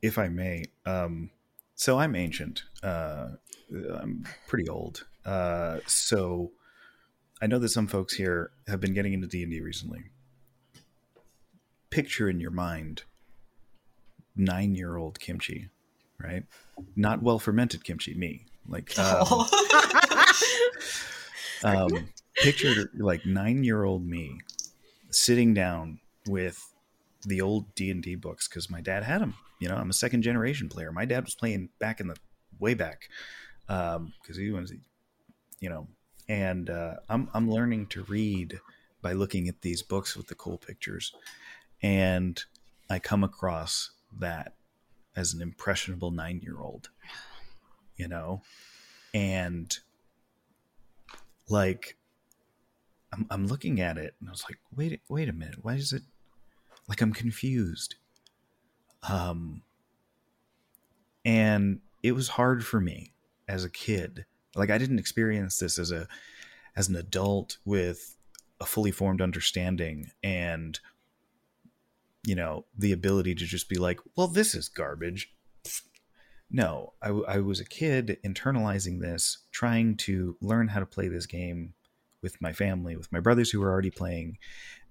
if 0.00 0.16
I 0.16 0.28
may, 0.28 0.64
um, 0.86 1.30
so 1.74 1.98
I'm 1.98 2.14
ancient. 2.14 2.62
Uh, 2.82 3.30
I'm 3.72 4.26
pretty 4.46 4.68
old. 4.68 5.06
Uh, 5.24 5.80
so 5.86 6.52
I 7.42 7.46
know 7.46 7.58
that 7.58 7.68
some 7.68 7.86
folks 7.86 8.14
here 8.14 8.50
have 8.68 8.80
been 8.80 8.94
getting 8.94 9.12
into 9.12 9.26
D 9.26 9.42
and 9.42 9.52
D 9.52 9.60
recently. 9.60 10.04
Picture 11.90 12.28
in 12.28 12.40
your 12.40 12.50
mind 12.50 13.04
nine-year-old 14.36 15.18
kimchi, 15.18 15.70
right? 16.22 16.44
Not 16.94 17.22
well 17.22 17.38
fermented 17.38 17.84
kimchi. 17.84 18.14
Me, 18.14 18.46
like 18.68 18.96
um, 18.98 19.26
um, 21.64 22.08
picture 22.36 22.90
like 22.98 23.24
nine-year-old 23.26 24.06
me 24.06 24.38
sitting 25.10 25.54
down 25.54 26.00
with 26.28 26.72
the 27.24 27.40
old 27.40 27.74
D 27.74 27.90
and 27.90 28.02
D 28.02 28.14
books 28.14 28.48
because 28.48 28.70
my 28.70 28.80
dad 28.80 29.02
had 29.02 29.20
them. 29.20 29.34
You 29.58 29.68
know, 29.68 29.76
I'm 29.76 29.90
a 29.90 29.94
second 29.94 30.22
generation 30.22 30.68
player. 30.68 30.92
My 30.92 31.06
dad 31.06 31.24
was 31.24 31.34
playing 31.34 31.70
back 31.78 32.00
in 32.00 32.08
the 32.08 32.16
way 32.58 32.74
back 32.74 33.08
because 33.66 33.96
um, 33.96 34.12
he 34.38 34.50
was, 34.50 34.72
you 35.60 35.68
know, 35.68 35.86
and 36.28 36.70
uh, 36.70 36.94
I'm 37.08 37.28
I'm 37.34 37.50
learning 37.50 37.86
to 37.88 38.04
read 38.04 38.60
by 39.02 39.12
looking 39.12 39.48
at 39.48 39.62
these 39.62 39.82
books 39.82 40.16
with 40.16 40.26
the 40.28 40.34
cool 40.34 40.58
pictures, 40.58 41.12
and 41.82 42.42
I 42.88 42.98
come 42.98 43.24
across 43.24 43.90
that 44.18 44.54
as 45.14 45.32
an 45.32 45.42
impressionable 45.42 46.10
nine 46.10 46.40
year 46.42 46.58
old, 46.60 46.90
you 47.96 48.08
know, 48.08 48.42
and 49.14 49.76
like 51.48 51.96
I'm 53.12 53.26
I'm 53.30 53.46
looking 53.46 53.80
at 53.80 53.98
it 53.98 54.14
and 54.20 54.28
I 54.28 54.32
was 54.32 54.44
like, 54.44 54.58
wait 54.74 55.00
wait 55.08 55.28
a 55.28 55.32
minute, 55.32 55.58
why 55.62 55.74
is 55.74 55.92
it 55.92 56.02
like 56.88 57.00
I'm 57.00 57.12
confused? 57.12 57.96
Um, 59.08 59.62
and 61.24 61.80
it 62.02 62.12
was 62.12 62.28
hard 62.28 62.64
for 62.64 62.80
me 62.80 63.12
as 63.48 63.64
a 63.64 63.70
kid. 63.70 64.26
Like 64.54 64.70
I 64.70 64.78
didn't 64.78 64.98
experience 64.98 65.58
this 65.58 65.78
as 65.78 65.90
a 65.90 66.08
as 66.76 66.88
an 66.88 66.96
adult 66.96 67.58
with 67.64 68.16
a 68.60 68.66
fully 68.66 68.90
formed 68.90 69.20
understanding 69.20 70.10
and 70.22 70.78
you 72.26 72.34
know 72.34 72.64
the 72.76 72.92
ability 72.92 73.34
to 73.36 73.44
just 73.46 73.68
be 73.68 73.76
like, 73.76 74.00
well, 74.16 74.26
this 74.26 74.54
is 74.54 74.68
garbage. 74.68 75.32
No, 76.50 76.92
I, 77.02 77.08
I 77.08 77.38
was 77.38 77.60
a 77.60 77.64
kid 77.64 78.18
internalizing 78.24 79.00
this, 79.00 79.38
trying 79.50 79.96
to 79.98 80.36
learn 80.40 80.68
how 80.68 80.80
to 80.80 80.86
play 80.86 81.08
this 81.08 81.26
game 81.26 81.74
with 82.22 82.40
my 82.40 82.52
family, 82.52 82.96
with 82.96 83.10
my 83.12 83.20
brothers 83.20 83.50
who 83.50 83.60
were 83.60 83.70
already 83.70 83.90
playing, 83.90 84.38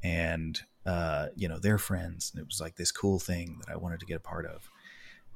and 0.03 0.61
uh, 0.85 1.27
you 1.35 1.47
know 1.47 1.59
their 1.59 1.77
friends. 1.77 2.31
And 2.33 2.41
it 2.41 2.47
was 2.47 2.61
like 2.61 2.75
this 2.75 2.91
cool 2.91 3.19
thing 3.19 3.59
that 3.59 3.71
I 3.71 3.77
wanted 3.77 3.99
to 3.99 4.05
get 4.05 4.17
a 4.17 4.21
part 4.21 4.45
of, 4.45 4.69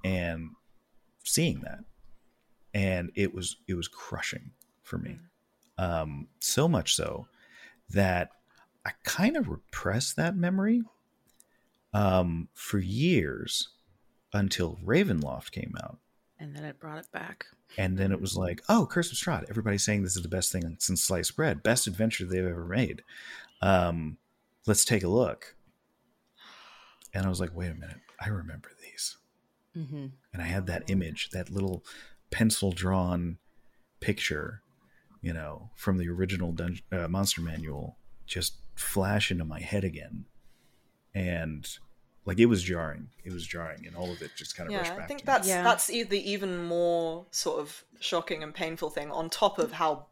and 0.04 0.52
seeing 1.24 1.62
that, 1.62 1.80
and 2.74 3.12
it 3.16 3.34
was 3.34 3.58
it 3.68 3.76
was 3.76 3.88
crushing 3.88 4.52
for 4.84 4.98
me, 4.98 5.20
mm. 5.80 5.84
um, 5.84 6.28
so 6.40 6.68
much 6.68 6.96
so 6.96 7.28
that 7.90 8.30
I 8.86 8.92
kind 9.04 9.36
of 9.36 9.50
repressed 9.50 10.16
that 10.16 10.36
memory 10.36 10.84
um, 11.94 12.50
for 12.54 12.80
years 12.80 13.70
until 14.34 14.78
Ravenloft 14.86 15.52
came 15.52 15.74
out. 15.84 15.98
And 16.40 16.56
then 16.56 16.64
it 16.64 16.80
brought 16.80 17.00
it 17.00 17.12
back. 17.12 17.48
And 17.78 17.98
then 17.98 18.12
it 18.12 18.22
was 18.22 18.38
like, 18.38 18.62
oh, 18.70 18.88
Curse 18.90 19.12
of 19.12 19.18
Strahd. 19.18 19.50
Everybody's 19.50 19.84
saying 19.84 20.04
this 20.04 20.16
is 20.16 20.24
the 20.24 20.30
best 20.30 20.52
thing 20.52 20.78
since 20.80 21.04
sliced 21.04 21.36
bread, 21.36 21.62
best 21.62 21.88
adventure 21.88 22.26
they've 22.26 22.46
ever 22.46 22.66
made. 22.66 23.04
Um, 23.62 24.18
let's 24.66 24.86
take 24.86 25.04
a 25.04 25.10
look. 25.10 25.56
And 27.14 27.26
I 27.26 27.30
was 27.30 27.40
like, 27.40 27.56
wait 27.56 27.72
a 27.72 27.76
minute, 27.76 28.00
I 28.20 28.30
remember 28.30 28.70
these. 28.82 29.18
Mm-hmm. 29.76 30.06
And 30.34 30.42
I 30.42 30.46
had 30.46 30.68
that 30.68 30.90
image, 30.90 31.30
that 31.32 31.50
little 31.50 31.84
pencil 32.32 32.72
drawn 32.72 33.38
picture, 34.00 34.62
you 35.22 35.34
know, 35.34 35.70
from 35.76 35.98
the 35.98 36.10
original 36.10 36.52
Dun- 36.52 36.80
uh, 36.92 37.08
Monster 37.08 37.42
Manual 37.42 37.98
just 38.26 38.56
flash 38.76 39.32
into 39.32 39.46
my 39.46 39.60
head 39.60 39.84
again. 39.84 40.26
And 41.14 41.68
like 42.26 42.40
it 42.40 42.46
was 42.46 42.62
jarring. 42.62 43.10
It 43.24 43.34
was 43.34 43.46
jarring, 43.46 43.88
and 43.88 43.96
all 43.96 44.12
of 44.12 44.22
it 44.22 44.32
just 44.36 44.56
kind 44.56 44.68
of 44.68 44.74
yeah, 44.74 44.80
rushed 44.80 44.96
back. 44.96 45.04
I 45.04 45.08
think 45.08 45.26
that's 45.26 45.48
yeah. 45.48 45.64
that's 45.64 45.88
the 45.88 46.32
even 46.32 46.64
more 46.64 47.26
sort 47.32 47.60
of 47.60 47.84
shocking 48.00 48.44
and 48.44 48.54
painful 48.54 48.92
thing. 48.92 49.10
On 49.10 49.30
top 49.30 49.58
of 49.58 49.72
how 49.72 50.06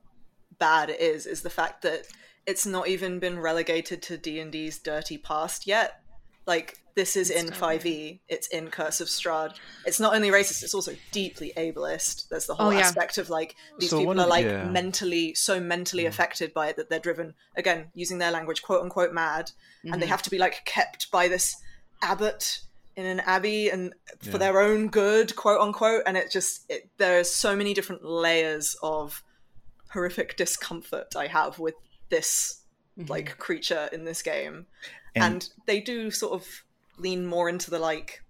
bad 0.57 0.89
it 0.89 0.99
is, 0.99 1.27
is 1.27 1.43
the 1.43 1.49
fact 1.49 1.83
that 1.83 2.07
it's 2.47 2.65
not 2.65 2.87
even 2.87 3.19
been 3.19 3.37
relegated 3.39 4.01
to 4.03 4.17
D 4.17 4.39
and 4.39 4.51
D's 4.51 4.79
dirty 4.79 5.17
past 5.17 5.67
yet. 5.67 6.01
Like 6.47 6.77
this 6.95 7.15
is 7.15 7.29
it's 7.29 7.43
in 7.43 7.51
five 7.51 7.85
E. 7.85 8.21
It's 8.27 8.47
in 8.47 8.69
Curse 8.69 9.01
of 9.01 9.07
Strahd. 9.07 9.55
It's 9.85 9.99
not 9.99 10.15
only 10.15 10.31
racist; 10.31 10.63
it's 10.63 10.73
also 10.73 10.95
deeply 11.11 11.53
ableist. 11.55 12.29
There's 12.29 12.47
the 12.47 12.55
whole 12.55 12.67
oh, 12.67 12.71
yeah. 12.71 12.79
aspect 12.79 13.19
of 13.19 13.29
like 13.29 13.55
these 13.77 13.91
so 13.91 13.99
people 13.99 14.19
are 14.19 14.27
like 14.27 14.45
yeah. 14.45 14.63
mentally 14.63 15.35
so 15.35 15.59
mentally 15.59 16.05
mm. 16.05 16.07
affected 16.07 16.53
by 16.53 16.69
it 16.69 16.77
that 16.77 16.89
they're 16.89 16.99
driven 16.99 17.35
again 17.55 17.85
using 17.93 18.17
their 18.17 18.31
language, 18.31 18.63
quote 18.63 18.81
unquote, 18.81 19.13
mad, 19.13 19.45
mm-hmm. 19.45 19.93
and 19.93 20.01
they 20.01 20.05
mm-hmm. 20.07 20.11
have 20.11 20.23
to 20.23 20.31
be 20.31 20.39
like 20.39 20.65
kept 20.65 21.11
by 21.11 21.27
this 21.27 21.55
abbot 22.01 22.61
in 22.95 23.05
an 23.05 23.19
abbey 23.21 23.69
and 23.69 23.93
for 24.23 24.31
yeah. 24.31 24.37
their 24.37 24.59
own 24.59 24.87
good, 24.87 25.35
quote 25.35 25.61
unquote. 25.61 26.01
And 26.07 26.17
it 26.17 26.31
just 26.31 26.65
it, 26.67 26.89
there's 26.97 27.29
so 27.29 27.55
many 27.55 27.75
different 27.75 28.03
layers 28.03 28.75
of 28.81 29.23
horrific 29.91 30.35
discomfort 30.35 31.15
I 31.15 31.27
have 31.27 31.59
with 31.59 31.75
this 32.09 32.61
mm-hmm. 32.97 33.09
like 33.09 33.37
creature 33.37 33.87
in 33.93 34.03
this 34.03 34.21
game, 34.21 34.65
and, 35.15 35.23
and 35.23 35.49
they 35.65 35.79
do 35.79 36.11
sort 36.11 36.33
of 36.33 36.63
lean 36.97 37.25
more 37.25 37.49
into 37.49 37.69
the 37.69 37.79
like 37.79 38.23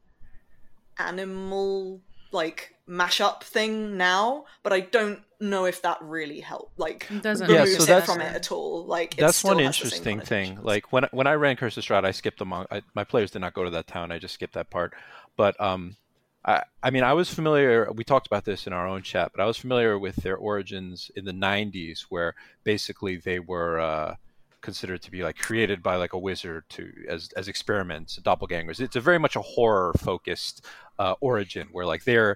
animal 0.99 2.01
like 2.31 2.75
mashup 2.89 3.43
thing 3.43 3.97
now, 3.97 4.45
but 4.63 4.73
I 4.73 4.81
don't 4.81 5.21
know 5.39 5.65
if 5.65 5.81
that 5.81 6.01
really 6.01 6.39
helped. 6.39 6.77
Like 6.79 7.07
doesn't 7.21 7.49
yeah, 7.49 7.65
so 7.65 7.85
that's, 7.85 8.11
from 8.11 8.21
it 8.21 8.33
at 8.33 8.51
all. 8.51 8.85
Like 8.85 9.15
that's 9.15 9.43
one 9.43 9.59
interesting 9.59 10.19
thing. 10.19 10.59
Like 10.61 10.91
when 10.91 11.05
when 11.11 11.27
I 11.27 11.33
ran 11.33 11.55
Curse 11.55 11.77
of 11.77 11.83
Strahd, 11.83 12.05
I 12.05 12.11
skipped 12.11 12.41
among 12.41 12.65
I, 12.71 12.81
my 12.93 13.03
players 13.03 13.31
did 13.31 13.39
not 13.39 13.53
go 13.53 13.63
to 13.63 13.69
that 13.71 13.87
town. 13.87 14.11
I 14.11 14.19
just 14.19 14.33
skipped 14.33 14.53
that 14.53 14.69
part. 14.69 14.93
But 15.35 15.59
um, 15.61 15.95
I 16.45 16.63
I 16.81 16.89
mean 16.89 17.03
I 17.03 17.13
was 17.13 17.33
familiar. 17.33 17.89
We 17.93 18.03
talked 18.03 18.27
about 18.27 18.45
this 18.45 18.67
in 18.67 18.73
our 18.73 18.87
own 18.87 19.03
chat, 19.03 19.31
but 19.35 19.41
I 19.41 19.45
was 19.45 19.57
familiar 19.57 19.97
with 19.97 20.17
their 20.17 20.37
origins 20.37 21.11
in 21.15 21.25
the 21.25 21.33
'90s, 21.33 22.01
where 22.09 22.35
basically 22.63 23.17
they 23.17 23.39
were. 23.39 23.79
Uh, 23.79 24.15
considered 24.67 25.01
to 25.01 25.09
be 25.09 25.23
like 25.23 25.37
created 25.37 25.81
by 25.81 25.95
like 25.95 26.11
a 26.11 26.19
wizard 26.19 26.65
to 26.67 26.91
as 27.07 27.29
as 27.37 27.47
experiments 27.47 28.19
doppelgangers. 28.21 28.81
It's 28.81 28.97
a 28.97 28.99
very 29.09 29.17
much 29.17 29.37
a 29.37 29.41
horror 29.41 29.93
focused 29.97 30.65
uh, 30.99 31.15
origin 31.21 31.69
where 31.71 31.85
like 31.85 32.03
they're 32.03 32.35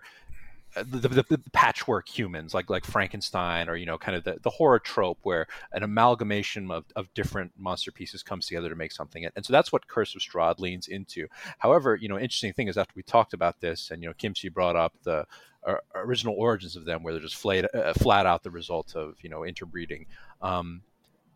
the, 0.76 1.10
the, 1.10 1.26
the, 1.28 1.41
patchwork 1.52 2.08
humans 2.08 2.53
like 2.53 2.70
like 2.70 2.86
Frankenstein 2.86 3.68
or 3.68 3.76
you 3.76 3.86
know 3.86 3.98
kind 3.98 4.16
of 4.16 4.24
the, 4.24 4.38
the 4.44 4.49
horror 4.49 4.80
trope 4.80 5.20
where 5.24 5.45
an 5.74 5.84
amalgamation 5.84 6.72
of, 6.72 6.86
of 6.95 7.14
different 7.14 7.52
monster 7.58 7.91
pieces 7.91 8.24
comes 8.24 8.45
together 8.48 8.70
to 8.70 8.78
make 8.78 8.94
something. 8.94 9.28
And 9.36 9.45
so 9.45 9.52
that's 9.52 9.74
what 9.74 9.90
Curse 9.90 10.16
of 10.16 10.22
Strahd 10.22 10.60
leans 10.60 10.88
into. 10.88 11.28
However 11.58 11.98
you 11.98 12.08
know 12.08 12.18
interesting 12.18 12.53
thing 12.53 12.70
is 12.70 12.78
after 12.78 12.94
we 12.95 13.03
talked 13.03 13.34
about 13.34 13.60
this 13.60 13.91
and 13.91 14.02
you 14.02 14.08
know 14.08 14.16
Kimchi 14.18 14.48
brought 14.48 14.78
up 14.78 14.94
the 15.03 15.26
uh, 15.68 15.76
original 15.95 16.36
origins 16.38 16.78
of 16.78 16.86
them 16.86 17.03
where 17.03 17.14
they're 17.14 17.22
just 17.22 17.36
flat, 17.36 17.66
uh, 17.76 17.94
flat 17.94 18.26
out 18.26 18.41
the 18.41 18.52
result 18.52 18.95
of 18.95 19.16
you 19.22 19.30
know 19.30 19.44
interbreeding 19.45 20.06
um, 20.41 20.82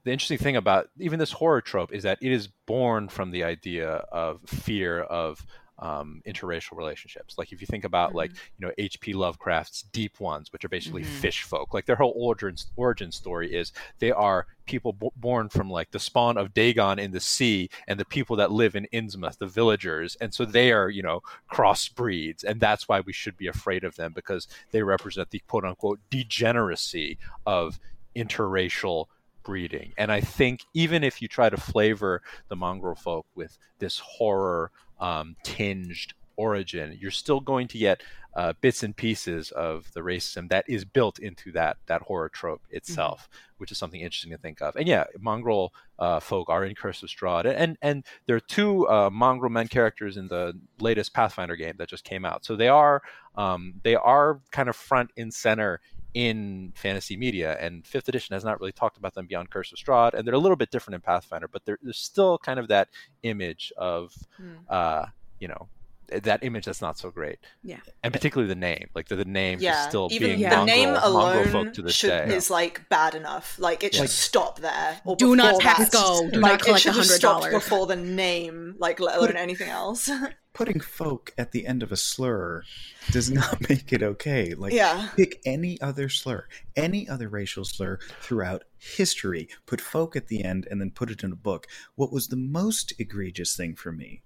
the 0.06 0.11
interesting 0.11 0.38
thing 0.38 0.56
about 0.56 0.90
even 0.99 1.19
this 1.19 1.32
horror 1.32 1.61
trope 1.61 1.91
is 1.91 2.03
that 2.03 2.19
it 2.22 2.32
is 2.32 2.48
born 2.68 3.10
from 3.10 3.32
the 3.32 3.44
idea 3.44 3.90
of 3.90 4.40
fear 4.48 5.02
of 5.02 5.45
um, 5.80 6.22
interracial 6.27 6.77
relationships. 6.77 7.38
Like 7.38 7.52
if 7.52 7.60
you 7.60 7.68
think 7.68 7.84
about 7.84 8.10
mm-hmm. 8.10 8.18
like 8.18 8.32
you 8.32 8.65
know 8.65 8.72
H.P. 8.77 9.14
Lovecraft's 9.14 9.82
Deep 9.82 10.19
Ones, 10.19 10.53
which 10.53 10.64
are 10.64 10.69
basically 10.69 11.02
mm-hmm. 11.02 11.15
fish 11.15 11.44
folk. 11.44 11.73
Like 11.73 11.86
their 11.86 11.95
whole 11.95 12.14
origin 12.15 12.56
origin 12.76 13.11
story 13.11 13.53
is 13.53 13.73
they 13.99 14.11
are 14.11 14.48
people 14.65 14.94
b- 14.94 15.10
born 15.18 15.49
from 15.49 15.69
like 15.69 15.91
the 15.91 15.99
spawn 15.99 16.38
of 16.38 16.53
Dagon 16.53 16.99
in 16.99 17.11
the 17.11 17.19
sea 17.19 17.69
and 17.88 17.99
the 17.99 18.06
people 18.06 18.36
that 18.38 18.52
live 18.52 18.76
in 18.76 18.88
Innsmouth, 18.94 19.38
the 19.38 19.48
villagers, 19.48 20.15
and 20.22 20.34
so 20.34 20.45
they 20.45 20.72
are 20.72 20.90
you 20.90 21.03
know 21.03 21.22
crossbreeds, 21.52 22.44
and 22.44 22.61
that's 22.61 22.88
why 22.88 23.02
we 23.02 23.11
should 23.11 23.36
be 23.36 23.48
afraid 23.48 23.84
of 23.84 23.95
them 23.95 24.14
because 24.14 24.48
they 24.72 24.84
represent 24.84 25.32
the 25.32 25.41
quote 25.48 25.65
unquote 25.65 25.99
degeneracy 26.10 27.18
of 27.45 27.80
interracial 28.15 29.07
breeding. 29.45 29.93
And 29.97 30.11
I 30.11 30.22
think 30.22 30.61
even 30.73 31.03
if 31.03 31.22
you 31.22 31.27
try 31.27 31.49
to 31.49 31.57
flavor 31.57 32.22
the 32.49 32.55
mongrel 32.55 32.95
folk 32.95 33.26
with 33.35 33.57
this 33.80 33.99
horror 33.99 34.72
um, 34.99 35.35
tinged 35.43 36.13
origin, 36.35 36.97
you're 36.99 37.11
still 37.11 37.39
going 37.39 37.67
to 37.69 37.77
get 37.77 38.01
uh, 38.35 38.53
bits 38.59 38.84
and 38.84 38.95
pieces 38.95 39.51
of 39.51 39.91
the 39.93 40.01
racism 40.01 40.49
that 40.49 40.65
is 40.67 40.84
built 40.84 41.19
into 41.19 41.53
that 41.53 41.77
that 41.85 42.01
horror 42.01 42.27
trope 42.27 42.61
itself, 42.69 43.30
mm-hmm. 43.31 43.53
which 43.59 43.72
is 43.72 43.77
something 43.77 44.01
interesting 44.01 44.31
to 44.31 44.38
think 44.38 44.61
of. 44.61 44.76
And 44.76 44.88
yeah, 44.88 45.05
mongrel 45.19 45.73
uh, 45.97 46.19
folk 46.19 46.49
are 46.49 46.65
in 46.65 46.76
Curse 46.76 47.01
of 47.03 47.09
Strahd, 47.09 47.45
and 47.45 47.77
and 47.81 48.03
there 48.26 48.35
are 48.35 48.41
two 48.41 48.88
uh, 48.89 49.09
mongrel 49.09 49.49
men 49.49 49.69
characters 49.69 50.17
in 50.17 50.27
the 50.27 50.53
latest 50.80 51.13
Pathfinder 51.13 51.55
game 51.55 51.76
that 51.77 51.88
just 51.88 52.03
came 52.03 52.26
out. 52.26 52.43
So 52.43 52.57
they 52.57 52.67
are 52.67 53.01
um, 53.35 53.76
they 53.84 53.95
are 53.95 54.41
kind 54.51 54.67
of 54.67 54.76
front 54.76 55.11
and 55.15 55.34
center 55.34 55.80
in 56.15 56.71
fantasy 56.75 57.17
media, 57.17 57.57
and 57.59 57.85
Fifth 57.85 58.07
Edition 58.07 58.33
has 58.33 58.43
not 58.45 58.59
really 58.59 58.71
talked 58.71 58.97
about 58.97 59.13
them 59.13 59.27
beyond 59.27 59.49
Curse 59.51 59.73
of 59.73 59.77
Strahd, 59.77 60.13
and 60.13 60.25
they're 60.25 60.33
a 60.33 60.39
little 60.39 60.55
bit 60.55 60.71
different 60.71 60.95
in 60.95 61.01
Pathfinder, 61.01 61.47
but 61.49 61.63
there's 61.65 61.77
still 61.97 62.37
kind 62.37 62.57
of 62.57 62.69
that 62.69 62.87
image 63.23 63.73
of, 63.77 64.13
mm. 64.41 64.55
uh, 64.69 65.05
you 65.41 65.49
know, 65.49 65.67
that 66.07 66.43
image 66.43 66.65
that's 66.65 66.81
not 66.81 66.97
so 66.97 67.11
great. 67.11 67.39
Yeah. 67.63 67.79
And 68.03 68.13
particularly 68.13 68.47
the 68.47 68.59
name, 68.59 68.89
like 68.95 69.09
the, 69.09 69.15
the 69.17 69.25
name 69.25 69.59
Yeah, 69.59 69.81
is 69.81 69.87
still 69.89 70.07
even 70.11 70.37
being 70.37 70.49
the 70.49 70.55
mongrel, 70.55 70.65
name 70.65 70.95
alone 71.01 71.47
folk 71.49 71.73
to 71.73 71.81
this 71.81 71.95
should, 71.95 72.09
day. 72.09 72.33
is 72.33 72.49
like 72.49 72.87
bad 72.89 73.15
enough. 73.15 73.57
Like 73.59 73.83
it 73.83 73.93
should 73.93 74.01
Like- 74.01 74.09
stop 74.11 74.59
there. 74.59 75.01
Or 75.03 75.15
Do 75.15 75.35
not 75.35 75.57
before 75.57 75.61
tax 75.61 75.89
that. 75.89 75.91
go. 75.91 76.29
Do 76.31 76.39
like, 76.39 76.51
not 76.51 76.61
collect 76.61 76.79
it 76.79 76.81
should 76.83 76.95
have 76.95 77.05
stopped 77.05 77.45
$100. 77.45 77.51
before 77.51 77.87
the 77.87 77.95
name, 77.95 78.75
like 78.77 78.99
let 78.99 79.17
alone 79.17 79.35
anything 79.35 79.69
else. 79.69 80.09
Putting 80.56 80.80
folk 80.80 81.34
at 81.38 81.52
the 81.52 81.68
end 81.68 81.84
of 81.84 81.91
a 81.91 81.98
slur 81.98 82.64
does 83.11 83.30
not 83.41 83.69
make 83.69 83.94
it 83.94 84.02
okay. 84.02 84.53
Like, 84.53 84.73
yeah, 84.73 85.10
pick 85.15 85.40
any 85.45 85.80
other 85.82 86.10
slur, 86.10 86.48
any 86.76 87.07
other 87.07 87.30
racial 87.30 87.65
slur 87.65 87.99
throughout 88.22 88.64
history. 88.77 89.48
Put 89.68 89.82
folk 89.82 90.15
at 90.15 90.27
the 90.27 90.44
end 90.44 90.68
and 90.72 90.82
then 90.82 90.91
put 90.91 91.11
it 91.11 91.23
in 91.23 91.32
a 91.32 91.36
book. 91.36 91.68
What 91.95 92.11
was 92.11 92.30
the 92.30 92.36
most 92.38 92.94
egregious 92.98 93.56
thing 93.56 93.76
for 93.76 93.91
me 93.91 94.23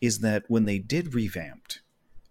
is 0.00 0.18
that 0.18 0.44
when 0.48 0.64
they 0.64 0.78
did 0.78 1.14
revamped 1.14 1.80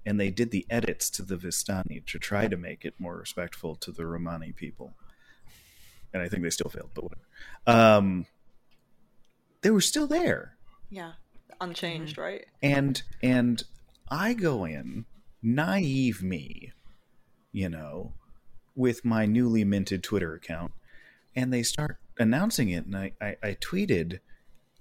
and 0.06 0.20
they 0.20 0.30
did 0.30 0.52
the 0.52 0.68
edits 0.70 1.10
to 1.12 1.24
the 1.24 1.38
Vistani 1.38 2.06
to 2.06 2.20
try 2.20 2.48
to 2.48 2.58
make 2.58 2.86
it 2.86 2.94
more 3.00 3.18
respectful 3.18 3.76
to 3.78 3.92
the 3.92 4.06
Romani 4.06 4.52
people, 4.52 4.94
and 6.14 6.22
I 6.22 6.30
think 6.30 6.44
they 6.44 6.52
still 6.52 6.70
failed, 6.70 6.92
but 6.94 7.06
whatever. 7.06 7.26
Um, 7.66 8.28
they 9.62 9.72
were 9.72 9.82
still 9.82 10.06
there 10.06 10.56
yeah, 10.90 11.14
unchanged, 11.62 12.14
mm-hmm. 12.14 12.22
right? 12.22 12.46
and 12.62 13.02
and 13.22 13.64
I 14.10 14.34
go 14.34 14.66
in 14.66 15.06
naive 15.42 16.24
me, 16.24 16.72
you 17.52 17.70
know, 17.70 18.14
with 18.76 19.06
my 19.06 19.26
newly 19.26 19.64
minted 19.64 20.04
Twitter 20.04 20.34
account, 20.34 20.72
and 21.36 21.54
they 21.54 21.64
start 21.64 21.98
announcing 22.18 22.70
it, 22.70 22.86
and 22.86 22.96
I, 22.96 23.14
I, 23.22 23.36
I 23.44 23.58
tweeted, 23.60 24.20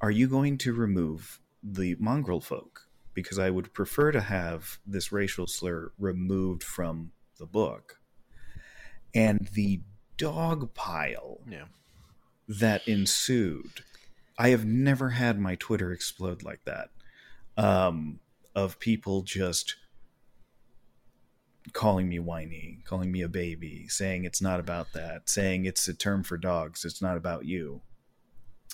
"Are 0.01 0.11
you 0.11 0.29
going 0.29 0.59
to 0.59 0.73
remove 0.73 1.41
the 1.63 1.97
mongrel 1.99 2.41
folk? 2.41 2.89
Because 3.15 3.39
I 3.39 3.51
would 3.51 3.73
prefer 3.73 4.11
to 4.13 4.21
have 4.21 4.79
this 4.87 5.13
racial 5.13 5.47
slur 5.47 5.93
removed 5.99 6.63
from 6.63 7.13
the 7.39 7.47
book." 7.47 7.99
And 9.15 9.49
the 9.53 9.81
dog 10.17 10.75
pile 10.75 11.39
yeah. 11.49 11.67
that 12.49 12.87
ensued. 12.89 13.85
I 14.39 14.51
have 14.51 14.65
never 14.65 15.11
had 15.11 15.39
my 15.39 15.55
Twitter 15.55 15.93
explode 15.93 16.43
like 16.43 16.65
that. 16.65 16.91
Um, 17.57 18.21
of 18.55 18.79
people 18.79 19.23
just 19.23 19.77
calling 21.73 22.09
me 22.09 22.19
whiny, 22.19 22.79
calling 22.85 23.11
me 23.11 23.23
a 23.23 23.29
baby, 23.29 23.87
saying 23.89 24.25
it's 24.25 24.43
not 24.43 24.61
about 24.61 24.93
that, 24.93 25.29
saying 25.29 25.65
it's 25.65 25.89
a 25.89 25.95
term 25.95 26.23
for 26.23 26.37
dogs, 26.37 26.85
it's 26.85 27.03
not 27.03 27.17
about 27.17 27.45
you. 27.45 27.81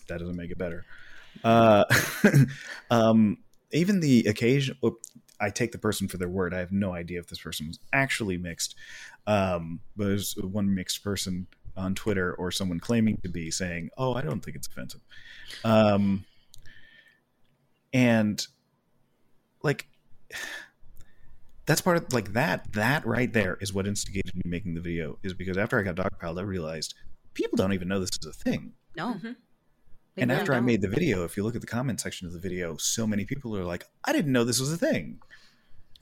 That 0.09 0.19
doesn't 0.19 0.37
make 0.37 0.51
it 0.51 0.59
better. 0.59 0.85
Uh, 1.45 1.85
um, 2.91 3.39
even 3.73 4.01
the 4.01 4.27
occasion, 4.27 4.77
oh, 4.83 4.99
I 5.41 5.51
take 5.51 5.73
the 5.73 5.79
person 5.79 6.09
for 6.09 6.19
their 6.19 6.29
word. 6.29 6.53
I 6.53 6.59
have 6.59 6.73
no 6.73 6.93
idea 6.93 7.21
if 7.21 7.29
this 7.29 7.41
person 7.41 7.69
was 7.69 7.79
actually 7.93 8.37
mixed, 8.37 8.75
um, 9.27 9.81
but 9.97 10.09
there's 10.09 10.35
one 10.35 10.75
mixed 10.75 11.03
person 11.03 11.47
on 11.77 11.95
Twitter 11.95 12.35
or 12.35 12.51
someone 12.51 12.81
claiming 12.81 13.19
to 13.23 13.29
be 13.29 13.51
saying, 13.51 13.91
"Oh, 13.97 14.15
I 14.15 14.23
don't 14.23 14.41
think 14.41 14.57
it's 14.57 14.67
offensive," 14.69 15.01
um, 15.65 16.25
and 17.93 18.47
like 19.63 19.87
that's 21.67 21.81
part 21.81 21.97
of 21.97 22.13
like 22.13 22.33
that. 22.33 22.73
That 22.73 23.07
right 23.07 23.33
there 23.33 23.57
is 23.61 23.73
what 23.73 23.87
instigated 23.87 24.35
me 24.35 24.43
making 24.45 24.75
the 24.75 24.81
video. 24.81 25.19
Is 25.23 25.35
because 25.35 25.57
after 25.57 25.79
I 25.79 25.83
got 25.83 25.97
dogpiled, 25.97 26.39
I 26.39 26.43
realized 26.43 26.95
people 27.35 27.57
don't 27.57 27.73
even 27.73 27.89
know 27.89 28.01
this 28.01 28.11
is 28.21 28.27
a 28.27 28.33
thing. 28.33 28.73
No. 28.97 29.15
Mhm. 29.15 29.37
They 30.17 30.23
and 30.23 30.31
really 30.31 30.41
after 30.41 30.53
I 30.53 30.57
don't. 30.57 30.67
made 30.67 30.83
the 30.83 30.89
video, 30.89 31.25
if 31.25 31.37
you 31.37 31.45
look 31.45 31.55
at 31.55 31.61
the 31.61 31.67
comment 31.67 32.01
section 32.01 32.27
of 32.27 32.33
the 32.33 32.41
video, 32.41 32.77
so 32.77 33.07
many 33.07 33.25
people 33.25 33.57
are 33.57 33.65
like, 33.65 33.85
"I 34.05 34.13
didn't 34.13 34.33
know 34.33 34.45
this 34.45 34.59
was 34.59 34.73
a 34.73 34.77
thing." 34.77 35.21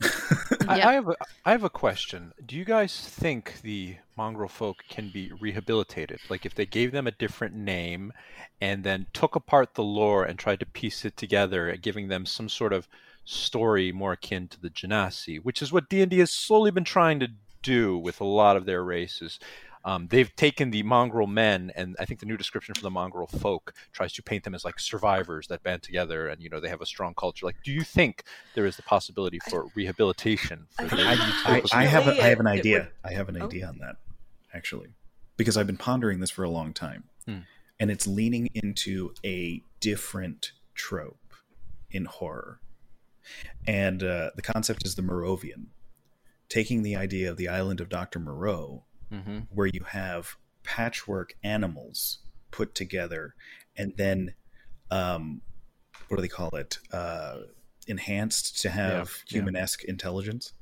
I. 0.01 0.81
I 0.81 0.93
have 0.93 1.09
a, 1.09 1.15
I 1.45 1.51
have 1.51 1.63
a 1.63 1.69
question. 1.69 2.33
Do 2.45 2.55
you 2.55 2.65
guys 2.65 2.99
think 2.99 3.61
the 3.61 3.97
mongrel 4.15 4.49
folk 4.49 4.83
can 4.89 5.09
be 5.09 5.31
rehabilitated? 5.39 6.19
Like 6.29 6.45
if 6.45 6.55
they 6.55 6.65
gave 6.65 6.91
them 6.91 7.07
a 7.07 7.11
different 7.11 7.55
name 7.55 8.13
and 8.61 8.83
then 8.83 9.07
took 9.13 9.35
apart 9.35 9.73
the 9.73 9.83
lore 9.83 10.23
and 10.23 10.37
tried 10.37 10.59
to 10.61 10.65
piece 10.65 11.05
it 11.05 11.17
together, 11.17 11.75
giving 11.75 12.07
them 12.07 12.25
some 12.25 12.49
sort 12.49 12.73
of 12.73 12.87
story 13.25 13.91
more 13.91 14.13
akin 14.13 14.47
to 14.49 14.61
the 14.61 14.69
Genasi, 14.69 15.43
which 15.43 15.61
is 15.61 15.71
what 15.71 15.89
D&D 15.89 16.19
has 16.19 16.31
slowly 16.31 16.71
been 16.71 16.83
trying 16.83 17.19
to 17.19 17.29
do 17.61 17.97
with 17.97 18.21
a 18.21 18.25
lot 18.25 18.57
of 18.57 18.65
their 18.65 18.83
races. 18.83 19.39
Um, 19.85 20.07
they've 20.09 20.35
taken 20.35 20.71
the 20.71 20.83
mongrel 20.83 21.25
men, 21.27 21.71
and 21.75 21.95
I 21.99 22.05
think 22.05 22.19
the 22.19 22.25
new 22.25 22.35
description 22.35 22.75
for 22.75 22.81
the 22.81 22.89
mongrel 22.89 23.27
folk 23.27 23.73
tries 23.93 24.11
to 24.13 24.21
paint 24.23 24.43
them 24.43 24.53
as 24.53 24.65
like 24.65 24.77
survivors 24.79 25.47
that 25.47 25.63
band 25.63 25.83
together, 25.83 26.27
and 26.27 26.41
you 26.41 26.49
know 26.49 26.59
they 26.59 26.67
have 26.69 26.81
a 26.81 26.85
strong 26.85 27.13
culture. 27.13 27.45
Like, 27.45 27.63
do 27.63 27.71
you 27.71 27.81
think 27.83 28.23
there 28.55 28.65
is 28.65 28.75
the 28.75 28.83
possibility 28.83 29.39
for 29.49 29.67
rehabilitation? 29.75 30.67
For 30.71 30.83
I 30.83 30.87
the 30.87 31.01
I, 31.01 31.61
I, 31.73 31.81
I 31.81 31.85
have 31.85 32.07
a, 32.07 32.11
I 32.21 32.27
have 32.27 32.39
an 32.41 32.47
it- 32.47 32.55
it 32.55 32.59
idea. 32.59 32.79
would- 32.79 32.91
I 33.09 33.13
have 33.13 33.29
an 33.29 33.41
Oh. 33.41 33.45
idea 33.45 33.67
on 33.67 33.77
that, 33.79 33.95
actually, 34.53 34.89
because 35.37 35.55
I've 35.55 35.67
been 35.67 35.77
pondering 35.77 36.19
this 36.19 36.29
for 36.31 36.43
a 36.43 36.49
long 36.49 36.73
time, 36.73 37.05
Hmm. 37.25 37.39
and 37.79 37.89
it's 37.89 38.05
leaning 38.05 38.47
into 38.53 39.13
a 39.25 39.63
different 39.79 40.51
trope 40.75 41.33
in 41.89 42.03
horror, 42.05 42.59
and 43.65 44.03
uh, 44.03 44.31
the 44.35 44.41
concept 44.41 44.85
is 44.85 44.95
the 44.95 45.01
Moravian, 45.01 45.67
taking 46.49 46.83
the 46.83 46.95
idea 46.97 47.29
of 47.31 47.37
the 47.37 47.47
island 47.47 47.79
of 47.79 47.87
Doctor 47.89 48.19
Moreau, 48.19 48.83
Mhm. 49.11 49.47
where 49.49 49.67
you 49.67 49.83
have 49.85 50.35
patchwork 50.63 51.33
animals 51.43 52.19
put 52.51 52.75
together, 52.75 53.35
and 53.75 53.93
then, 53.97 54.35
um, 54.91 55.41
what 56.07 56.17
do 56.17 56.21
they 56.21 56.27
call 56.27 56.49
it? 56.55 56.79
Uh, 56.91 57.41
enhanced 57.87 58.61
to 58.61 58.69
have 58.69 58.93
Yeah, 58.95 59.01
yeah. 59.01 59.39
human-esque 59.39 59.83
intelligence. 59.85 60.53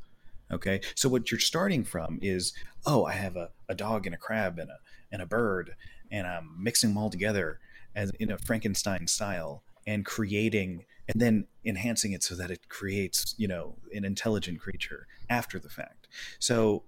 Okay, 0.49 0.79
so 0.95 1.09
what 1.09 1.29
you're 1.29 1.39
starting 1.41 1.83
from 1.83 2.19
is, 2.21 2.53
oh, 2.85 3.03
I 3.05 3.13
have 3.13 3.35
a, 3.35 3.51
a 3.67 3.75
dog 3.75 4.05
and 4.05 4.15
a 4.15 4.17
crab 4.17 4.59
and 4.59 4.69
a 4.69 4.77
and 5.11 5.21
a 5.21 5.25
bird, 5.25 5.75
and 6.11 6.27
I'm 6.27 6.61
mixing 6.61 6.89
them 6.91 6.97
all 6.97 7.09
together 7.09 7.59
as 7.95 8.11
in 8.19 8.31
a 8.31 8.37
Frankenstein 8.37 9.07
style, 9.07 9.63
and 9.85 10.05
creating 10.05 10.85
and 11.09 11.21
then 11.21 11.47
enhancing 11.63 12.11
it 12.11 12.23
so 12.23 12.35
that 12.35 12.51
it 12.51 12.67
creates, 12.69 13.33
you 13.37 13.47
know, 13.47 13.77
an 13.93 14.03
intelligent 14.05 14.59
creature 14.59 15.07
after 15.29 15.59
the 15.59 15.69
fact. 15.69 16.07
So, 16.39 16.83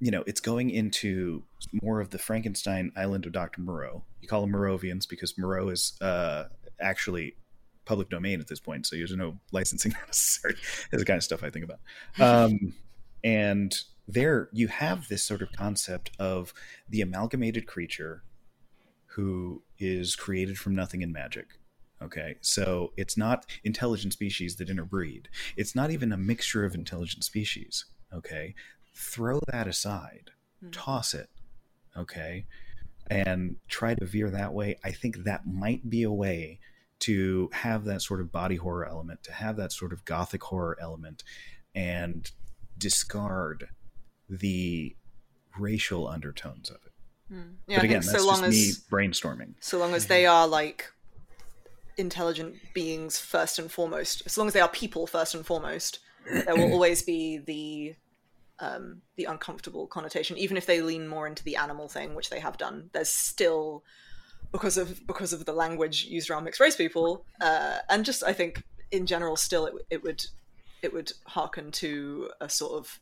you 0.00 0.10
know, 0.10 0.22
it's 0.26 0.40
going 0.40 0.70
into 0.70 1.42
more 1.82 2.00
of 2.00 2.10
the 2.10 2.18
Frankenstein 2.18 2.92
island 2.96 3.26
of 3.26 3.32
Dr. 3.32 3.60
Moreau. 3.60 4.04
You 4.20 4.28
call 4.28 4.42
them 4.42 4.52
Moravians 4.52 5.06
because 5.06 5.36
Moreau 5.36 5.68
is 5.70 5.98
uh, 6.00 6.44
actually 6.80 7.36
public 7.84 8.08
domain 8.10 8.40
at 8.40 8.46
this 8.46 8.60
point, 8.60 8.86
so 8.86 8.96
there's 8.96 9.14
no 9.16 9.38
licensing 9.50 9.92
necessary. 10.06 10.54
That's 10.90 11.02
the 11.02 11.06
kind 11.06 11.16
of 11.16 11.24
stuff 11.24 11.42
I 11.42 11.50
think 11.50 11.64
about. 11.64 11.80
Um, 12.20 12.74
and 13.24 13.74
there 14.06 14.48
you 14.52 14.68
have 14.68 15.08
this 15.08 15.24
sort 15.24 15.42
of 15.42 15.52
concept 15.52 16.10
of 16.18 16.54
the 16.88 17.00
amalgamated 17.00 17.66
creature 17.66 18.22
who 19.06 19.62
is 19.78 20.14
created 20.14 20.58
from 20.58 20.74
nothing 20.74 21.02
in 21.02 21.12
magic. 21.12 21.46
Okay, 22.00 22.36
so 22.40 22.92
it's 22.96 23.16
not 23.16 23.46
intelligent 23.64 24.12
species 24.12 24.54
that 24.56 24.70
interbreed. 24.70 25.28
It's 25.56 25.74
not 25.74 25.90
even 25.90 26.12
a 26.12 26.16
mixture 26.16 26.64
of 26.64 26.76
intelligent 26.76 27.24
species. 27.24 27.86
Okay, 28.14 28.54
throw 28.98 29.40
that 29.52 29.66
aside, 29.68 30.30
Hmm. 30.60 30.70
toss 30.70 31.14
it. 31.14 31.30
Okay, 31.96 32.46
and 33.10 33.56
try 33.68 33.94
to 33.94 34.04
veer 34.04 34.30
that 34.30 34.52
way. 34.52 34.76
I 34.84 34.92
think 34.92 35.24
that 35.24 35.46
might 35.46 35.88
be 35.88 36.02
a 36.02 36.12
way 36.12 36.58
to 37.00 37.48
have 37.52 37.84
that 37.84 38.02
sort 38.02 38.20
of 38.20 38.30
body 38.32 38.56
horror 38.56 38.86
element, 38.86 39.22
to 39.24 39.32
have 39.32 39.56
that 39.56 39.72
sort 39.72 39.92
of 39.92 40.04
gothic 40.04 40.42
horror 40.44 40.76
element, 40.80 41.22
and 41.74 42.30
discard 42.76 43.68
the 44.28 44.94
racial 45.58 46.06
undertones 46.08 46.70
of 46.70 46.76
it. 46.84 46.92
Mm. 47.34 47.54
Yeah, 47.66 47.78
but 47.78 47.84
again, 47.84 48.00
that's 48.00 48.12
so 48.22 48.26
long 48.26 48.42
just 48.42 48.50
me 48.50 48.72
brainstorming. 48.90 49.54
so 49.60 49.78
long 49.78 49.94
as 49.94 50.06
they 50.06 50.26
are 50.26 50.46
like 50.46 50.92
intelligent 51.96 52.56
beings 52.74 53.18
first 53.18 53.58
and 53.58 53.70
foremost, 53.70 54.22
as 54.26 54.36
long 54.38 54.46
as 54.48 54.52
they 54.54 54.60
are 54.60 54.68
people 54.68 55.06
first 55.06 55.34
and 55.34 55.44
foremost, 55.46 55.98
there 56.30 56.54
will 56.56 56.72
always 56.76 57.02
be 57.02 57.38
the 57.38 57.94
um, 58.60 59.02
the 59.16 59.24
uncomfortable 59.24 59.86
connotation, 59.86 60.36
even 60.38 60.56
if 60.56 60.66
they 60.66 60.80
lean 60.80 61.06
more 61.08 61.26
into 61.26 61.44
the 61.44 61.56
animal 61.56 61.88
thing, 61.88 62.14
which 62.14 62.30
they 62.30 62.40
have 62.40 62.58
done. 62.58 62.90
There's 62.92 63.08
still 63.08 63.84
because 64.52 64.76
of 64.78 65.06
because 65.06 65.32
of 65.32 65.44
the 65.44 65.52
language 65.52 66.04
used 66.04 66.30
around 66.30 66.44
mixed 66.44 66.60
race 66.60 66.76
people, 66.76 67.24
uh, 67.40 67.78
and 67.88 68.04
just 68.04 68.22
I 68.24 68.32
think 68.32 68.62
in 68.90 69.06
general, 69.06 69.36
still 69.36 69.66
it, 69.66 69.74
it 69.90 70.02
would 70.02 70.24
it 70.82 70.92
would 70.92 71.12
hearken 71.26 71.70
to 71.72 72.30
a 72.40 72.48
sort 72.48 72.72
of 72.72 73.00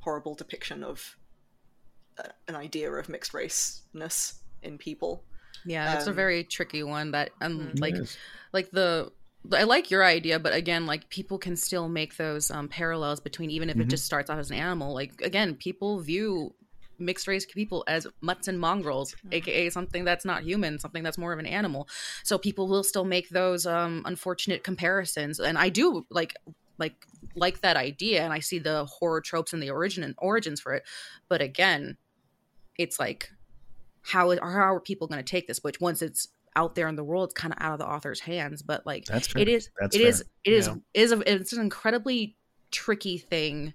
horrible 0.00 0.34
depiction 0.34 0.82
of 0.84 1.16
uh, 2.18 2.28
an 2.48 2.56
idea 2.56 2.90
of 2.90 3.08
mixed 3.08 3.32
raceness 3.32 4.38
in 4.62 4.78
people. 4.78 5.22
Yeah, 5.64 5.94
it's 5.94 6.06
a 6.06 6.10
Um, 6.10 6.16
very 6.16 6.44
tricky 6.44 6.82
one 6.82 7.10
that 7.12 7.30
um 7.40 7.72
Mm. 7.74 7.80
like 7.80 7.96
Yes. 7.96 8.16
like 8.52 8.70
the 8.70 9.12
I 9.52 9.64
like 9.64 9.90
your 9.90 10.04
idea, 10.04 10.38
but 10.38 10.54
again, 10.54 10.86
like 10.86 11.08
people 11.10 11.38
can 11.38 11.56
still 11.56 11.88
make 11.88 12.16
those 12.16 12.50
um, 12.50 12.68
parallels 12.68 13.20
between 13.20 13.50
even 13.50 13.70
if 13.70 13.80
it 13.80 13.84
Mhm. 13.84 13.90
just 13.90 14.04
starts 14.04 14.30
off 14.30 14.38
as 14.38 14.50
an 14.50 14.56
animal. 14.56 14.94
Like 14.94 15.20
again, 15.22 15.54
people 15.56 16.00
view 16.00 16.54
mixed 16.98 17.28
race 17.28 17.44
people 17.44 17.84
as 17.86 18.06
mutts 18.22 18.48
and 18.48 18.58
mongrels, 18.58 19.14
aka 19.30 19.68
something 19.70 20.04
that's 20.04 20.24
not 20.24 20.42
human, 20.44 20.78
something 20.78 21.02
that's 21.02 21.18
more 21.18 21.32
of 21.32 21.38
an 21.38 21.46
animal. 21.46 21.88
So 22.24 22.38
people 22.38 22.68
will 22.68 22.82
still 22.84 23.04
make 23.04 23.28
those 23.28 23.66
um, 23.66 24.02
unfortunate 24.06 24.64
comparisons, 24.64 25.38
and 25.38 25.58
I 25.58 25.68
do 25.68 26.06
like 26.10 26.34
like 26.78 26.96
like 27.34 27.60
that 27.60 27.76
idea 27.76 28.22
and 28.22 28.32
I 28.32 28.40
see 28.40 28.58
the 28.58 28.86
horror 28.86 29.20
tropes 29.20 29.52
and 29.52 29.62
the 29.62 29.70
origin 29.70 30.02
and 30.04 30.14
origins 30.18 30.60
for 30.60 30.72
it. 30.74 30.84
But 31.28 31.42
again, 31.42 31.98
it's 32.78 32.98
like 32.98 33.30
how 34.02 34.30
how 34.38 34.74
are 34.74 34.80
people 34.80 35.08
going 35.08 35.22
to 35.24 35.30
take 35.30 35.46
this? 35.48 35.60
Which 35.62 35.80
once 35.80 36.02
it's 36.02 36.28
out 36.56 36.74
there 36.74 36.88
in 36.88 36.96
the 36.96 37.04
world, 37.04 37.30
it's 37.30 37.34
kind 37.40 37.54
of 37.54 37.62
out 37.62 37.74
of 37.74 37.78
the 37.78 37.86
author's 37.86 38.20
hands. 38.20 38.62
But 38.62 38.84
like 38.86 39.04
That's 39.04 39.28
fair. 39.28 39.42
it 39.42 39.48
is, 39.48 39.70
That's 39.80 39.94
it 39.94 40.02
is, 40.02 40.24
it 40.44 40.52
is, 40.52 40.66
Yeah. 40.66 40.74
is 40.94 41.12
a, 41.12 41.32
it's 41.34 41.52
an 41.52 41.60
incredibly 41.60 42.36
tricky 42.72 43.18
thing 43.18 43.74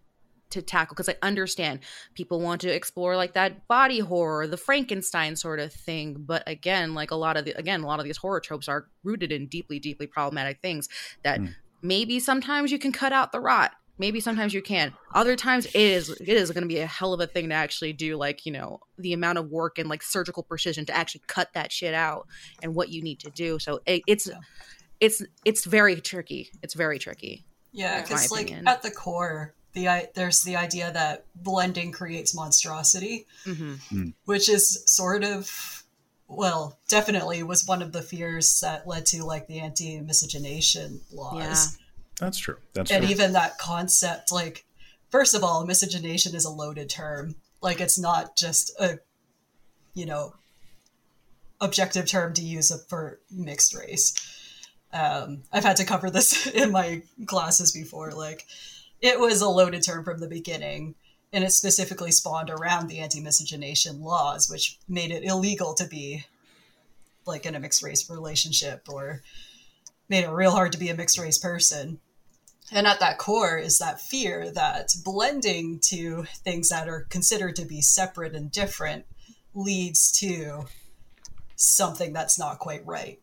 to 0.49 0.61
tackle 0.61 0.95
because 0.95 1.07
I 1.07 1.15
understand 1.21 1.79
people 2.13 2.41
want 2.41 2.59
to 2.61 2.69
explore 2.69 3.15
like 3.15 3.33
that 3.35 3.67
body 3.69 3.99
horror, 3.99 4.47
the 4.47 4.57
Frankenstein 4.57 5.37
sort 5.37 5.59
of 5.61 5.71
thing. 5.71 6.17
But 6.19 6.43
again, 6.45 6.93
like 6.93 7.11
a 7.11 7.15
lot 7.15 7.37
of 7.37 7.45
the 7.45 7.51
again, 7.53 7.81
a 7.83 7.87
lot 7.87 7.99
of 7.99 8.05
these 8.05 8.17
horror 8.17 8.41
tropes 8.41 8.67
are 8.67 8.87
rooted 9.03 9.31
in 9.31 9.47
deeply, 9.47 9.79
deeply 9.79 10.07
problematic 10.07 10.59
things 10.61 10.89
that 11.23 11.39
Mm. 11.39 11.55
maybe 11.81 12.19
sometimes 12.19 12.69
you 12.71 12.79
can 12.79 12.91
cut 12.91 13.13
out 13.13 13.31
the 13.31 13.39
rot. 13.39 13.71
Maybe 14.01 14.19
sometimes 14.19 14.51
you 14.51 14.63
can. 14.63 14.95
Other 15.13 15.35
times 15.35 15.67
it 15.67 15.75
is 15.75 16.09
it 16.09 16.27
is 16.27 16.49
going 16.49 16.63
to 16.63 16.67
be 16.67 16.79
a 16.79 16.87
hell 16.87 17.13
of 17.13 17.19
a 17.19 17.27
thing 17.27 17.49
to 17.49 17.53
actually 17.53 17.93
do 17.93 18.17
like, 18.17 18.47
you 18.47 18.51
know, 18.51 18.79
the 18.97 19.13
amount 19.13 19.37
of 19.37 19.51
work 19.51 19.77
and 19.77 19.87
like 19.87 20.01
surgical 20.01 20.41
precision 20.41 20.87
to 20.87 20.97
actually 20.97 21.21
cut 21.27 21.53
that 21.53 21.71
shit 21.71 21.93
out 21.93 22.25
and 22.63 22.73
what 22.73 22.89
you 22.89 23.03
need 23.03 23.19
to 23.19 23.29
do. 23.29 23.59
So 23.59 23.79
it, 23.85 24.01
it's 24.07 24.27
it's 24.99 25.21
it's 25.45 25.65
very 25.65 26.01
tricky. 26.01 26.49
It's 26.63 26.73
very 26.73 26.97
tricky. 26.97 27.45
Yeah, 27.73 27.97
in 27.97 28.01
because 28.01 28.31
like 28.31 28.51
at 28.65 28.81
the 28.81 28.89
core, 28.89 29.53
the 29.73 29.87
i 29.87 30.07
there's 30.15 30.41
the 30.41 30.55
idea 30.55 30.91
that 30.91 31.27
blending 31.35 31.91
creates 31.91 32.33
monstrosity, 32.33 33.27
hmm 33.45 33.75
which 34.25 34.49
is 34.49 34.81
sort 34.87 35.23
of 35.23 35.83
well, 36.27 36.79
definitely 36.87 37.43
was 37.43 37.67
one 37.67 37.83
of 37.83 37.91
the 37.91 38.01
fears 38.01 38.61
that 38.61 38.87
led 38.87 39.05
to 39.05 39.23
like 39.23 39.45
the 39.45 39.59
anti-miscegenation 39.59 41.01
laws. 41.11 41.77
That's 42.22 42.38
true. 42.38 42.57
That's 42.73 42.91
and 42.91 43.03
true. 43.03 43.11
even 43.11 43.34
that 43.34 43.57
concept 43.57 44.31
like 44.31 44.64
first 45.10 45.34
of 45.34 45.43
all 45.43 45.65
miscegenation 45.65 46.35
is 46.35 46.45
a 46.45 46.52
loaded 46.52 46.88
term 46.88 47.35
like 47.64 47.81
it's 47.81 47.98
not 47.98 48.35
just 48.38 48.72
a 48.80 48.99
you 49.95 50.06
know 50.06 50.34
objective 51.60 52.06
term 52.06 52.31
to 52.34 52.43
use 52.43 52.72
for 52.88 53.19
mixed 53.31 53.76
race 53.76 54.14
um, 54.93 55.41
i've 55.52 55.64
had 55.64 55.76
to 55.77 55.84
cover 55.84 56.11
this 56.11 56.45
in 56.53 56.72
my 56.72 57.02
classes 57.26 57.72
before 57.72 58.11
like 58.11 58.45
it 59.02 59.19
was 59.19 59.41
a 59.41 59.49
loaded 59.49 59.84
term 59.84 60.03
from 60.03 60.19
the 60.19 60.27
beginning 60.27 60.93
and 61.34 61.43
it 61.43 61.52
specifically 61.52 62.11
spawned 62.11 62.52
around 62.52 62.88
the 62.88 62.99
anti-miscegenation 62.99 63.99
laws 63.99 64.48
which 64.48 64.77
made 64.88 65.10
it 65.10 65.23
illegal 65.23 65.73
to 65.73 65.88
be 65.88 66.23
like 67.26 67.48
in 67.48 67.56
a 67.56 67.60
mixed 67.60 67.81
race 67.81 68.07
relationship 68.11 68.88
or 68.88 69.23
made 70.07 70.23
it 70.23 70.30
real 70.30 70.52
hard 70.52 70.72
to 70.72 70.77
be 70.77 70.89
a 70.89 70.95
mixed 70.95 71.18
race 71.18 71.39
person 71.39 71.99
and 72.72 72.88
at 72.88 72.99
that 72.99 73.18
core 73.18 73.57
is 73.57 73.80
that 73.80 73.99
fear 74.02 74.49
that 74.52 74.93
blending 75.03 75.80
to 75.80 76.23
things 76.43 76.69
that 76.69 76.88
are 76.88 77.06
considered 77.10 77.56
to 77.57 77.65
be 77.65 77.81
separate 77.81 78.34
and 78.35 78.52
different 78.52 79.06
leads 79.53 80.11
to 80.19 80.65
something 81.56 82.14
that's 82.14 82.39
not 82.39 82.60
quite 82.60 82.85
right. 82.85 83.19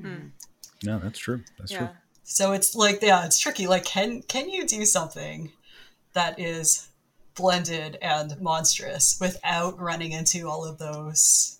Hmm. 0.00 0.28
no, 0.82 0.98
that's 0.98 1.18
true. 1.18 1.42
That's 1.58 1.72
Yeah. 1.72 1.78
true. 1.78 1.88
So 2.24 2.52
it's 2.52 2.74
like 2.74 3.00
yeah, 3.02 3.24
it's 3.26 3.38
tricky. 3.38 3.66
Like 3.66 3.84
can 3.84 4.22
can 4.22 4.48
you 4.48 4.66
do 4.66 4.84
something 4.84 5.52
that 6.14 6.38
is 6.38 6.88
blended 7.34 7.98
and 8.00 8.40
monstrous 8.40 9.18
without 9.20 9.78
running 9.78 10.12
into 10.12 10.48
all 10.48 10.64
of 10.64 10.78
those 10.78 11.58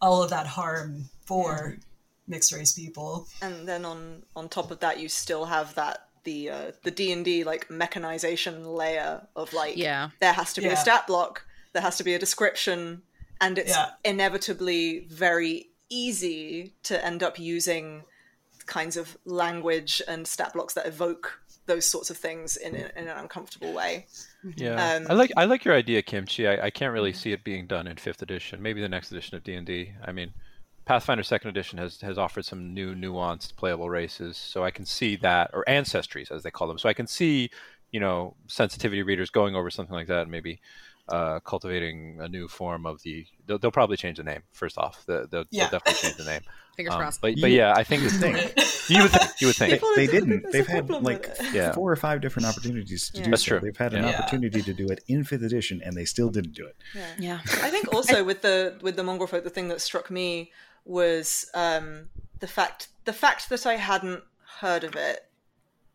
all 0.00 0.22
of 0.22 0.30
that 0.30 0.46
harm 0.46 1.10
for 1.26 1.76
mixed 2.30 2.52
race 2.52 2.72
people? 2.72 3.26
and 3.42 3.66
then 3.68 3.84
on 3.84 4.22
on 4.36 4.48
top 4.48 4.70
of 4.70 4.78
that 4.80 4.98
you 5.00 5.08
still 5.08 5.44
have 5.46 5.74
that 5.74 6.06
the 6.24 6.50
uh, 6.50 6.72
the 6.84 6.90
d&d 6.90 7.44
like 7.44 7.70
mechanization 7.70 8.64
layer 8.64 9.26
of 9.36 9.52
like 9.52 9.76
Yeah. 9.76 10.10
there 10.20 10.32
has 10.34 10.52
to 10.54 10.60
be 10.60 10.66
Yeah. 10.68 10.74
a 10.74 10.76
stat 10.76 11.06
block 11.06 11.44
there 11.72 11.82
has 11.82 11.96
to 11.98 12.04
be 12.04 12.14
a 12.14 12.18
description 12.18 13.02
and 13.40 13.58
it's 13.58 13.70
Yeah. 13.76 13.90
inevitably 14.04 15.06
very 15.08 15.70
easy 15.88 16.74
to 16.84 17.04
end 17.04 17.22
up 17.22 17.38
using 17.38 18.02
kinds 18.66 18.96
of 18.96 19.16
language 19.24 20.00
and 20.06 20.26
stat 20.28 20.52
blocks 20.52 20.74
that 20.74 20.86
evoke 20.86 21.40
those 21.66 21.84
sorts 21.86 22.10
of 22.10 22.16
things 22.16 22.56
in, 22.56 22.74
in, 22.74 22.86
in 22.96 23.08
an 23.08 23.16
uncomfortable 23.18 23.72
way 23.72 24.06
Yeah, 24.56 24.94
Um, 24.94 25.06
I 25.08 25.14
like 25.14 25.32
I 25.36 25.44
like 25.46 25.64
your 25.64 25.74
idea, 25.74 26.02
Kimchi. 26.02 26.46
I, 26.48 26.66
I 26.66 26.70
can't 26.70 26.92
really 26.92 27.12
see 27.12 27.32
it 27.32 27.44
being 27.44 27.66
done 27.66 27.86
in 27.86 27.96
fifth 27.96 28.22
edition. 28.22 28.62
Maybe 28.62 28.80
the 28.80 28.88
next 28.88 29.10
edition 29.12 29.36
of 29.36 29.44
D 29.44 29.52
and 29.54 29.66
D. 29.66 29.92
I 30.04 30.12
mean, 30.12 30.32
Pathfinder 30.90 31.22
Second 31.22 31.50
Edition 31.50 31.78
has 31.78 32.00
has 32.00 32.18
offered 32.18 32.44
some 32.44 32.74
new 32.74 32.96
nuanced 32.96 33.54
playable 33.54 33.88
races, 33.88 34.36
so 34.36 34.64
I 34.64 34.72
can 34.72 34.84
see 34.84 35.14
that, 35.16 35.50
or 35.52 35.64
ancestries 35.68 36.32
as 36.32 36.42
they 36.42 36.50
call 36.50 36.66
them. 36.66 36.78
So 36.78 36.88
I 36.88 36.94
can 36.94 37.06
see, 37.06 37.50
you 37.92 38.00
know, 38.00 38.34
sensitivity 38.48 39.04
readers 39.04 39.30
going 39.30 39.54
over 39.54 39.70
something 39.70 39.94
like 39.94 40.08
that, 40.08 40.22
and 40.22 40.32
maybe 40.32 40.60
uh, 41.08 41.38
cultivating 41.40 42.18
a 42.20 42.26
new 42.28 42.48
form 42.48 42.86
of 42.86 43.00
the. 43.02 43.24
They'll, 43.46 43.58
they'll 43.60 43.70
probably 43.70 43.98
change 43.98 44.16
the 44.16 44.24
name 44.24 44.42
first 44.50 44.78
off. 44.78 45.04
The, 45.06 45.28
they'll, 45.30 45.44
Yeah. 45.52 45.68
they'll 45.68 45.78
definitely 45.78 46.00
change 46.08 46.16
the 46.16 46.24
name. 46.24 46.40
Fingers 46.76 46.94
Um, 46.94 47.00
crossed. 47.00 47.20
but 47.20 47.34
but 47.40 47.50
yeah, 47.52 47.72
I 47.76 47.84
think 47.84 48.02
You 48.02 48.10
think. 48.10 48.36
you 48.88 49.02
would 49.02 49.12
think 49.12 49.30
you 49.40 49.46
would 49.46 49.56
They, 49.56 49.68
think. 49.68 49.72
People- 49.74 49.92
they 49.94 50.06
didn't. 50.08 50.50
They've 50.50 50.66
had 50.66 50.90
like. 50.90 51.28
Yeah. 51.52 51.70
four 51.72 51.92
or 51.92 51.96
five 51.96 52.20
different 52.20 52.46
opportunities 52.48 53.10
to 53.10 53.18
Yeah. 53.18 53.24
do 53.26 53.30
That's 53.30 53.44
so. 53.44 53.48
true. 53.50 53.60
They've 53.60 53.76
had 53.76 53.94
an 53.94 54.02
Yeah. 54.02 54.18
opportunity 54.18 54.60
to 54.62 54.72
do 54.74 54.88
it 54.88 55.04
in 55.06 55.22
fifth 55.22 55.42
edition, 55.42 55.82
and 55.84 55.96
they 55.96 56.04
still 56.04 56.30
didn't 56.30 56.54
do 56.54 56.66
it. 56.66 56.76
yeah. 57.16 57.38
I 57.62 57.70
think 57.70 57.94
also 57.94 58.24
with 58.24 58.42
the 58.42 58.76
with 58.82 58.96
the 58.96 59.04
mongrel 59.04 59.28
folk, 59.28 59.44
the 59.44 59.50
thing 59.50 59.68
that 59.68 59.80
struck 59.80 60.10
me 60.10 60.50
was 60.84 61.48
um, 61.54 62.08
the 62.40 62.46
fact 62.46 62.88
the 63.04 63.12
fact 63.12 63.48
that 63.50 63.66
I 63.66 63.76
hadn't 63.76 64.22
heard 64.60 64.84
of 64.84 64.94
it 64.96 65.20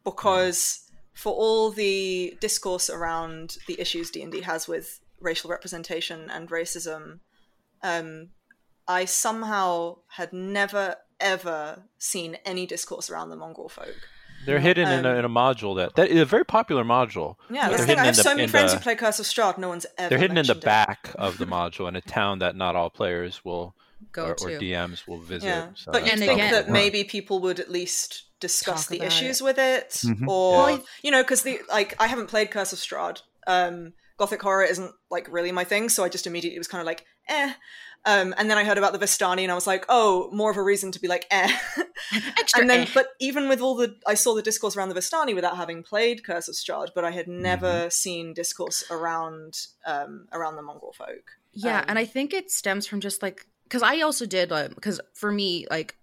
because 0.03 0.89
for 1.13 1.33
all 1.33 1.71
the 1.71 2.37
discourse 2.41 2.89
around 2.89 3.57
the 3.67 3.79
issues 3.79 4.11
D 4.11 4.21
and 4.21 4.31
D 4.31 4.41
has 4.41 4.67
with 4.67 4.99
racial 5.19 5.49
representation 5.49 6.29
and 6.29 6.49
racism, 6.49 7.19
um, 7.83 8.29
I 8.87 9.05
somehow 9.05 9.97
had 10.09 10.33
never 10.33 10.95
ever 11.19 11.83
seen 11.97 12.37
any 12.45 12.65
discourse 12.65 13.09
around 13.09 13.29
the 13.29 13.35
mongrel 13.37 13.69
folk. 13.69 13.95
They're 14.45 14.59
hidden 14.59 14.87
in, 14.91 15.05
a, 15.05 15.11
Um, 15.11 15.17
in 15.19 15.25
a 15.25 15.29
module 15.29 15.75
that 15.77 15.95
that 15.95 16.09
is 16.09 16.19
a 16.19 16.25
very 16.25 16.43
popular 16.43 16.83
module. 16.83 17.35
Yeah, 17.49 17.69
They're 17.69 17.77
that's 17.77 17.81
the 17.81 17.87
thing. 17.87 17.87
hidden 17.87 17.99
I 17.99 18.01
in 18.01 18.05
have 18.07 18.15
the- 18.17 18.23
so 18.23 18.35
many 18.35 18.47
friends 18.47 18.71
the- 18.73 18.77
who 18.77 18.83
play 18.83 18.95
Curse 18.95 19.19
of 19.19 19.25
Strahd. 19.25 19.57
No 19.57 19.69
one's 19.69 19.85
ever. 19.97 20.09
They're 20.09 20.17
hidden 20.19 20.37
in 20.37 20.45
the 20.45 20.53
it. 20.53 20.61
back 20.61 21.11
of 21.15 21.37
the 21.37 21.45
module 21.45 21.87
in 21.87 21.95
a 21.95 22.01
town 22.01 22.39
that 22.39 22.55
not 22.55 22.75
all 22.75 22.89
players 22.89 23.43
will 23.45 23.73
Go 24.11 24.25
or, 24.25 24.31
or. 24.31 24.35
DMs 24.59 25.07
will 25.07 25.19
visit. 25.19 25.47
Yeah, 25.47 25.67
So 25.75 25.91
but 25.91 26.05
you 26.05 26.17
think 26.17 26.39
that 26.39 26.69
maybe 26.69 27.03
people 27.03 27.39
would 27.41 27.59
at 27.59 27.69
least 27.69 28.23
discuss 28.39 28.83
Talk 28.87 28.89
the 28.97 29.05
issues 29.05 29.41
it. 29.41 29.43
with 29.43 29.57
it, 29.57 29.89
Mhm. 30.05 30.27
or 30.27 30.69
Yeah. 30.71 30.77
you 31.03 31.11
know, 31.11 31.23
because 31.23 31.41
the 31.43 31.61
like 31.69 31.95
I 31.99 32.07
haven't 32.07 32.27
played 32.27 32.51
Curse 32.51 32.73
of 32.73 32.79
Strahd. 32.79 33.21
Um, 33.47 33.93
Gothic 34.17 34.41
horror 34.41 34.63
isn't 34.63 34.91
like 35.09 35.27
really 35.29 35.51
my 35.51 35.63
thing, 35.63 35.89
so 35.89 36.03
I 36.03 36.09
just 36.09 36.25
immediately 36.27 36.57
was 36.57 36.67
kind 36.67 36.79
of 36.81 36.85
like, 36.85 37.05
eh. 37.27 37.53
Um, 38.07 38.35
and 38.37 38.51
then 38.51 38.57
I 38.57 38.63
heard 38.63 38.77
about 38.77 38.93
the 38.93 38.99
Vistani, 38.99 39.41
and 39.41 39.51
I 39.51 39.55
was 39.55 39.65
like, 39.65 39.83
oh, 39.89 40.29
more 40.31 40.51
of 40.51 40.57
a 40.57 40.61
reason 40.63 40.91
to 40.91 40.99
be 40.99 41.07
like, 41.07 41.25
eh. 41.31 41.51
Extra 42.39 42.61
and 42.61 42.69
then, 42.69 42.81
eh. 42.81 42.91
but 42.93 43.07
even 43.19 43.49
with 43.49 43.61
all 43.61 43.73
the, 43.75 43.95
I 44.05 44.13
saw 44.13 44.35
the 44.35 44.43
discourse 44.43 44.77
around 44.77 44.89
the 44.89 44.95
Vistani 44.95 45.33
without 45.33 45.57
having 45.57 45.81
played 45.81 46.23
Curse 46.23 46.47
of 46.47 46.53
Strahd, 46.55 46.89
but 46.93 47.03
I 47.03 47.11
had 47.11 47.27
never 47.27 47.89
seen 47.89 48.33
discourse 48.33 48.83
around 48.91 49.57
um, 49.85 50.27
around 50.31 50.55
the 50.55 50.61
mongrel 50.61 50.93
folk. 50.93 51.31
Yeah, 51.53 51.79
Um, 51.79 51.85
and 51.89 51.99
I 51.99 52.05
think 52.05 52.31
it 52.33 52.51
stems 52.51 52.85
from 52.85 53.01
just 53.01 53.21
like 53.23 53.47
because 53.65 53.83
I 53.83 54.01
also 54.01 54.25
did 54.25 54.49
because 54.49 55.01
for 55.13 55.31
me 55.31 55.67
like 55.69 55.95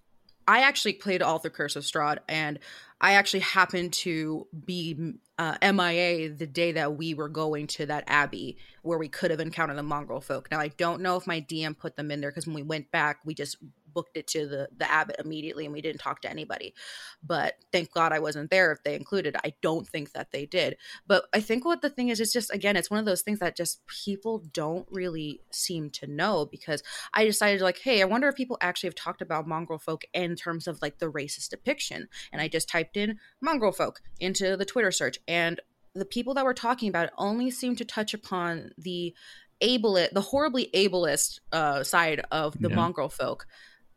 I 0.46 0.60
actually 0.60 0.94
played 0.94 1.22
all 1.22 1.38
through 1.38 1.52
Curse 1.52 1.76
of 1.76 1.84
Strahd 1.84 2.18
and 2.28 2.58
I 3.00 3.14
actually 3.14 3.40
happened 3.40 3.92
to 3.94 4.46
be 4.64 5.14
uh, 5.38 5.56
MIA 5.60 6.30
the 6.30 6.46
day 6.46 6.72
that 6.72 6.96
we 6.96 7.14
were 7.14 7.28
going 7.28 7.66
to 7.68 7.86
that 7.86 8.04
abbey 8.06 8.56
where 8.82 8.98
we 8.98 9.08
could 9.08 9.32
have 9.32 9.40
encountered 9.40 9.76
the 9.76 9.82
mongrel 9.82 10.20
folk. 10.20 10.48
Now 10.50 10.60
I 10.60 10.68
don't 10.68 11.00
know 11.00 11.16
if 11.16 11.26
my 11.26 11.40
DM 11.40 11.76
put 11.76 11.96
them 11.96 12.10
in 12.10 12.20
there 12.20 12.30
because 12.30 12.46
when 12.46 12.54
we 12.54 12.62
went 12.62 12.90
back 12.90 13.18
we 13.24 13.34
just 13.34 13.56
booked 13.92 14.16
it 14.16 14.26
to 14.28 14.46
the 14.46 14.68
the 14.76 14.90
abbot 14.90 15.16
immediately 15.18 15.64
and 15.64 15.72
we 15.72 15.80
didn't 15.80 16.00
talk 16.00 16.20
to 16.22 16.30
anybody. 16.30 16.74
But 17.22 17.54
thank 17.72 17.92
God 17.92 18.12
I 18.12 18.18
wasn't 18.18 18.50
there 18.50 18.72
if 18.72 18.82
they 18.82 18.94
included. 18.94 19.36
I 19.44 19.54
don't 19.62 19.88
think 19.88 20.12
that 20.12 20.32
they 20.32 20.46
did. 20.46 20.76
But 21.06 21.24
I 21.32 21.40
think 21.40 21.64
what 21.64 21.82
the 21.82 21.90
thing 21.90 22.08
is, 22.08 22.20
it's 22.20 22.32
just 22.32 22.52
again, 22.52 22.76
it's 22.76 22.90
one 22.90 23.00
of 23.00 23.06
those 23.06 23.22
things 23.22 23.38
that 23.40 23.56
just 23.56 23.86
people 23.86 24.42
don't 24.52 24.86
really 24.90 25.40
seem 25.50 25.90
to 25.90 26.06
know 26.06 26.46
because 26.46 26.82
I 27.14 27.24
decided 27.24 27.60
like, 27.60 27.78
hey, 27.78 28.02
I 28.02 28.06
wonder 28.06 28.28
if 28.28 28.36
people 28.36 28.58
actually 28.60 28.88
have 28.88 28.94
talked 28.94 29.22
about 29.22 29.46
mongrel 29.46 29.78
folk 29.78 30.04
in 30.12 30.36
terms 30.36 30.66
of 30.66 30.80
like 30.82 30.98
the 30.98 31.10
racist 31.10 31.50
depiction. 31.50 32.08
And 32.32 32.40
I 32.40 32.48
just 32.48 32.68
typed 32.68 32.96
in 32.96 33.18
mongrel 33.40 33.72
folk 33.72 34.00
into 34.20 34.56
the 34.56 34.64
Twitter 34.64 34.90
search, 34.90 35.18
and 35.28 35.60
the 35.94 36.04
people 36.06 36.34
that 36.34 36.44
were 36.44 36.54
talking 36.54 36.88
about 36.88 37.06
it 37.06 37.12
only 37.18 37.50
seemed 37.50 37.78
to 37.78 37.84
touch 37.84 38.14
upon 38.14 38.70
the 38.78 39.14
ableist, 39.62 40.12
the 40.12 40.20
horribly 40.22 40.70
ableist 40.74 41.38
uh, 41.52 41.84
side 41.84 42.24
of 42.30 42.58
the 42.60 42.70
Yeah. 42.70 42.76
mongrel 42.76 43.08
folk 43.08 43.46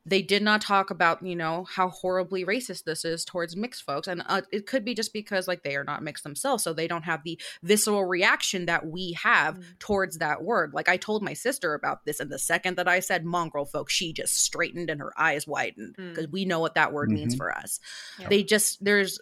they 0.07 0.22
did 0.22 0.44
not 0.44 0.61
talk 0.61 0.91
about 0.91 1.26
you 1.26 1.36
know 1.36 1.64
how 1.64 1.90
horribly 1.90 2.45
racist 2.45 2.84
this 2.84 3.03
is 3.03 3.26
towards 3.26 3.56
mixed 3.56 3.84
folks 3.84 4.07
and 4.07 4.22
uh, 4.27 4.41
it 4.52 4.68
could 4.68 4.86
be 4.86 4.94
just 4.94 5.11
because 5.14 5.48
like 5.48 5.64
they 5.64 5.76
are 5.76 5.84
not 5.84 6.03
mixed 6.03 6.23
themselves 6.23 6.64
so 6.64 6.73
they 6.73 6.88
don't 6.88 7.03
have 7.03 7.23
the 7.23 7.40
visceral 7.64 8.06
reaction 8.06 8.65
that 8.68 8.86
we 8.86 9.14
have 9.14 9.57
towards 9.80 10.19
that 10.19 10.44
word 10.44 10.73
like 10.73 10.88
i 10.88 10.95
told 10.98 11.23
my 11.23 11.34
sister 11.34 11.73
about 11.73 12.06
this 12.06 12.19
and 12.19 12.32
the 12.32 12.38
second 12.40 12.77
that 12.77 12.88
i 12.88 12.99
said 12.99 13.26
mongrel 13.26 13.65
folk 13.65 13.90
she 13.90 14.14
just 14.14 14.40
straightened 14.44 14.90
and 14.90 15.02
her 15.02 15.14
eyes 15.19 15.48
widened 15.48 15.95
Mm. 15.98 16.10
because 16.14 16.27
we 16.32 16.45
know 16.45 16.60
what 16.60 16.76
that 16.76 16.94
word 16.94 17.10
means 17.11 17.34
Mhm. 17.34 17.38
for 17.38 17.57
us 17.57 17.80
Yeah. 18.19 18.30
they 18.30 18.44
just 18.44 18.84
there's 18.84 19.19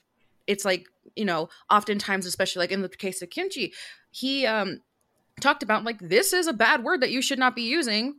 it's 0.48 0.66
like 0.66 0.88
you 1.16 1.24
know 1.26 1.50
oftentimes 1.70 2.26
especially 2.26 2.60
like 2.62 2.72
in 2.72 2.82
the 2.82 2.90
case 2.90 3.22
of 3.22 3.30
kimchi 3.30 3.74
he 4.12 4.46
um 4.46 4.82
talked 5.40 5.64
about 5.64 5.84
like 5.84 6.00
this 6.00 6.34
is 6.34 6.48
a 6.48 6.54
bad 6.54 6.84
word 6.84 7.02
that 7.02 7.12
you 7.12 7.22
should 7.22 7.40
not 7.40 7.56
be 7.56 7.64
using 7.64 8.16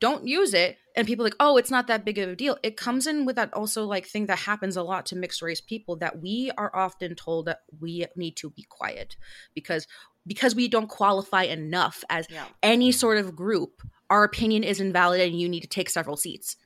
don't 0.00 0.26
use 0.26 0.54
it 0.54 0.78
and 0.96 1.06
people 1.06 1.24
like 1.24 1.34
oh 1.40 1.56
it's 1.56 1.70
not 1.70 1.86
that 1.86 2.04
big 2.04 2.18
of 2.18 2.28
a 2.28 2.36
deal 2.36 2.56
it 2.62 2.76
comes 2.76 3.06
in 3.06 3.24
with 3.26 3.36
that 3.36 3.52
also 3.52 3.84
like 3.84 4.06
thing 4.06 4.26
that 4.26 4.38
happens 4.38 4.76
a 4.76 4.82
lot 4.82 5.06
to 5.06 5.16
mixed 5.16 5.42
race 5.42 5.60
people 5.60 5.96
that 5.96 6.20
we 6.20 6.50
are 6.56 6.70
often 6.74 7.14
told 7.14 7.46
that 7.46 7.60
we 7.80 8.06
need 8.16 8.36
to 8.36 8.50
be 8.50 8.64
quiet 8.68 9.16
because 9.54 9.86
because 10.26 10.54
we 10.54 10.68
don't 10.68 10.88
qualify 10.88 11.42
enough 11.44 12.04
as 12.10 12.26
Yeah. 12.30 12.46
any 12.62 12.92
sort 12.92 13.18
of 13.18 13.34
group 13.34 13.82
our 14.10 14.24
opinion 14.24 14.62
is 14.64 14.80
invalid 14.80 15.20
and 15.20 15.40
you 15.40 15.48
need 15.48 15.60
to 15.62 15.68
take 15.68 15.90
several 15.90 16.16
seats 16.16 16.56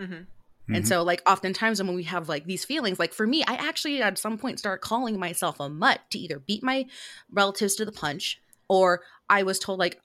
Mhm. 0.00 0.26
and 0.68 0.84
Mhm. 0.84 0.86
so, 0.86 1.02
like, 1.02 1.22
oftentimes 1.28 1.82
when 1.82 1.94
we 1.94 2.04
have 2.04 2.28
like 2.28 2.46
these 2.46 2.64
feelings, 2.64 2.98
like 2.98 3.12
for 3.12 3.26
me, 3.26 3.42
I 3.44 3.54
actually 3.54 4.00
at 4.00 4.16
some 4.16 4.38
point 4.38 4.58
start 4.58 4.80
calling 4.80 5.18
myself 5.18 5.58
a 5.60 5.68
mutt 5.68 6.00
to 6.10 6.18
either 6.18 6.38
beat 6.38 6.62
my 6.62 6.86
relatives 7.30 7.74
to 7.76 7.84
the 7.84 7.92
punch, 7.92 8.40
or 8.68 9.02
I 9.28 9.42
was 9.42 9.58
told 9.58 9.78
like 9.80 10.00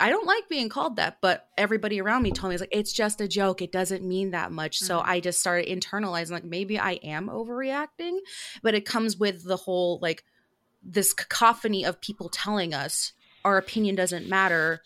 I 0.00 0.08
don't 0.10 0.26
like 0.26 0.48
being 0.48 0.68
called 0.68 0.96
that, 0.96 1.18
but 1.20 1.48
everybody 1.58 2.00
around 2.00 2.22
me 2.22 2.30
told 2.32 2.48
me 2.50 2.54
it's 2.54 2.62
like 2.62 2.70
it's 2.72 2.92
just 2.92 3.20
a 3.20 3.28
joke. 3.28 3.60
It 3.60 3.70
doesn't 3.72 4.02
mean 4.02 4.30
that 4.30 4.50
much. 4.50 4.78
So 4.78 4.98
Mhm. 4.98 5.06
I 5.06 5.20
just 5.20 5.40
started 5.40 5.68
internalizing 5.68 6.30
like 6.30 6.44
maybe 6.44 6.78
I 6.78 6.92
am 7.02 7.28
overreacting, 7.28 8.18
but 8.62 8.74
it 8.74 8.86
comes 8.86 9.16
with 9.18 9.44
the 9.44 9.56
whole 9.56 9.98
like 10.00 10.24
this 10.82 11.12
cacophony 11.12 11.84
of 11.84 12.00
people 12.00 12.28
telling 12.28 12.72
us 12.72 13.12
our 13.44 13.58
opinion 13.58 13.94
doesn't 13.94 14.26
matter 14.28 14.80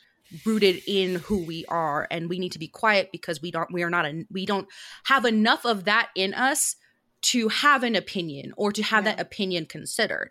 rooted 0.47 0.83
in 0.87 1.17
who 1.17 1.45
we 1.45 1.65
are 1.67 2.09
and 2.11 2.29
we 2.31 2.39
need 2.39 2.53
to 2.53 2.59
be 2.59 2.67
quiet 2.69 3.11
because 3.13 3.43
we 3.43 3.51
don't 3.51 3.71
we 3.73 3.83
are 3.83 3.91
not 3.91 4.07
a, 4.07 4.25
we 4.31 4.47
don't 4.47 4.67
have 5.05 5.27
enough 5.27 5.65
of 5.67 5.85
that 5.85 6.09
in 6.15 6.33
us 6.33 6.77
to 7.21 7.49
have 7.49 7.83
an 7.83 7.95
opinion 7.95 8.53
or 8.57 8.73
to 8.73 8.83
have 8.83 9.05
Yeah. 9.05 9.15
that 9.17 9.21
opinion 9.21 9.67
considered 9.67 10.31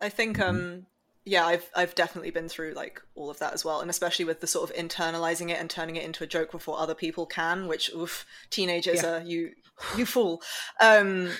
I 0.00 0.10
think 0.10 0.38
um 0.38 0.86
yeah, 1.28 1.44
I've 1.46 1.68
I've 1.76 1.94
definitely 1.94 2.30
been 2.30 2.48
through 2.48 2.72
like 2.74 3.02
all 3.14 3.28
of 3.30 3.38
that 3.40 3.52
as 3.52 3.64
well, 3.64 3.80
and 3.80 3.90
especially 3.90 4.24
with 4.24 4.40
the 4.40 4.46
sort 4.46 4.68
of 4.70 4.74
internalizing 4.76 5.50
it 5.50 5.60
and 5.60 5.68
turning 5.68 5.96
it 5.96 6.04
into 6.04 6.24
a 6.24 6.26
joke 6.26 6.50
before 6.50 6.78
other 6.78 6.94
people 6.94 7.26
can, 7.26 7.66
which 7.68 7.90
oof, 7.94 8.24
teenagers 8.50 9.02
Yeah. 9.02 9.18
are 9.18 9.20
you 9.20 9.52
you 9.96 10.06
fool. 10.06 10.42
Um 10.80 11.30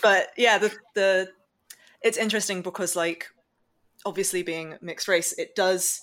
but 0.00 0.28
yeah, 0.36 0.58
the 0.58 0.72
the 0.94 1.30
it's 2.02 2.16
interesting 2.18 2.62
because 2.62 2.94
like 2.96 3.28
obviously 4.06 4.42
being 4.42 4.76
mixed 4.80 5.08
race, 5.08 5.32
it 5.36 5.54
does 5.56 6.00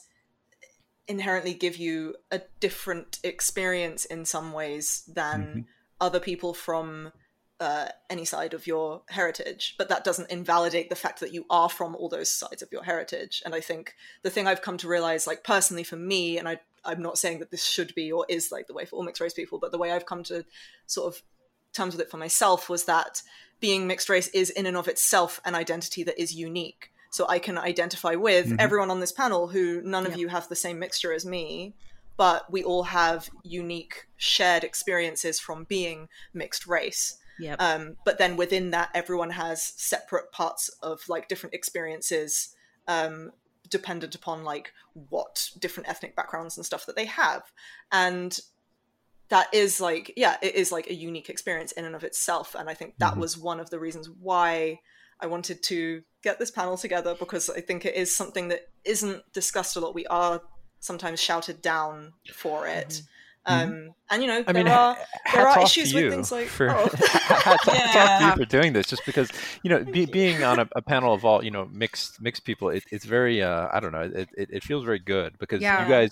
inherently 1.07 1.53
give 1.53 1.77
you 1.77 2.15
a 2.31 2.41
different 2.59 3.19
experience 3.23 4.05
in 4.05 4.25
some 4.25 4.51
ways 4.51 5.03
than 5.07 5.41
Mhm. 5.41 5.65
other 6.01 6.19
people 6.19 6.53
from 6.53 7.11
uh, 7.59 7.89
any 8.09 8.25
side 8.25 8.53
of 8.53 8.65
your 8.65 9.01
heritage, 9.09 9.75
but 9.77 9.89
that 9.89 10.03
doesn't 10.03 10.31
invalidate 10.31 10.89
the 10.89 10.95
fact 10.95 11.19
that 11.19 11.33
you 11.33 11.45
are 11.49 11.69
from 11.69 11.95
all 11.95 12.07
those 12.07 12.31
sides 12.31 12.61
of 12.61 12.71
your 12.71 12.83
heritage. 12.83 13.41
And 13.45 13.53
I 13.53 13.59
think 13.59 13.95
the 14.21 14.29
thing 14.29 14.47
I've 14.47 14.61
come 14.61 14.77
to 14.77 14.87
realize, 14.87 15.27
like 15.27 15.43
personally 15.43 15.83
for 15.83 15.97
me, 15.97 16.37
and 16.37 16.47
I, 16.47 16.59
I'm 16.85 17.01
not 17.01 17.17
saying 17.17 17.39
that 17.39 17.51
this 17.51 17.65
should 17.65 17.93
be 17.95 18.11
or 18.11 18.25
is 18.29 18.51
like 18.51 18.67
the 18.67 18.73
way 18.73 18.85
for 18.85 18.95
all 18.95 19.03
mixed 19.03 19.21
race 19.21 19.33
people, 19.33 19.59
but 19.59 19.71
the 19.71 19.77
way 19.77 19.91
I've 19.91 20.05
come 20.05 20.23
to 20.23 20.45
sort 20.87 21.13
of 21.13 21.21
terms 21.73 21.93
with 21.93 22.01
it 22.01 22.09
for 22.09 22.17
myself 22.17 22.69
was 22.69 22.85
that 22.85 23.21
being 23.59 23.87
mixed 23.87 24.09
race 24.09 24.29
is 24.29 24.49
in 24.49 24.65
and 24.65 24.77
of 24.77 24.87
itself 24.87 25.41
an 25.43 25.53
identity 25.53 26.03
that 26.03 26.19
is 26.19 26.33
unique. 26.33 26.91
So 27.11 27.27
I 27.27 27.39
can 27.39 27.57
identify 27.57 28.15
with 28.15 28.51
Mhm. 28.51 28.55
everyone 28.59 28.89
on 28.91 29.01
this 29.01 29.11
panel 29.11 29.47
who 29.49 29.81
none 29.81 30.05
of 30.05 30.13
Yep. 30.13 30.19
you 30.19 30.27
have 30.29 30.47
the 30.47 30.55
same 30.55 30.79
mixture 30.79 31.11
as 31.11 31.25
me, 31.25 31.73
but 32.15 32.49
we 32.51 32.63
all 32.63 32.83
have 32.83 33.29
unique 33.43 34.07
shared 34.15 34.63
experiences 34.63 35.39
from 35.39 35.65
being 35.65 36.07
mixed 36.33 36.65
race 36.65 37.17
yep. 37.39 37.61
Um, 37.61 37.95
but 38.05 38.17
then 38.17 38.37
within 38.37 38.71
that 38.71 38.89
everyone 38.93 39.31
has 39.31 39.61
separate 39.77 40.31
parts 40.31 40.69
of 40.81 41.01
like 41.07 41.27
different 41.27 41.53
experiences 41.55 42.55
um, 42.87 43.31
dependent 43.69 44.15
upon 44.15 44.43
like 44.43 44.73
what 44.93 45.49
different 45.59 45.87
ethnic 45.89 46.15
backgrounds 46.15 46.57
and 46.57 46.65
stuff 46.65 46.85
that 46.85 46.95
they 46.95 47.05
have. 47.05 47.43
And 47.91 48.39
that 49.29 49.47
is 49.53 49.79
like 49.79 50.11
yeah 50.17 50.37
it 50.41 50.55
is 50.55 50.71
like 50.71 50.87
a 50.89 50.93
unique 50.93 51.29
experience 51.29 51.71
in 51.73 51.85
and 51.85 51.95
of 51.95 52.03
itself. 52.03 52.55
And 52.55 52.67
i 52.67 52.73
think 52.73 52.95
that 52.97 53.13
Mhm. 53.13 53.17
was 53.19 53.37
one 53.37 53.59
of 53.59 53.69
the 53.69 53.79
reasons 53.79 54.09
why 54.09 54.79
i 55.19 55.27
wanted 55.27 55.61
to 55.63 56.01
get 56.23 56.39
this 56.39 56.49
panel 56.49 56.77
together 56.77 57.13
because 57.19 57.47
i 57.49 57.61
think 57.61 57.85
it 57.85 57.93
is 57.93 58.15
something 58.15 58.47
that 58.47 58.61
isn't 58.85 59.21
discussed 59.33 59.75
a 59.75 59.79
lot. 59.79 59.93
We 59.93 60.07
are 60.07 60.41
sometimes 60.79 61.21
shouted 61.21 61.61
down 61.61 62.13
for 62.33 62.65
it 62.65 63.03
um, 63.45 63.91
and 64.09 64.21
you 64.21 64.27
know 64.27 64.43
I 64.47 64.53
there 64.53 64.63
mean, 64.63 64.67
are 64.67 64.97
there 65.31 65.47
are 65.47 65.61
issues 65.61 65.93
with 65.93 66.07
things 66.07 66.31
like 66.31 66.47
for 66.47 66.69
oh. 66.69 66.89
hats, 67.43 67.67
hats 67.67 67.95
off 67.95 68.13
to 68.15 68.23
Yeah. 68.23 68.25
you 68.25 68.33
for 68.33 68.45
doing 68.45 68.73
this, 68.73 68.87
just 68.87 69.05
because 69.05 69.31
you 69.63 69.69
know 69.69 69.83
be, 69.85 70.05
being 70.05 70.43
on 70.43 70.59
a, 70.59 70.67
a 70.75 70.81
panel 70.81 71.13
of 71.13 71.23
all 71.25 71.43
you 71.43 71.51
know 71.51 71.67
mixed 71.71 72.21
mixed 72.21 72.43
people, 72.45 72.69
it, 72.69 72.83
it's 72.91 73.05
very 73.05 73.41
uh, 73.41 73.67
I 73.71 73.79
don't 73.79 73.91
know, 73.91 74.01
it, 74.01 74.29
it, 74.37 74.49
it 74.51 74.63
feels 74.63 74.83
very 74.85 74.99
good 74.99 75.37
because 75.39 75.61
Yeah. 75.61 75.77
you 75.77 75.85
guys 75.85 76.11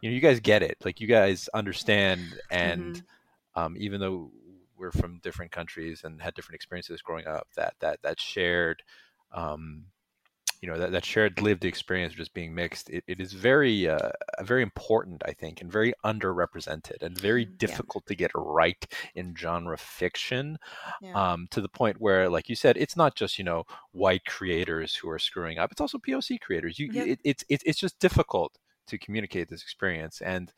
you 0.00 0.10
know 0.10 0.14
you 0.14 0.20
guys 0.20 0.40
get 0.40 0.62
it, 0.62 0.76
like 0.84 1.00
you 1.00 1.06
guys 1.08 1.48
understand, 1.54 2.40
and 2.50 3.00
Mm-hmm. 3.54 3.60
um, 3.60 3.76
even 3.78 4.00
though 4.00 4.30
we're 4.76 4.92
from 4.92 5.20
different 5.22 5.52
countries 5.52 6.02
and 6.04 6.20
had 6.20 6.34
different 6.34 6.56
experiences 6.56 7.02
growing 7.02 7.26
up, 7.26 7.48
that 7.56 7.74
that 7.80 8.00
that 8.02 8.20
shared. 8.20 8.82
Um, 9.32 9.86
you 10.64 10.70
know 10.72 10.78
that, 10.78 10.92
that 10.92 11.04
shared 11.04 11.42
lived 11.42 11.64
experience 11.66 12.14
of 12.14 12.18
just 12.18 12.34
being 12.34 12.54
mixed 12.54 12.88
it, 12.90 13.04
it 13.06 13.20
is 13.20 13.32
very 13.34 13.88
uh, 13.88 14.10
very 14.42 14.62
important 14.62 15.22
i 15.26 15.32
think 15.32 15.60
and 15.60 15.70
very 15.70 15.92
underrepresented 16.04 17.02
and 17.02 17.18
very 17.18 17.46
Mm, 17.46 17.54
difficult 17.58 18.06
to 18.06 18.14
get 18.14 18.30
right 18.34 18.86
in 19.14 19.34
genre 19.36 19.76
fiction 19.78 20.56
Yeah. 21.00 21.20
um, 21.20 21.46
to 21.50 21.60
the 21.60 21.68
point 21.68 22.00
where 22.00 22.28
like 22.28 22.48
you 22.48 22.56
said 22.56 22.76
it's 22.76 22.96
not 22.96 23.14
just 23.16 23.38
you 23.38 23.44
know 23.44 23.64
white 23.92 24.24
creators 24.26 24.94
who 24.96 25.08
are 25.10 25.18
screwing 25.18 25.58
up 25.58 25.72
it's 25.72 25.80
also 25.80 25.98
poc 25.98 26.40
creators 26.40 26.78
you 26.78 26.88
Yep. 26.88 27.10
it, 27.12 27.20
it's 27.24 27.44
it's 27.48 27.64
it's 27.66 27.78
just 27.78 27.98
difficult 28.00 28.58
to 28.86 28.98
communicate 28.98 29.48
this 29.48 29.62
experience 29.62 30.20
and 30.22 30.52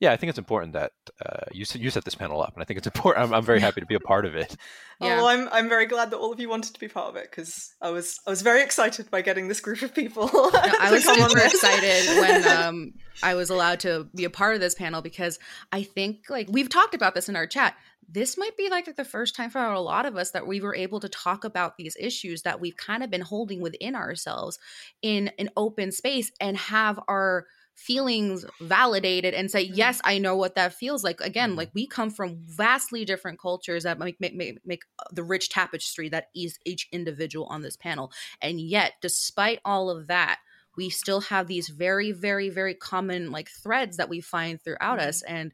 yeah 0.00 0.12
i 0.12 0.16
think 0.16 0.30
it's 0.30 0.38
important 0.38 0.72
that 0.72 0.92
uh, 1.24 1.44
you 1.52 1.64
set 1.64 1.80
you 1.80 1.90
set 1.90 2.04
this 2.04 2.14
panel 2.14 2.40
up 2.40 2.54
and 2.54 2.62
i 2.62 2.64
think 2.64 2.78
it's 2.78 2.86
important 2.94 3.24
i'm, 3.24 3.34
I'm 3.34 3.44
very 3.44 3.60
happy 3.60 3.80
to 3.80 3.86
be 3.86 3.94
a 3.94 4.00
part 4.00 4.24
of 4.24 4.34
it 4.34 4.56
Oh, 5.00 5.06
well, 5.06 5.26
I'm 5.28 5.48
I'm 5.52 5.68
very 5.68 5.86
glad 5.86 6.10
that 6.10 6.16
all 6.16 6.32
of 6.32 6.40
you 6.40 6.48
wanted 6.48 6.74
to 6.74 6.80
be 6.80 6.88
part 6.88 7.10
of 7.10 7.16
it 7.16 7.30
because 7.30 7.72
I 7.80 7.90
was 7.90 8.18
I 8.26 8.30
was 8.30 8.42
very 8.42 8.62
excited 8.62 9.08
by 9.10 9.22
getting 9.22 9.46
this 9.46 9.60
group 9.60 9.82
of 9.82 9.94
people. 9.94 10.28
No, 10.32 10.50
I 10.54 10.90
was 10.90 11.04
come 11.04 11.20
on 11.20 11.30
super 11.30 11.44
excited 11.44 12.20
when 12.20 12.48
um, 12.48 12.92
I 13.22 13.34
was 13.34 13.48
allowed 13.48 13.80
to 13.80 14.08
be 14.14 14.24
a 14.24 14.30
part 14.30 14.54
of 14.54 14.60
this 14.60 14.74
panel 14.74 15.00
because 15.00 15.38
I 15.70 15.84
think 15.84 16.24
like 16.28 16.48
we've 16.50 16.68
talked 16.68 16.94
about 16.94 17.14
this 17.14 17.28
in 17.28 17.36
our 17.36 17.46
chat. 17.46 17.76
This 18.08 18.36
might 18.36 18.56
be 18.56 18.70
like 18.70 18.96
the 18.96 19.04
first 19.04 19.36
time 19.36 19.50
for 19.50 19.62
a 19.62 19.80
lot 19.80 20.04
of 20.04 20.16
us 20.16 20.32
that 20.32 20.46
we 20.46 20.60
were 20.60 20.74
able 20.74 20.98
to 20.98 21.08
talk 21.08 21.44
about 21.44 21.76
these 21.76 21.96
issues 22.00 22.42
that 22.42 22.58
we've 22.58 22.76
kind 22.76 23.04
of 23.04 23.10
been 23.10 23.20
holding 23.20 23.60
within 23.60 23.94
ourselves 23.94 24.58
in 25.02 25.30
an 25.38 25.50
open 25.56 25.92
space 25.92 26.32
and 26.40 26.56
have 26.56 26.98
our 27.06 27.46
feelings 27.78 28.44
validated 28.60 29.34
and 29.34 29.50
say 29.50 29.68
Mhm. 29.68 29.76
yes 29.76 30.00
i 30.04 30.18
know 30.18 30.34
what 30.36 30.56
that 30.56 30.72
feels 30.74 31.04
like 31.04 31.20
again 31.20 31.52
Mhm. 31.52 31.56
like 31.56 31.70
we 31.74 31.86
come 31.86 32.10
from 32.10 32.36
vastly 32.44 33.04
different 33.04 33.38
cultures 33.38 33.84
that 33.84 33.98
make 33.98 34.20
make, 34.20 34.34
make, 34.34 34.58
make 34.66 34.82
the 35.12 35.22
rich 35.22 35.48
tapestry 35.48 36.08
that 36.08 36.28
is 36.34 36.58
each 36.64 36.88
individual 36.92 37.46
on 37.46 37.62
this 37.62 37.76
panel 37.76 38.12
and 38.42 38.60
yet 38.60 38.94
despite 39.00 39.60
all 39.64 39.90
of 39.90 40.08
that 40.08 40.40
we 40.76 40.90
still 40.90 41.20
have 41.20 41.46
these 41.46 41.68
very 41.68 42.10
very 42.12 42.48
very 42.50 42.74
common 42.74 43.30
like 43.30 43.48
threads 43.48 43.96
that 43.96 44.08
we 44.08 44.20
find 44.20 44.60
throughout 44.62 44.98
us 44.98 45.22
and 45.22 45.52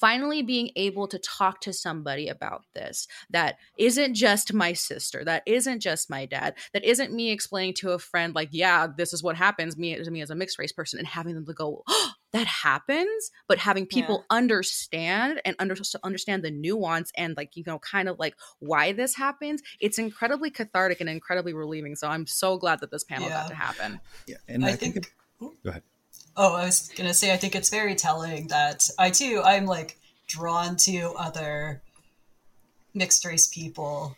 finally 0.00 0.42
being 0.42 0.70
able 0.76 1.06
to 1.08 1.18
talk 1.18 1.60
to 1.60 1.72
somebody 1.72 2.28
about 2.28 2.62
this 2.74 3.06
that 3.30 3.56
isn't 3.78 4.14
just 4.14 4.52
my 4.52 4.72
sister 4.72 5.24
that 5.24 5.42
isn't 5.46 5.80
just 5.80 6.10
my 6.10 6.26
dad 6.26 6.54
that 6.72 6.84
isn't 6.84 7.12
me 7.12 7.30
explaining 7.30 7.72
to 7.74 7.90
a 7.92 7.98
friend 7.98 8.34
like 8.34 8.48
yeah 8.52 8.86
this 8.96 9.12
is 9.12 9.22
what 9.22 9.36
happens 9.36 9.76
me 9.76 9.94
as 9.94 10.10
me 10.10 10.20
as 10.20 10.30
a 10.30 10.34
mixed 10.34 10.58
race 10.58 10.72
person 10.72 10.98
and 10.98 11.08
having 11.08 11.34
them 11.34 11.46
to 11.46 11.52
go 11.54 11.82
oh, 11.86 12.10
that 12.32 12.46
happens 12.46 13.30
but 13.48 13.58
having 13.58 13.86
people 13.86 14.24
understand 14.30 15.40
and 15.44 15.56
under, 15.58 15.74
understand 16.02 16.42
the 16.42 16.50
nuance 16.50 17.10
and 17.16 17.36
like 17.36 17.56
you 17.56 17.64
know 17.66 17.78
kind 17.78 18.08
of 18.08 18.18
like 18.18 18.34
why 18.58 18.92
this 18.92 19.14
happens 19.16 19.62
it's 19.80 19.98
incredibly 19.98 20.50
cathartic 20.50 21.00
and 21.00 21.08
incredibly 21.08 21.54
relieving 21.54 21.94
so 21.96 22.08
i'm 22.08 22.26
so 22.26 22.58
glad 22.58 22.80
that 22.80 22.90
this 22.90 23.04
panel 23.04 23.28
Yeah. 23.28 23.42
got 23.42 23.48
to 23.48 23.54
happen 23.54 24.00
Yeah, 24.26 24.36
and 24.48 24.64
I 24.64 24.68
I, 24.68 24.72
think, 24.76 24.94
think- 24.94 25.06
it- 25.06 25.12
go 25.62 25.70
ahead. 25.70 25.82
Oh, 26.36 26.54
I 26.54 26.64
was 26.66 26.90
gonna 26.96 27.14
say, 27.14 27.32
I 27.32 27.36
think 27.36 27.54
it's 27.54 27.70
very 27.70 27.94
telling 27.94 28.48
that 28.48 28.88
I 28.98 29.10
too, 29.10 29.40
I'm 29.44 29.66
like 29.66 29.98
drawn 30.26 30.76
to 30.76 31.14
other 31.18 31.82
mixed 32.94 33.24
race 33.24 33.46
people 33.46 34.16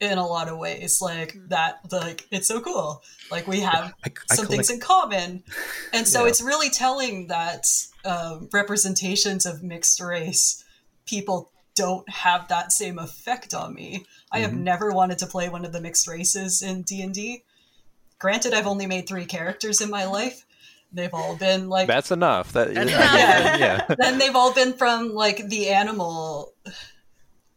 in 0.00 0.18
a 0.18 0.26
lot 0.26 0.48
of 0.48 0.58
ways. 0.58 1.00
Like 1.00 1.36
that, 1.48 1.80
like 1.90 2.26
it's 2.30 2.48
so 2.48 2.60
cool. 2.60 3.02
Like 3.30 3.46
we 3.46 3.60
have 3.60 3.92
I, 4.04 4.10
I 4.30 4.34
some 4.34 4.46
collect, 4.46 4.66
things 4.66 4.70
in 4.70 4.80
common, 4.80 5.44
and 5.92 6.06
so 6.06 6.22
Yeah. 6.24 6.30
it's 6.30 6.42
really 6.42 6.70
telling 6.70 7.28
that 7.28 7.64
um, 8.04 8.48
representations 8.52 9.46
of 9.46 9.62
mixed 9.62 10.00
race 10.00 10.64
people 11.06 11.50
don't 11.74 12.08
have 12.08 12.48
that 12.48 12.70
same 12.72 12.98
effect 12.98 13.54
on 13.54 13.72
me. 13.74 14.04
I 14.30 14.40
have 14.40 14.50
Mhm. 14.50 14.58
never 14.64 14.90
wanted 14.90 15.18
to 15.18 15.26
play 15.26 15.48
one 15.48 15.64
of 15.64 15.72
the 15.72 15.80
mixed 15.80 16.06
races 16.08 16.60
in 16.62 16.82
D 16.82 17.00
and 17.02 17.14
D. 17.14 17.44
Granted, 18.18 18.52
I've 18.52 18.66
only 18.66 18.86
made 18.86 19.06
three 19.08 19.24
characters 19.24 19.80
in 19.80 19.88
my 19.90 20.04
life. 20.04 20.44
They've 20.92 21.12
all 21.14 21.36
been 21.36 21.68
like 21.68 21.86
that's 21.88 22.10
enough 22.10 22.52
that 22.52 22.74
That's 22.74 22.90
yeah, 22.90 23.56
enough. 23.56 23.60
yeah. 23.88 23.94
then 23.98 24.18
they've 24.18 24.36
all 24.36 24.52
been 24.52 24.74
from 24.74 25.14
like 25.14 25.48
the 25.48 25.70
animal 25.70 26.52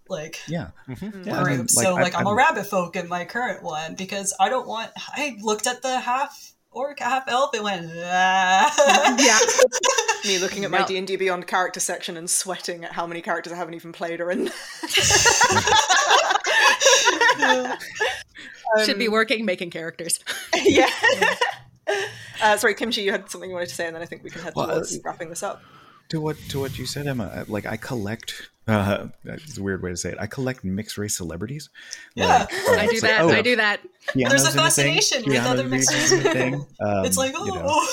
Like 0.07 0.39
Yeah. 0.47 0.69
Mhm. 0.87 1.25
Yeah, 1.25 1.41
I 1.41 1.43
mean, 1.43 1.55
groups. 1.57 1.73
so 1.73 1.93
like, 1.93 1.99
I- 1.99 2.03
like 2.03 2.15
I'm 2.17 2.25
a 2.27 2.29
I'm- 2.29 2.37
rabbit 2.37 2.67
folk 2.67 2.95
in 2.95 3.09
my 3.09 3.25
current 3.25 3.63
one 3.63 3.95
because 3.95 4.33
I 4.39 4.47
don't 4.49 4.67
want. 4.67 4.91
I 5.09 5.35
looked 5.41 5.65
at 5.67 5.81
the 5.81 5.99
half 5.99 6.53
orc, 6.71 6.99
half 6.99 7.23
elf, 7.27 7.53
and 7.55 7.63
went. 7.63 7.91
Ah. 7.95 9.15
Yeah. 9.17 9.39
Me 10.25 10.37
looking 10.39 10.63
at 10.65 10.71
my 10.71 10.79
Yep. 10.79 10.87
D 10.87 10.97
and 10.97 11.07
D 11.07 11.15
Beyond 11.17 11.45
character 11.47 11.79
section 11.79 12.17
and 12.17 12.27
sweating 12.29 12.83
at 12.83 12.91
how 12.93 13.05
many 13.07 13.21
characters 13.21 13.53
I 13.53 13.57
haven't 13.57 13.73
even 13.75 13.91
played 13.93 14.19
are 14.21 14.29
in. 14.31 14.49
Should 18.85 18.99
be 18.99 19.07
working 19.07 19.45
making 19.45 19.69
characters. 19.71 20.19
yeah. 20.63 20.89
Uh, 22.43 22.57
sorry, 22.57 22.73
Kimchi, 22.73 23.01
you 23.01 23.11
had 23.11 23.29
something 23.29 23.49
you 23.49 23.53
wanted 23.53 23.69
to 23.69 23.75
say, 23.75 23.87
and 23.87 23.95
then 23.95 24.01
I 24.03 24.05
think 24.05 24.21
we 24.21 24.29
can 24.29 24.41
head 24.41 24.53
Well, 24.57 24.67
towards 24.67 24.93
uh, 24.97 24.99
wrapping 25.05 25.29
this 25.29 25.41
up. 25.41 25.61
To 26.09 26.19
what 26.19 26.37
to 26.49 26.59
what 26.59 26.77
you 26.77 26.85
said, 26.85 27.07
Emma. 27.07 27.23
uh, 27.33 27.45
Like 27.47 27.65
I 27.65 27.77
collect. 27.77 28.49
Uh, 28.67 29.07
it's 29.23 29.57
a 29.57 29.63
weird 29.63 29.81
way 29.81 29.91
to 29.91 29.95
say 29.97 30.09
it. 30.11 30.17
I 30.19 30.27
collect 30.27 30.63
mixed 30.63 30.97
race 30.97 31.15
celebrities. 31.15 31.69
Yeah. 32.13 32.39
Like, 32.39 32.49
I 32.79 32.85
do 32.87 32.91
it's 32.91 33.01
like, 33.03 33.11
that. 33.11 33.21
oh, 33.21 33.29
I 33.29 33.41
do 33.41 33.55
that. 33.55 33.79
There's 34.13 34.43
a 34.43 34.47
Keanu's 34.47 34.47
in 34.47 34.51
thing, 34.51 34.61
fascination 34.63 35.23
with 35.29 35.45
other 35.45 35.63
mixed 35.63 35.93
race 35.93 36.21
thing. 36.23 36.55
Um, 36.81 37.05
it's 37.05 37.17
like 37.17 37.31
you 37.33 37.45
know. 37.45 37.87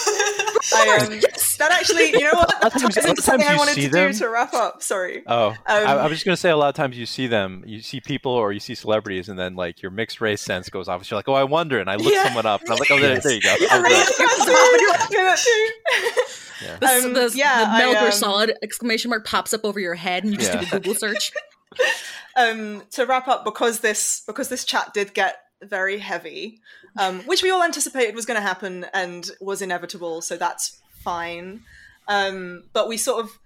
I, 0.75 0.97
um, 0.99 1.21
that 1.59 1.71
actually, 1.73 2.11
you 2.13 2.21
know 2.21 2.33
what? 2.35 2.53
A 2.53 2.65
lot 2.65 2.75
of 2.75 2.81
times- 2.83 2.97
a 2.97 3.01
lot 3.01 3.05
Isn't 3.11 3.23
something 3.23 3.47
I 3.49 3.53
you 3.53 3.59
wanted 3.59 3.75
see 3.75 3.83
to 3.83 3.89
them- 3.91 4.13
do 4.13 4.19
to 4.19 4.29
wrap 4.29 4.55
up. 4.55 4.83
Sorry. 4.83 5.23
Oh, 5.27 5.55
I, 5.67 5.83
Um, 5.83 5.99
I 5.99 6.03
was 6.05 6.13
just 6.13 6.25
gonna 6.25 6.37
say 6.37 6.51
a 6.51 6.57
lot 6.57 6.69
of 6.69 6.75
times 6.75 6.97
you 6.99 7.07
see 7.07 7.27
them, 7.27 7.63
you 7.67 7.81
see 7.83 8.01
people 8.01 8.33
or 8.33 8.53
you 8.53 8.61
see 8.61 8.75
celebrities, 8.75 9.29
and 9.29 9.39
then 9.39 9.55
like 9.57 9.83
your 9.83 9.91
mixed 9.91 10.21
race 10.21 10.41
sense 10.41 10.69
goes 10.69 10.89
off. 10.89 11.09
You're 11.11 11.19
like, 11.19 11.29
oh, 11.29 11.35
I 11.35 11.45
wonder, 11.45 11.79
and 11.79 11.91
I 11.91 11.97
look 11.97 12.13
Yeah. 12.13 12.25
someone 12.25 12.47
up, 12.47 12.61
and 12.63 12.71
I'm 12.71 12.79
like, 12.79 12.91
oh, 12.91 12.99
there, 13.01 13.19
there 13.21 13.33
you 13.33 13.41
go. 13.41 13.55
Yeah, 13.61 13.69
Oh, 13.73 13.83
right, 13.83 13.91
good. 13.91 14.07
that's 14.19 14.39
what 14.47 14.49
you 14.81 14.89
want 14.89 15.01
to 15.03 15.09
do 15.11 15.17
that 15.17 15.39
too. 15.39 15.71
Yeah. 16.65 16.77
The, 16.79 16.87
Um, 17.07 17.13
the, 17.13 17.33
yeah, 17.35 17.65
the 17.65 17.71
Metal 17.79 17.93
Gear 17.95 18.05
um, 18.07 18.13
Solid 18.13 18.55
exclamation 18.63 19.11
mark 19.11 19.27
pops 19.27 19.53
up 19.53 19.63
over 19.65 19.81
your 19.81 19.95
head, 19.95 20.23
and 20.25 20.33
you 20.33 20.39
just 20.39 20.53
Yeah. 20.55 20.61
do 20.61 20.77
a 20.77 20.81
Google 20.81 20.95
search. 20.95 21.33
um, 22.37 22.83
to 22.93 23.05
wrap 23.07 23.29
up, 23.29 23.45
because 23.45 23.81
this 23.81 24.23
because 24.27 24.49
this 24.49 24.65
chat 24.65 24.93
did 24.95 25.15
get 25.15 25.39
very 25.63 25.99
heavy, 25.99 26.61
um, 26.99 27.21
which 27.21 27.43
we 27.43 27.51
all 27.51 27.63
anticipated 27.63 28.15
was 28.15 28.27
going 28.27 28.41
to 28.41 28.47
happen 28.47 28.87
and 28.93 29.31
was 29.41 29.63
inevitable, 29.63 30.23
so 30.23 30.37
that's 30.37 30.81
fine. 31.03 31.63
Um, 32.09 32.65
but 32.73 32.89
we 32.89 32.97
sort 32.97 33.25
of 33.25 33.39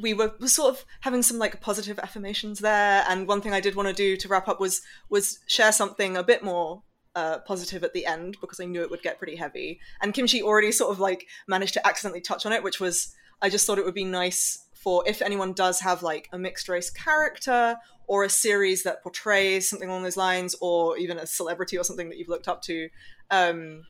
we 0.00 0.12
were, 0.12 0.34
were 0.40 0.48
sort 0.48 0.74
of 0.74 0.84
having 1.00 1.22
some 1.22 1.38
like 1.38 1.60
positive 1.60 1.98
affirmations 1.98 2.60
there, 2.60 3.04
and 3.08 3.28
one 3.28 3.40
thing 3.40 3.52
I 3.52 3.60
did 3.60 3.76
want 3.76 3.88
to 3.88 3.94
do 3.94 4.16
to 4.16 4.28
wrap 4.28 4.48
up 4.48 4.60
was 4.60 4.82
was 5.08 5.38
share 5.46 5.72
something 5.72 6.16
a 6.16 6.22
bit 6.22 6.42
more 6.42 6.82
uh, 7.14 7.38
positive 7.38 7.84
at 7.84 7.92
the 7.92 8.06
end 8.06 8.36
because 8.40 8.60
I 8.60 8.64
knew 8.64 8.82
it 8.82 8.90
would 8.90 9.02
get 9.02 9.18
pretty 9.18 9.36
heavy. 9.36 9.80
And 10.02 10.12
Kimchi 10.12 10.42
already 10.42 10.72
sort 10.72 10.90
of 10.90 10.98
like 10.98 11.26
managed 11.46 11.74
to 11.74 11.86
accidentally 11.86 12.20
touch 12.20 12.44
on 12.44 12.52
it, 12.52 12.62
which 12.62 12.80
was 12.80 13.14
I 13.40 13.48
just 13.48 13.66
thought 13.66 13.78
it 13.78 13.84
would 13.84 13.94
be 13.94 14.04
nice 14.04 14.63
for 14.84 15.02
if 15.06 15.22
anyone 15.22 15.54
does 15.54 15.80
have 15.80 16.02
like 16.02 16.28
a 16.30 16.38
mixed 16.38 16.68
race 16.68 16.90
character 16.90 17.76
or 18.06 18.22
a 18.22 18.28
series 18.28 18.82
that 18.82 19.02
portrays 19.02 19.68
something 19.68 19.88
along 19.88 20.02
those 20.02 20.18
lines, 20.18 20.54
or 20.60 20.98
even 20.98 21.16
a 21.16 21.26
celebrity 21.26 21.78
or 21.78 21.82
something 21.82 22.10
that 22.10 22.18
you've 22.18 22.28
looked 22.28 22.48
up 22.48 22.60
to, 22.60 22.90
um, 23.30 23.86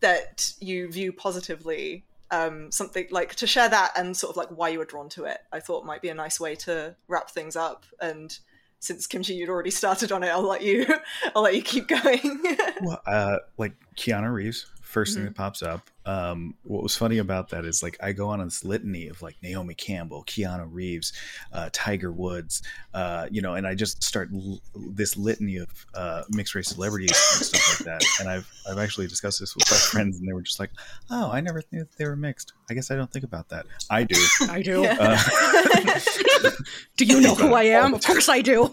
that 0.00 0.52
you 0.60 0.88
view 0.90 1.12
positively. 1.12 2.04
Um, 2.30 2.70
something 2.70 3.06
like 3.10 3.34
to 3.36 3.46
share 3.46 3.68
that 3.68 3.92
and 3.96 4.16
sort 4.16 4.30
of 4.30 4.36
like 4.36 4.48
why 4.48 4.68
you 4.68 4.78
were 4.78 4.84
drawn 4.84 5.08
to 5.10 5.24
it. 5.24 5.38
I 5.52 5.58
thought 5.58 5.84
might 5.84 6.02
be 6.02 6.10
a 6.10 6.14
nice 6.14 6.38
way 6.38 6.54
to 6.56 6.94
wrap 7.08 7.30
things 7.30 7.56
up. 7.56 7.84
And 8.00 8.36
since 8.78 9.06
Kimchi, 9.08 9.34
you'd 9.34 9.48
already 9.48 9.70
started 9.82 10.12
on 10.12 10.22
it, 10.22 10.28
I'll 10.28 10.46
let 10.46 10.62
you. 10.62 10.86
I'll 11.34 11.42
let 11.42 11.56
you 11.56 11.62
keep 11.62 11.88
going. 11.88 12.42
Well, 12.82 13.00
uh, 13.06 13.38
like 13.56 13.72
Keanu 13.96 14.32
Reeves, 14.32 14.66
1st 14.96 15.14
thing 15.14 15.22
Mhm. 15.24 15.26
that 15.26 15.34
pops 15.36 15.62
up. 15.62 15.88
Um, 16.06 16.54
what 16.62 16.82
was 16.84 16.96
funny 16.96 17.18
about 17.18 17.48
that 17.50 17.64
is 17.64 17.82
like 17.82 17.96
I 18.00 18.12
go 18.12 18.28
on 18.28 18.42
this 18.44 18.64
litany 18.64 19.08
of 19.08 19.20
like 19.22 19.36
Naomi 19.42 19.74
Campbell, 19.74 20.22
Keanu 20.24 20.68
Reeves, 20.70 21.12
uh, 21.52 21.68
Tiger 21.72 22.12
Woods, 22.12 22.62
uh, 22.94 23.26
you 23.30 23.42
know, 23.42 23.54
and 23.54 23.66
I 23.66 23.74
just 23.74 24.02
start 24.04 24.30
l- 24.32 24.60
this 24.94 25.16
litany 25.16 25.56
of 25.56 25.68
uh, 25.94 26.22
mixed 26.30 26.54
race 26.54 26.68
celebrities 26.68 27.10
and 27.10 27.44
stuff 27.46 27.80
like 27.80 27.86
that. 27.86 28.02
And 28.20 28.28
I've 28.30 28.48
I've 28.70 28.78
actually 28.78 29.06
discussed 29.08 29.40
this 29.40 29.54
with 29.54 29.68
my 29.70 29.76
friends, 29.76 30.18
and 30.18 30.26
they 30.28 30.32
were 30.32 30.42
just 30.42 30.58
like, 30.60 30.70
"Oh, 31.10 31.30
I 31.30 31.40
never 31.40 31.62
knew 31.72 31.80
that 31.80 31.96
they 31.98 32.06
were 32.06 32.16
mixed. 32.16 32.52
I 32.70 32.74
guess 32.74 32.90
I 32.90 32.96
don't 32.96 33.12
think 33.12 33.24
about 33.24 33.48
that. 33.50 33.66
I 33.90 34.04
do." 34.04 34.16
I 34.48 34.62
do. 34.62 34.82
Yeah. 34.82 34.96
Uh, 34.98 36.50
Do 36.96 37.04
you 37.04 37.20
know 37.20 37.34
who 37.34 37.52
I 37.54 37.64
am? 37.64 37.92
Of 37.94 38.02
course 38.04 38.28
I 38.28 38.40
do. 38.40 38.72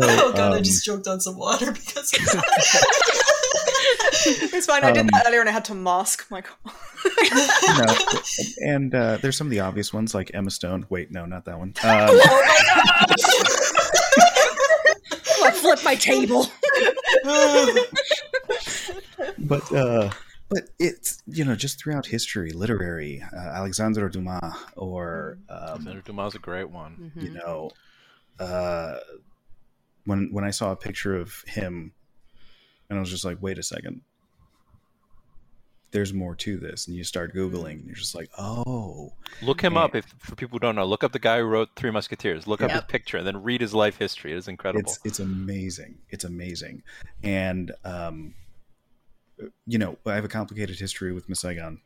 oh 0.00 0.32
god, 0.34 0.52
I 0.52 0.56
um, 0.58 0.62
just 0.62 0.84
choked 0.84 1.06
on 1.08 1.20
some 1.20 1.36
water 1.38 1.70
because 1.72 2.12
of 2.12 2.24
that. 2.26 3.24
it's 4.54 4.66
fine. 4.66 4.84
I 4.84 4.90
did 4.92 5.00
Um, 5.02 5.06
that 5.12 5.24
earlier, 5.26 5.40
and 5.40 5.48
I 5.48 5.52
had 5.52 5.64
to 5.66 5.74
mask 5.74 6.26
my. 6.30 6.42
you 7.04 7.84
know, 7.84 7.94
and 8.74 8.94
uh, 8.94 9.18
there's 9.20 9.36
some 9.36 9.46
of 9.46 9.50
the 9.50 9.60
obvious 9.60 9.92
ones 9.92 10.14
like 10.14 10.30
Emma 10.34 10.50
Stone. 10.50 10.86
Wait, 10.90 11.10
no, 11.10 11.26
not 11.26 11.44
that 11.46 11.58
one. 11.58 11.74
Um, 11.84 12.18
I 15.44 15.50
flip 15.52 15.78
my 15.84 15.94
table. 15.94 16.46
but 19.38 19.72
uh 19.72 20.10
but 20.48 20.64
it's 20.78 21.22
you 21.26 21.44
know 21.44 21.54
just 21.54 21.78
throughout 21.80 22.06
history 22.06 22.50
literary 22.52 23.22
uh, 23.32 23.36
alexandre 23.36 24.08
dumas 24.08 24.54
or 24.76 25.38
um, 25.48 25.82
Senator 25.82 26.02
Dumas 26.02 26.32
is 26.32 26.36
a 26.36 26.38
great 26.38 26.70
one. 26.70 27.12
you 27.16 27.30
know 27.30 27.70
uh 28.38 28.96
when 30.04 30.28
when 30.32 30.44
i 30.44 30.50
saw 30.50 30.72
a 30.72 30.76
picture 30.76 31.16
of 31.16 31.42
him 31.46 31.92
and 32.90 32.98
i 32.98 33.00
was 33.00 33.10
just 33.10 33.24
like 33.24 33.38
wait 33.40 33.58
a 33.58 33.62
second 33.62 34.00
there's 35.90 36.12
more 36.12 36.34
to 36.34 36.58
this 36.58 36.86
and 36.86 36.94
you 36.96 37.02
start 37.02 37.34
googling 37.34 37.72
and 37.78 37.86
you're 37.86 37.94
just 37.94 38.14
like 38.14 38.28
oh 38.38 39.10
Look 39.40 39.62
him 39.62 39.74
Yeah. 39.74 39.80
up 39.84 39.94
if 39.94 40.04
for 40.18 40.34
people 40.34 40.56
who 40.56 40.60
don't 40.60 40.74
know. 40.74 40.84
Look 40.84 41.02
up 41.04 41.12
the 41.12 41.18
guy 41.18 41.38
who 41.38 41.44
wrote 41.44 41.68
Three 41.76 41.90
Musketeers. 41.90 42.46
Look 42.46 42.60
up 42.60 42.70
his 42.72 42.80
picture 42.82 43.16
and 43.18 43.26
then 43.26 43.42
read 43.42 43.60
his 43.60 43.72
life 43.72 43.96
history. 43.96 44.32
It 44.32 44.36
is 44.38 44.48
incredible. 44.48 44.80
it's 44.80 44.98
it's 45.04 45.18
amazing 45.20 45.96
it's 46.10 46.24
amazing 46.24 46.82
and 47.22 47.72
um 47.84 48.34
you 49.66 49.78
know 49.78 49.96
i 50.04 50.14
have 50.14 50.24
a 50.24 50.28
complicated 50.28 50.78
history 50.78 51.12
with 51.12 51.28
miss 51.28 51.40
saigon 51.40 51.80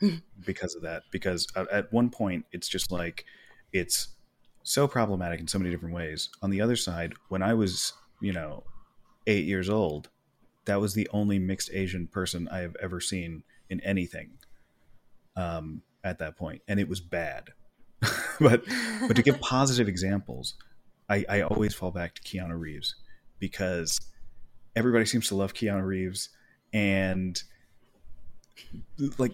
because 0.46 0.74
of 0.74 0.82
that 0.82 1.02
because 1.12 1.46
at- 1.54 1.68
at 1.70 1.92
one 1.92 2.08
point 2.10 2.44
it's 2.52 2.68
just 2.68 2.90
like 2.90 3.24
it's 3.72 4.08
so 4.64 4.88
problematic 4.88 5.38
in 5.38 5.46
so 5.46 5.58
many 5.58 5.70
different 5.70 5.94
ways 5.94 6.30
on 6.42 6.50
the 6.50 6.60
other 6.60 6.74
side 6.76 7.12
when 7.28 7.42
i 7.42 7.52
was 7.54 7.92
you 8.20 8.32
know 8.32 8.64
eight 9.26 9.44
years 9.44 9.68
old 9.68 10.08
that 10.66 10.80
was 10.80 10.94
the 10.94 11.08
only 11.12 11.38
mixed 11.38 11.70
asian 11.72 12.06
person 12.06 12.48
i 12.50 12.58
have 12.58 12.76
ever 12.82 13.00
seen 13.00 13.42
in 13.70 13.80
anything 13.80 14.30
um 15.36 15.82
at 16.06 16.18
that 16.18 16.36
point 16.36 16.62
and 16.68 16.80
it 16.80 16.88
was 16.88 17.00
bad. 17.00 17.50
But 18.38 18.64
but 19.08 19.16
to 19.16 19.22
give 19.22 19.40
positive 19.40 19.88
examples 19.88 20.54
I, 21.08 21.24
I 21.26 21.40
always 21.40 21.74
fall 21.74 21.90
back 21.90 22.14
to 22.16 22.22
Keanu 22.22 22.58
Reeves 22.58 22.94
because 23.38 23.98
everybody 24.74 25.06
seems 25.06 25.28
to 25.28 25.34
love 25.34 25.54
Keanu 25.54 25.82
Reeves 25.82 26.28
and 26.74 27.42
like 29.16 29.32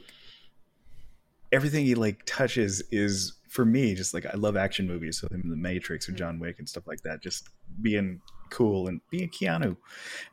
everything 1.51 1.85
he 1.85 1.97
like 1.97 2.23
touches 2.27 2.81
is 2.93 3.33
for 3.49 3.65
me 3.65 3.97
just 3.97 4.15
like 4.15 4.25
I 4.25 4.37
love 4.37 4.57
action 4.57 4.87
movies 4.87 5.19
so 5.19 5.27
him 5.29 5.41
in 5.43 5.51
the 5.51 5.57
Matrix 5.57 6.09
or 6.09 6.13
John 6.13 6.39
Wick 6.39 6.61
and 6.61 6.69
stuff 6.69 6.87
like 6.87 7.01
that 7.03 7.21
just 7.21 7.49
being 7.81 8.21
cool 8.53 8.87
and 8.87 9.01
being 9.11 9.29
Keanu 9.31 9.77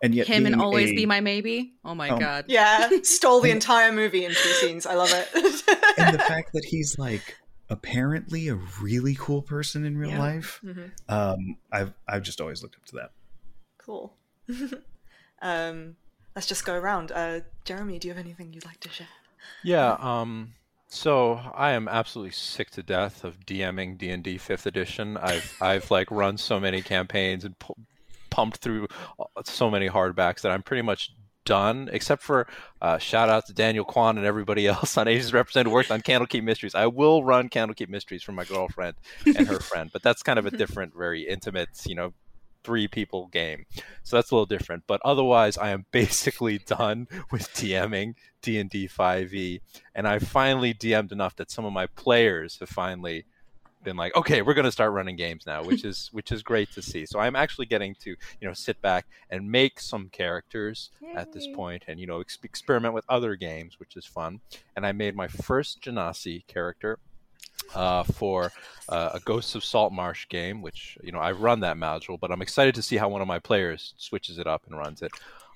and 0.03 0.13
yet 0.13 0.27
Him 0.27 0.45
and 0.45 0.61
always 0.61 0.91
a- 0.91 0.95
be 0.95 1.05
my 1.07 1.19
maybe. 1.21 1.73
Oh 1.83 1.95
my 1.95 2.09
Um, 2.09 2.19
god. 2.19 2.45
Yeah, 2.47 2.89
stole 3.03 3.41
the 3.41 3.49
entire 3.51 3.91
movie 3.91 4.25
in 4.25 4.31
two 4.31 4.53
scenes. 4.61 4.85
I 4.85 4.93
love 4.95 5.11
it. 5.11 5.27
and 5.97 6.13
the 6.13 6.19
fact 6.27 6.53
that 6.53 6.65
he's 6.65 6.99
like 6.99 7.35
apparently 7.69 8.47
a 8.49 8.55
really 8.81 9.15
cool 9.19 9.41
person 9.41 9.85
in 9.85 9.97
real 9.97 10.09
Yeah. 10.09 10.19
life 10.19 10.59
Mhm. 10.65 10.91
um 11.07 11.57
I've 11.71 11.93
I've 12.07 12.23
just 12.23 12.41
always 12.41 12.61
looked 12.63 12.75
up 12.75 12.85
to 12.85 12.95
that 12.97 13.11
Cool. 13.77 14.13
um, 15.41 15.95
let's 16.35 16.47
just 16.47 16.65
go 16.65 16.73
around. 16.75 17.11
Uh, 17.11 17.41
Jeremy, 17.65 17.99
do 17.99 18.07
you 18.07 18.13
have 18.13 18.23
anything 18.23 18.53
you'd 18.53 18.65
like 18.65 18.79
to 18.81 18.89
share? 18.89 19.07
Yeah. 19.63 19.97
Um. 19.99 20.53
So 20.91 21.33
I 21.53 21.71
am 21.71 21.87
absolutely 21.87 22.31
sick 22.31 22.71
to 22.71 22.83
death 22.83 23.23
of 23.23 23.39
DMing 23.45 23.97
D 23.97 24.09
and 24.09 24.23
D 24.23 24.37
Fifth 24.37 24.65
Edition. 24.65 25.17
I've 25.17 25.55
I've 25.61 25.89
like 25.91 26.09
run 26.11 26.37
so 26.37 26.59
many 26.59 26.81
campaigns 26.81 27.45
and 27.45 27.57
pu- 27.59 27.75
pumped 28.39 28.57
through 28.59 28.87
uh, 29.19 29.25
so 29.43 29.69
many 29.69 29.89
hardbacks 29.89 30.41
that 30.41 30.51
I'm 30.53 30.63
pretty 30.63 30.81
much 30.81 31.13
done. 31.43 31.89
Except 31.91 32.23
for 32.23 32.47
uh, 32.81 32.97
shout 32.97 33.27
out 33.27 33.45
to 33.47 33.53
Daniel 33.53 33.83
Kwan 33.83 34.17
and 34.17 34.25
everybody 34.25 34.65
else 34.75 34.97
on 34.97 35.09
Asians 35.09 35.33
Represented 35.33 35.73
worked 35.73 35.91
on 35.91 36.01
Candlekeep 36.01 36.43
Mysteries. 36.43 36.73
I 36.73 36.87
will 36.87 37.21
run 37.25 37.49
Candlekeep 37.49 37.89
Mysteries 37.89 38.23
for 38.23 38.31
my 38.31 38.45
girlfriend 38.45 38.95
and 39.25 39.45
her 39.45 39.59
friend, 39.59 39.89
but 39.91 40.01
that's 40.01 40.23
kind 40.23 40.39
of 40.39 40.45
a 40.45 40.51
different, 40.61 40.95
very 40.95 41.27
intimate, 41.27 41.69
you 41.85 41.95
know, 41.95 42.13
three 42.63 42.87
people 42.87 43.27
game. 43.27 43.65
So 44.03 44.15
that's 44.15 44.31
a 44.31 44.35
little 44.35 44.45
different. 44.45 44.83
But 44.87 45.01
otherwise, 45.03 45.57
I 45.57 45.71
am 45.71 45.85
basically 45.91 46.59
done 46.59 47.09
with 47.31 47.49
DMing 47.53 48.15
D 48.41 48.57
and 48.57 48.69
D 48.69 48.87
5e, 48.87 49.59
and 49.93 50.07
I 50.07 50.19
finally 50.19 50.73
DM'd 50.73 51.11
enough 51.11 51.35
that 51.35 51.51
some 51.51 51.65
of 51.65 51.73
my 51.73 51.87
players 51.87 52.57
have 52.61 52.69
finally 52.69 53.25
been 53.83 53.97
like, 53.97 54.15
okay, 54.15 54.41
we're 54.41 54.53
going 54.53 54.65
to 54.65 54.71
start 54.71 54.91
running 54.91 55.15
games 55.15 55.45
now, 55.45 55.63
which 55.63 55.83
is 55.83 56.09
which 56.13 56.31
is 56.31 56.43
great 56.43 56.71
to 56.73 56.81
see. 56.81 57.05
So 57.05 57.19
I'm 57.19 57.35
actually 57.35 57.65
getting 57.65 57.95
to 58.01 58.09
you 58.09 58.47
know 58.47 58.53
sit 58.53 58.81
back 58.81 59.05
and 59.29 59.49
make 59.49 59.79
some 59.79 60.09
characters 60.09 60.89
at 61.15 61.31
this 61.31 61.47
point, 61.55 61.83
and 61.87 61.99
you 61.99 62.07
know 62.07 62.21
ex- 62.21 62.37
experiment 62.43 62.93
with 62.93 63.05
other 63.09 63.35
games, 63.35 63.79
which 63.79 63.95
is 63.95 64.05
fun. 64.05 64.39
And 64.75 64.85
I 64.85 64.91
made 64.91 65.15
my 65.15 65.27
first 65.27 65.81
Genasi 65.81 66.45
character 66.47 66.99
uh, 67.75 68.03
for 68.03 68.51
uh, 68.89 69.11
a 69.13 69.19
Ghosts 69.19 69.55
of 69.55 69.63
Saltmarsh 69.63 70.27
game, 70.29 70.61
which 70.61 70.97
you 71.03 71.11
know 71.11 71.19
I've 71.19 71.41
run 71.41 71.61
that 71.61 71.77
module, 71.77 72.19
but 72.19 72.31
I'm 72.31 72.41
excited 72.41 72.75
to 72.75 72.81
see 72.81 72.97
how 72.97 73.09
one 73.09 73.21
of 73.21 73.27
my 73.27 73.39
players 73.39 73.93
switches 73.97 74.37
it 74.37 74.47
up 74.47 74.63
and 74.67 74.77
runs 74.77 75.01
it. 75.01 75.11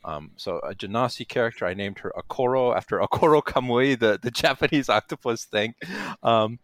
Um, 0.05 0.31
so 0.35 0.57
a 0.57 0.75
Genasi 0.75 1.27
character, 1.27 1.65
I 1.65 1.73
named 1.73 1.99
her 1.99 2.11
Akoro 2.17 2.75
after 2.75 2.99
Akoro 3.01 3.41
Kamui, 3.41 3.97
the, 3.97 4.19
the 4.21 4.31
Japanese 4.31 4.89
octopus 4.89 5.45
thing. 5.45 5.75
Um, 6.21 6.59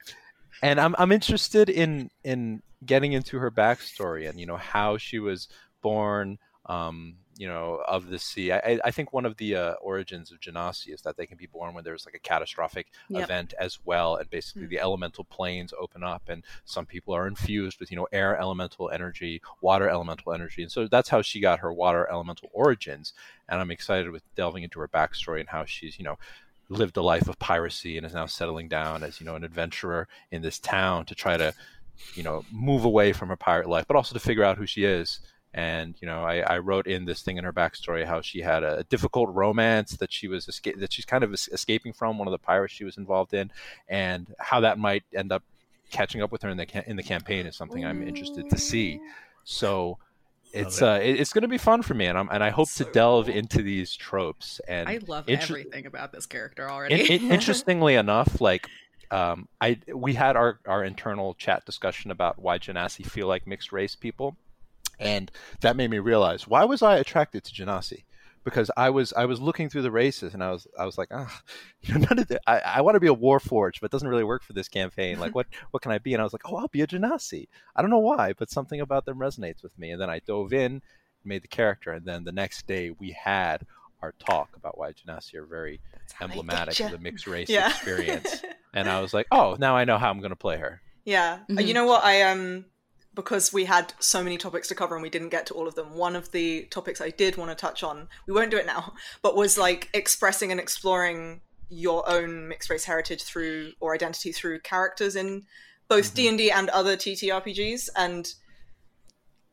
and 0.61 0.79
I'm 0.79 0.95
I'm 0.97 1.11
interested 1.11 1.69
in 1.69 2.09
in 2.23 2.61
getting 2.85 3.13
into 3.13 3.37
her 3.39 3.51
backstory 3.51 4.29
and 4.29 4.39
you 4.39 4.45
know 4.45 4.57
how 4.57 4.97
she 4.97 5.19
was 5.19 5.47
born. 5.81 6.37
Um, 6.65 7.15
you 7.39 7.47
know 7.47 7.81
of 7.87 8.09
the 8.09 8.19
sea. 8.19 8.51
I, 8.51 8.79
I 8.83 8.91
think 8.91 9.13
one 9.13 9.25
of 9.25 9.37
the 9.37 9.55
uh, 9.55 9.73
origins 9.81 10.29
of 10.29 10.41
Genasi 10.41 10.93
is 10.93 11.01
that 11.03 11.15
they 11.15 11.25
can 11.25 11.37
be 11.37 11.45
born 11.45 11.73
when 11.73 11.85
there's 11.85 12.05
like 12.05 12.13
a 12.13 12.19
catastrophic 12.19 12.87
yep. 13.07 13.23
event 13.23 13.53
as 13.57 13.79
well, 13.85 14.17
and 14.17 14.29
basically 14.29 14.63
mm. 14.63 14.69
the 14.69 14.79
elemental 14.79 15.23
planes 15.23 15.73
open 15.79 16.03
up, 16.03 16.23
and 16.27 16.43
some 16.65 16.85
people 16.85 17.15
are 17.15 17.27
infused 17.27 17.79
with 17.79 17.91
you 17.91 17.97
know 17.97 18.09
air 18.11 18.37
elemental 18.37 18.89
energy, 18.89 19.41
water 19.61 19.87
elemental 19.87 20.33
energy, 20.33 20.61
and 20.61 20.71
so 20.71 20.85
that's 20.85 21.07
how 21.07 21.21
she 21.21 21.39
got 21.39 21.59
her 21.59 21.71
water 21.71 22.05
elemental 22.11 22.49
origins. 22.51 23.13
And 23.47 23.61
I'm 23.61 23.71
excited 23.71 24.11
with 24.11 24.21
delving 24.35 24.63
into 24.63 24.81
her 24.81 24.89
backstory 24.89 25.39
and 25.39 25.47
how 25.47 25.63
she's 25.63 25.97
you 25.97 26.03
know 26.03 26.19
lived 26.69 26.97
a 26.97 27.01
life 27.01 27.27
of 27.27 27.37
piracy 27.39 27.97
and 27.97 28.05
is 28.05 28.13
now 28.13 28.27
settling 28.27 28.67
down 28.67 29.03
as 29.03 29.19
you 29.19 29.25
know 29.25 29.35
an 29.35 29.43
adventurer 29.43 30.07
in 30.31 30.41
this 30.41 30.59
town 30.59 31.05
to 31.05 31.15
try 31.15 31.35
to 31.35 31.53
you 32.13 32.23
know 32.23 32.45
move 32.51 32.85
away 32.85 33.11
from 33.11 33.29
her 33.29 33.35
pirate 33.35 33.67
life, 33.67 33.85
but 33.87 33.97
also 33.97 34.13
to 34.13 34.19
figure 34.19 34.43
out 34.43 34.57
who 34.57 34.65
she 34.65 34.83
is. 34.83 35.19
And 35.51 35.95
you 35.99 36.07
know 36.07 36.23
I, 36.23 36.41
I, 36.41 36.59
wrote 36.59 36.85
in 36.85 37.05
this 37.05 37.23
thing 37.23 37.37
in 37.37 37.43
her 37.43 37.51
backstory 37.51 38.05
how 38.05 38.21
she 38.21 38.41
had 38.41 38.63
a 38.63 38.83
difficult 38.83 39.33
romance 39.33 39.97
that 39.97 40.13
she 40.13 40.27
was 40.27 40.45
esca- 40.45 40.79
that 40.79 40.93
she's 40.93 41.05
kind 41.05 41.23
of 41.23 41.33
escaping 41.33 41.91
from 41.91 42.19
one 42.19 42.27
of 42.27 42.31
the 42.31 42.37
pirates 42.37 42.75
she 42.75 42.83
was 42.83 42.97
involved 42.97 43.33
in 43.33 43.49
and 43.87 44.31
how 44.37 44.59
that 44.59 44.77
might 44.77 45.03
end 45.11 45.31
up 45.31 45.41
catching 45.89 46.21
up 46.21 46.31
with 46.31 46.43
her 46.43 46.49
in 46.49 46.57
the 46.57 46.67
ca- 46.67 46.83
in 46.85 46.97
the 46.97 47.03
campaign 47.03 47.47
is 47.47 47.55
something 47.55 47.83
I'm 47.83 48.07
interested 48.07 48.47
to 48.47 48.57
see. 48.59 48.99
So 49.43 49.97
it's 50.51 50.81
uh 50.81 50.99
it, 51.01 51.19
it's 51.19 51.31
going 51.31 51.43
to 51.43 51.47
be 51.47 51.57
fun 51.57 51.81
for 51.81 51.93
me 51.93 52.05
and 52.05 52.17
I'm 52.17 52.29
and 52.31 52.43
I 52.43 52.49
hope 52.49 52.69
so 52.69 52.85
to 52.85 52.91
delve 52.91 53.27
cool. 53.27 53.35
into 53.35 53.61
these 53.61 53.95
tropes 53.95 54.59
and 54.67 54.89
I 54.89 54.99
love 55.07 55.29
inter- 55.29 55.59
everything 55.59 55.85
about 55.85 56.11
this 56.11 56.25
character 56.25 56.69
already 56.69 56.95
it, 56.95 57.09
it, 57.09 57.21
interestingly 57.31 57.95
enough 57.95 58.41
like 58.41 58.67
um, 59.11 59.47
I 59.59 59.79
we 59.93 60.13
had 60.13 60.35
our, 60.35 60.59
our 60.67 60.83
internal 60.83 61.33
chat 61.33 61.65
discussion 61.65 62.11
about 62.11 62.39
why 62.39 62.59
Genasi 62.59 63.05
feel 63.05 63.27
like 63.27 63.47
mixed 63.47 63.71
race 63.71 63.95
people, 63.95 64.37
and 64.99 65.31
that 65.61 65.75
made 65.75 65.89
me 65.89 65.99
realize 65.99 66.47
why 66.47 66.65
was 66.65 66.81
I 66.81 66.97
attracted 66.97 67.43
to 67.45 67.53
Genasi? 67.53 68.03
Because 68.43 68.71
I 68.77 68.89
was 68.89 69.13
I 69.13 69.25
was 69.25 69.41
looking 69.41 69.69
through 69.69 69.81
the 69.81 69.91
races 69.91 70.33
and 70.33 70.43
I 70.43 70.51
was 70.51 70.67
I 70.77 70.85
was 70.85 70.97
like 70.97 71.09
ah 71.11 71.41
you 71.81 71.93
know 71.93 72.05
none 72.09 72.19
of 72.19 72.27
the, 72.27 72.39
I, 72.47 72.59
I 72.59 72.81
want 72.81 72.95
to 72.95 72.99
be 72.99 73.07
a 73.07 73.15
warforged 73.15 73.81
but 73.81 73.85
it 73.85 73.91
doesn't 73.91 74.07
really 74.07 74.23
work 74.23 74.43
for 74.43 74.53
this 74.53 74.67
campaign. 74.67 75.19
Like 75.19 75.35
what 75.35 75.47
what 75.71 75.83
can 75.83 75.91
I 75.91 75.97
be? 75.97 76.13
And 76.13 76.21
I 76.21 76.23
was 76.23 76.33
like 76.33 76.43
oh 76.45 76.57
I'll 76.57 76.67
be 76.67 76.81
a 76.81 76.87
Genasi. 76.87 77.47
I 77.75 77.81
don't 77.81 77.91
know 77.91 77.99
why 77.99 78.33
but 78.33 78.49
something 78.49 78.81
about 78.81 79.05
them 79.05 79.19
resonates 79.19 79.63
with 79.63 79.77
me. 79.77 79.91
And 79.91 80.01
then 80.01 80.09
I 80.09 80.19
dove 80.19 80.53
in 80.53 80.81
made 81.23 81.43
the 81.43 81.47
character 81.47 81.91
and 81.91 82.05
then 82.05 82.23
the 82.23 82.31
next 82.31 82.65
day 82.65 82.91
we 82.91 83.11
had 83.11 83.65
our 84.01 84.13
talk 84.13 84.49
about 84.55 84.77
why 84.77 84.93
Genasi 84.93 85.35
are 85.35 85.45
very 85.45 85.81
emblematic 86.21 86.79
of 86.79 86.91
the 86.91 86.97
mixed 86.97 87.27
race 87.27 87.49
yeah. 87.49 87.67
experience. 87.67 88.43
And 88.73 88.87
I 88.89 89.01
was 89.01 89.13
like 89.13 89.27
oh 89.31 89.57
now 89.59 89.75
I 89.75 89.85
know 89.85 89.97
how 89.97 90.09
I'm 90.09 90.19
going 90.19 90.29
to 90.29 90.37
play 90.37 90.57
her. 90.57 90.81
Yeah. 91.03 91.39
Mm-hmm. 91.49 91.59
you 91.59 91.73
know 91.73 91.85
what? 91.85 92.03
I 92.03 92.23
um 92.23 92.65
because 93.15 93.51
we 93.51 93.65
had 93.65 93.93
so 93.99 94.23
many 94.23 94.37
topics 94.37 94.67
to 94.67 94.75
cover 94.75 94.95
and 94.95 95.01
we 95.01 95.09
didn't 95.09 95.29
get 95.29 95.45
to 95.47 95.53
all 95.53 95.67
of 95.67 95.75
them. 95.75 95.95
One 95.95 96.15
of 96.15 96.31
the 96.31 96.63
topics 96.65 97.01
I 97.01 97.09
did 97.09 97.37
want 97.37 97.51
to 97.51 97.55
touch 97.55 97.83
on, 97.83 98.07
we 98.27 98.33
won't 98.33 98.51
do 98.51 98.57
it 98.57 98.65
now, 98.65 98.93
but 99.21 99.35
was 99.35 99.57
like 99.57 99.89
expressing 99.93 100.51
and 100.51 100.59
exploring 100.59 101.41
your 101.69 102.09
own 102.09 102.47
mixed 102.47 102.69
race 102.69 102.85
heritage 102.85 103.23
through 103.23 103.73
or 103.79 103.93
identity 103.93 104.31
through 104.31 104.59
characters 104.59 105.15
in 105.15 105.43
both 105.87 106.13
mm-hmm. 106.13 106.37
D&D 106.37 106.51
and 106.51 106.69
other 106.69 106.95
TTRPGs 106.95 107.89
and 107.95 108.33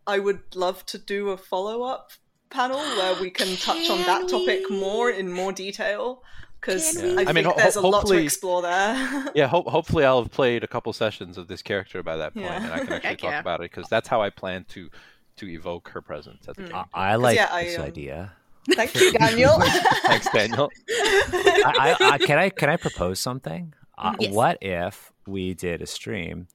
I 0.07 0.19
would 0.19 0.55
love 0.55 0.87
to 0.87 0.99
do 0.99 1.31
a 1.31 1.37
follow-up 1.37 2.13
panel 2.49 2.79
where 2.79 3.21
we 3.21 3.31
can 3.31 3.57
touch 3.57 3.91
on 3.91 3.99
that 4.03 4.29
topic 4.29 4.71
more 4.71 5.11
in 5.11 5.31
more 5.31 5.53
detail 5.53 6.23
because 6.61 7.01
yeah. 7.01 7.15
I, 7.19 7.27
I, 7.29 7.33
mean, 7.33 7.45
ho- 7.45 7.55
there's 7.57 7.77
a 7.77 7.81
lot 7.81 8.07
to 8.07 8.15
explore 8.15 8.63
there. 8.63 9.31
yeah, 9.35 9.47
ho- 9.47 9.65
hopefully 9.67 10.05
I'll 10.05 10.23
have 10.23 10.33
played 10.33 10.65
a 10.65 10.67
couple 10.67 10.93
sessions 10.93 11.39
of 11.39 11.49
this 11.49 11.63
character 11.63 12.03
by 12.03 12.17
that 12.17 12.35
point, 12.35 12.47
yeah. 12.47 12.65
and 12.65 12.73
I 12.73 12.79
can 12.79 12.93
actually 12.93 13.17
talk 13.17 13.31
yeah. 13.31 13.41
about 13.41 13.61
it 13.61 13.71
because 13.71 13.89
that's 13.89 14.09
how 14.09 14.23
I 14.23 14.31
plan 14.31 14.65
to 14.71 14.91
to 15.37 15.49
evoke 15.49 15.91
her 15.91 16.01
presence 16.01 16.49
at 16.49 16.57
the 16.57 16.63
mm. 16.63 16.69
game. 16.69 16.85
I, 16.95 17.13
I 17.13 17.17
like 17.17 17.39
I, 17.39 17.65
this 17.65 17.79
um, 17.79 17.85
idea. 17.85 18.33
Thank 18.71 18.95
you, 18.95 19.13
Daniel. 19.19 19.61
Thanks, 20.07 20.29
Daniel. 20.33 20.71
I, 20.89 22.19
can 22.25 22.39
I 22.39 22.51
can 22.51 22.69
I 22.69 22.77
propose 22.77 23.21
something? 23.21 23.75
Uh, 23.99 24.15
yes. 24.19 24.35
What 24.35 24.59
if 24.61 25.13
we 25.27 25.55
did 25.55 25.83
a 25.83 25.87
stream 25.87 26.49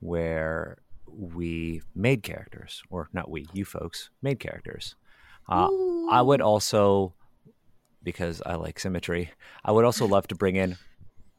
where 0.00 0.78
we 1.06 1.82
made 1.94 2.22
characters, 2.22 2.82
or 2.90 3.08
not 3.12 3.30
we, 3.30 3.46
you 3.52 3.64
folks 3.64 4.10
made 4.22 4.40
characters? 4.40 4.94
Uh, 5.48 5.68
I 6.10 6.20
would 6.22 6.40
also 6.40 7.14
because 8.02 8.42
I 8.44 8.54
like 8.54 8.78
symmetry. 8.78 9.30
I 9.64 9.72
would 9.72 9.84
also 9.84 10.06
love 10.06 10.28
to 10.28 10.34
bring 10.34 10.56
in 10.56 10.76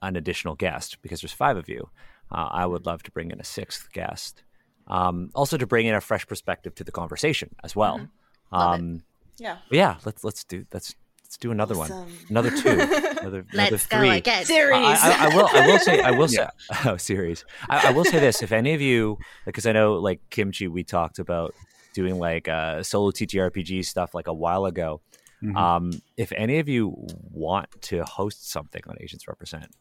an 0.01 0.15
additional 0.15 0.55
guest 0.55 0.97
because 1.01 1.21
there's 1.21 1.33
five 1.33 1.57
of 1.57 1.69
you. 1.69 1.89
Uh, 2.31 2.47
I 2.51 2.65
would 2.65 2.85
love 2.85 3.03
to 3.03 3.11
bring 3.11 3.31
in 3.31 3.39
a 3.39 3.43
sixth 3.43 3.91
guest. 3.91 4.43
Um, 4.87 5.29
also 5.35 5.57
to 5.57 5.67
bring 5.67 5.85
in 5.85 5.95
a 5.95 6.01
fresh 6.01 6.25
perspective 6.27 6.75
to 6.75 6.83
the 6.83 6.91
conversation 6.91 7.55
as 7.63 7.75
well. 7.75 7.99
Mm-hmm. 7.99 8.55
Um, 8.55 9.03
yeah. 9.37 9.57
Yeah. 9.71 9.97
Let's 10.05 10.23
let's 10.23 10.43
do 10.43 10.65
let's 10.73 10.95
let's 11.23 11.37
do 11.37 11.51
another 11.51 11.75
awesome. 11.75 11.97
one, 11.97 12.11
another 12.29 12.49
two, 12.49 12.69
another, 13.21 13.45
another 13.51 13.77
three. 13.77 14.09
again. 14.09 14.45
Series. 14.45 14.75
I, 14.79 15.25
I, 15.25 15.25
I, 15.25 15.35
will. 15.35 15.47
I 15.47 15.67
will 15.67 15.79
say. 15.79 16.01
I 16.01 16.11
will 16.11 16.27
say. 16.29 16.47
Oh, 16.85 16.97
series. 16.97 17.45
I, 17.69 17.89
I 17.89 17.91
will 17.91 18.05
say 18.05 18.19
this: 18.19 18.41
if 18.41 18.51
any 18.51 18.73
of 18.73 18.81
you, 18.81 19.17
because 19.45 19.65
I 19.65 19.71
know, 19.71 19.93
like 19.93 20.21
Kimchi, 20.29 20.67
we 20.67 20.83
talked 20.83 21.19
about 21.19 21.53
doing 21.93 22.17
like 22.17 22.47
uh, 22.47 22.83
solo 22.83 23.11
TTRPG 23.11 23.85
stuff 23.85 24.13
like 24.13 24.27
a 24.27 24.33
while 24.33 24.65
ago. 24.65 25.01
Mm-hmm. 25.43 25.55
Um, 25.55 26.01
if 26.17 26.31
any 26.35 26.59
of 26.59 26.67
you 26.67 26.95
want 27.31 27.69
to 27.83 28.03
host 28.03 28.49
something 28.49 28.81
on 28.87 28.97
Asians 28.99 29.27
Represent 29.27 29.71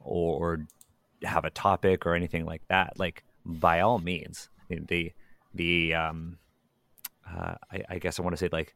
or 0.00 0.66
have 1.22 1.44
a 1.44 1.50
topic 1.50 2.06
or 2.06 2.14
anything 2.14 2.44
like 2.44 2.62
that, 2.68 2.98
like 2.98 3.24
by 3.44 3.80
all 3.80 3.98
means, 3.98 4.48
I 4.60 4.74
mean, 4.74 4.86
the 4.88 5.12
the 5.54 5.94
um, 5.94 6.38
uh, 7.28 7.54
I, 7.72 7.82
I, 7.88 7.98
guess 7.98 8.18
I 8.18 8.22
want 8.22 8.34
to 8.34 8.36
say 8.36 8.48
like 8.52 8.74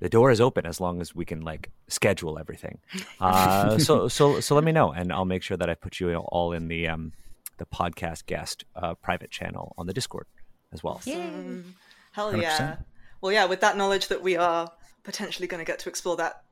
the 0.00 0.08
door 0.08 0.30
is 0.30 0.40
open 0.40 0.66
as 0.66 0.80
long 0.80 1.00
as 1.00 1.14
we 1.14 1.24
can 1.24 1.40
like 1.40 1.70
schedule 1.88 2.38
everything. 2.38 2.78
Uh, 3.20 3.78
so 3.78 4.08
so 4.08 4.40
so 4.40 4.54
let 4.56 4.64
me 4.64 4.72
know, 4.72 4.90
and 4.90 5.12
I'll 5.12 5.24
make 5.24 5.42
sure 5.42 5.56
that 5.56 5.70
I 5.70 5.74
put 5.74 6.00
you 6.00 6.12
all 6.16 6.52
in 6.52 6.66
the 6.66 6.88
um, 6.88 7.12
the 7.58 7.66
podcast 7.66 8.26
guest 8.26 8.64
uh, 8.74 8.94
private 8.94 9.30
channel 9.30 9.74
on 9.78 9.86
the 9.86 9.92
Discord 9.92 10.26
as 10.72 10.82
well. 10.82 10.94
Awesome. 10.94 11.76
Hell 12.10 12.36
yeah! 12.36 12.58
100%. 12.58 12.84
Well, 13.20 13.32
yeah. 13.32 13.44
With 13.44 13.60
that 13.60 13.76
knowledge 13.76 14.08
that 14.08 14.22
we 14.22 14.36
are 14.36 14.72
potentially 15.04 15.48
going 15.48 15.64
to 15.64 15.70
get 15.70 15.78
to 15.80 15.88
explore 15.88 16.16
that 16.16 16.42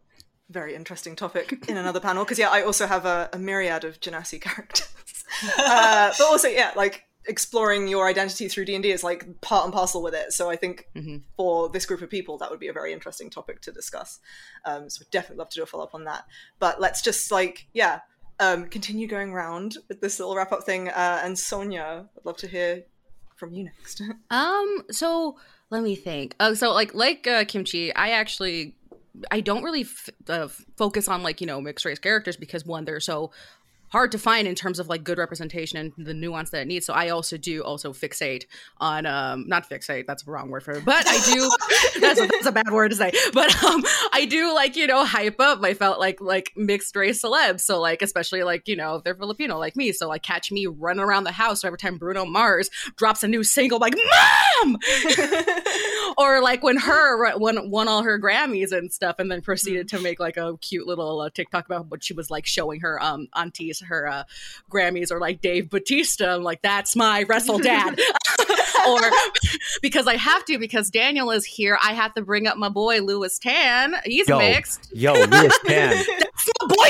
very 0.51 0.74
interesting 0.74 1.14
topic 1.14 1.64
in 1.68 1.77
another 1.77 2.01
panel 2.01 2.24
because 2.24 2.39
yeah 2.39 2.51
i 2.51 2.62
also 2.62 2.86
have 2.86 3.06
a, 3.06 3.31
a 3.32 3.39
myriad 3.39 3.85
of 3.85 4.01
genasi 4.01 4.40
characters. 4.40 4.89
Uh, 5.59 6.10
but 6.18 6.27
also 6.27 6.48
yeah 6.48 6.72
like 6.74 7.05
exploring 7.27 7.86
your 7.86 8.09
identity 8.09 8.48
through 8.48 8.64
d&d 8.64 8.90
is 8.90 9.05
like 9.05 9.40
part 9.40 9.64
and 9.64 9.72
parcel 9.72 10.02
with 10.02 10.14
it. 10.14 10.32
So 10.32 10.51
i 10.51 10.56
think 10.56 10.89
mm-hmm. 10.97 11.18
for 11.36 11.68
this 11.68 11.86
group 11.86 12.02
of 12.02 12.10
people 12.10 12.39
that 12.39 12.51
would 12.51 12.59
be 12.59 12.68
a 12.68 12.72
very 12.72 12.93
interesting 12.93 13.31
topic 13.31 13.60
to 13.62 13.72
discuss. 13.72 14.18
Um, 14.64 14.90
so 14.90 15.01
we'd 15.02 15.10
definitely 15.10 15.39
love 15.39 15.51
to 15.51 15.56
do 15.56 15.62
a 15.62 15.66
follow-up 15.66 15.94
on 15.94 16.05
that. 16.05 16.24
But 16.59 16.81
let's 16.81 17.02
just 17.02 17.31
like 17.31 17.68
yeah 17.72 18.01
um, 18.40 18.68
continue 18.68 19.06
going 19.06 19.32
around 19.32 19.77
with 19.89 20.01
this 20.01 20.18
little 20.18 20.35
wrap-up 20.35 20.64
thing. 20.64 20.89
Uh, 20.89 21.20
and 21.22 21.39
Sonya 21.39 22.09
i'd 22.16 22.24
love 22.24 22.39
to 22.39 22.48
hear 22.48 22.85
from 23.36 23.52
you 23.52 23.64
next. 23.64 24.02
Um 24.31 24.85
so 24.90 25.36
let 25.70 25.82
me 25.82 25.94
think. 25.94 26.34
Oh, 26.40 26.55
so 26.55 26.72
like 26.72 26.94
like 26.94 27.26
uh, 27.26 27.44
kimchi, 27.44 27.94
I 27.94 28.10
actually 28.10 28.74
I 29.30 29.40
don't 29.40 29.62
really 29.62 29.82
f- 29.82 30.10
uh, 30.28 30.48
focus 30.76 31.09
on 31.09 31.22
like 31.22 31.40
you 31.40 31.47
know 31.47 31.60
mixed 31.60 31.84
race 31.84 31.98
characters 31.98 32.36
because 32.36 32.64
one 32.64 32.84
they're 32.84 33.01
so 33.01 33.30
hard 33.91 34.12
to 34.12 34.19
find 34.19 34.49
in 34.49 34.55
terms 34.55 34.79
of 34.79 34.89
like 34.89 35.05
good 35.05 35.19
representation 35.19 35.79
and 35.79 36.07
the 36.07 36.15
nuance 36.15 36.51
that 36.51 36.62
it 36.62 36.67
needs. 36.67 36.87
So 36.87 36.95
I 36.95 37.11
also 37.11 37.37
do 37.37 37.62
also 37.62 37.93
fixate 37.93 38.45
on 38.79 39.07
um 39.07 39.47
not 39.47 39.69
fixate, 39.69 40.07
that's 40.07 40.27
a 40.27 40.31
wrong 40.31 40.49
word 40.49 40.62
for 40.62 40.73
it, 40.73 40.85
but 40.85 41.05
I 41.07 41.19
do 41.33 41.51
that's, 42.01 42.21
a, 42.21 42.27
that's 42.27 42.47
a 42.47 42.53
bad 42.53 42.71
word 42.71 42.91
to 42.91 42.97
say. 42.97 43.12
But 43.33 43.62
um 43.62 43.85
I 44.12 44.27
do 44.27 44.55
like, 44.55 44.77
you 44.77 44.87
know, 44.87 45.05
hype 45.05 45.41
up 45.41 45.62
I 45.62 45.75
felt 45.75 46.01
like 46.01 46.21
like 46.21 46.53
mixed 46.57 46.95
race 46.97 47.23
celebs. 47.23 47.61
So 47.61 47.81
like 47.81 48.03
especially 48.03 48.43
like, 48.43 48.69
you 48.69 48.77
know, 48.77 49.01
they're 49.05 49.15
Filipino 49.15 49.59
like 49.59 49.77
me. 49.77 49.93
So 49.93 50.09
like 50.09 50.23
catch 50.23 50.51
me 50.53 50.67
running 50.67 51.03
around 51.03 51.25
the 51.25 51.33
house 51.33 51.65
every 51.65 51.79
time 51.79 51.99
Bruno 51.99 52.25
Mars 52.25 52.71
drops 52.97 53.23
a 53.23 53.29
new 53.29 53.45
single 53.45 53.81
I'm 53.83 53.93
like 53.93 53.97
mom 54.62 54.79
or 56.19 56.43
like 56.43 56.62
when 56.62 56.77
H.E.R. 56.77 57.39
won 57.39 57.71
won 57.71 57.89
all 57.89 58.03
her 58.03 58.21
Grammys 58.21 58.73
and 58.73 58.93
stuff 58.93 59.17
and 59.19 59.31
then 59.31 59.41
proceeded 59.41 59.89
to 59.89 60.01
make 60.01 60.21
like 60.21 60.37
a 60.37 60.57
cute 60.59 60.87
little 60.87 61.21
uh, 61.21 61.31
TikTok 61.31 61.67
about 61.67 61.87
what 61.91 62.05
she 62.05 62.12
was 62.12 62.31
like 62.31 62.47
showing 62.47 62.81
her 62.81 63.03
um 63.03 63.29
aunties 63.35 63.80
her 63.86 64.07
uh, 64.07 64.24
Grammys 64.70 65.11
or 65.11 65.20
like 65.20 65.40
Dave 65.40 65.70
Bautista. 65.70 66.31
I'm 66.31 66.43
like, 66.43 66.62
that's 66.62 66.97
my 66.97 67.24
wrestle 67.24 67.59
dad. 67.59 67.98
or 68.89 69.01
because 69.82 70.07
I 70.07 70.16
have 70.16 70.44
to 70.47 70.59
because 70.59 70.90
Daniel 70.90 71.31
is 71.31 71.44
here. 71.44 71.78
I 71.82 71.94
have 71.94 72.15
to 72.15 72.23
bring 72.23 72.47
up 72.47 72.57
my 72.57 72.69
boy 72.69 73.01
Lewis 73.01 73.39
Tan. 73.39 73.94
He's 74.05 74.28
yo, 74.28 74.39
mixed. 74.39 74.90
Yo, 74.93 75.15
Lewis 75.15 75.59
Tan. 75.66 76.05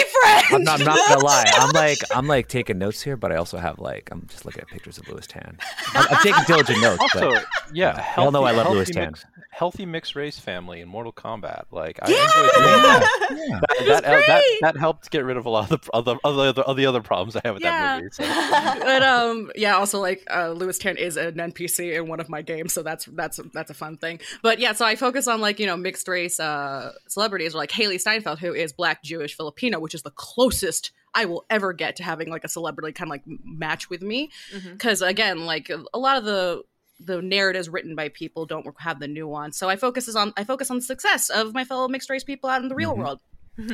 that's 0.02 0.14
my 0.24 0.48
boyfriend. 0.50 0.54
I'm 0.54 0.64
not, 0.64 0.80
I'm 0.80 0.86
not 0.86 1.08
gonna 1.08 1.24
lie. 1.24 1.44
I'm 1.54 1.70
like 1.74 1.98
I'm 2.14 2.26
like 2.26 2.48
taking 2.48 2.78
notes 2.78 3.02
here, 3.02 3.16
but 3.16 3.32
I 3.32 3.36
also 3.36 3.58
have 3.58 3.78
like 3.78 4.08
I'm 4.12 4.26
just 4.28 4.44
looking 4.44 4.62
at 4.62 4.68
pictures 4.68 4.98
of 4.98 5.08
Lewis 5.08 5.26
Tan. 5.26 5.58
I'm, 5.94 6.06
I'm 6.10 6.22
taking 6.22 6.44
diligent 6.46 6.80
notes. 6.82 7.00
Also, 7.00 7.30
But 7.32 7.46
yeah, 7.72 7.90
all 7.90 8.02
healthy, 8.24 8.32
know 8.32 8.44
I 8.44 8.50
love 8.52 8.62
healthy 8.66 8.76
Lewis 8.76 8.90
Tan. 8.90 9.06
mix- 9.08 9.24
healthy 9.50 9.84
mixed 9.86 10.16
race 10.16 10.38
family 10.38 10.80
in 10.80 10.88
Mortal 10.88 11.12
Kombat. 11.12 11.64
Like 11.70 11.98
I 12.02 12.08
Yeah! 12.10 12.16
enjoyed 12.24 12.50
doing 12.54 12.82
that. 12.82 13.28
Yeah. 13.30 13.60
That, 13.60 13.86
that, 13.86 14.02
that, 14.04 14.26
great! 14.26 14.58
that 14.62 14.76
helped 14.76 15.10
get 15.10 15.24
rid 15.24 15.36
of 15.36 15.46
a 15.46 15.50
lot 15.50 15.70
of 15.70 15.80
the 15.82 15.90
other 15.92 16.16
other, 16.24 16.52
other, 16.66 16.74
the 16.74 16.86
other 16.86 17.00
problems 17.02 17.36
I 17.36 17.40
have 17.44 17.54
with 17.54 17.62
Yeah. 17.62 18.00
that 18.00 18.02
movie. 18.02 18.10
So. 18.12 18.24
but 18.84 19.02
um 19.02 19.50
yeah 19.54 19.76
also 19.76 20.00
like 20.00 20.26
uh 20.30 20.50
Lewis 20.50 20.78
Tan 20.78 20.96
is 20.96 21.16
an 21.16 21.34
NPC 21.34 21.96
in 21.96 22.08
one 22.08 22.20
of 22.20 22.28
my 22.28 22.42
games 22.42 22.72
so 22.72 22.82
that's 22.82 23.04
that's 23.06 23.40
that's 23.52 23.70
a 23.70 23.74
fun 23.74 23.96
thing 23.96 24.20
but 24.42 24.58
yeah 24.58 24.72
so 24.72 24.84
I 24.84 24.96
focus 24.96 25.26
on 25.28 25.40
like 25.40 25.58
you 25.58 25.66
know 25.66 25.76
mixed 25.76 26.08
race 26.08 26.38
uh 26.40 26.92
celebrities 27.08 27.54
like 27.54 27.70
Hailee 27.70 28.00
Steinfeld 28.00 28.38
who 28.38 28.52
is 28.54 28.72
black 28.72 29.02
Jewish 29.02 29.36
Filipino 29.36 29.78
which 29.80 29.89
is 29.94 30.02
the 30.02 30.10
closest 30.10 30.92
I 31.14 31.24
will 31.24 31.44
ever 31.50 31.72
get 31.72 31.96
to 31.96 32.02
having 32.02 32.28
like 32.30 32.44
a 32.44 32.48
celebrity 32.48 32.92
kind 32.92 33.08
of 33.08 33.10
like 33.10 33.24
match 33.44 33.90
with 33.90 34.02
me. 34.02 34.30
Because 34.72 35.02
again 35.02 35.44
like 35.46 35.70
a 35.70 35.98
lot 35.98 36.16
of 36.18 36.24
the 36.24 36.62
the 37.02 37.22
narratives 37.22 37.68
written 37.68 37.96
by 37.96 38.10
people 38.10 38.44
don't 38.44 38.66
have 38.78 39.00
the 39.00 39.08
nuance. 39.08 39.56
So 39.58 39.68
I 39.68 39.76
focuses 39.76 40.16
on 40.16 40.32
I 40.36 40.44
focus 40.44 40.70
on 40.70 40.76
the 40.76 40.82
success 40.82 41.30
of 41.30 41.54
my 41.54 41.64
fellow 41.64 41.88
mixed 41.88 42.10
race 42.10 42.24
people 42.24 42.50
out 42.50 42.62
in 42.62 42.68
the 42.68 42.74
real 42.74 42.94
Mhm. 42.94 42.98
world. 42.98 43.20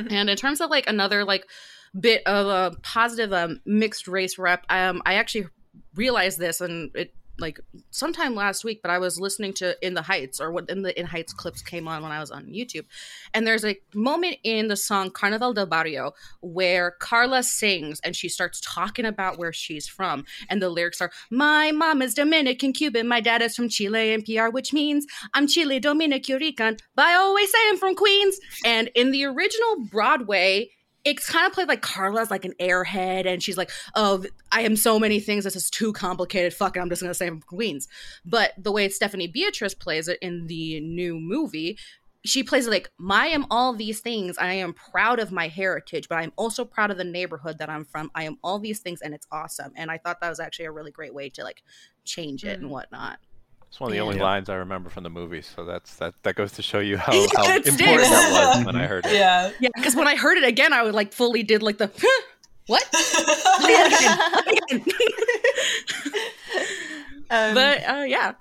And 0.09 0.29
in 0.29 0.35
terms 0.35 0.59
of 0.61 0.69
like 0.69 0.87
another 0.87 1.23
like 1.23 1.45
bit 1.97 2.21
of 2.25 2.47
a 2.47 2.75
positive 2.81 3.31
um, 3.33 3.61
mixed 3.65 4.07
race 4.07 4.37
rep, 4.37 4.65
um, 4.69 5.01
I 5.05 5.13
actually 5.15 5.47
realized 5.95 6.39
this 6.39 6.59
and 6.61 6.91
it 6.95 7.13
like 7.39 7.59
sometime 7.91 8.35
last 8.35 8.63
week, 8.63 8.81
but 8.81 8.91
I 8.91 8.97
was 8.97 9.19
listening 9.19 9.53
to 9.53 9.75
In 9.85 9.93
the 9.93 10.01
Heights 10.01 10.39
or 10.39 10.51
what 10.51 10.69
in 10.69 10.81
the 10.81 10.97
In 10.99 11.05
Heights 11.05 11.33
clips 11.33 11.61
came 11.61 11.87
on 11.87 12.03
when 12.03 12.11
I 12.11 12.19
was 12.19 12.31
on 12.31 12.45
YouTube. 12.45 12.85
And 13.33 13.45
there's 13.45 13.65
a 13.65 13.77
moment 13.93 14.37
in 14.43 14.67
the 14.67 14.75
song 14.75 15.11
Carnaval 15.11 15.53
del 15.53 15.65
Barrio 15.65 16.13
where 16.41 16.91
Carla 16.99 17.43
sings 17.43 17.99
and 18.01 18.15
she 18.15 18.29
starts 18.29 18.61
talking 18.61 19.05
about 19.05 19.37
where 19.37 19.53
she's 19.53 19.87
from. 19.87 20.25
And 20.49 20.61
the 20.61 20.69
lyrics 20.69 21.01
are 21.01 21.11
My 21.29 21.71
mom 21.71 22.01
is 22.01 22.13
Dominican 22.13 22.73
Cuban, 22.73 23.07
my 23.07 23.21
dad 23.21 23.41
is 23.41 23.55
from 23.55 23.69
Chile 23.69 24.13
and 24.13 24.25
PR, 24.25 24.49
which 24.49 24.73
means 24.73 25.05
I'm 25.33 25.47
Chile, 25.47 25.79
Dominican, 25.79 26.37
Rican, 26.37 26.77
but 26.95 27.05
I 27.05 27.15
always 27.15 27.51
say 27.51 27.57
I'm 27.69 27.77
from 27.77 27.95
Queens. 27.95 28.39
And 28.65 28.89
in 28.95 29.11
the 29.11 29.25
original 29.25 29.85
Broadway, 29.91 30.69
it's 31.07 31.29
kind 31.29 31.47
of 31.47 31.53
played 31.53 31.69
like 31.69 31.81
Carla's 31.81 32.29
like 32.29 32.43
an 32.43 32.53
airhead, 32.59 33.25
and 33.25 33.41
she's 33.41 33.57
like, 33.57 33.71
"Oh, 33.95 34.25
I 34.51 34.61
am 34.63 34.75
so 34.75 34.99
many 34.99 35.21
things. 35.21 35.45
This 35.45 35.55
is 35.55 35.69
too 35.69 35.93
complicated. 35.93 36.53
Fuck 36.53 36.75
it, 36.75 36.81
I'm 36.81 36.89
just 36.89 37.01
gonna 37.01 37.13
say 37.13 37.27
I'm 37.27 37.39
from 37.39 37.47
Queens." 37.57 37.87
But 38.25 38.51
the 38.57 38.73
way 38.73 38.89
Stephanie 38.89 39.27
Beatrice 39.27 39.73
plays 39.73 40.09
it 40.09 40.19
in 40.21 40.47
the 40.47 40.81
new 40.81 41.17
movie, 41.17 41.77
she 42.25 42.43
plays 42.43 42.67
it 42.67 42.71
like, 42.71 42.91
"I 43.09 43.27
am 43.27 43.45
all 43.49 43.71
these 43.73 44.01
things. 44.01 44.37
I 44.37 44.51
am 44.53 44.73
proud 44.73 45.19
of 45.19 45.31
my 45.31 45.47
heritage, 45.47 46.09
but 46.09 46.17
I'm 46.17 46.33
also 46.35 46.65
proud 46.65 46.91
of 46.91 46.97
the 46.97 47.05
neighborhood 47.05 47.57
that 47.59 47.69
I'm 47.69 47.85
from. 47.85 48.11
I 48.13 48.25
am 48.25 48.37
all 48.43 48.59
these 48.59 48.79
things, 48.79 49.01
and 49.01 49.13
it's 49.13 49.27
awesome." 49.31 49.71
And 49.77 49.89
I 49.89 49.97
thought 49.97 50.19
that 50.19 50.29
was 50.29 50.41
actually 50.41 50.65
a 50.65 50.73
really 50.73 50.91
great 50.91 51.13
way 51.13 51.29
to 51.29 51.43
like 51.43 51.63
change 52.03 52.43
it 52.43 52.59
and 52.59 52.67
mm. 52.67 52.71
whatnot. 52.71 53.19
It's 53.69 53.79
one 53.79 53.89
of 53.91 53.93
the 53.93 53.99
only 53.99 54.17
Yeah. 54.17 54.23
lines 54.23 54.49
I 54.49 54.55
remember 54.55 54.89
from 54.89 55.03
the 55.03 55.09
movie, 55.09 55.41
so 55.41 55.65
that's 55.65 55.95
that. 55.97 56.13
That 56.23 56.35
goes 56.35 56.53
to 56.53 56.61
show 56.61 56.79
you 56.79 56.97
how, 57.05 57.13
Yeah, 57.13 57.27
how 57.35 57.43
it 57.55 57.67
important 57.67 58.01
that 58.09 58.55
was 58.57 58.65
when 58.65 58.75
I 58.75 58.87
heard 58.87 59.05
it. 59.05 59.13
Yeah. 59.13 59.51
Yeah, 59.59 59.69
because 59.75 59.95
when 59.95 60.07
I 60.07 60.15
heard 60.15 60.37
it 60.37 60.43
again, 60.45 60.73
I 60.73 60.83
would 60.83 60.95
like 60.95 61.11
fully 61.13 61.43
did 61.43 61.61
like 61.63 61.77
the 61.77 61.91
huh, 62.01 62.21
what? 62.67 62.83
Play 62.91 63.71
it 63.71 63.87
again, 63.93 64.17
play 64.43 64.53
it 64.57 64.85
again. 66.07 66.31
Um, 67.29 67.53
but 67.55 67.83
uh, 67.89 68.03
yeah. 68.07 68.33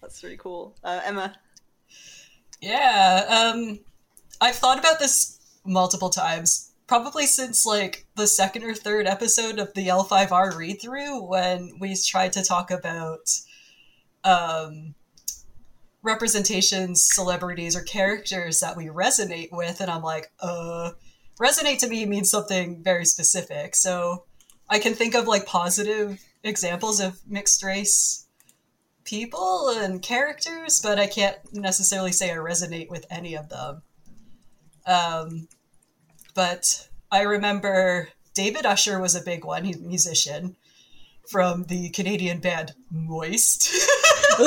that's 0.00 0.22
really 0.22 0.36
cool. 0.36 0.76
Uh, 0.84 1.00
Emma. 1.04 1.34
Yeah, 2.60 3.52
um, 3.54 3.80
I've 4.40 4.54
thought 4.54 4.78
about 4.78 5.00
this 5.00 5.40
multiple 5.64 6.10
times, 6.10 6.70
probably 6.86 7.26
since 7.26 7.66
like 7.66 8.06
the 8.14 8.26
second 8.28 8.62
or 8.62 8.74
third 8.74 9.06
episode 9.06 9.58
of 9.58 9.74
the 9.74 9.88
L5R 9.88 10.56
read 10.56 10.80
through 10.80 11.22
when 11.28 11.72
we 11.80 11.96
tried 12.06 12.32
to 12.34 12.44
talk 12.44 12.70
about 12.70 13.28
um, 14.24 14.94
representations, 16.02 17.08
celebrities, 17.12 17.76
or 17.76 17.82
characters 17.82 18.60
that 18.60 18.76
we 18.76 18.86
resonate 18.86 19.50
with. 19.52 19.80
And 19.80 19.90
I'm 19.90 20.02
like, 20.02 20.30
uh, 20.40 20.92
resonate 21.40 21.78
to 21.78 21.88
me 21.88 22.06
means 22.06 22.30
something 22.30 22.82
very 22.82 23.04
specific. 23.04 23.74
So 23.76 24.24
I 24.68 24.78
can 24.78 24.94
think 24.94 25.14
of 25.14 25.28
like 25.28 25.46
positive 25.46 26.20
examples 26.42 27.00
of 27.00 27.20
mixed 27.26 27.62
race 27.62 28.26
people 29.04 29.70
and 29.70 30.02
characters, 30.02 30.80
but 30.80 30.98
I 30.98 31.06
can't 31.06 31.36
necessarily 31.52 32.12
say 32.12 32.30
I 32.30 32.36
resonate 32.36 32.88
with 32.88 33.06
any 33.10 33.36
of 33.36 33.48
them. 33.48 33.82
Um, 34.86 35.48
but 36.34 36.88
I 37.10 37.22
remember 37.22 38.08
David 38.34 38.64
Usher 38.64 39.00
was 39.00 39.14
a 39.14 39.22
big 39.22 39.44
one. 39.44 39.64
He's 39.64 39.76
a 39.76 39.80
musician 39.80 40.56
from 41.28 41.64
the 41.64 41.88
Canadian 41.90 42.40
band 42.40 42.72
Moist. 42.90 43.70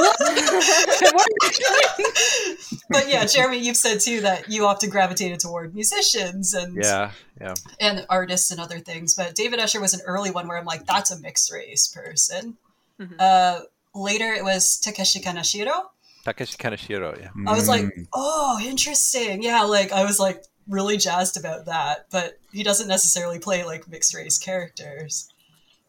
but 2.90 3.10
yeah, 3.10 3.26
Jeremy, 3.26 3.58
you've 3.60 3.78
said 3.78 4.00
too 4.00 4.22
that 4.22 4.50
you 4.50 4.66
often 4.66 4.90
gravitated 4.90 5.40
toward 5.40 5.74
musicians 5.74 6.54
and 6.54 6.76
Yeah, 6.76 7.12
yeah. 7.40 7.54
and 7.80 8.06
artists 8.10 8.52
and 8.52 8.60
other 8.60 8.80
things. 8.80 9.14
But 9.16 9.36
David 9.36 9.60
Usher 9.60 9.82
was 9.82 9.94
an 9.94 10.02
early 10.06 10.32
one 10.32 10.48
where 10.48 10.58
I'm 10.58 10.66
like, 10.66 10.86
that's 10.86 11.12
a 11.12 11.20
mixed 11.20 11.52
race 11.52 11.88
person. 11.88 12.58
Mhm. 13.00 13.16
Uh, 13.20 13.62
later, 13.94 14.34
it 14.34 14.44
was 14.44 14.78
Takeshi 14.78 15.20
Kaneshiro. 15.22 15.86
Takeshi 16.24 16.58
Kaneshiro, 16.58 17.20
yeah. 17.20 17.30
I 17.48 17.54
was 17.56 17.68
like, 17.68 17.84
Mm. 17.86 18.08
oh, 18.14 18.60
interesting. 18.64 19.44
Yeah, 19.44 19.62
like 19.64 19.92
I 19.92 20.04
was 20.06 20.20
like 20.20 20.44
really 20.68 20.98
jazzed 20.98 21.38
about 21.38 21.66
that. 21.66 22.08
But 22.12 22.40
he 22.52 22.64
doesn't 22.64 22.88
necessarily 22.88 23.40
play 23.40 23.64
like 23.64 23.88
mixed 23.88 24.14
race 24.16 24.38
characters. 24.38 25.30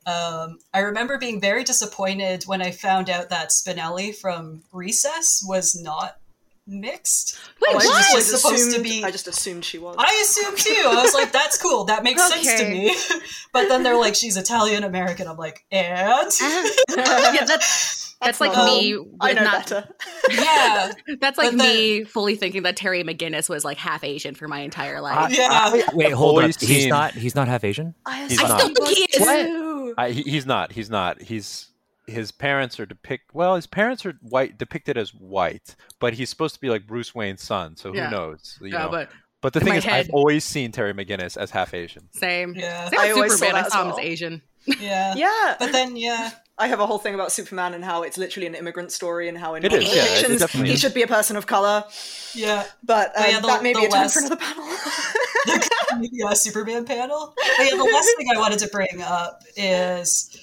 Um, 0.06 0.58
I 0.72 0.80
remember 0.80 1.18
being 1.18 1.40
very 1.40 1.64
disappointed 1.64 2.44
when 2.44 2.62
I 2.62 2.70
found 2.70 3.10
out 3.10 3.28
that 3.30 3.50
Spinelli 3.50 4.14
from 4.16 4.62
Recess 4.72 5.42
was 5.46 5.74
not 5.80 6.16
mixed. 6.68 7.38
Wait, 7.60 7.74
Oh, 7.74 7.78
I 7.78 7.80
She 7.80 7.88
what? 7.88 7.96
just, 7.96 7.96
was 7.96 8.10
always 8.10 8.26
supposed 8.42 8.62
to 8.64 8.68
assumed, 8.80 8.84
be- 8.84 9.04
I 9.04 9.10
just 9.10 9.26
assumed 9.28 9.64
she 9.64 9.78
was. 9.78 9.96
I 9.98 10.20
assumed 10.24 10.58
too. 10.58 10.82
I 10.88 11.02
was 11.02 11.14
like, 11.14 11.32
that's 11.32 11.60
cool. 11.60 11.84
That 11.84 12.02
makes 12.04 12.26
sense 12.28 12.60
to 12.60 12.68
me. 12.68 12.94
but 13.52 13.68
then 13.68 13.82
they're 13.82 13.96
like, 13.98 14.14
she's 14.14 14.36
Italian 14.36 14.84
American. 14.84 15.26
I'm 15.28 15.36
like, 15.36 15.64
and? 15.70 16.30
yeah, 16.96 17.44
that's 17.44 18.16
that's 18.20 18.40
like 18.40 18.52
not- 18.52 18.66
me. 18.66 18.94
I 19.20 19.28
with 19.28 19.36
know 19.36 19.42
not- 19.44 19.68
better. 19.68 19.88
yeah. 20.30 20.92
That's 21.20 21.38
like 21.38 21.50
then- 21.50 21.58
me 21.58 22.04
fully 22.04 22.34
thinking 22.34 22.62
that 22.64 22.74
Terry 22.76 23.04
McGinnis 23.04 23.48
was 23.48 23.64
like 23.64 23.76
half 23.76 24.02
Asian 24.02 24.34
for 24.34 24.48
my 24.48 24.60
entire 24.60 25.00
life. 25.00 25.18
I- 25.18 25.28
Yeah. 25.28 25.48
I- 25.50 25.94
wait, 25.94 26.12
hold 26.12 26.42
on. 26.42 26.50
He's 26.58 26.86
not. 26.86 27.12
He's 27.14 27.34
not 27.36 27.46
half 27.48 27.62
Asian. 27.62 27.94
I 28.06 28.22
He's 28.26 28.40
assumed 28.40 28.48
not. 28.48 28.60
I 28.60 28.64
still 28.72 28.86
think 28.86 28.98
he 28.98 29.04
is. 29.04 29.46
too. 29.46 29.65
I, 29.96 30.10
he's 30.10 30.46
not. 30.46 30.72
He's 30.72 30.90
not. 30.90 31.22
He's 31.22 31.68
his 32.06 32.30
parents 32.30 32.78
are 32.78 32.86
depicted. 32.86 33.34
Well, 33.34 33.56
his 33.56 33.66
parents 33.66 34.06
are 34.06 34.14
white, 34.22 34.58
depicted 34.58 34.96
as 34.96 35.12
white, 35.12 35.74
but 35.98 36.14
he's 36.14 36.30
supposed 36.30 36.54
to 36.54 36.60
be 36.60 36.70
like 36.70 36.86
Bruce 36.86 37.14
Wayne's 37.14 37.42
son. 37.42 37.76
So 37.76 37.92
who 37.92 37.98
knows? 38.10 38.58
You 38.60 38.68
yeah, 38.68 38.84
know. 38.84 38.90
but 38.90 39.10
But 39.40 39.52
the 39.54 39.60
thing 39.60 39.74
is, 39.74 39.84
head- 39.84 40.06
I've 40.06 40.10
always 40.10 40.44
seen 40.44 40.70
Terry 40.72 40.92
McGinnis 40.94 41.36
as 41.36 41.50
half 41.50 41.74
Asian. 41.74 42.08
same. 42.12 42.54
Yeah. 42.54 42.88
Same 42.90 43.00
I 43.00 43.06
with 43.08 43.16
always 43.16 43.32
saw 43.32 43.38
Superman. 43.38 43.54
I 43.56 43.58
that 43.62 43.66
as 43.66 43.72
saw 43.72 43.80
him 43.82 43.88
well. 43.88 43.98
as 43.98 44.04
Asian. 44.04 44.42
Yeah. 44.80 45.14
Yeah. 45.16 45.56
But 45.58 45.72
then, 45.72 45.96
yeah. 45.96 46.30
I 46.58 46.68
have 46.68 46.80
a 46.80 46.86
whole 46.86 46.98
thing 46.98 47.14
about 47.14 47.32
Superman 47.32 47.74
and 47.74 47.84
how 47.84 48.02
it's 48.02 48.16
literally 48.16 48.46
an 48.46 48.54
immigrant 48.54 48.90
story 48.90 49.28
and 49.28 49.36
how 49.36 49.56
in 49.56 49.64
It 49.66 49.74
is, 49.74 49.84
yeah, 49.94 50.04
it 50.04 50.08
depictions 50.24 50.38
definitely 50.38 50.68
he 50.70 50.74
is. 50.74 50.80
should 50.80 50.94
be 50.94 51.02
a 51.02 51.06
person 51.06 51.36
of 51.36 51.46
color. 51.46 51.84
Yeah. 52.34 52.64
But, 52.82 53.08
um, 53.08 53.12
But 53.16 53.28
yeah, 53.30 53.40
the- 53.40 53.46
that 53.48 53.62
may 53.62 53.74
be 53.74 53.80
the 53.80 53.86
a 53.86 53.90
time 53.90 54.00
less- 54.02 54.14
for 54.14 54.20
another 54.20 54.36
panel. 54.36 56.08
yeah, 56.12 56.32
Superman 56.32 56.84
panel. 56.86 57.34
But 57.36 57.66
yeah, 57.66 57.76
the 57.76 57.84
last 57.92 58.08
thing 58.16 58.26
I 58.34 58.38
wanted 58.38 58.58
to 58.60 58.68
bring 58.68 59.02
up 59.02 59.42
is 59.56 60.34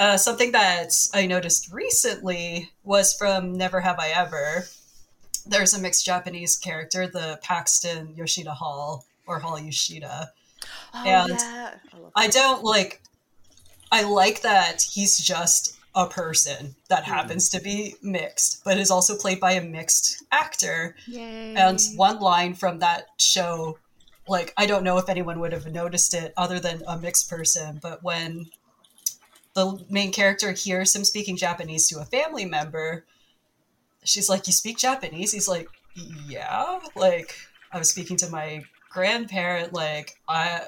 uh, 0.00 0.16
something 0.16 0.50
that 0.52 0.92
I 1.14 1.26
noticed 1.26 1.72
recently 1.72 2.70
was 2.82 3.14
from 3.14 3.52
Never 3.56 3.80
Have 3.80 3.98
I 4.00 4.08
Ever. 4.08 4.66
There's 5.46 5.72
a 5.72 5.78
mixed 5.78 6.04
Japanese 6.04 6.56
character, 6.56 7.06
the 7.06 7.38
Paxton 7.42 8.14
Yoshida 8.16 8.52
Hall 8.54 9.04
or 9.28 9.38
Hall 9.38 9.58
Yoshida. 9.60 10.30
oh, 10.94 11.04
And 11.06 11.28
yeah. 11.38 11.74
I 12.16 12.24
I 12.24 12.28
don't 12.28 12.64
like. 12.64 13.02
I 13.92 14.02
like 14.02 14.42
that 14.42 14.82
he's 14.82 15.18
just 15.18 15.78
a 15.94 16.08
person 16.08 16.74
that 16.88 17.04
mm-hmm. 17.04 17.12
happens 17.12 17.48
to 17.50 17.60
be 17.60 17.94
mixed, 18.02 18.64
but 18.64 18.78
is 18.78 18.90
also 18.90 19.16
played 19.16 19.40
by 19.40 19.52
a 19.52 19.62
mixed 19.62 20.24
actor. 20.32 20.96
Yay. 21.06 21.54
And 21.54 21.80
one 21.96 22.18
line 22.18 22.54
from 22.54 22.80
that 22.80 23.06
show, 23.18 23.78
like, 24.26 24.52
I 24.56 24.66
don't 24.66 24.84
know 24.84 24.98
if 24.98 25.08
anyone 25.08 25.40
would 25.40 25.52
have 25.52 25.72
noticed 25.72 26.14
it 26.14 26.32
other 26.36 26.58
than 26.58 26.82
a 26.88 26.98
mixed 26.98 27.30
person, 27.30 27.78
but 27.80 28.02
when 28.02 28.46
the 29.54 29.84
main 29.88 30.10
character 30.10 30.52
hears 30.52 30.94
him 30.94 31.04
speaking 31.04 31.36
Japanese 31.36 31.88
to 31.88 32.00
a 32.00 32.04
family 32.04 32.44
member, 32.44 33.04
she's 34.02 34.28
like, 34.28 34.46
You 34.46 34.52
speak 34.52 34.78
Japanese? 34.78 35.32
He's 35.32 35.48
like, 35.48 35.68
Yeah. 35.94 36.80
Like, 36.96 37.36
I 37.72 37.78
was 37.78 37.90
speaking 37.90 38.16
to 38.18 38.30
my 38.30 38.64
grandparent, 38.90 39.72
like, 39.72 40.18
I. 40.28 40.62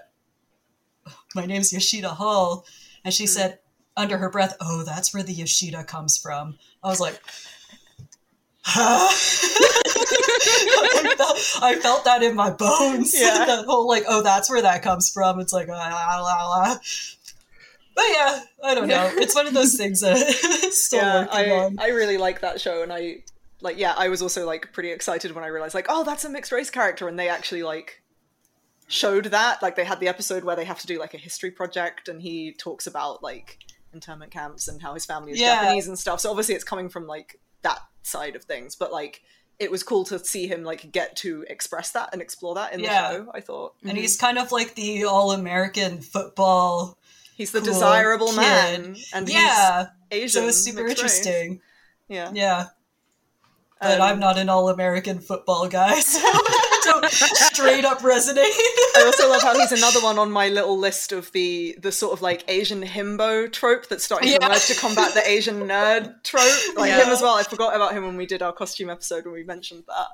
My 1.36 1.46
name's 1.46 1.72
Yoshida 1.72 2.08
Hall. 2.08 2.64
And 3.06 3.14
she 3.14 3.26
said, 3.28 3.60
under 3.96 4.18
her 4.18 4.28
breath, 4.28 4.56
Oh, 4.60 4.82
that's 4.82 5.14
where 5.14 5.22
the 5.22 5.32
Yoshida 5.32 5.84
comes 5.84 6.18
from. 6.18 6.58
I 6.82 6.88
was 6.88 6.98
like, 6.98 7.20
Huh? 8.64 9.06
I, 9.08 11.14
felt, 11.16 11.38
I 11.62 11.76
felt 11.76 12.04
that 12.04 12.24
in 12.24 12.34
my 12.34 12.50
bones. 12.50 13.14
Yeah. 13.16 13.44
that 13.46 13.64
whole 13.64 13.86
like, 13.86 14.02
oh, 14.08 14.24
that's 14.24 14.50
where 14.50 14.60
that 14.60 14.82
comes 14.82 15.08
from. 15.08 15.38
It's 15.38 15.52
like, 15.52 15.68
ah, 15.70 15.78
ah, 15.78 16.24
ah. 16.26 16.80
but 17.94 18.04
yeah, 18.12 18.40
I 18.64 18.74
don't 18.74 18.88
know. 18.88 19.08
It's 19.14 19.36
one 19.36 19.46
of 19.46 19.54
those 19.54 19.76
things 19.76 20.00
that 20.00 20.16
still 20.72 20.98
yeah, 20.98 21.20
working 21.20 21.52
I, 21.52 21.56
on. 21.56 21.78
I 21.78 21.90
really 21.90 22.18
like 22.18 22.40
that 22.40 22.60
show, 22.60 22.82
and 22.82 22.92
I 22.92 23.18
like 23.60 23.78
yeah, 23.78 23.94
I 23.96 24.08
was 24.08 24.20
also 24.20 24.44
like 24.44 24.72
pretty 24.72 24.90
excited 24.90 25.32
when 25.32 25.44
I 25.44 25.46
realized 25.46 25.74
like, 25.74 25.86
oh, 25.88 26.02
that's 26.02 26.24
a 26.24 26.28
mixed 26.28 26.50
race 26.50 26.70
character, 26.70 27.06
and 27.06 27.16
they 27.16 27.28
actually 27.28 27.62
like 27.62 28.02
showed 28.88 29.26
that. 29.26 29.62
Like 29.62 29.76
they 29.76 29.84
had 29.84 30.00
the 30.00 30.08
episode 30.08 30.44
where 30.44 30.56
they 30.56 30.64
have 30.64 30.80
to 30.80 30.86
do 30.86 30.98
like 30.98 31.14
a 31.14 31.18
history 31.18 31.50
project, 31.50 32.08
and 32.08 32.20
he 32.22 32.52
talks 32.52 32.86
about 32.86 33.22
like 33.22 33.58
internment 33.92 34.30
camps 34.30 34.68
and 34.68 34.82
how 34.82 34.94
his 34.94 35.04
family 35.06 35.32
is 35.32 35.40
Yeah. 35.40 35.62
Japanese 35.62 35.88
and 35.88 35.98
stuff. 35.98 36.20
So 36.20 36.30
obviously 36.30 36.54
it's 36.54 36.64
coming 36.64 36.88
from 36.88 37.06
like 37.06 37.40
that 37.62 37.78
side 38.02 38.36
of 38.36 38.44
things, 38.44 38.76
but 38.76 38.92
like 38.92 39.22
it 39.58 39.70
was 39.70 39.82
cool 39.82 40.04
to 40.04 40.18
see 40.18 40.46
him 40.46 40.62
like 40.64 40.92
get 40.92 41.16
to 41.16 41.44
express 41.48 41.90
that 41.92 42.10
and 42.12 42.20
explore 42.20 42.54
that 42.56 42.74
in 42.74 42.80
Yeah. 42.80 43.08
the 43.12 43.16
show. 43.24 43.30
I 43.34 43.40
thought 43.40 43.74
and 43.82 43.96
he's 43.96 44.18
kind 44.18 44.36
of 44.38 44.52
like 44.52 44.74
the 44.74 45.04
all-American 45.04 46.02
football. 46.02 46.98
he's 47.34 47.52
the 47.52 47.60
cool 47.60 47.68
desirable 47.72 48.28
kid. 48.28 48.36
man, 48.36 48.96
and 49.14 49.28
yeah, 49.30 49.86
he's 50.10 50.22
Asian. 50.24 50.42
so 50.42 50.48
it's 50.48 50.58
super 50.58 50.84
mixed 50.84 51.02
race. 51.02 51.16
interesting. 51.26 51.60
Yeah. 52.08 52.30
Yeah. 52.34 52.66
But 53.80 54.00
Um, 54.00 54.02
I'm 54.02 54.20
not 54.20 54.36
an 54.38 54.48
all 54.50 54.68
American 54.68 55.20
football 55.20 55.68
guy, 55.68 56.00
so 56.00 56.18
I 56.86 57.00
don't 57.00 57.10
straight 57.10 57.84
up 57.84 57.98
resonate. 58.00 58.36
I 58.96 59.02
also 59.06 59.28
love 59.28 59.42
how 59.42 59.58
he's 59.58 59.72
another 59.72 60.00
one 60.00 60.18
on 60.18 60.30
my 60.30 60.48
little 60.48 60.78
list 60.78 61.12
of 61.12 61.30
the 61.32 61.76
the 61.80 61.92
sort 61.92 62.12
of 62.12 62.22
like 62.22 62.44
Asian 62.48 62.82
himbo 62.82 63.50
trope 63.52 63.88
that's 63.88 64.04
starting 64.04 64.28
to 64.28 64.38
Yeah. 64.40 64.46
emerge 64.46 64.66
to 64.68 64.74
combat 64.74 65.14
the 65.14 65.26
Asian 65.28 65.62
nerd 65.62 66.22
trope. 66.24 66.44
Like 66.76 66.88
Yeah. 66.90 67.04
him 67.04 67.10
as 67.12 67.20
well. 67.22 67.34
I 67.34 67.42
forgot 67.42 67.74
about 67.74 67.92
him 67.92 68.04
when 68.04 68.16
we 68.16 68.26
did 68.26 68.42
our 68.42 68.52
costume 68.52 68.90
episode 68.90 69.24
when 69.24 69.34
we 69.34 69.44
mentioned 69.44 69.84
that. 69.88 70.06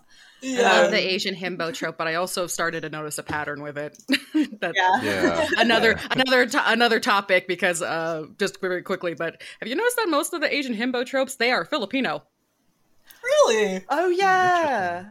I 0.45 0.47
yeah. 0.47 0.63
love 0.83 0.91
the 0.91 0.99
Asian 0.99 1.37
himbo 1.37 1.73
trope, 1.73 1.97
but 1.97 2.09
I 2.09 2.15
also 2.17 2.49
started 2.49 2.81
to 2.81 2.89
notice 2.91 3.17
a 3.19 3.23
pattern 3.23 3.63
with 3.63 3.79
it. 3.79 3.97
that 4.61 4.73
Yeah. 4.75 5.01
Yeah. 5.03 5.49
another 5.59 5.99
another 6.11 6.47
to- 6.47 6.71
another 6.73 6.99
topic 7.01 7.47
because 7.47 7.81
uh 7.83 8.25
just 8.39 8.61
very 8.61 8.83
quickly, 8.83 9.15
but 9.15 9.41
have 9.61 9.69
you 9.69 9.77
noticed 9.77 9.97
that 9.97 10.09
most 10.09 10.33
of 10.33 10.41
the 10.41 10.53
Asian 10.53 10.75
himbo 10.77 11.07
tropes 11.07 11.37
they 11.37 11.53
are 11.53 11.65
Filipino? 11.65 12.25
really? 13.23 13.85
Oh 13.89 14.09
yeah. 14.09 15.11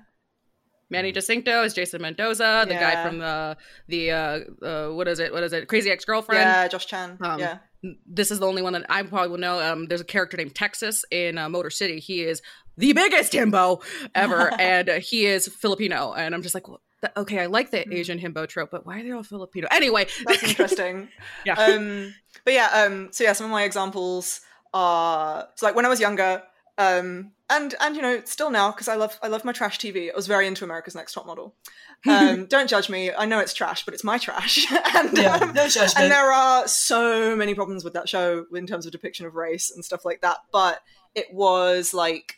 Manny 0.92 1.14
Jacinto 1.14 1.64
is 1.64 1.74
Jason 1.74 2.02
Mendoza, 2.02 2.66
the 2.68 2.76
guy 2.76 3.02
from 3.08 3.20
the 3.20 3.58
the 3.88 4.12
uh, 4.12 4.40
uh 4.62 4.90
what 4.90 5.08
is 5.08 5.20
it? 5.20 5.32
What 5.32 5.42
is 5.42 5.54
it? 5.54 5.68
Crazy 5.68 5.90
Ex 5.90 6.04
Girlfriend. 6.04 6.42
Yeah, 6.42 6.68
Josh 6.68 6.86
Chan. 6.86 7.18
Um, 7.22 7.40
yeah. 7.40 7.60
This 8.06 8.30
is 8.30 8.40
the 8.40 8.46
only 8.46 8.62
one 8.62 8.74
that 8.74 8.86
I 8.90 9.02
probably 9.04 9.30
will 9.30 9.40
know. 9.40 9.60
Um, 9.60 9.88
there's 9.88 10.02
a 10.02 10.06
character 10.06 10.38
named 10.38 10.54
Texas 10.54 11.04
in 11.10 11.38
uh, 11.38 11.50
Motor 11.50 11.72
City. 11.72 12.00
He 12.00 12.22
is 12.22 12.42
the 12.78 12.94
biggest 12.94 13.32
himbo 13.32 13.82
ever, 14.14 14.52
and 14.60 14.90
uh, 14.90 15.00
he 15.00 15.26
is 15.26 15.48
Filipino. 15.48 16.14
And 16.14 16.36
I'm 16.36 16.44
just 16.44 16.54
like, 16.54 16.68
well, 16.68 16.82
th- 17.02 17.14
okay, 17.18 17.40
I 17.40 17.46
like 17.48 17.72
the 17.72 17.92
Asian 17.92 18.20
himbo 18.20 18.48
trope, 18.48 18.70
but 18.70 18.86
why 18.86 19.00
are 19.00 19.04
they 19.04 19.12
all 19.12 19.24
Filipino? 19.24 19.68
Anyway, 19.72 20.08
That's 20.26 20.44
interesting. 20.44 21.08
yeah. 21.46 21.54
um 21.54 22.14
but 22.44 22.54
yeah, 22.54 22.68
um 22.86 23.10
so 23.12 23.24
yeah, 23.24 23.34
some 23.34 23.46
of 23.46 23.52
my 23.52 23.64
examples 23.64 24.42
are 24.74 25.48
so 25.56 25.66
like 25.66 25.76
when 25.76 25.86
I 25.86 25.90
was 25.90 26.02
younger, 26.02 26.44
um 26.82 27.32
and 27.50 27.76
and 27.82 27.96
you 27.98 28.02
know, 28.02 28.22
still 28.26 28.50
now, 28.50 28.72
because 28.72 28.88
I 28.88 28.96
love 28.96 29.18
I 29.22 29.28
love 29.28 29.44
my 29.46 29.52
trash 29.52 29.78
TV. 29.78 30.10
I 30.12 30.16
was 30.16 30.28
very 30.28 30.48
into 30.48 30.64
America's 30.64 30.96
Next 30.96 31.14
Top 31.14 31.26
Model. 31.26 31.56
Um, 32.10 32.48
don't 32.48 32.68
judge 32.68 32.90
me. 32.90 33.12
I 33.14 33.26
know 33.26 33.38
it's 33.38 33.54
trash, 33.54 33.86
but 33.86 33.94
it's 33.94 34.04
my 34.04 34.18
trash. 34.18 34.66
and 34.96 35.16
Yeah, 35.16 35.36
um, 35.36 35.54
no 35.54 35.68
judgment. 35.68 36.00
and 36.00 36.12
there 36.12 36.32
are 36.32 36.68
so 36.68 37.36
many 37.36 37.54
problems 37.54 37.84
with 37.84 37.94
that 37.94 38.10
show 38.10 38.48
in 38.56 38.66
terms 38.66 38.88
of 38.88 38.92
depiction 38.92 39.28
of 39.28 39.36
race 39.36 39.70
and 39.70 39.86
stuff 39.86 40.04
like 40.04 40.22
that 40.22 40.38
but 40.52 40.82
it 41.14 41.32
was 41.32 41.94
like 41.94 42.38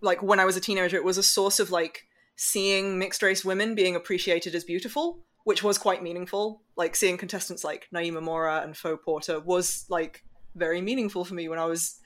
like 0.00 0.22
when 0.24 0.40
i 0.40 0.44
was 0.44 0.56
a 0.56 0.60
teenager 0.60 0.96
it 0.96 1.04
was 1.04 1.18
a 1.18 1.22
source 1.22 1.60
of 1.60 1.70
like 1.70 2.06
seeing 2.34 2.98
mixed 2.98 3.22
race 3.22 3.44
women 3.44 3.76
being 3.76 3.94
appreciated 3.94 4.56
as 4.56 4.64
beautiful 4.64 5.20
which 5.44 5.62
was 5.62 5.78
quite 5.78 6.02
meaningful 6.02 6.62
like 6.76 6.96
seeing 6.96 7.16
contestants 7.16 7.62
like 7.62 7.86
naima 7.94 8.20
mora 8.20 8.60
and 8.64 8.76
faux 8.76 9.00
porter 9.04 9.38
was 9.38 9.84
like 9.88 10.24
very 10.56 10.80
meaningful 10.80 11.24
for 11.24 11.34
me 11.34 11.48
when 11.48 11.60
i 11.60 11.64
was 11.64 11.99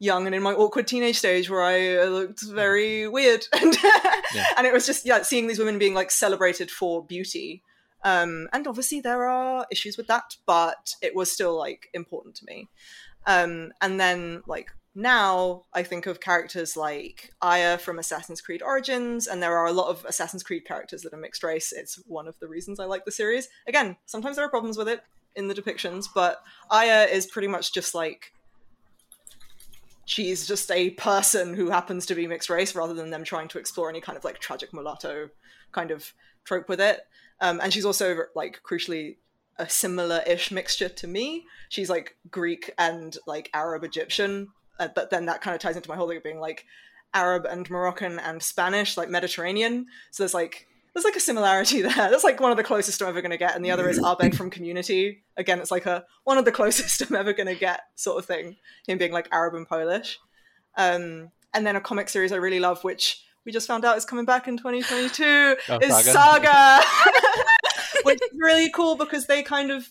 young 0.00 0.26
and 0.26 0.34
in 0.34 0.42
my 0.42 0.52
awkward 0.52 0.86
teenage 0.88 1.18
stage 1.18 1.48
where 1.48 1.62
i 1.62 1.96
uh, 1.98 2.06
looked 2.06 2.42
very 2.42 3.06
weird 3.06 3.46
and 3.52 3.76
Yeah. 4.34 4.46
and 4.56 4.66
it 4.66 4.72
was 4.72 4.86
just 4.86 5.04
yeah 5.06 5.22
seeing 5.22 5.46
these 5.46 5.58
women 5.58 5.78
being 5.78 5.94
like 5.94 6.10
celebrated 6.10 6.70
for 6.70 7.04
beauty 7.04 7.62
um, 8.02 8.48
and 8.52 8.66
obviously 8.66 9.00
there 9.02 9.26
are 9.28 9.66
issues 9.70 9.98
with 9.98 10.06
that, 10.06 10.36
but 10.46 10.94
it 11.02 11.14
was 11.14 11.30
still 11.30 11.54
like 11.58 11.90
important 11.92 12.34
to 12.36 12.46
me. 12.46 12.66
Um, 13.26 13.72
and 13.82 14.00
then 14.00 14.42
like 14.46 14.70
now 14.94 15.64
I 15.74 15.82
think 15.82 16.06
of 16.06 16.18
characters 16.18 16.78
like 16.78 17.30
Aya 17.42 17.76
from 17.76 17.98
Assassin's 17.98 18.40
Creed 18.40 18.62
Origins, 18.62 19.26
and 19.26 19.42
there 19.42 19.54
are 19.54 19.66
a 19.66 19.72
lot 19.72 19.88
of 19.88 20.04
Assassin's 20.06 20.42
Creed 20.42 20.64
characters 20.64 21.02
that 21.02 21.12
are 21.12 21.18
mixed 21.18 21.42
race. 21.42 21.72
It's 21.72 21.96
one 22.06 22.26
of 22.26 22.38
the 22.40 22.48
reasons 22.48 22.80
I 22.80 22.86
like 22.86 23.04
the 23.04 23.12
series. 23.12 23.48
Again, 23.68 23.96
sometimes 24.06 24.36
there 24.36 24.46
are 24.46 24.50
problems 24.50 24.78
with 24.78 24.88
it 24.88 25.02
in 25.36 25.48
the 25.48 25.54
depictions, 25.54 26.06
but 26.14 26.42
Aya 26.70 27.04
is 27.04 27.26
pretty 27.26 27.48
much 27.48 27.74
just 27.74 27.94
like 27.94 28.32
she's 30.10 30.44
just 30.44 30.72
a 30.72 30.90
person 30.90 31.54
who 31.54 31.70
happens 31.70 32.04
to 32.04 32.16
be 32.16 32.26
mixed 32.26 32.50
race 32.50 32.74
rather 32.74 32.94
than 32.94 33.10
them 33.10 33.22
trying 33.22 33.46
to 33.46 33.60
explore 33.60 33.88
any 33.88 34.00
kind 34.00 34.18
of 34.18 34.24
like 34.24 34.40
tragic 34.40 34.74
mulatto 34.74 35.28
kind 35.70 35.92
of 35.92 36.12
trope 36.42 36.68
with 36.68 36.80
it. 36.80 37.02
Um, 37.40 37.60
and 37.62 37.72
she's 37.72 37.84
also 37.84 38.22
like 38.34 38.60
crucially 38.68 39.18
a 39.56 39.68
similar-ish 39.68 40.50
mixture 40.50 40.88
to 40.88 41.06
me. 41.06 41.44
She's 41.68 41.88
like 41.88 42.16
Greek 42.28 42.72
and 42.76 43.16
like 43.28 43.50
Arab 43.54 43.84
Egyptian, 43.84 44.48
uh, 44.80 44.88
but 44.92 45.10
then 45.10 45.26
that 45.26 45.42
kind 45.42 45.54
of 45.54 45.60
ties 45.60 45.76
into 45.76 45.88
my 45.88 45.94
whole 45.94 46.08
thing 46.08 46.16
of 46.16 46.24
being 46.24 46.40
like 46.40 46.64
Arab 47.14 47.44
and 47.44 47.70
Moroccan 47.70 48.18
and 48.18 48.42
Spanish, 48.42 48.96
like 48.96 49.10
Mediterranean. 49.10 49.86
So 50.10 50.24
there's 50.24 50.34
like 50.34 50.66
there's 50.92 51.04
like 51.04 51.16
a 51.16 51.20
similarity 51.20 51.82
there. 51.82 51.92
That's 51.94 52.24
like 52.24 52.40
one 52.40 52.50
of 52.50 52.56
the 52.56 52.64
closest 52.64 53.00
I'm 53.02 53.08
ever 53.08 53.20
going 53.22 53.30
to 53.30 53.36
get, 53.36 53.54
and 53.56 53.64
the 53.64 53.70
other 53.70 53.88
is 53.88 53.98
Abed 53.98 54.36
from 54.36 54.50
Community. 54.50 55.22
Again, 55.36 55.60
it's 55.60 55.70
like 55.70 55.86
a 55.86 56.04
one 56.24 56.38
of 56.38 56.44
the 56.44 56.52
closest 56.60 57.02
I'm 57.02 57.16
ever 57.16 57.32
going 57.32 57.46
to 57.48 57.54
get 57.54 57.82
sort 57.94 58.18
of 58.18 58.26
thing. 58.26 58.56
Him 58.86 58.98
being 58.98 59.12
like 59.12 59.28
Arab 59.32 59.54
and 59.54 59.68
Polish. 59.68 60.18
Um, 60.76 61.30
and 61.52 61.66
then 61.66 61.76
a 61.76 61.80
comic 61.80 62.08
series 62.08 62.32
I 62.32 62.36
really 62.36 62.60
love, 62.60 62.82
which 62.84 63.24
we 63.44 63.52
just 63.52 63.66
found 63.66 63.84
out 63.84 63.96
is 63.96 64.04
coming 64.04 64.24
back 64.24 64.46
in 64.46 64.56
2022, 64.56 65.56
Oh, 65.68 65.78
is 65.78 66.04
Saga. 66.04 66.12
Saga, 66.12 66.82
which 68.04 68.20
is 68.22 68.30
really 68.38 68.70
cool 68.70 68.96
because 68.96 69.26
they 69.26 69.42
kind 69.42 69.70
of 69.70 69.88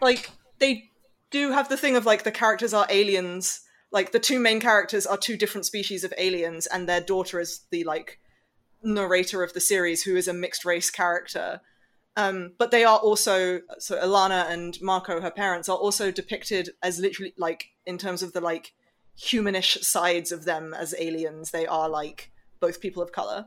like 0.00 0.30
they 0.58 0.90
do 1.30 1.52
have 1.52 1.68
the 1.68 1.76
thing 1.76 1.96
of 1.96 2.06
like 2.06 2.22
the 2.22 2.30
characters 2.30 2.72
are 2.72 2.86
aliens. 2.88 3.60
Like 3.90 4.12
the 4.12 4.18
two 4.18 4.38
main 4.38 4.60
characters 4.60 5.06
are 5.06 5.16
two 5.16 5.36
different 5.36 5.64
species 5.64 6.04
of 6.04 6.12
aliens, 6.18 6.66
and 6.66 6.88
their 6.88 7.00
daughter 7.00 7.40
is 7.40 7.60
the 7.70 7.84
like 7.84 8.18
narrator 8.82 9.42
of 9.42 9.52
the 9.52 9.60
series, 9.60 10.02
who 10.02 10.16
is 10.16 10.28
a 10.28 10.32
mixed 10.32 10.64
race 10.64 10.90
character. 10.90 11.60
Um, 12.16 12.52
but 12.58 12.70
they 12.70 12.84
are 12.84 12.98
also 12.98 13.60
so 13.78 13.96
Alana 14.00 14.50
and 14.50 14.76
Marco, 14.82 15.20
her 15.20 15.30
parents, 15.30 15.68
are 15.68 15.76
also 15.76 16.10
depicted 16.10 16.70
as 16.82 16.98
literally 16.98 17.32
like 17.36 17.70
in 17.86 17.96
terms 17.98 18.22
of 18.22 18.32
the 18.32 18.40
like 18.40 18.74
humanish 19.16 19.82
sides 19.84 20.32
of 20.32 20.44
them 20.44 20.74
as 20.74 20.94
aliens. 20.98 21.50
They 21.50 21.66
are 21.66 21.88
like 21.88 22.30
both 22.60 22.80
people 22.80 23.02
of 23.02 23.12
color. 23.12 23.46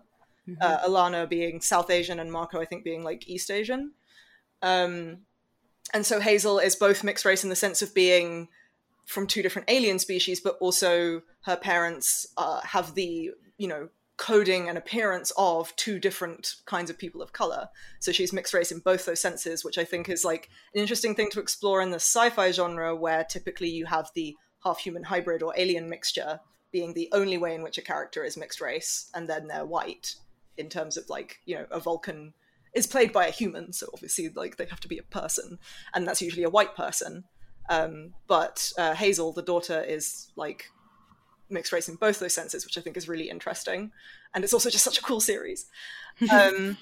Uh, 0.59 0.79
Alana 0.79 1.29
being 1.29 1.61
South 1.61 1.89
Asian 1.89 2.19
and 2.19 2.31
Marco, 2.31 2.59
I 2.59 2.65
think, 2.65 2.83
being 2.83 3.03
like 3.03 3.29
East 3.29 3.49
Asian. 3.49 3.93
Um, 4.61 5.19
and 5.93 6.05
so 6.05 6.19
Hazel 6.19 6.59
is 6.59 6.75
both 6.75 7.03
mixed 7.03 7.25
race 7.25 7.43
in 7.43 7.49
the 7.49 7.55
sense 7.55 7.81
of 7.81 7.93
being 7.93 8.49
from 9.05 9.27
two 9.27 9.41
different 9.41 9.69
alien 9.69 9.99
species, 9.99 10.39
but 10.39 10.57
also 10.59 11.21
her 11.43 11.55
parents 11.55 12.25
uh, 12.37 12.61
have 12.61 12.95
the 12.95 13.31
you 13.57 13.67
know 13.67 13.89
coding 14.17 14.69
and 14.69 14.77
appearance 14.77 15.31
of 15.38 15.75
two 15.75 15.99
different 15.99 16.55
kinds 16.65 16.89
of 16.89 16.97
people 16.97 17.21
of 17.21 17.33
color. 17.33 17.69
So 17.99 18.11
she's 18.11 18.33
mixed 18.33 18.53
race 18.53 18.71
in 18.71 18.79
both 18.79 19.05
those 19.05 19.19
senses, 19.19 19.65
which 19.65 19.77
I 19.77 19.83
think 19.83 20.09
is 20.09 20.23
like 20.23 20.49
an 20.73 20.81
interesting 20.81 21.15
thing 21.15 21.29
to 21.31 21.39
explore 21.39 21.81
in 21.81 21.89
the 21.89 21.95
sci-fi 21.95 22.51
genre, 22.51 22.95
where 22.95 23.23
typically 23.23 23.69
you 23.69 23.85
have 23.88 24.11
the 24.13 24.35
half-human 24.63 25.03
hybrid 25.03 25.41
or 25.41 25.53
alien 25.57 25.89
mixture 25.89 26.39
being 26.71 26.93
the 26.93 27.09
only 27.11 27.38
way 27.38 27.55
in 27.55 27.63
which 27.63 27.77
a 27.77 27.81
character 27.81 28.23
is 28.23 28.38
mixed 28.38 28.61
race, 28.61 29.09
and 29.13 29.27
then 29.27 29.47
they're 29.47 29.65
white 29.65 30.15
in 30.57 30.69
terms 30.69 30.97
of 30.97 31.09
like 31.09 31.39
you 31.45 31.55
know 31.55 31.65
a 31.71 31.79
Vulcan 31.79 32.33
is 32.73 32.88
played 32.88 33.11
by 33.11 33.27
a 33.27 33.31
human, 33.31 33.73
so 33.73 33.88
obviously 33.93 34.29
like 34.29 34.57
they 34.57 34.65
have 34.65 34.79
to 34.81 34.88
be 34.88 34.97
a 34.97 35.03
person, 35.03 35.59
and 35.93 36.07
that's 36.07 36.21
usually 36.21 36.43
a 36.43 36.49
white 36.49 36.75
person. 36.75 37.25
Um, 37.69 38.13
but 38.27 38.71
uh, 38.77 38.93
Hazel, 38.95 39.33
the 39.33 39.41
daughter, 39.41 39.81
is 39.81 40.31
like 40.35 40.71
mixed 41.52 41.72
race 41.72 41.90
in 41.90 41.95
both 41.95 42.19
those 42.19 42.34
senses, 42.34 42.65
which 42.65 42.78
I 42.78 42.82
think 42.82 42.98
is 42.98 43.07
really 43.07 43.30
interesting, 43.30 43.91
and 44.34 44.44
it's 44.44 44.53
also 44.53 44.69
just 44.69 44.84
such 44.84 44.98
a 44.98 45.02
cool 45.02 45.19
series. 45.19 45.65
um, 46.32 46.78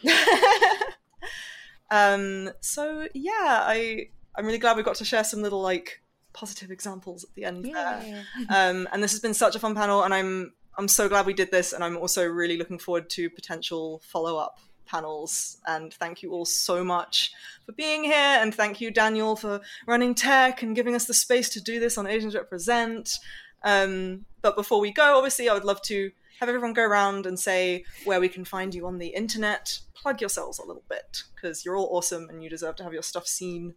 um, 1.92 2.50
so 2.62 3.08
yeah, 3.14 3.64
I 3.66 4.10
I'm 4.36 4.46
really 4.46 4.58
glad 4.58 4.78
we 4.78 4.84
got 4.84 4.96
to 4.96 5.06
share 5.06 5.24
some 5.24 5.42
little 5.42 5.62
like 5.62 6.02
positive 6.34 6.72
examples 6.72 7.24
at 7.24 7.34
the 7.36 7.46
end 7.46 7.66
there. 7.66 8.26
Um, 8.50 8.88
and 8.92 9.04
this 9.04 9.12
has 9.12 9.20
been 9.20 9.34
such 9.34 9.56
a 9.56 9.60
fun 9.60 9.76
panel, 9.76 10.04
and 10.04 10.14
I'm 10.14 10.54
I'm 10.78 10.88
so 10.88 11.10
glad 11.10 11.26
we 11.26 11.34
did 11.34 11.52
this, 11.52 11.74
and 11.74 11.84
I'm 11.84 11.98
also 11.98 12.26
really 12.26 12.58
looking 12.58 12.80
forward 12.80 13.10
to 13.12 13.30
potential 13.30 14.02
follow 14.06 14.38
up 14.38 14.60
panels. 14.86 15.58
And 15.68 15.94
thank 15.94 16.24
you 16.24 16.32
all 16.32 16.46
so 16.46 16.84
much 16.84 17.32
for 17.66 17.74
being 17.74 18.04
here, 18.04 18.14
and 18.16 18.54
thank 18.54 18.82
you 18.82 18.92
Daniel 18.92 19.36
for 19.36 19.62
running 19.86 20.16
tech 20.16 20.64
and 20.64 20.76
giving 20.76 20.96
us 20.96 21.06
the 21.06 21.14
space 21.14 21.50
to 21.50 21.62
do 21.62 21.80
this 21.80 21.98
on 21.98 22.08
Asians 22.08 22.36
Represent. 22.36 23.12
Um, 23.64 24.26
but 24.42 24.56
before 24.56 24.80
we 24.80 24.92
go, 24.92 25.18
obviously, 25.18 25.50
I 25.50 25.54
would 25.54 25.66
love 25.66 25.82
to 25.84 26.12
have 26.40 26.48
everyone 26.50 26.74
go 26.74 26.84
around 26.84 27.26
and 27.26 27.38
say 27.40 27.84
where 28.06 28.20
we 28.20 28.30
can 28.30 28.46
find 28.46 28.74
you 28.74 28.88
on 28.88 28.98
the 28.98 29.08
internet. 29.08 29.80
Plug 29.94 30.22
yourselves 30.22 30.60
a 30.60 30.66
little 30.66 30.84
bit 30.90 31.24
because 31.36 31.66
you're 31.66 31.76
all 31.76 31.90
awesome 31.92 32.30
and 32.30 32.42
you 32.42 32.50
deserve 32.50 32.76
to 32.78 32.84
have 32.84 32.94
your 32.94 33.04
stuff 33.04 33.28
seen. 33.28 33.74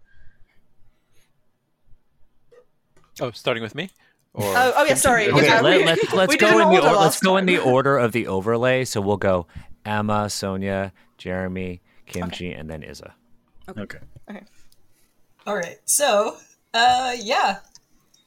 Oh, 3.21 3.31
starting 3.33 3.63
with 3.63 3.75
me. 3.75 3.91
Or 4.35 4.45
Oh, 4.45 4.73
oh 4.77 4.85
yeah, 4.85 4.95
sorry. 4.95 5.29
Okay, 5.29 5.47
Yeah, 5.47 5.61
let, 5.61 5.79
we- 5.79 5.85
let, 5.85 6.13
let's 6.15 6.37
go 6.37 6.49
in 6.61 6.71
the 6.71 6.77
order 6.77 6.89
or, 6.89 6.93
let's 6.93 6.97
last 6.97 7.23
go 7.23 7.37
in 7.37 7.47
the 7.47 7.59
order 7.59 7.99
of 7.99 8.13
the 8.13 8.27
overlay. 8.27 8.85
So 8.85 9.01
we'll 9.01 9.17
go 9.19 9.47
Emma, 9.85 10.31
Sonya, 10.31 10.93
Jeremy, 11.19 11.83
Kimchi, 12.07 12.53
and 12.53 12.71
then 12.71 12.83
Isa. 12.83 13.15
Okay. 13.69 13.99
All 15.47 15.57
right. 15.57 15.79
So, 15.85 16.37
uh, 16.73 17.15
yeah, 17.19 17.59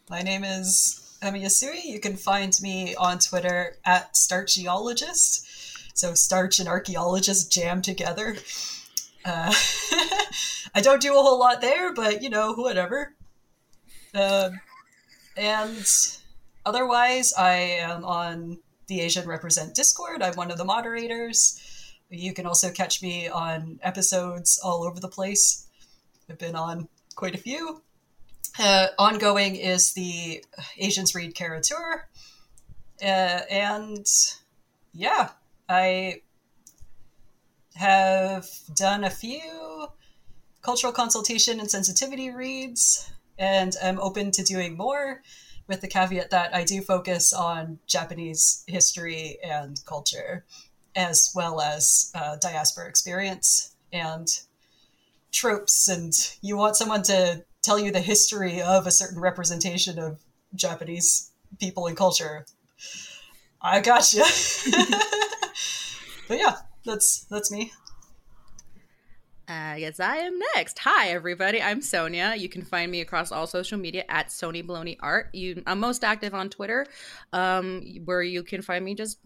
my 0.10 0.22
name 0.22 0.44
is 0.44 1.05
Emi 1.26 1.44
Yasui. 1.44 1.84
You 1.84 2.00
can 2.00 2.16
find 2.16 2.58
me 2.62 2.96
on 2.96 3.20
Twitter 3.20 3.76
at 3.84 4.14
Starchaeologist. 4.14 5.46
So 5.96 6.14
starch 6.14 6.60
and 6.60 6.70
archaeologist 6.70 7.52
jam 7.52 7.82
together. 7.82 8.38
Uh, 9.26 9.52
I 10.76 10.82
don't 10.82 11.02
do 11.02 11.18
a 11.18 11.22
whole 11.22 11.40
lot 11.40 11.62
there, 11.62 11.94
but 11.94 12.22
you 12.22 12.30
know, 12.30 12.54
whatever. 12.54 13.16
Uh, 14.14 14.52
and 15.36 15.86
otherwise, 16.66 17.34
I 17.34 17.54
am 17.54 18.06
on 18.06 18.60
the 18.88 19.02
Asian 19.02 19.28
Represent 19.28 19.74
Discord. 19.74 20.22
I'm 20.22 20.36
one 20.36 20.52
of 20.52 20.58
the 20.58 20.66
moderators. 20.66 21.60
You 22.10 22.34
can 22.34 22.46
also 22.46 22.72
catch 22.72 23.02
me 23.02 23.28
on 23.28 23.80
episodes 23.82 24.60
all 24.64 24.84
over 24.84 25.00
the 25.00 25.08
place. 25.08 25.68
I've 26.30 26.38
been 26.38 26.56
on 26.56 26.88
quite 27.16 27.36
a 27.36 27.40
few. 27.40 27.82
Uh, 28.60 28.88
ongoing 28.98 29.56
is 29.56 29.94
the 29.94 30.44
Asians 30.78 31.14
Read 31.16 31.36
Kara-Tur. 31.36 32.08
Uh, 33.02 33.06
and 33.06 34.06
yeah, 34.94 35.30
I 35.68 36.22
have 37.76 38.48
done 38.74 39.04
a 39.04 39.10
few 39.10 39.88
cultural 40.62 40.94
consultation 40.94 41.60
and 41.60 41.70
sensitivity 41.70 42.32
reads, 42.32 43.12
and 43.38 43.76
I'm 43.84 44.00
open 44.00 44.32
to 44.32 44.44
doing 44.44 44.78
more 44.78 45.22
with 45.68 45.82
the 45.82 45.88
caveat 45.88 46.30
that 46.30 46.56
I 46.56 46.64
do 46.64 46.82
focus 46.82 47.34
on 47.34 47.80
Japanese 47.88 48.64
history 48.68 49.38
and 49.44 49.80
culture, 49.86 50.46
as 50.96 51.32
well 51.36 51.60
as 51.60 52.12
uh, 52.16 52.38
diaspora 52.38 52.88
experience 52.88 53.76
and 53.92 54.28
tropes. 55.32 55.90
And 55.90 56.14
you 56.42 56.56
want 56.56 56.78
someone 56.78 57.04
to 57.04 57.44
tell 57.66 57.80
you 57.80 57.92
the 57.92 58.00
history 58.00 58.62
of 58.62 58.86
a 58.86 58.92
certain 58.92 59.20
representation 59.20 59.98
of 59.98 60.20
Japanese 60.54 61.32
people 61.60 61.88
and 61.88 61.98
culture. 61.98 62.46
I 63.62 63.82
got 63.82 64.14
you. 64.14 64.24
but 66.28 66.38
yeah, 66.38 66.58
that's 66.86 67.26
that's 67.30 67.52
me. 67.52 67.72
I 69.48 69.80
guess 69.80 70.00
I 70.00 70.18
am 70.18 70.40
next. 70.56 70.80
Hi, 70.80 71.10
everybody. 71.10 71.62
I'm 71.62 71.82
Sonya. 71.82 72.34
You 72.36 72.50
can 72.50 72.64
find 72.64 72.92
me 72.92 73.02
across 73.02 73.32
all 73.32 73.46
social 73.46 73.78
media 73.78 74.04
at 74.10 74.30
Sony 74.30 74.66
Baloney 74.66 74.98
Art. 75.02 75.30
You, 75.34 75.62
I'm 75.68 75.80
most 75.80 76.04
active 76.04 76.34
on 76.34 76.50
Twitter, 76.50 76.88
um, 77.32 77.84
where 78.06 78.24
you 78.24 78.42
can 78.42 78.64
find 78.64 78.84
me 78.84 78.96
just 78.96 79.20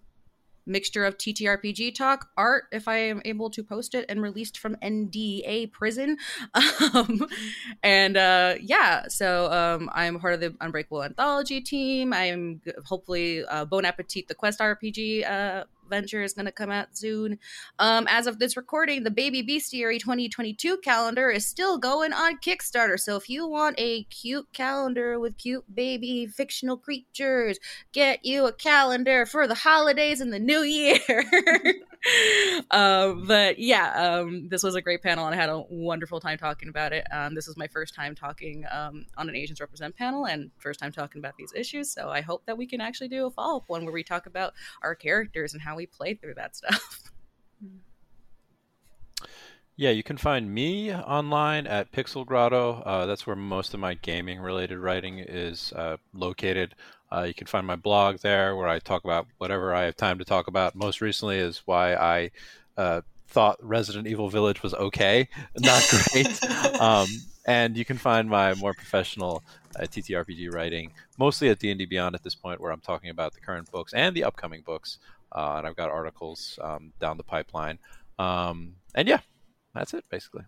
mixture 0.70 1.04
of 1.06 1.18
TTRPG 1.18 1.96
talk, 1.96 2.30
art, 2.38 2.66
if 2.72 2.88
I 2.88 2.98
am 2.98 3.22
able 3.26 3.50
to 3.50 3.64
post 3.64 3.96
it, 3.96 4.06
and 4.08 4.22
released 4.22 4.58
from 4.58 4.76
NDA 4.78 5.72
prison. 5.72 6.18
Um, 6.94 7.28
and 7.84 8.18
uh, 8.18 8.56
yeah, 8.62 9.08
so 9.08 9.52
um, 9.52 9.90
I'm 9.94 10.20
part 10.20 10.34
of 10.34 10.40
the 10.40 10.56
Unbreakable 10.62 11.04
Anthology 11.04 11.62
team. 11.62 12.14
I'm 12.14 12.62
hopefully 12.86 13.46
uh, 13.46 13.66
Bon 13.66 13.86
Appetit, 13.86 14.28
the 14.28 14.36
Quest 14.36 14.60
RPG 14.60 15.30
uh, 15.30 15.66
venture 15.90 16.22
is 16.22 16.34
going 16.34 16.46
to 16.46 16.52
come 16.52 16.72
out 16.72 16.98
soon. 16.98 17.40
Um, 17.80 18.08
as 18.10 18.28
of 18.28 18.40
this 18.40 18.56
recording, 18.56 19.04
the 19.04 19.12
Baby 19.12 19.44
Bestiary 19.44 20.00
2022 20.00 20.78
calendar 20.78 21.30
is 21.30 21.46
still 21.46 21.78
going 21.78 22.14
on 22.14 22.38
Kickstarter. 22.38 23.00
So 23.00 23.16
if 23.16 23.30
you 23.30 23.48
want 23.48 23.76
a 23.78 24.04
cute 24.06 24.48
calendar 24.54 25.20
with 25.20 25.38
cute 25.38 25.64
baby 25.74 26.28
fictional 26.28 26.78
creatures, 26.78 27.60
get 27.92 28.26
you 28.26 28.46
a 28.46 28.54
calendar 28.54 29.26
for 29.26 29.48
the 29.48 29.56
holidays 29.56 30.22
and 30.22 30.32
the 30.32 30.40
new 30.40 30.62
year. 30.62 31.00
um, 32.72 33.26
but 33.28 33.60
yeah, 33.60 34.20
um, 34.20 34.48
this 34.50 34.64
was 34.64 34.76
a 34.76 34.82
great 34.82 35.02
panel 35.02 35.26
and 35.26 35.36
I 35.36 35.38
had 35.38 35.50
a 35.50 35.64
wonderful 35.70 36.20
time 36.20 36.38
talking 36.38 36.70
about 36.70 36.94
it. 36.94 37.06
Um, 37.12 37.36
this 37.36 37.48
is 37.48 37.58
my 37.58 37.68
first 37.68 37.94
time 37.94 38.16
talking 38.16 38.66
um, 38.72 39.06
on 39.18 39.30
an 39.30 39.36
Asians 39.36 39.60
Represent 39.60 39.96
panel 39.96 40.26
and 40.26 40.52
first 40.60 40.80
time 40.80 40.92
talking 40.92 41.20
about 41.20 41.36
these 41.38 41.52
issues. 41.56 41.92
So 41.92 42.10
I 42.10 42.22
hope 42.22 42.46
that 42.46 42.58
we 42.58 42.66
can 42.66 42.82
actually 42.82 43.10
do 43.10 43.26
a 43.26 43.32
follow 43.32 43.58
up 43.58 43.64
one 43.68 43.84
where 43.84 43.94
we 43.94 44.04
talk 44.04 44.26
about 44.26 44.54
our 44.84 44.96
characters 44.96 45.54
and 45.54 45.62
how 45.62 45.76
we 45.80 45.86
play 45.88 46.14
through 46.14 46.36
that 46.36 46.56
stuff. 46.56 47.04
Yeah, 49.80 49.92
you 49.92 50.04
can 50.04 50.18
find 50.18 50.54
me 50.54 50.94
online 50.94 51.66
at 51.66 51.94
Pixel 51.94 52.26
Grotto. 52.26 52.84
Uh, 52.86 53.06
that's 53.06 53.26
where 53.26 53.38
most 53.38 53.74
of 53.74 53.80
my 53.80 53.94
gaming 53.94 54.42
related 54.42 54.78
writing 54.78 55.20
is 55.20 55.72
uh, 55.72 55.96
located. 56.14 56.76
Uh, 57.10 57.22
you 57.22 57.34
can 57.34 57.48
find 57.48 57.66
my 57.66 57.78
blog 57.78 58.18
there 58.18 58.58
where 58.58 58.68
I 58.68 58.80
talk 58.80 59.06
about 59.06 59.28
whatever 59.38 59.74
I 59.74 59.84
have 59.84 59.96
time 59.96 60.20
to 60.20 60.26
talk 60.26 60.48
about. 60.48 60.76
Most 60.76 61.00
recently 61.00 61.38
is 61.38 61.62
why 61.64 61.94
I 61.94 62.32
uh, 62.76 63.04
thought 63.30 63.58
Resident 63.62 64.06
Evil 64.06 64.28
Village 64.28 64.62
was 64.62 64.74
okay, 64.74 65.30
not 65.58 65.82
great. 66.12 66.44
um, 66.82 67.08
and 67.46 67.78
you 67.78 67.86
can 67.86 67.98
find 67.98 68.30
my 68.30 68.54
more 68.56 68.74
professional 68.74 69.46
uh, 69.78 69.84
TTRPG 69.84 70.54
writing 70.54 70.92
mostly 71.18 71.48
at 71.48 71.60
D&D 71.60 71.86
Beyond 71.86 72.16
at 72.16 72.24
this 72.24 72.36
point, 72.36 72.60
where 72.60 72.74
I'm 72.74 72.82
talking 72.82 73.12
about 73.12 73.34
the 73.34 73.40
current 73.40 73.72
books 73.72 73.94
and 73.94 74.14
the 74.14 74.26
upcoming 74.26 74.62
books. 74.62 75.00
Uh, 75.32 75.56
and 75.58 75.68
I've 75.68 75.76
got 75.76 75.90
articles 75.90 76.58
um, 76.62 76.94
down 77.00 77.18
the 77.18 77.24
pipeline. 77.24 77.80
Um, 78.18 78.76
and 78.96 79.08
yeah, 79.08 79.20
that's 79.74 79.94
it 79.94 80.06
basically. 80.10 80.44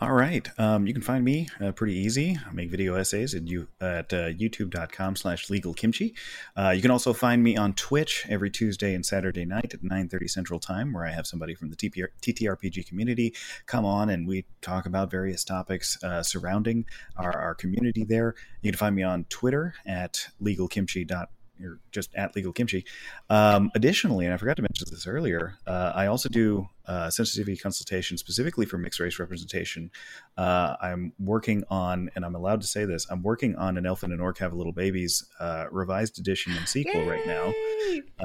All 0.00 0.12
right. 0.12 0.48
Um, 0.58 0.88
you 0.88 0.92
can 0.92 1.02
find 1.02 1.24
me 1.24 1.48
uh, 1.60 1.70
pretty 1.70 1.94
easy. 1.94 2.36
I 2.44 2.52
make 2.52 2.68
video 2.68 2.96
essays 2.96 3.32
at, 3.32 3.46
you, 3.46 3.68
at 3.80 4.12
uh, 4.12 4.30
youtube.com 4.30 5.14
slash 5.14 5.46
legalkimchi. 5.46 6.14
Uh, 6.56 6.70
you 6.70 6.82
can 6.82 6.90
also 6.90 7.12
find 7.12 7.44
me 7.44 7.56
on 7.56 7.74
Twitch 7.74 8.26
every 8.28 8.50
Tuesday 8.50 8.94
and 8.94 9.06
Saturday 9.06 9.44
night 9.44 9.72
at 9.72 9.82
9.30 9.82 10.28
Central 10.28 10.58
Time, 10.58 10.92
where 10.92 11.06
I 11.06 11.12
have 11.12 11.28
somebody 11.28 11.54
from 11.54 11.70
the 11.70 11.76
TPR, 11.76 12.08
TTRPG 12.20 12.88
community 12.88 13.36
come 13.66 13.84
on 13.84 14.10
and 14.10 14.26
we 14.26 14.46
talk 14.62 14.86
about 14.86 15.12
various 15.12 15.44
topics 15.44 16.02
uh, 16.02 16.24
surrounding 16.24 16.86
our, 17.16 17.32
our 17.32 17.54
community 17.54 18.02
there. 18.02 18.34
You 18.62 18.72
can 18.72 18.78
find 18.78 18.96
me 18.96 19.04
on 19.04 19.26
Twitter 19.30 19.74
at 19.86 20.26
legalkimchi.com 20.42 21.28
or 21.62 21.80
just 21.92 22.14
at 22.14 22.34
legal 22.34 22.52
kimchi. 22.52 22.84
Um, 23.30 23.70
additionally, 23.74 24.24
and 24.24 24.34
I 24.34 24.36
forgot 24.36 24.56
to 24.56 24.62
mention 24.62 24.86
this 24.90 25.06
earlier, 25.06 25.56
uh, 25.66 25.92
I 25.94 26.06
also 26.06 26.28
do 26.28 26.68
uh, 26.86 27.10
sensitivity 27.10 27.56
consultation 27.56 28.18
specifically 28.18 28.66
for 28.66 28.78
mixed 28.78 29.00
race 29.00 29.18
representation. 29.18 29.90
Uh, 30.36 30.76
I'm 30.80 31.12
working 31.18 31.64
on, 31.70 32.10
and 32.14 32.24
I'm 32.24 32.34
allowed 32.34 32.60
to 32.62 32.66
say 32.66 32.84
this, 32.84 33.06
I'm 33.10 33.22
working 33.22 33.56
on 33.56 33.76
an 33.76 33.86
Elf 33.86 34.02
and 34.02 34.12
an 34.12 34.20
Orc 34.20 34.38
Have 34.38 34.52
a 34.52 34.56
Little 34.56 34.72
Babies 34.72 35.24
uh, 35.40 35.66
revised 35.70 36.18
edition 36.18 36.56
and 36.56 36.68
sequel 36.68 37.04
right 37.04 37.26
now. 37.26 37.52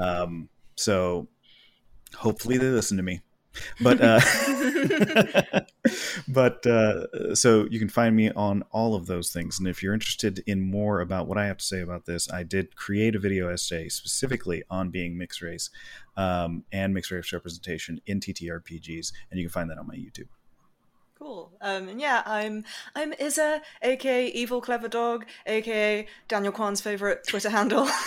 Um, 0.00 0.48
so 0.76 1.28
hopefully 2.16 2.58
they 2.58 2.68
listen 2.68 2.96
to 2.96 3.02
me. 3.02 3.20
But 3.80 4.00
uh, 4.00 4.20
but 6.28 6.66
uh, 6.66 7.34
so 7.34 7.66
you 7.70 7.78
can 7.78 7.88
find 7.88 8.14
me 8.14 8.30
on 8.30 8.62
all 8.70 8.94
of 8.94 9.06
those 9.06 9.32
things, 9.32 9.58
and 9.58 9.68
if 9.68 9.82
you're 9.82 9.94
interested 9.94 10.42
in 10.46 10.60
more 10.60 11.00
about 11.00 11.26
what 11.26 11.38
I 11.38 11.46
have 11.46 11.58
to 11.58 11.64
say 11.64 11.80
about 11.80 12.06
this, 12.06 12.30
I 12.30 12.42
did 12.42 12.76
create 12.76 13.14
a 13.14 13.18
video 13.18 13.48
essay 13.48 13.88
specifically 13.88 14.62
on 14.70 14.90
being 14.90 15.16
mixed 15.16 15.42
race 15.42 15.70
um, 16.16 16.64
and 16.72 16.94
mixed 16.94 17.10
race 17.10 17.32
representation 17.32 18.00
in 18.06 18.20
TTRPGs, 18.20 19.12
and 19.30 19.38
you 19.38 19.46
can 19.46 19.52
find 19.52 19.70
that 19.70 19.78
on 19.78 19.86
my 19.86 19.96
YouTube. 19.96 20.28
Cool. 21.20 21.52
Um, 21.60 21.86
and 21.88 22.00
yeah, 22.00 22.22
I'm 22.24 22.64
I'm 22.96 23.12
Isa, 23.20 23.60
aka 23.82 24.28
Evil 24.28 24.62
Clever 24.62 24.88
Dog, 24.88 25.26
aka 25.44 26.06
Daniel 26.28 26.50
Kwan's 26.50 26.80
favorite 26.80 27.28
Twitter 27.28 27.50
handle. 27.50 27.82
um, 27.82 27.90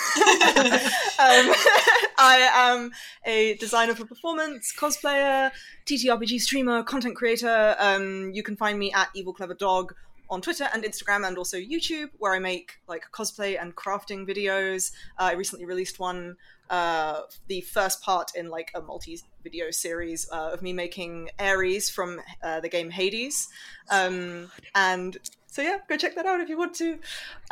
I 2.17 2.49
am 2.51 2.91
a 3.23 3.53
designer 3.57 3.93
for 3.93 4.05
performance, 4.05 4.73
cosplayer, 4.75 5.51
TTRPG 5.85 6.39
streamer, 6.41 6.81
content 6.81 7.15
creator. 7.15 7.75
Um, 7.77 8.31
you 8.33 8.41
can 8.41 8.55
find 8.55 8.79
me 8.79 8.91
at 8.93 9.09
Evil 9.13 9.31
Clever 9.33 9.53
Dog 9.53 9.93
on 10.29 10.41
Twitter 10.41 10.67
and 10.73 10.83
Instagram 10.83 11.27
and 11.27 11.37
also 11.37 11.57
YouTube, 11.57 12.09
where 12.17 12.33
I 12.33 12.39
make 12.39 12.79
like 12.87 13.05
cosplay 13.11 13.61
and 13.61 13.75
crafting 13.75 14.27
videos. 14.27 14.91
Uh, 15.19 15.23
I 15.23 15.33
recently 15.33 15.65
released 15.65 15.99
one, 15.99 16.35
uh, 16.69 17.21
the 17.47 17.61
first 17.61 18.01
part 18.01 18.31
in 18.35 18.49
like 18.49 18.71
a 18.75 18.81
multi-video 18.81 19.71
series 19.71 20.27
uh, 20.31 20.51
of 20.51 20.61
me 20.61 20.73
making 20.73 21.29
Ares 21.39 21.89
from 21.89 22.21
uh, 22.41 22.59
the 22.59 22.69
game 22.69 22.89
Hades, 22.89 23.47
um, 23.91 24.49
and 24.73 25.17
so 25.53 25.61
yeah, 25.61 25.77
go 25.87 25.95
check 25.97 26.15
that 26.15 26.25
out 26.25 26.39
if 26.39 26.49
you 26.49 26.57
want 26.57 26.73
to. 26.75 26.97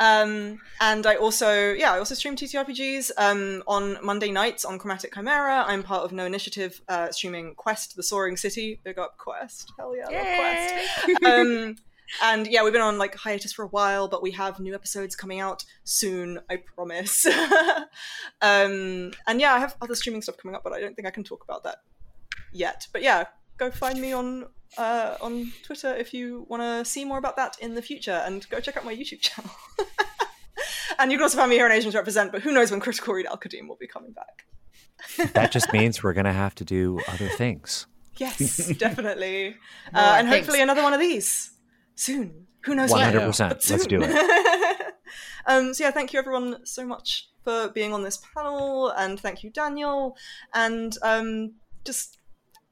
Um, 0.00 0.60
and 0.80 1.06
I 1.06 1.14
also, 1.14 1.72
yeah, 1.72 1.92
I 1.92 1.98
also 1.98 2.16
stream 2.16 2.34
TTRPGs 2.34 3.12
um, 3.16 3.62
on 3.68 3.96
Monday 4.04 4.32
nights 4.32 4.64
on 4.64 4.76
Chromatic 4.80 5.14
Chimera. 5.14 5.62
I'm 5.68 5.84
part 5.84 6.02
of 6.02 6.10
No 6.10 6.26
Initiative, 6.26 6.80
uh, 6.88 7.12
streaming 7.12 7.54
Quest: 7.54 7.94
The 7.94 8.02
Soaring 8.02 8.36
City. 8.36 8.80
Big 8.82 8.98
up 8.98 9.18
Quest, 9.18 9.72
hell 9.78 9.94
yeah, 9.96 10.08
I 10.10 11.12
love 11.14 11.54
Quest. 11.70 11.82
And 12.20 12.46
yeah, 12.46 12.62
we've 12.62 12.72
been 12.72 12.82
on 12.82 12.98
like 12.98 13.14
hiatus 13.14 13.52
for 13.52 13.64
a 13.64 13.68
while, 13.68 14.08
but 14.08 14.22
we 14.22 14.32
have 14.32 14.60
new 14.60 14.74
episodes 14.74 15.16
coming 15.16 15.40
out 15.40 15.64
soon. 15.84 16.40
I 16.50 16.56
promise. 16.56 17.26
um, 18.42 19.12
and 19.26 19.40
yeah, 19.40 19.54
I 19.54 19.58
have 19.58 19.76
other 19.80 19.94
streaming 19.94 20.22
stuff 20.22 20.36
coming 20.36 20.54
up, 20.54 20.62
but 20.62 20.72
I 20.72 20.80
don't 20.80 20.94
think 20.94 21.08
I 21.08 21.10
can 21.10 21.24
talk 21.24 21.42
about 21.44 21.64
that 21.64 21.76
yet. 22.52 22.86
But 22.92 23.02
yeah, 23.02 23.24
go 23.56 23.70
find 23.70 24.00
me 24.00 24.12
on 24.12 24.46
uh, 24.76 25.16
on 25.20 25.52
Twitter 25.64 25.94
if 25.94 26.12
you 26.12 26.46
want 26.48 26.62
to 26.62 26.84
see 26.84 27.04
more 27.04 27.18
about 27.18 27.36
that 27.36 27.56
in 27.60 27.74
the 27.74 27.82
future, 27.82 28.22
and 28.24 28.48
go 28.50 28.60
check 28.60 28.76
out 28.76 28.84
my 28.84 28.94
YouTube 28.94 29.20
channel. 29.20 29.50
and 30.98 31.10
you 31.10 31.18
can 31.18 31.22
also 31.22 31.38
find 31.38 31.50
me 31.50 31.56
here 31.56 31.66
on 31.66 31.72
Asians 31.72 31.94
Represent. 31.94 32.32
But 32.32 32.42
who 32.42 32.52
knows 32.52 32.70
when 32.70 32.80
Critical 32.80 33.14
Read 33.14 33.26
Al 33.26 33.38
Qadim 33.38 33.68
will 33.68 33.76
be 33.76 33.86
coming 33.86 34.12
back? 34.12 35.32
that 35.32 35.50
just 35.50 35.72
means 35.72 36.02
we're 36.02 36.12
gonna 36.12 36.32
have 36.32 36.54
to 36.56 36.64
do 36.64 37.00
other 37.08 37.28
things. 37.28 37.86
Yes, 38.16 38.68
definitely, 38.76 39.56
uh, 39.94 40.16
and 40.18 40.28
hopefully 40.28 40.60
another 40.60 40.82
one 40.82 40.92
of 40.92 41.00
these 41.00 41.51
soon. 42.02 42.46
Who 42.64 42.74
knows? 42.74 42.90
One 42.90 43.02
hundred 43.02 43.26
percent. 43.26 43.70
Let's 43.70 43.86
do 43.86 44.00
it. 44.02 44.94
um, 45.46 45.74
so 45.74 45.84
yeah, 45.84 45.90
thank 45.90 46.12
you 46.12 46.18
everyone 46.18 46.64
so 46.64 46.86
much 46.86 47.28
for 47.44 47.68
being 47.68 47.92
on 47.92 48.02
this 48.02 48.20
panel, 48.34 48.90
and 48.90 49.18
thank 49.18 49.42
you 49.42 49.50
Daniel, 49.50 50.16
and 50.54 50.96
um, 51.02 51.54
just 51.84 52.18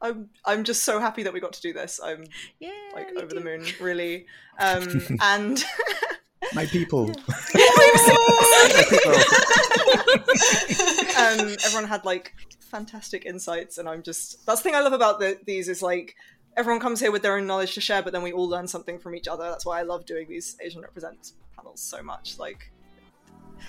I'm 0.01 0.29
I'm 0.45 0.65
just 0.65 0.85
so 0.85 1.01
happy 1.01 1.23
that 1.25 1.33
we 1.33 1.41
got 1.41 1.53
to 1.55 1.61
do 1.61 1.73
this. 1.73 2.01
I'm 2.03 2.25
yeah, 2.59 2.71
like 2.95 3.09
over 3.17 3.27
too. 3.27 3.35
the 3.39 3.41
moon, 3.45 3.65
really. 3.81 4.27
Um, 4.59 5.03
and 5.21 5.63
my 6.55 6.67
people. 6.67 7.11
um, 11.17 11.57
everyone 11.65 11.89
had 11.89 12.05
like 12.05 12.35
fantastic 12.61 13.27
insights, 13.27 13.79
and 13.79 13.89
I'm 13.89 14.03
just 14.03 14.45
that's 14.47 14.61
the 14.61 14.65
thing 14.65 14.75
I 14.75 14.81
love 14.81 14.93
about 14.93 15.21
the, 15.21 15.39
these 15.45 15.69
is 15.69 15.83
like 15.83 16.15
everyone 16.57 16.81
comes 16.81 17.01
here 17.01 17.11
with 17.13 17.23
their 17.23 17.37
own 17.37 17.47
knowledge 17.47 17.75
to 17.75 17.81
share, 17.81 18.03
but 18.03 18.13
then 18.13 18.23
we 18.23 18.33
all 18.33 18.49
learn 18.49 18.67
something 18.67 18.99
from 18.99 19.15
each 19.15 19.29
other. 19.29 19.45
That's 19.45 19.65
why 19.65 19.79
I 19.79 19.83
love 19.83 20.05
doing 20.05 20.29
these 20.29 20.57
Asian 20.61 20.83
Represent 20.83 21.33
panels 21.57 21.81
so 21.81 22.03
much. 22.03 22.39
Like, 22.39 22.71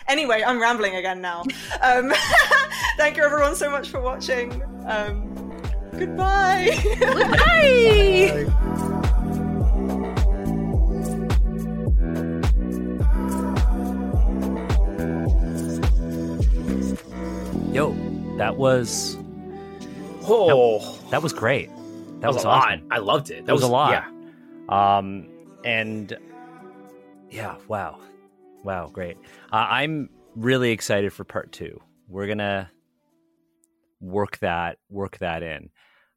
anyway, 0.07 0.43
I'm 0.45 0.61
rambling 0.61 0.95
again 0.95 1.21
now. 1.21 1.43
Um, 1.81 2.13
thank 2.97 3.17
you 3.17 3.23
everyone 3.23 3.55
so 3.55 3.71
much 3.71 3.89
for 3.89 4.01
watching. 4.01 4.61
Um, 4.85 5.33
goodbye. 5.97 6.77
Goodbye. 6.99 8.47
Yo, 17.73 17.95
that 18.37 18.57
was 18.57 19.17
oh 20.27 20.79
that, 20.81 21.09
that 21.11 21.23
was 21.23 21.33
great. 21.33 21.69
That, 22.21 22.27
that 22.27 22.27
was, 22.27 22.35
was, 22.37 22.45
a 22.45 22.49
awesome. 22.49 22.87
lot. 22.87 22.95
I 22.95 22.99
loved 22.99 23.31
it. 23.31 23.37
That, 23.37 23.45
that 23.47 23.53
was, 23.53 23.61
was, 23.63 23.69
a 23.69 23.73
lot. 23.73 23.91
Yeah. 24.69 24.97
Um, 24.97 25.27
and 25.65 26.15
yeah, 27.31 27.55
wow, 27.67 27.99
wow, 28.63 28.89
great. 28.93 29.17
Uh, 29.51 29.65
I'm 29.69 30.09
really 30.35 30.71
excited 30.71 31.13
for 31.13 31.23
part 31.23 31.51
two. 31.51 31.81
We're 32.07 32.27
gonna 32.27 32.69
work 33.99 34.37
that 34.39 34.77
work 34.89 35.17
that 35.19 35.41
in. 35.43 35.69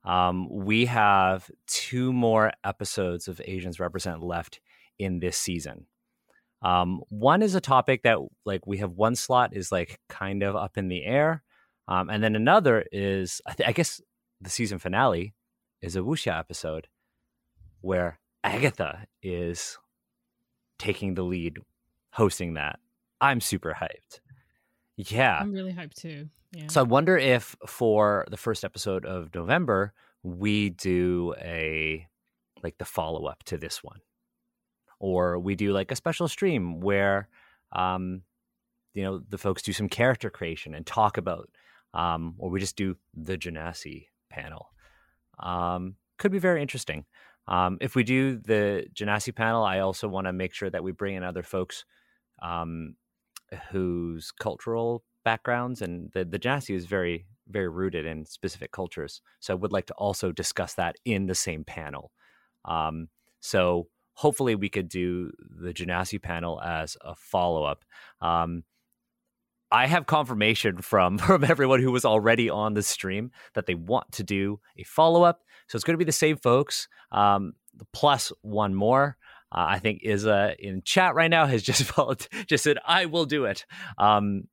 Um, 0.04 0.48
we 0.50 0.84
have 0.86 1.50
two 1.66 2.12
more 2.12 2.52
episodes 2.62 3.26
of 3.26 3.40
Asians 3.44 3.80
Represent 3.80 4.22
left 4.22 4.60
in 4.98 5.20
this 5.20 5.38
season. 5.38 5.86
Um, 6.62 7.00
one 7.08 7.42
is 7.42 7.54
a 7.54 7.60
topic 7.60 8.02
that 8.02 8.18
like 8.44 8.66
we 8.66 8.78
have 8.78 8.92
one 8.92 9.16
slot 9.16 9.54
is 9.56 9.72
like 9.72 9.98
kind 10.08 10.42
of 10.42 10.56
up 10.56 10.76
in 10.76 10.88
the 10.88 11.04
air, 11.04 11.42
um, 11.88 12.10
and 12.10 12.22
then 12.22 12.36
another 12.36 12.84
is 12.92 13.40
I, 13.46 13.52
th- 13.54 13.68
I, 13.68 13.72
guess 13.72 14.00
the 14.40 14.50
season 14.50 14.78
finale 14.78 15.34
is 15.84 15.96
a 15.96 16.00
wuxia 16.00 16.38
episode 16.38 16.88
where 17.82 18.18
Agatha 18.42 19.06
is 19.22 19.78
taking 20.78 21.14
the 21.14 21.22
lead, 21.22 21.58
hosting 22.10 22.54
that. 22.54 22.78
I'm 23.20 23.40
super 23.40 23.76
hyped. 23.78 24.20
Yeah, 24.96 25.38
I'm 25.40 25.52
really 25.52 25.72
hyped 25.72 25.94
too. 25.94 26.28
Yeah. 26.52 26.68
So 26.68 26.80
I 26.80 26.84
wonder 26.84 27.18
if 27.18 27.56
for 27.66 28.26
the 28.30 28.36
first 28.36 28.64
episode 28.64 29.04
of 29.04 29.34
November 29.34 29.92
we 30.22 30.70
do 30.70 31.34
a 31.38 32.06
like 32.62 32.78
the 32.78 32.84
follow 32.84 33.26
up 33.26 33.42
to 33.44 33.58
this 33.58 33.82
one 33.84 34.00
or 35.00 35.38
we 35.38 35.54
do 35.54 35.72
like 35.72 35.90
a 35.90 35.96
special 35.96 36.28
stream 36.28 36.80
where 36.80 37.28
um, 37.72 38.22
you 38.94 39.02
know 39.02 39.20
the 39.28 39.36
folks 39.36 39.62
do 39.62 39.72
some 39.72 39.88
character 39.88 40.30
creation 40.30 40.74
and 40.74 40.86
talk 40.86 41.18
about 41.18 41.50
um, 41.92 42.34
or 42.38 42.48
we 42.48 42.60
just 42.60 42.76
do 42.76 42.96
the 43.14 43.36
genasi 43.36 44.06
panel 44.30 44.68
um, 45.40 45.96
could 46.18 46.32
be 46.32 46.38
very 46.38 46.60
interesting 46.62 47.04
um, 47.46 47.78
if 47.80 47.94
we 47.94 48.02
do 48.02 48.38
the 48.38 48.86
genasi 48.94 49.34
panel 49.34 49.64
i 49.64 49.80
also 49.80 50.08
want 50.08 50.26
to 50.26 50.32
make 50.32 50.54
sure 50.54 50.70
that 50.70 50.84
we 50.84 50.92
bring 50.92 51.14
in 51.14 51.22
other 51.22 51.42
folks 51.42 51.84
um, 52.42 52.96
whose 53.70 54.30
cultural 54.32 55.04
backgrounds 55.24 55.82
and 55.82 56.10
the, 56.12 56.24
the 56.24 56.38
genasi 56.38 56.74
is 56.74 56.86
very 56.86 57.26
very 57.48 57.68
rooted 57.68 58.06
in 58.06 58.24
specific 58.24 58.72
cultures 58.72 59.20
so 59.40 59.52
i 59.52 59.56
would 59.56 59.72
like 59.72 59.86
to 59.86 59.94
also 59.94 60.32
discuss 60.32 60.74
that 60.74 60.96
in 61.04 61.26
the 61.26 61.34
same 61.34 61.64
panel 61.64 62.10
um, 62.64 63.08
so 63.40 63.88
hopefully 64.14 64.54
we 64.54 64.68
could 64.68 64.88
do 64.88 65.30
the 65.38 65.72
Genasi 65.72 66.22
panel 66.22 66.60
as 66.62 66.96
a 67.02 67.14
follow 67.14 67.64
up. 67.64 67.84
Um, 68.20 68.62
I 69.74 69.86
have 69.88 70.06
confirmation 70.06 70.78
from 70.82 71.18
from 71.28 71.42
everyone 71.42 71.82
who 71.82 71.90
was 71.90 72.04
already 72.04 72.48
on 72.48 72.74
the 72.74 72.82
stream 72.82 73.32
that 73.54 73.66
they 73.66 73.74
want 73.74 74.12
to 74.12 74.22
do 74.22 74.60
a 74.78 74.84
follow 74.84 75.24
up. 75.24 75.42
So 75.66 75.74
it's 75.74 75.84
going 75.84 75.94
to 75.94 75.98
be 75.98 76.04
the 76.04 76.12
same 76.12 76.36
folks, 76.36 76.86
um, 77.10 77.54
plus 77.92 78.32
one 78.42 78.74
more. 78.74 79.16
Uh, 79.50 79.66
I 79.68 79.80
think 79.80 80.02
Isa 80.04 80.54
in 80.60 80.82
chat 80.84 81.16
right 81.16 81.30
now 81.30 81.46
has 81.46 81.62
just 81.70 81.82
followed, 81.82 82.26
just 82.46 82.62
said 82.62 82.78
I 82.86 83.06
will 83.06 83.24
do 83.24 83.46
it, 83.46 83.66
um, 83.98 84.44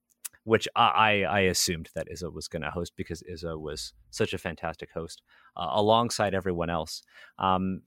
which 0.44 0.68
I, 0.76 1.24
I 1.24 1.40
assumed 1.42 1.90
that 1.94 2.08
Isa 2.12 2.32
was 2.32 2.48
going 2.48 2.64
to 2.64 2.72
host 2.72 2.94
because 2.96 3.22
Isa 3.32 3.56
was 3.58 3.94
such 4.10 4.34
a 4.34 4.40
fantastic 4.40 4.90
host 4.92 5.22
uh, 5.56 5.68
alongside 5.70 6.34
everyone 6.34 6.72
else. 6.72 7.04
Um, 7.38 7.84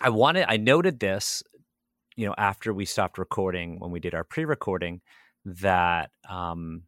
I 0.00 0.08
wanted 0.08 0.46
I 0.48 0.56
noted 0.56 1.00
this, 1.00 1.42
you 2.16 2.26
know, 2.26 2.34
after 2.38 2.72
we 2.72 2.86
stopped 2.86 3.18
recording 3.18 3.78
when 3.78 3.90
we 3.90 4.00
did 4.00 4.14
our 4.14 4.24
pre-recording 4.24 5.02
that 5.46 6.10
um 6.28 6.82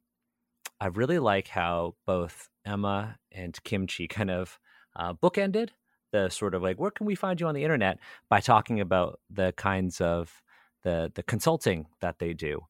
I 0.81 0.87
really 0.89 1.19
like 1.19 1.49
how 1.49 1.95
both 2.07 2.49
Emma 2.65 3.19
and 3.33 3.59
Kimchi 3.65 4.09
kind 4.09 4.31
of 4.31 4.59
uh, 4.97 5.15
bookended 5.15 5.71
the 6.13 6.29
sort 6.31 6.55
of 6.55 6.63
like 6.63 6.79
where 6.79 6.91
can 6.91 7.07
we 7.07 7.15
find 7.15 7.41
you 7.41 7.47
on 7.47 7.55
the 7.55 7.65
internet 7.65 7.99
by 8.31 8.41
talking 8.41 8.81
about 8.81 9.21
the 9.31 9.53
kinds 9.57 10.01
of 10.01 10.43
the 10.85 11.13
the 11.15 11.23
consulting 11.23 11.87
that 12.01 12.19
they 12.19 12.33
do 12.35 12.61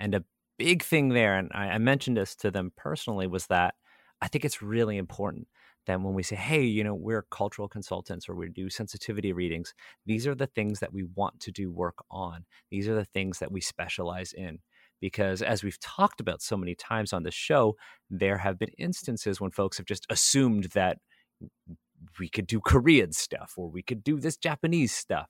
and 0.00 0.14
a 0.14 0.24
big 0.58 0.82
thing 0.82 1.10
there 1.10 1.36
and 1.36 1.50
I, 1.54 1.68
I 1.70 1.78
mentioned 1.78 2.16
this 2.16 2.34
to 2.36 2.50
them 2.50 2.72
personally 2.76 3.26
was 3.28 3.46
that 3.46 3.74
I 4.20 4.28
think 4.28 4.44
it's 4.44 4.62
really 4.62 4.96
important 4.96 5.46
then 5.86 6.02
when 6.02 6.12
we 6.12 6.22
say, 6.22 6.36
hey, 6.36 6.62
you 6.62 6.84
know, 6.84 6.94
we're 6.94 7.22
cultural 7.30 7.66
consultants 7.66 8.28
or 8.28 8.34
we 8.34 8.50
do 8.50 8.68
sensitivity 8.68 9.32
readings, 9.32 9.72
these 10.04 10.26
are 10.26 10.34
the 10.34 10.46
things 10.48 10.80
that 10.80 10.92
we 10.92 11.04
want 11.14 11.40
to 11.40 11.50
do 11.50 11.70
work 11.70 12.04
on. 12.10 12.44
These 12.70 12.88
are 12.88 12.94
the 12.94 13.06
things 13.06 13.38
that 13.38 13.50
we 13.50 13.62
specialize 13.62 14.34
in. 14.34 14.58
Because 15.00 15.42
as 15.42 15.62
we've 15.62 15.78
talked 15.80 16.20
about 16.20 16.42
so 16.42 16.56
many 16.56 16.74
times 16.74 17.12
on 17.12 17.22
the 17.22 17.30
show, 17.30 17.76
there 18.10 18.38
have 18.38 18.58
been 18.58 18.70
instances 18.78 19.40
when 19.40 19.50
folks 19.50 19.76
have 19.78 19.86
just 19.86 20.06
assumed 20.10 20.64
that 20.74 20.98
we 22.18 22.28
could 22.28 22.46
do 22.46 22.60
Korean 22.60 23.12
stuff 23.12 23.54
or 23.56 23.68
we 23.68 23.82
could 23.82 24.02
do 24.02 24.18
this 24.18 24.36
Japanese 24.36 24.92
stuff. 24.92 25.28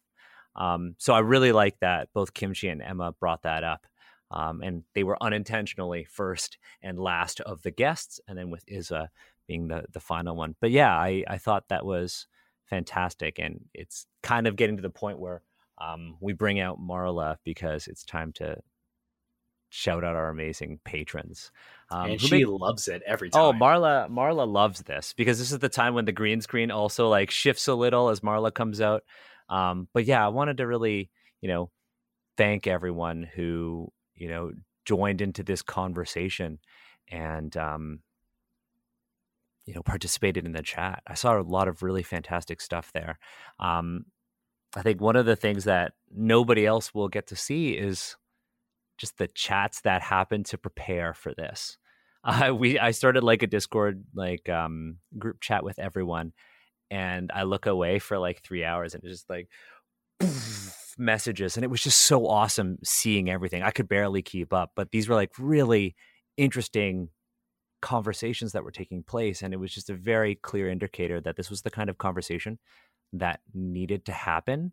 Um, 0.56 0.94
so 0.98 1.12
I 1.14 1.20
really 1.20 1.52
like 1.52 1.78
that 1.80 2.08
both 2.14 2.34
Kimchi 2.34 2.68
and 2.68 2.82
Emma 2.82 3.12
brought 3.20 3.42
that 3.42 3.64
up. 3.64 3.86
Um, 4.30 4.60
and 4.60 4.84
they 4.94 5.04
were 5.04 5.22
unintentionally 5.22 6.04
first 6.04 6.58
and 6.82 6.98
last 6.98 7.40
of 7.40 7.62
the 7.62 7.70
guests. 7.70 8.20
And 8.28 8.36
then 8.36 8.50
with 8.50 8.64
Isa, 8.68 9.08
being 9.48 9.66
the 9.66 9.84
the 9.92 9.98
final 9.98 10.36
one. 10.36 10.54
But 10.60 10.70
yeah, 10.70 10.94
I 10.94 11.24
I 11.26 11.38
thought 11.38 11.64
that 11.70 11.84
was 11.84 12.28
fantastic, 12.66 13.40
and 13.40 13.64
it's 13.74 14.06
kind 14.22 14.46
of 14.46 14.54
getting 14.54 14.76
to 14.76 14.82
the 14.82 14.90
point 14.90 15.18
where 15.18 15.42
um, 15.78 16.16
we 16.20 16.34
bring 16.34 16.60
out 16.60 16.78
Marla 16.78 17.36
because 17.44 17.88
it's 17.88 18.04
time 18.04 18.32
to 18.34 18.58
shout 19.70 20.04
out 20.04 20.16
our 20.16 20.28
amazing 20.28 20.80
patrons. 20.84 21.50
Um, 21.90 22.12
and 22.12 22.20
she 22.20 22.44
loves 22.44 22.88
it 22.88 23.02
every 23.06 23.30
oh, 23.32 23.52
time. 23.52 23.62
Oh, 23.62 23.64
Marla, 23.64 24.10
Marla 24.10 24.50
loves 24.50 24.82
this 24.82 25.14
because 25.16 25.38
this 25.38 25.52
is 25.52 25.58
the 25.58 25.68
time 25.68 25.94
when 25.94 26.04
the 26.04 26.12
green 26.12 26.40
screen 26.40 26.70
also 26.70 27.08
like 27.08 27.30
shifts 27.30 27.68
a 27.68 27.74
little 27.74 28.08
as 28.08 28.20
Marla 28.20 28.52
comes 28.52 28.80
out. 28.80 29.04
Um, 29.48 29.88
but 29.94 30.04
yeah, 30.04 30.24
I 30.24 30.28
wanted 30.28 30.58
to 30.58 30.66
really, 30.66 31.10
you 31.40 31.48
know, 31.48 31.70
thank 32.36 32.66
everyone 32.66 33.28
who 33.34 33.88
you 34.14 34.28
know 34.28 34.52
joined 34.84 35.20
into 35.20 35.42
this 35.42 35.60
conversation 35.60 36.58
and 37.10 37.56
um, 37.56 38.00
you 39.66 39.74
know 39.74 39.82
participated 39.82 40.46
in 40.46 40.52
the 40.52 40.62
chat. 40.62 41.02
I 41.06 41.14
saw 41.14 41.38
a 41.38 41.42
lot 41.42 41.68
of 41.68 41.82
really 41.82 42.02
fantastic 42.02 42.60
stuff 42.60 42.90
there. 42.92 43.18
Um, 43.58 44.06
I 44.76 44.82
think 44.82 45.00
one 45.00 45.16
of 45.16 45.26
the 45.26 45.36
things 45.36 45.64
that 45.64 45.92
nobody 46.14 46.66
else 46.66 46.94
will 46.94 47.08
get 47.08 47.26
to 47.28 47.36
see 47.36 47.70
is 47.70 48.16
just 48.98 49.18
the 49.18 49.28
chats 49.28 49.80
that 49.82 50.02
happened 50.02 50.46
to 50.46 50.58
prepare 50.58 51.14
for 51.14 51.34
this. 51.34 51.78
Uh, 52.24 52.52
we 52.52 52.80
I 52.80 52.90
started 52.90 53.22
like 53.22 53.44
a 53.44 53.46
Discord 53.46 54.02
like 54.12 54.48
um, 54.48 54.96
group 55.16 55.40
chat 55.40 55.62
with 55.62 55.78
everyone, 55.78 56.32
and 56.90 57.30
I 57.32 57.44
look 57.44 57.66
away 57.66 58.00
for 58.00 58.18
like 58.18 58.42
three 58.42 58.64
hours, 58.64 58.92
and 58.92 59.04
it's 59.04 59.12
just 59.12 59.30
like 59.30 59.48
messages 60.98 61.56
and 61.56 61.64
it 61.64 61.70
was 61.70 61.82
just 61.82 62.02
so 62.02 62.26
awesome 62.26 62.78
seeing 62.84 63.30
everything. 63.30 63.62
I 63.62 63.70
could 63.70 63.88
barely 63.88 64.22
keep 64.22 64.52
up, 64.52 64.72
but 64.74 64.90
these 64.90 65.08
were 65.08 65.14
like 65.14 65.32
really 65.38 65.94
interesting 66.36 67.08
conversations 67.80 68.52
that 68.52 68.64
were 68.64 68.72
taking 68.72 69.04
place 69.04 69.42
and 69.42 69.54
it 69.54 69.58
was 69.58 69.72
just 69.72 69.88
a 69.88 69.94
very 69.94 70.34
clear 70.34 70.68
indicator 70.68 71.20
that 71.20 71.36
this 71.36 71.48
was 71.48 71.62
the 71.62 71.70
kind 71.70 71.88
of 71.88 71.98
conversation 71.98 72.58
that 73.12 73.40
needed 73.54 74.04
to 74.04 74.12
happen 74.12 74.72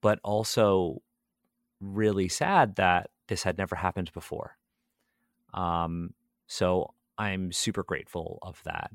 but 0.00 0.18
also 0.24 1.02
really 1.80 2.28
sad 2.28 2.76
that 2.76 3.10
this 3.28 3.42
had 3.42 3.58
never 3.58 3.76
happened 3.76 4.12
before. 4.12 4.56
Um, 5.54 6.10
so 6.46 6.92
i'm 7.18 7.50
super 7.50 7.82
grateful 7.82 8.38
of 8.42 8.60
that. 8.64 8.90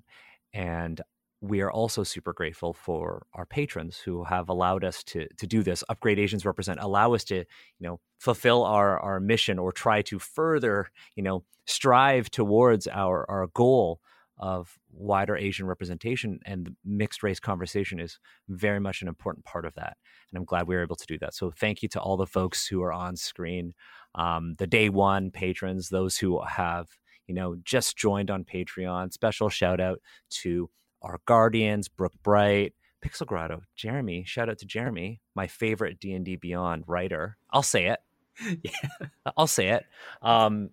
And 0.53 1.01
we 1.41 1.61
are 1.61 1.71
also 1.71 2.03
super 2.03 2.33
grateful 2.33 2.71
for 2.71 3.25
our 3.33 3.45
patrons 3.45 3.97
who 3.97 4.23
have 4.23 4.47
allowed 4.47 4.83
us 4.83 5.03
to 5.03 5.27
to 5.37 5.47
do 5.47 5.63
this. 5.63 5.83
Upgrade 5.89 6.19
Asians 6.19 6.45
represent 6.45 6.79
allow 6.79 7.13
us 7.13 7.23
to 7.25 7.37
you 7.37 7.45
know 7.79 7.99
fulfill 8.19 8.63
our 8.63 8.99
our 8.99 9.19
mission 9.19 9.57
or 9.57 9.71
try 9.71 10.01
to 10.03 10.19
further 10.19 10.91
you 11.15 11.23
know 11.23 11.43
strive 11.65 12.29
towards 12.29 12.87
our 12.87 13.29
our 13.29 13.47
goal 13.47 13.99
of 14.37 14.77
wider 14.91 15.35
Asian 15.35 15.67
representation 15.67 16.39
and 16.45 16.65
the 16.65 16.75
mixed 16.83 17.21
race 17.21 17.39
conversation 17.39 17.99
is 17.99 18.19
very 18.49 18.79
much 18.79 19.01
an 19.01 19.07
important 19.07 19.45
part 19.45 19.65
of 19.65 19.75
that. 19.75 19.97
And 20.31 20.37
I'm 20.37 20.45
glad 20.45 20.67
we 20.67 20.75
were 20.75 20.81
able 20.81 20.95
to 20.95 21.05
do 21.05 21.17
that. 21.19 21.35
So 21.35 21.51
thank 21.51 21.83
you 21.83 21.89
to 21.89 21.99
all 21.99 22.17
the 22.17 22.25
folks 22.25 22.65
who 22.67 22.81
are 22.81 22.91
on 22.93 23.15
screen, 23.15 23.73
um, 24.15 24.55
the 24.57 24.67
day 24.67 24.89
one 24.89 25.31
patrons, 25.31 25.89
those 25.89 26.17
who 26.17 26.41
have 26.41 26.87
you 27.27 27.35
know 27.35 27.55
just 27.63 27.97
joined 27.97 28.31
on 28.31 28.43
Patreon. 28.43 29.13
Special 29.13 29.49
shout 29.49 29.79
out 29.79 30.01
to 30.29 30.69
our 31.01 31.19
Guardians, 31.25 31.87
Brooke 31.87 32.21
Bright, 32.23 32.73
Pixel 33.03 33.25
Grotto, 33.25 33.61
Jeremy. 33.75 34.23
Shout 34.25 34.49
out 34.49 34.59
to 34.59 34.65
Jeremy, 34.65 35.21
my 35.35 35.47
favorite 35.47 35.99
D 35.99 36.13
and 36.13 36.25
D 36.25 36.35
Beyond 36.35 36.83
writer. 36.87 37.37
I'll 37.51 37.63
say 37.63 37.87
it. 37.87 37.99
yeah, 38.63 39.07
I'll 39.37 39.47
say 39.47 39.69
it. 39.69 39.85
Um, 40.21 40.71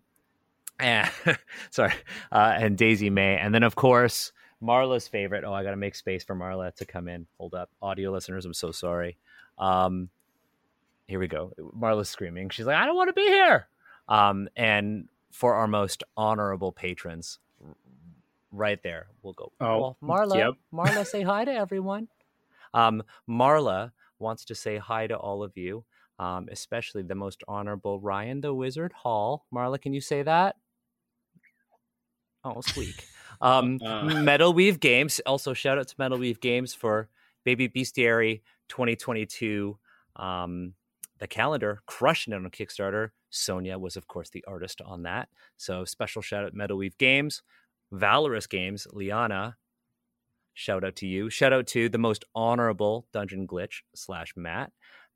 and 0.79 1.11
sorry, 1.71 1.93
uh, 2.33 2.55
and 2.57 2.77
Daisy 2.77 3.11
May, 3.11 3.37
and 3.37 3.55
then 3.55 3.63
of 3.63 3.75
course 3.75 4.33
Marla's 4.63 5.09
favorite. 5.09 5.45
Oh, 5.45 5.53
I 5.53 5.63
got 5.63 5.71
to 5.71 5.77
make 5.77 5.95
space 5.95 6.25
for 6.25 6.35
Marla 6.35 6.75
to 6.77 6.85
come 6.85 7.09
in. 7.09 7.27
Hold 7.39 7.55
up, 7.55 7.71
audio 7.81 8.11
listeners. 8.11 8.45
I'm 8.45 8.55
so 8.55 8.73
sorry. 8.73 9.19
Um, 9.59 10.09
here 11.07 11.19
we 11.19 11.29
go. 11.29 11.53
Marla's 11.77 12.09
screaming. 12.09 12.51
She's 12.51 12.67
like, 12.67 12.77
I 12.77 12.87
don't 12.87 12.97
want 12.97 13.09
to 13.09 13.15
be 13.15 13.27
here. 13.27 13.69
Um, 14.09 14.49
and 14.57 15.09
for 15.31 15.55
our 15.55 15.67
most 15.67 16.03
honorable 16.17 16.73
patrons, 16.73 17.39
right 18.53 18.83
there. 18.83 19.07
We'll 19.23 19.35
go. 19.35 19.53
Oh, 19.61 19.79
well, 19.79 19.97
Marla, 20.03 20.37
yep. 20.37 20.55
Marla, 20.73 21.07
say 21.07 21.23
hi 21.23 21.45
to 21.45 21.53
everyone. 21.53 22.09
Um, 22.75 23.03
Marla 23.29 23.93
wants 24.19 24.45
to 24.47 24.55
say 24.55 24.79
hi 24.79 25.07
to 25.07 25.17
all 25.17 25.43
of 25.43 25.57
you, 25.57 25.85
um, 26.19 26.49
especially 26.51 27.03
the 27.03 27.15
most 27.15 27.43
honorable 27.49 28.01
Ryan 28.01 28.41
the 28.41 28.55
Wizard 28.55 28.93
Hall. 28.93 29.47
Marla, 29.53 29.81
can 29.81 29.93
you 29.93 30.01
say 30.01 30.23
that? 30.23 30.57
Oh, 32.45 32.61
squeak. 32.61 33.07
Um, 33.41 33.79
uh. 33.81 34.03
Metal 34.03 34.53
Weave 34.53 34.81
Games. 34.81 35.21
Also, 35.25 35.55
shout 35.55 35.79
out 35.79 35.87
to 35.87 35.95
Metal 35.97 36.19
Weave 36.19 36.41
Games 36.41 36.75
for 36.75 37.09
Baby 37.45 37.69
Bestiary 37.69 38.41
2022. 38.69 39.79
Um, 40.17 40.75
the 41.21 41.29
calendar, 41.29 41.81
crushing 41.87 42.33
it 42.33 42.37
on 42.37 42.51
Kickstarter. 42.51 43.11
Sonya 43.31 43.79
was, 43.79 43.97
of 43.97 44.09
course, 44.09 44.31
the 44.31 44.45
artist 44.49 44.81
on 44.85 45.05
that. 45.05 45.29
So 45.57 45.85
special 45.85 46.21
shout 46.21 46.45
out 46.45 46.53
Metal 46.53 46.77
Weave 46.77 46.99
Games. 46.99 47.43
Valorous 47.93 48.49
Games, 48.49 48.89
Liana, 48.93 49.57
shout 50.55 50.85
out 50.85 50.97
to 50.97 51.07
you. 51.07 51.31
Shout 51.31 51.53
out 51.53 51.67
to 51.69 51.89
the 51.89 51.99
most 51.99 52.25
honorable 52.35 53.07
Dungeon 53.13 53.47
Glitch 53.47 53.83
slash 53.95 54.35
Matt, 54.37 54.73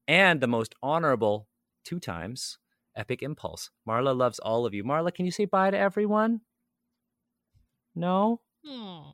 and 0.06 0.40
the 0.40 0.46
most 0.46 0.74
honorable 0.82 1.48
two 1.84 1.98
times 1.98 2.58
Epic 2.96 3.22
Impulse. 3.22 3.70
Marla 3.86 4.16
loves 4.16 4.38
all 4.38 4.64
of 4.64 4.74
you. 4.74 4.84
Marla, 4.84 5.12
can 5.12 5.26
you 5.26 5.32
say 5.32 5.44
bye 5.44 5.70
to 5.70 5.76
everyone? 5.76 6.40
No. 7.94 8.40
Aww. 8.66 9.04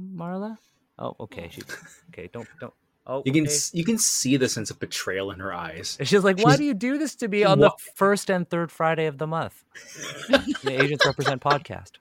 Marla. 0.00 0.58
Oh, 0.98 1.16
okay. 1.20 1.48
She 1.52 1.62
okay. 2.10 2.28
Don't 2.32 2.48
don't. 2.60 2.72
Oh, 3.06 3.22
you 3.24 3.32
can 3.32 3.46
okay. 3.46 3.56
you 3.72 3.84
can 3.84 3.98
see 3.98 4.36
the 4.36 4.48
sense 4.48 4.70
of 4.70 4.78
betrayal 4.78 5.30
in 5.30 5.40
her 5.40 5.52
eyes. 5.52 5.96
And 5.98 6.06
she's 6.06 6.22
like, 6.22 6.38
"Why 6.38 6.52
she's, 6.52 6.58
do 6.58 6.64
you 6.64 6.74
do 6.74 6.98
this 6.98 7.16
to 7.16 7.28
me 7.28 7.44
on 7.44 7.58
what? 7.58 7.76
the 7.76 7.92
first 7.94 8.30
and 8.30 8.48
third 8.48 8.70
Friday 8.70 9.06
of 9.06 9.18
the 9.18 9.26
month?" 9.26 9.64
the 10.28 10.78
Asians 10.80 11.00
Represent 11.04 11.42
podcast 11.42 11.92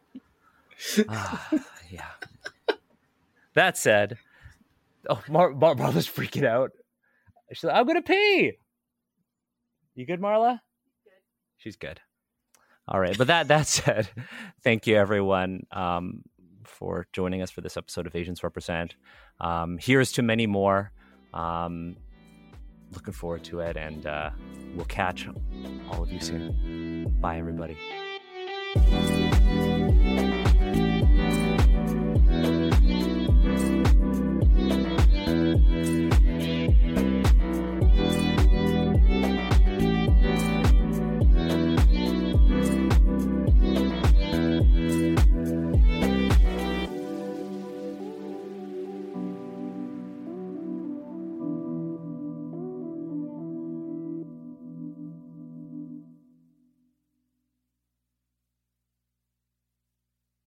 uh, 1.07 1.37
yeah. 1.89 2.09
That 3.53 3.77
said, 3.77 4.17
oh, 5.09 5.21
Mar- 5.27 5.51
Mar- 5.51 5.75
Marla's 5.75 6.07
freaking 6.07 6.45
out. 6.45 6.71
She's 7.51 7.63
like, 7.63 7.75
I'm 7.75 7.87
gonna 7.87 8.01
pee. 8.01 8.53
You 9.95 10.05
good, 10.05 10.21
Marla? 10.21 10.59
Good. 11.03 11.11
She's 11.57 11.75
good. 11.75 11.99
All 12.91 12.99
right, 12.99 13.15
but 13.15 13.27
that 13.27 13.47
that 13.49 13.67
said, 13.77 14.09
thank 14.63 14.87
you 14.87 14.97
everyone 14.97 15.67
um, 15.71 16.23
for 16.65 17.05
joining 17.13 17.41
us 17.43 17.51
for 17.51 17.61
this 17.61 17.77
episode 17.77 18.07
of 18.07 18.15
Asians 18.15 18.43
Represent. 18.43 18.95
Um, 19.39 19.77
here's 19.79 20.11
to 20.13 20.23
many 20.23 20.47
more. 20.47 20.91
Um, 21.33 21.97
looking 22.91 23.13
forward 23.13 23.43
to 23.45 23.59
it, 23.59 23.77
and 23.77 24.07
uh, 24.07 24.31
we'll 24.75 24.85
catch 24.85 25.27
all 25.91 26.01
of 26.01 26.11
you 26.11 26.19
soon. 26.19 27.15
Bye, 27.21 27.37
everybody. 27.37 27.77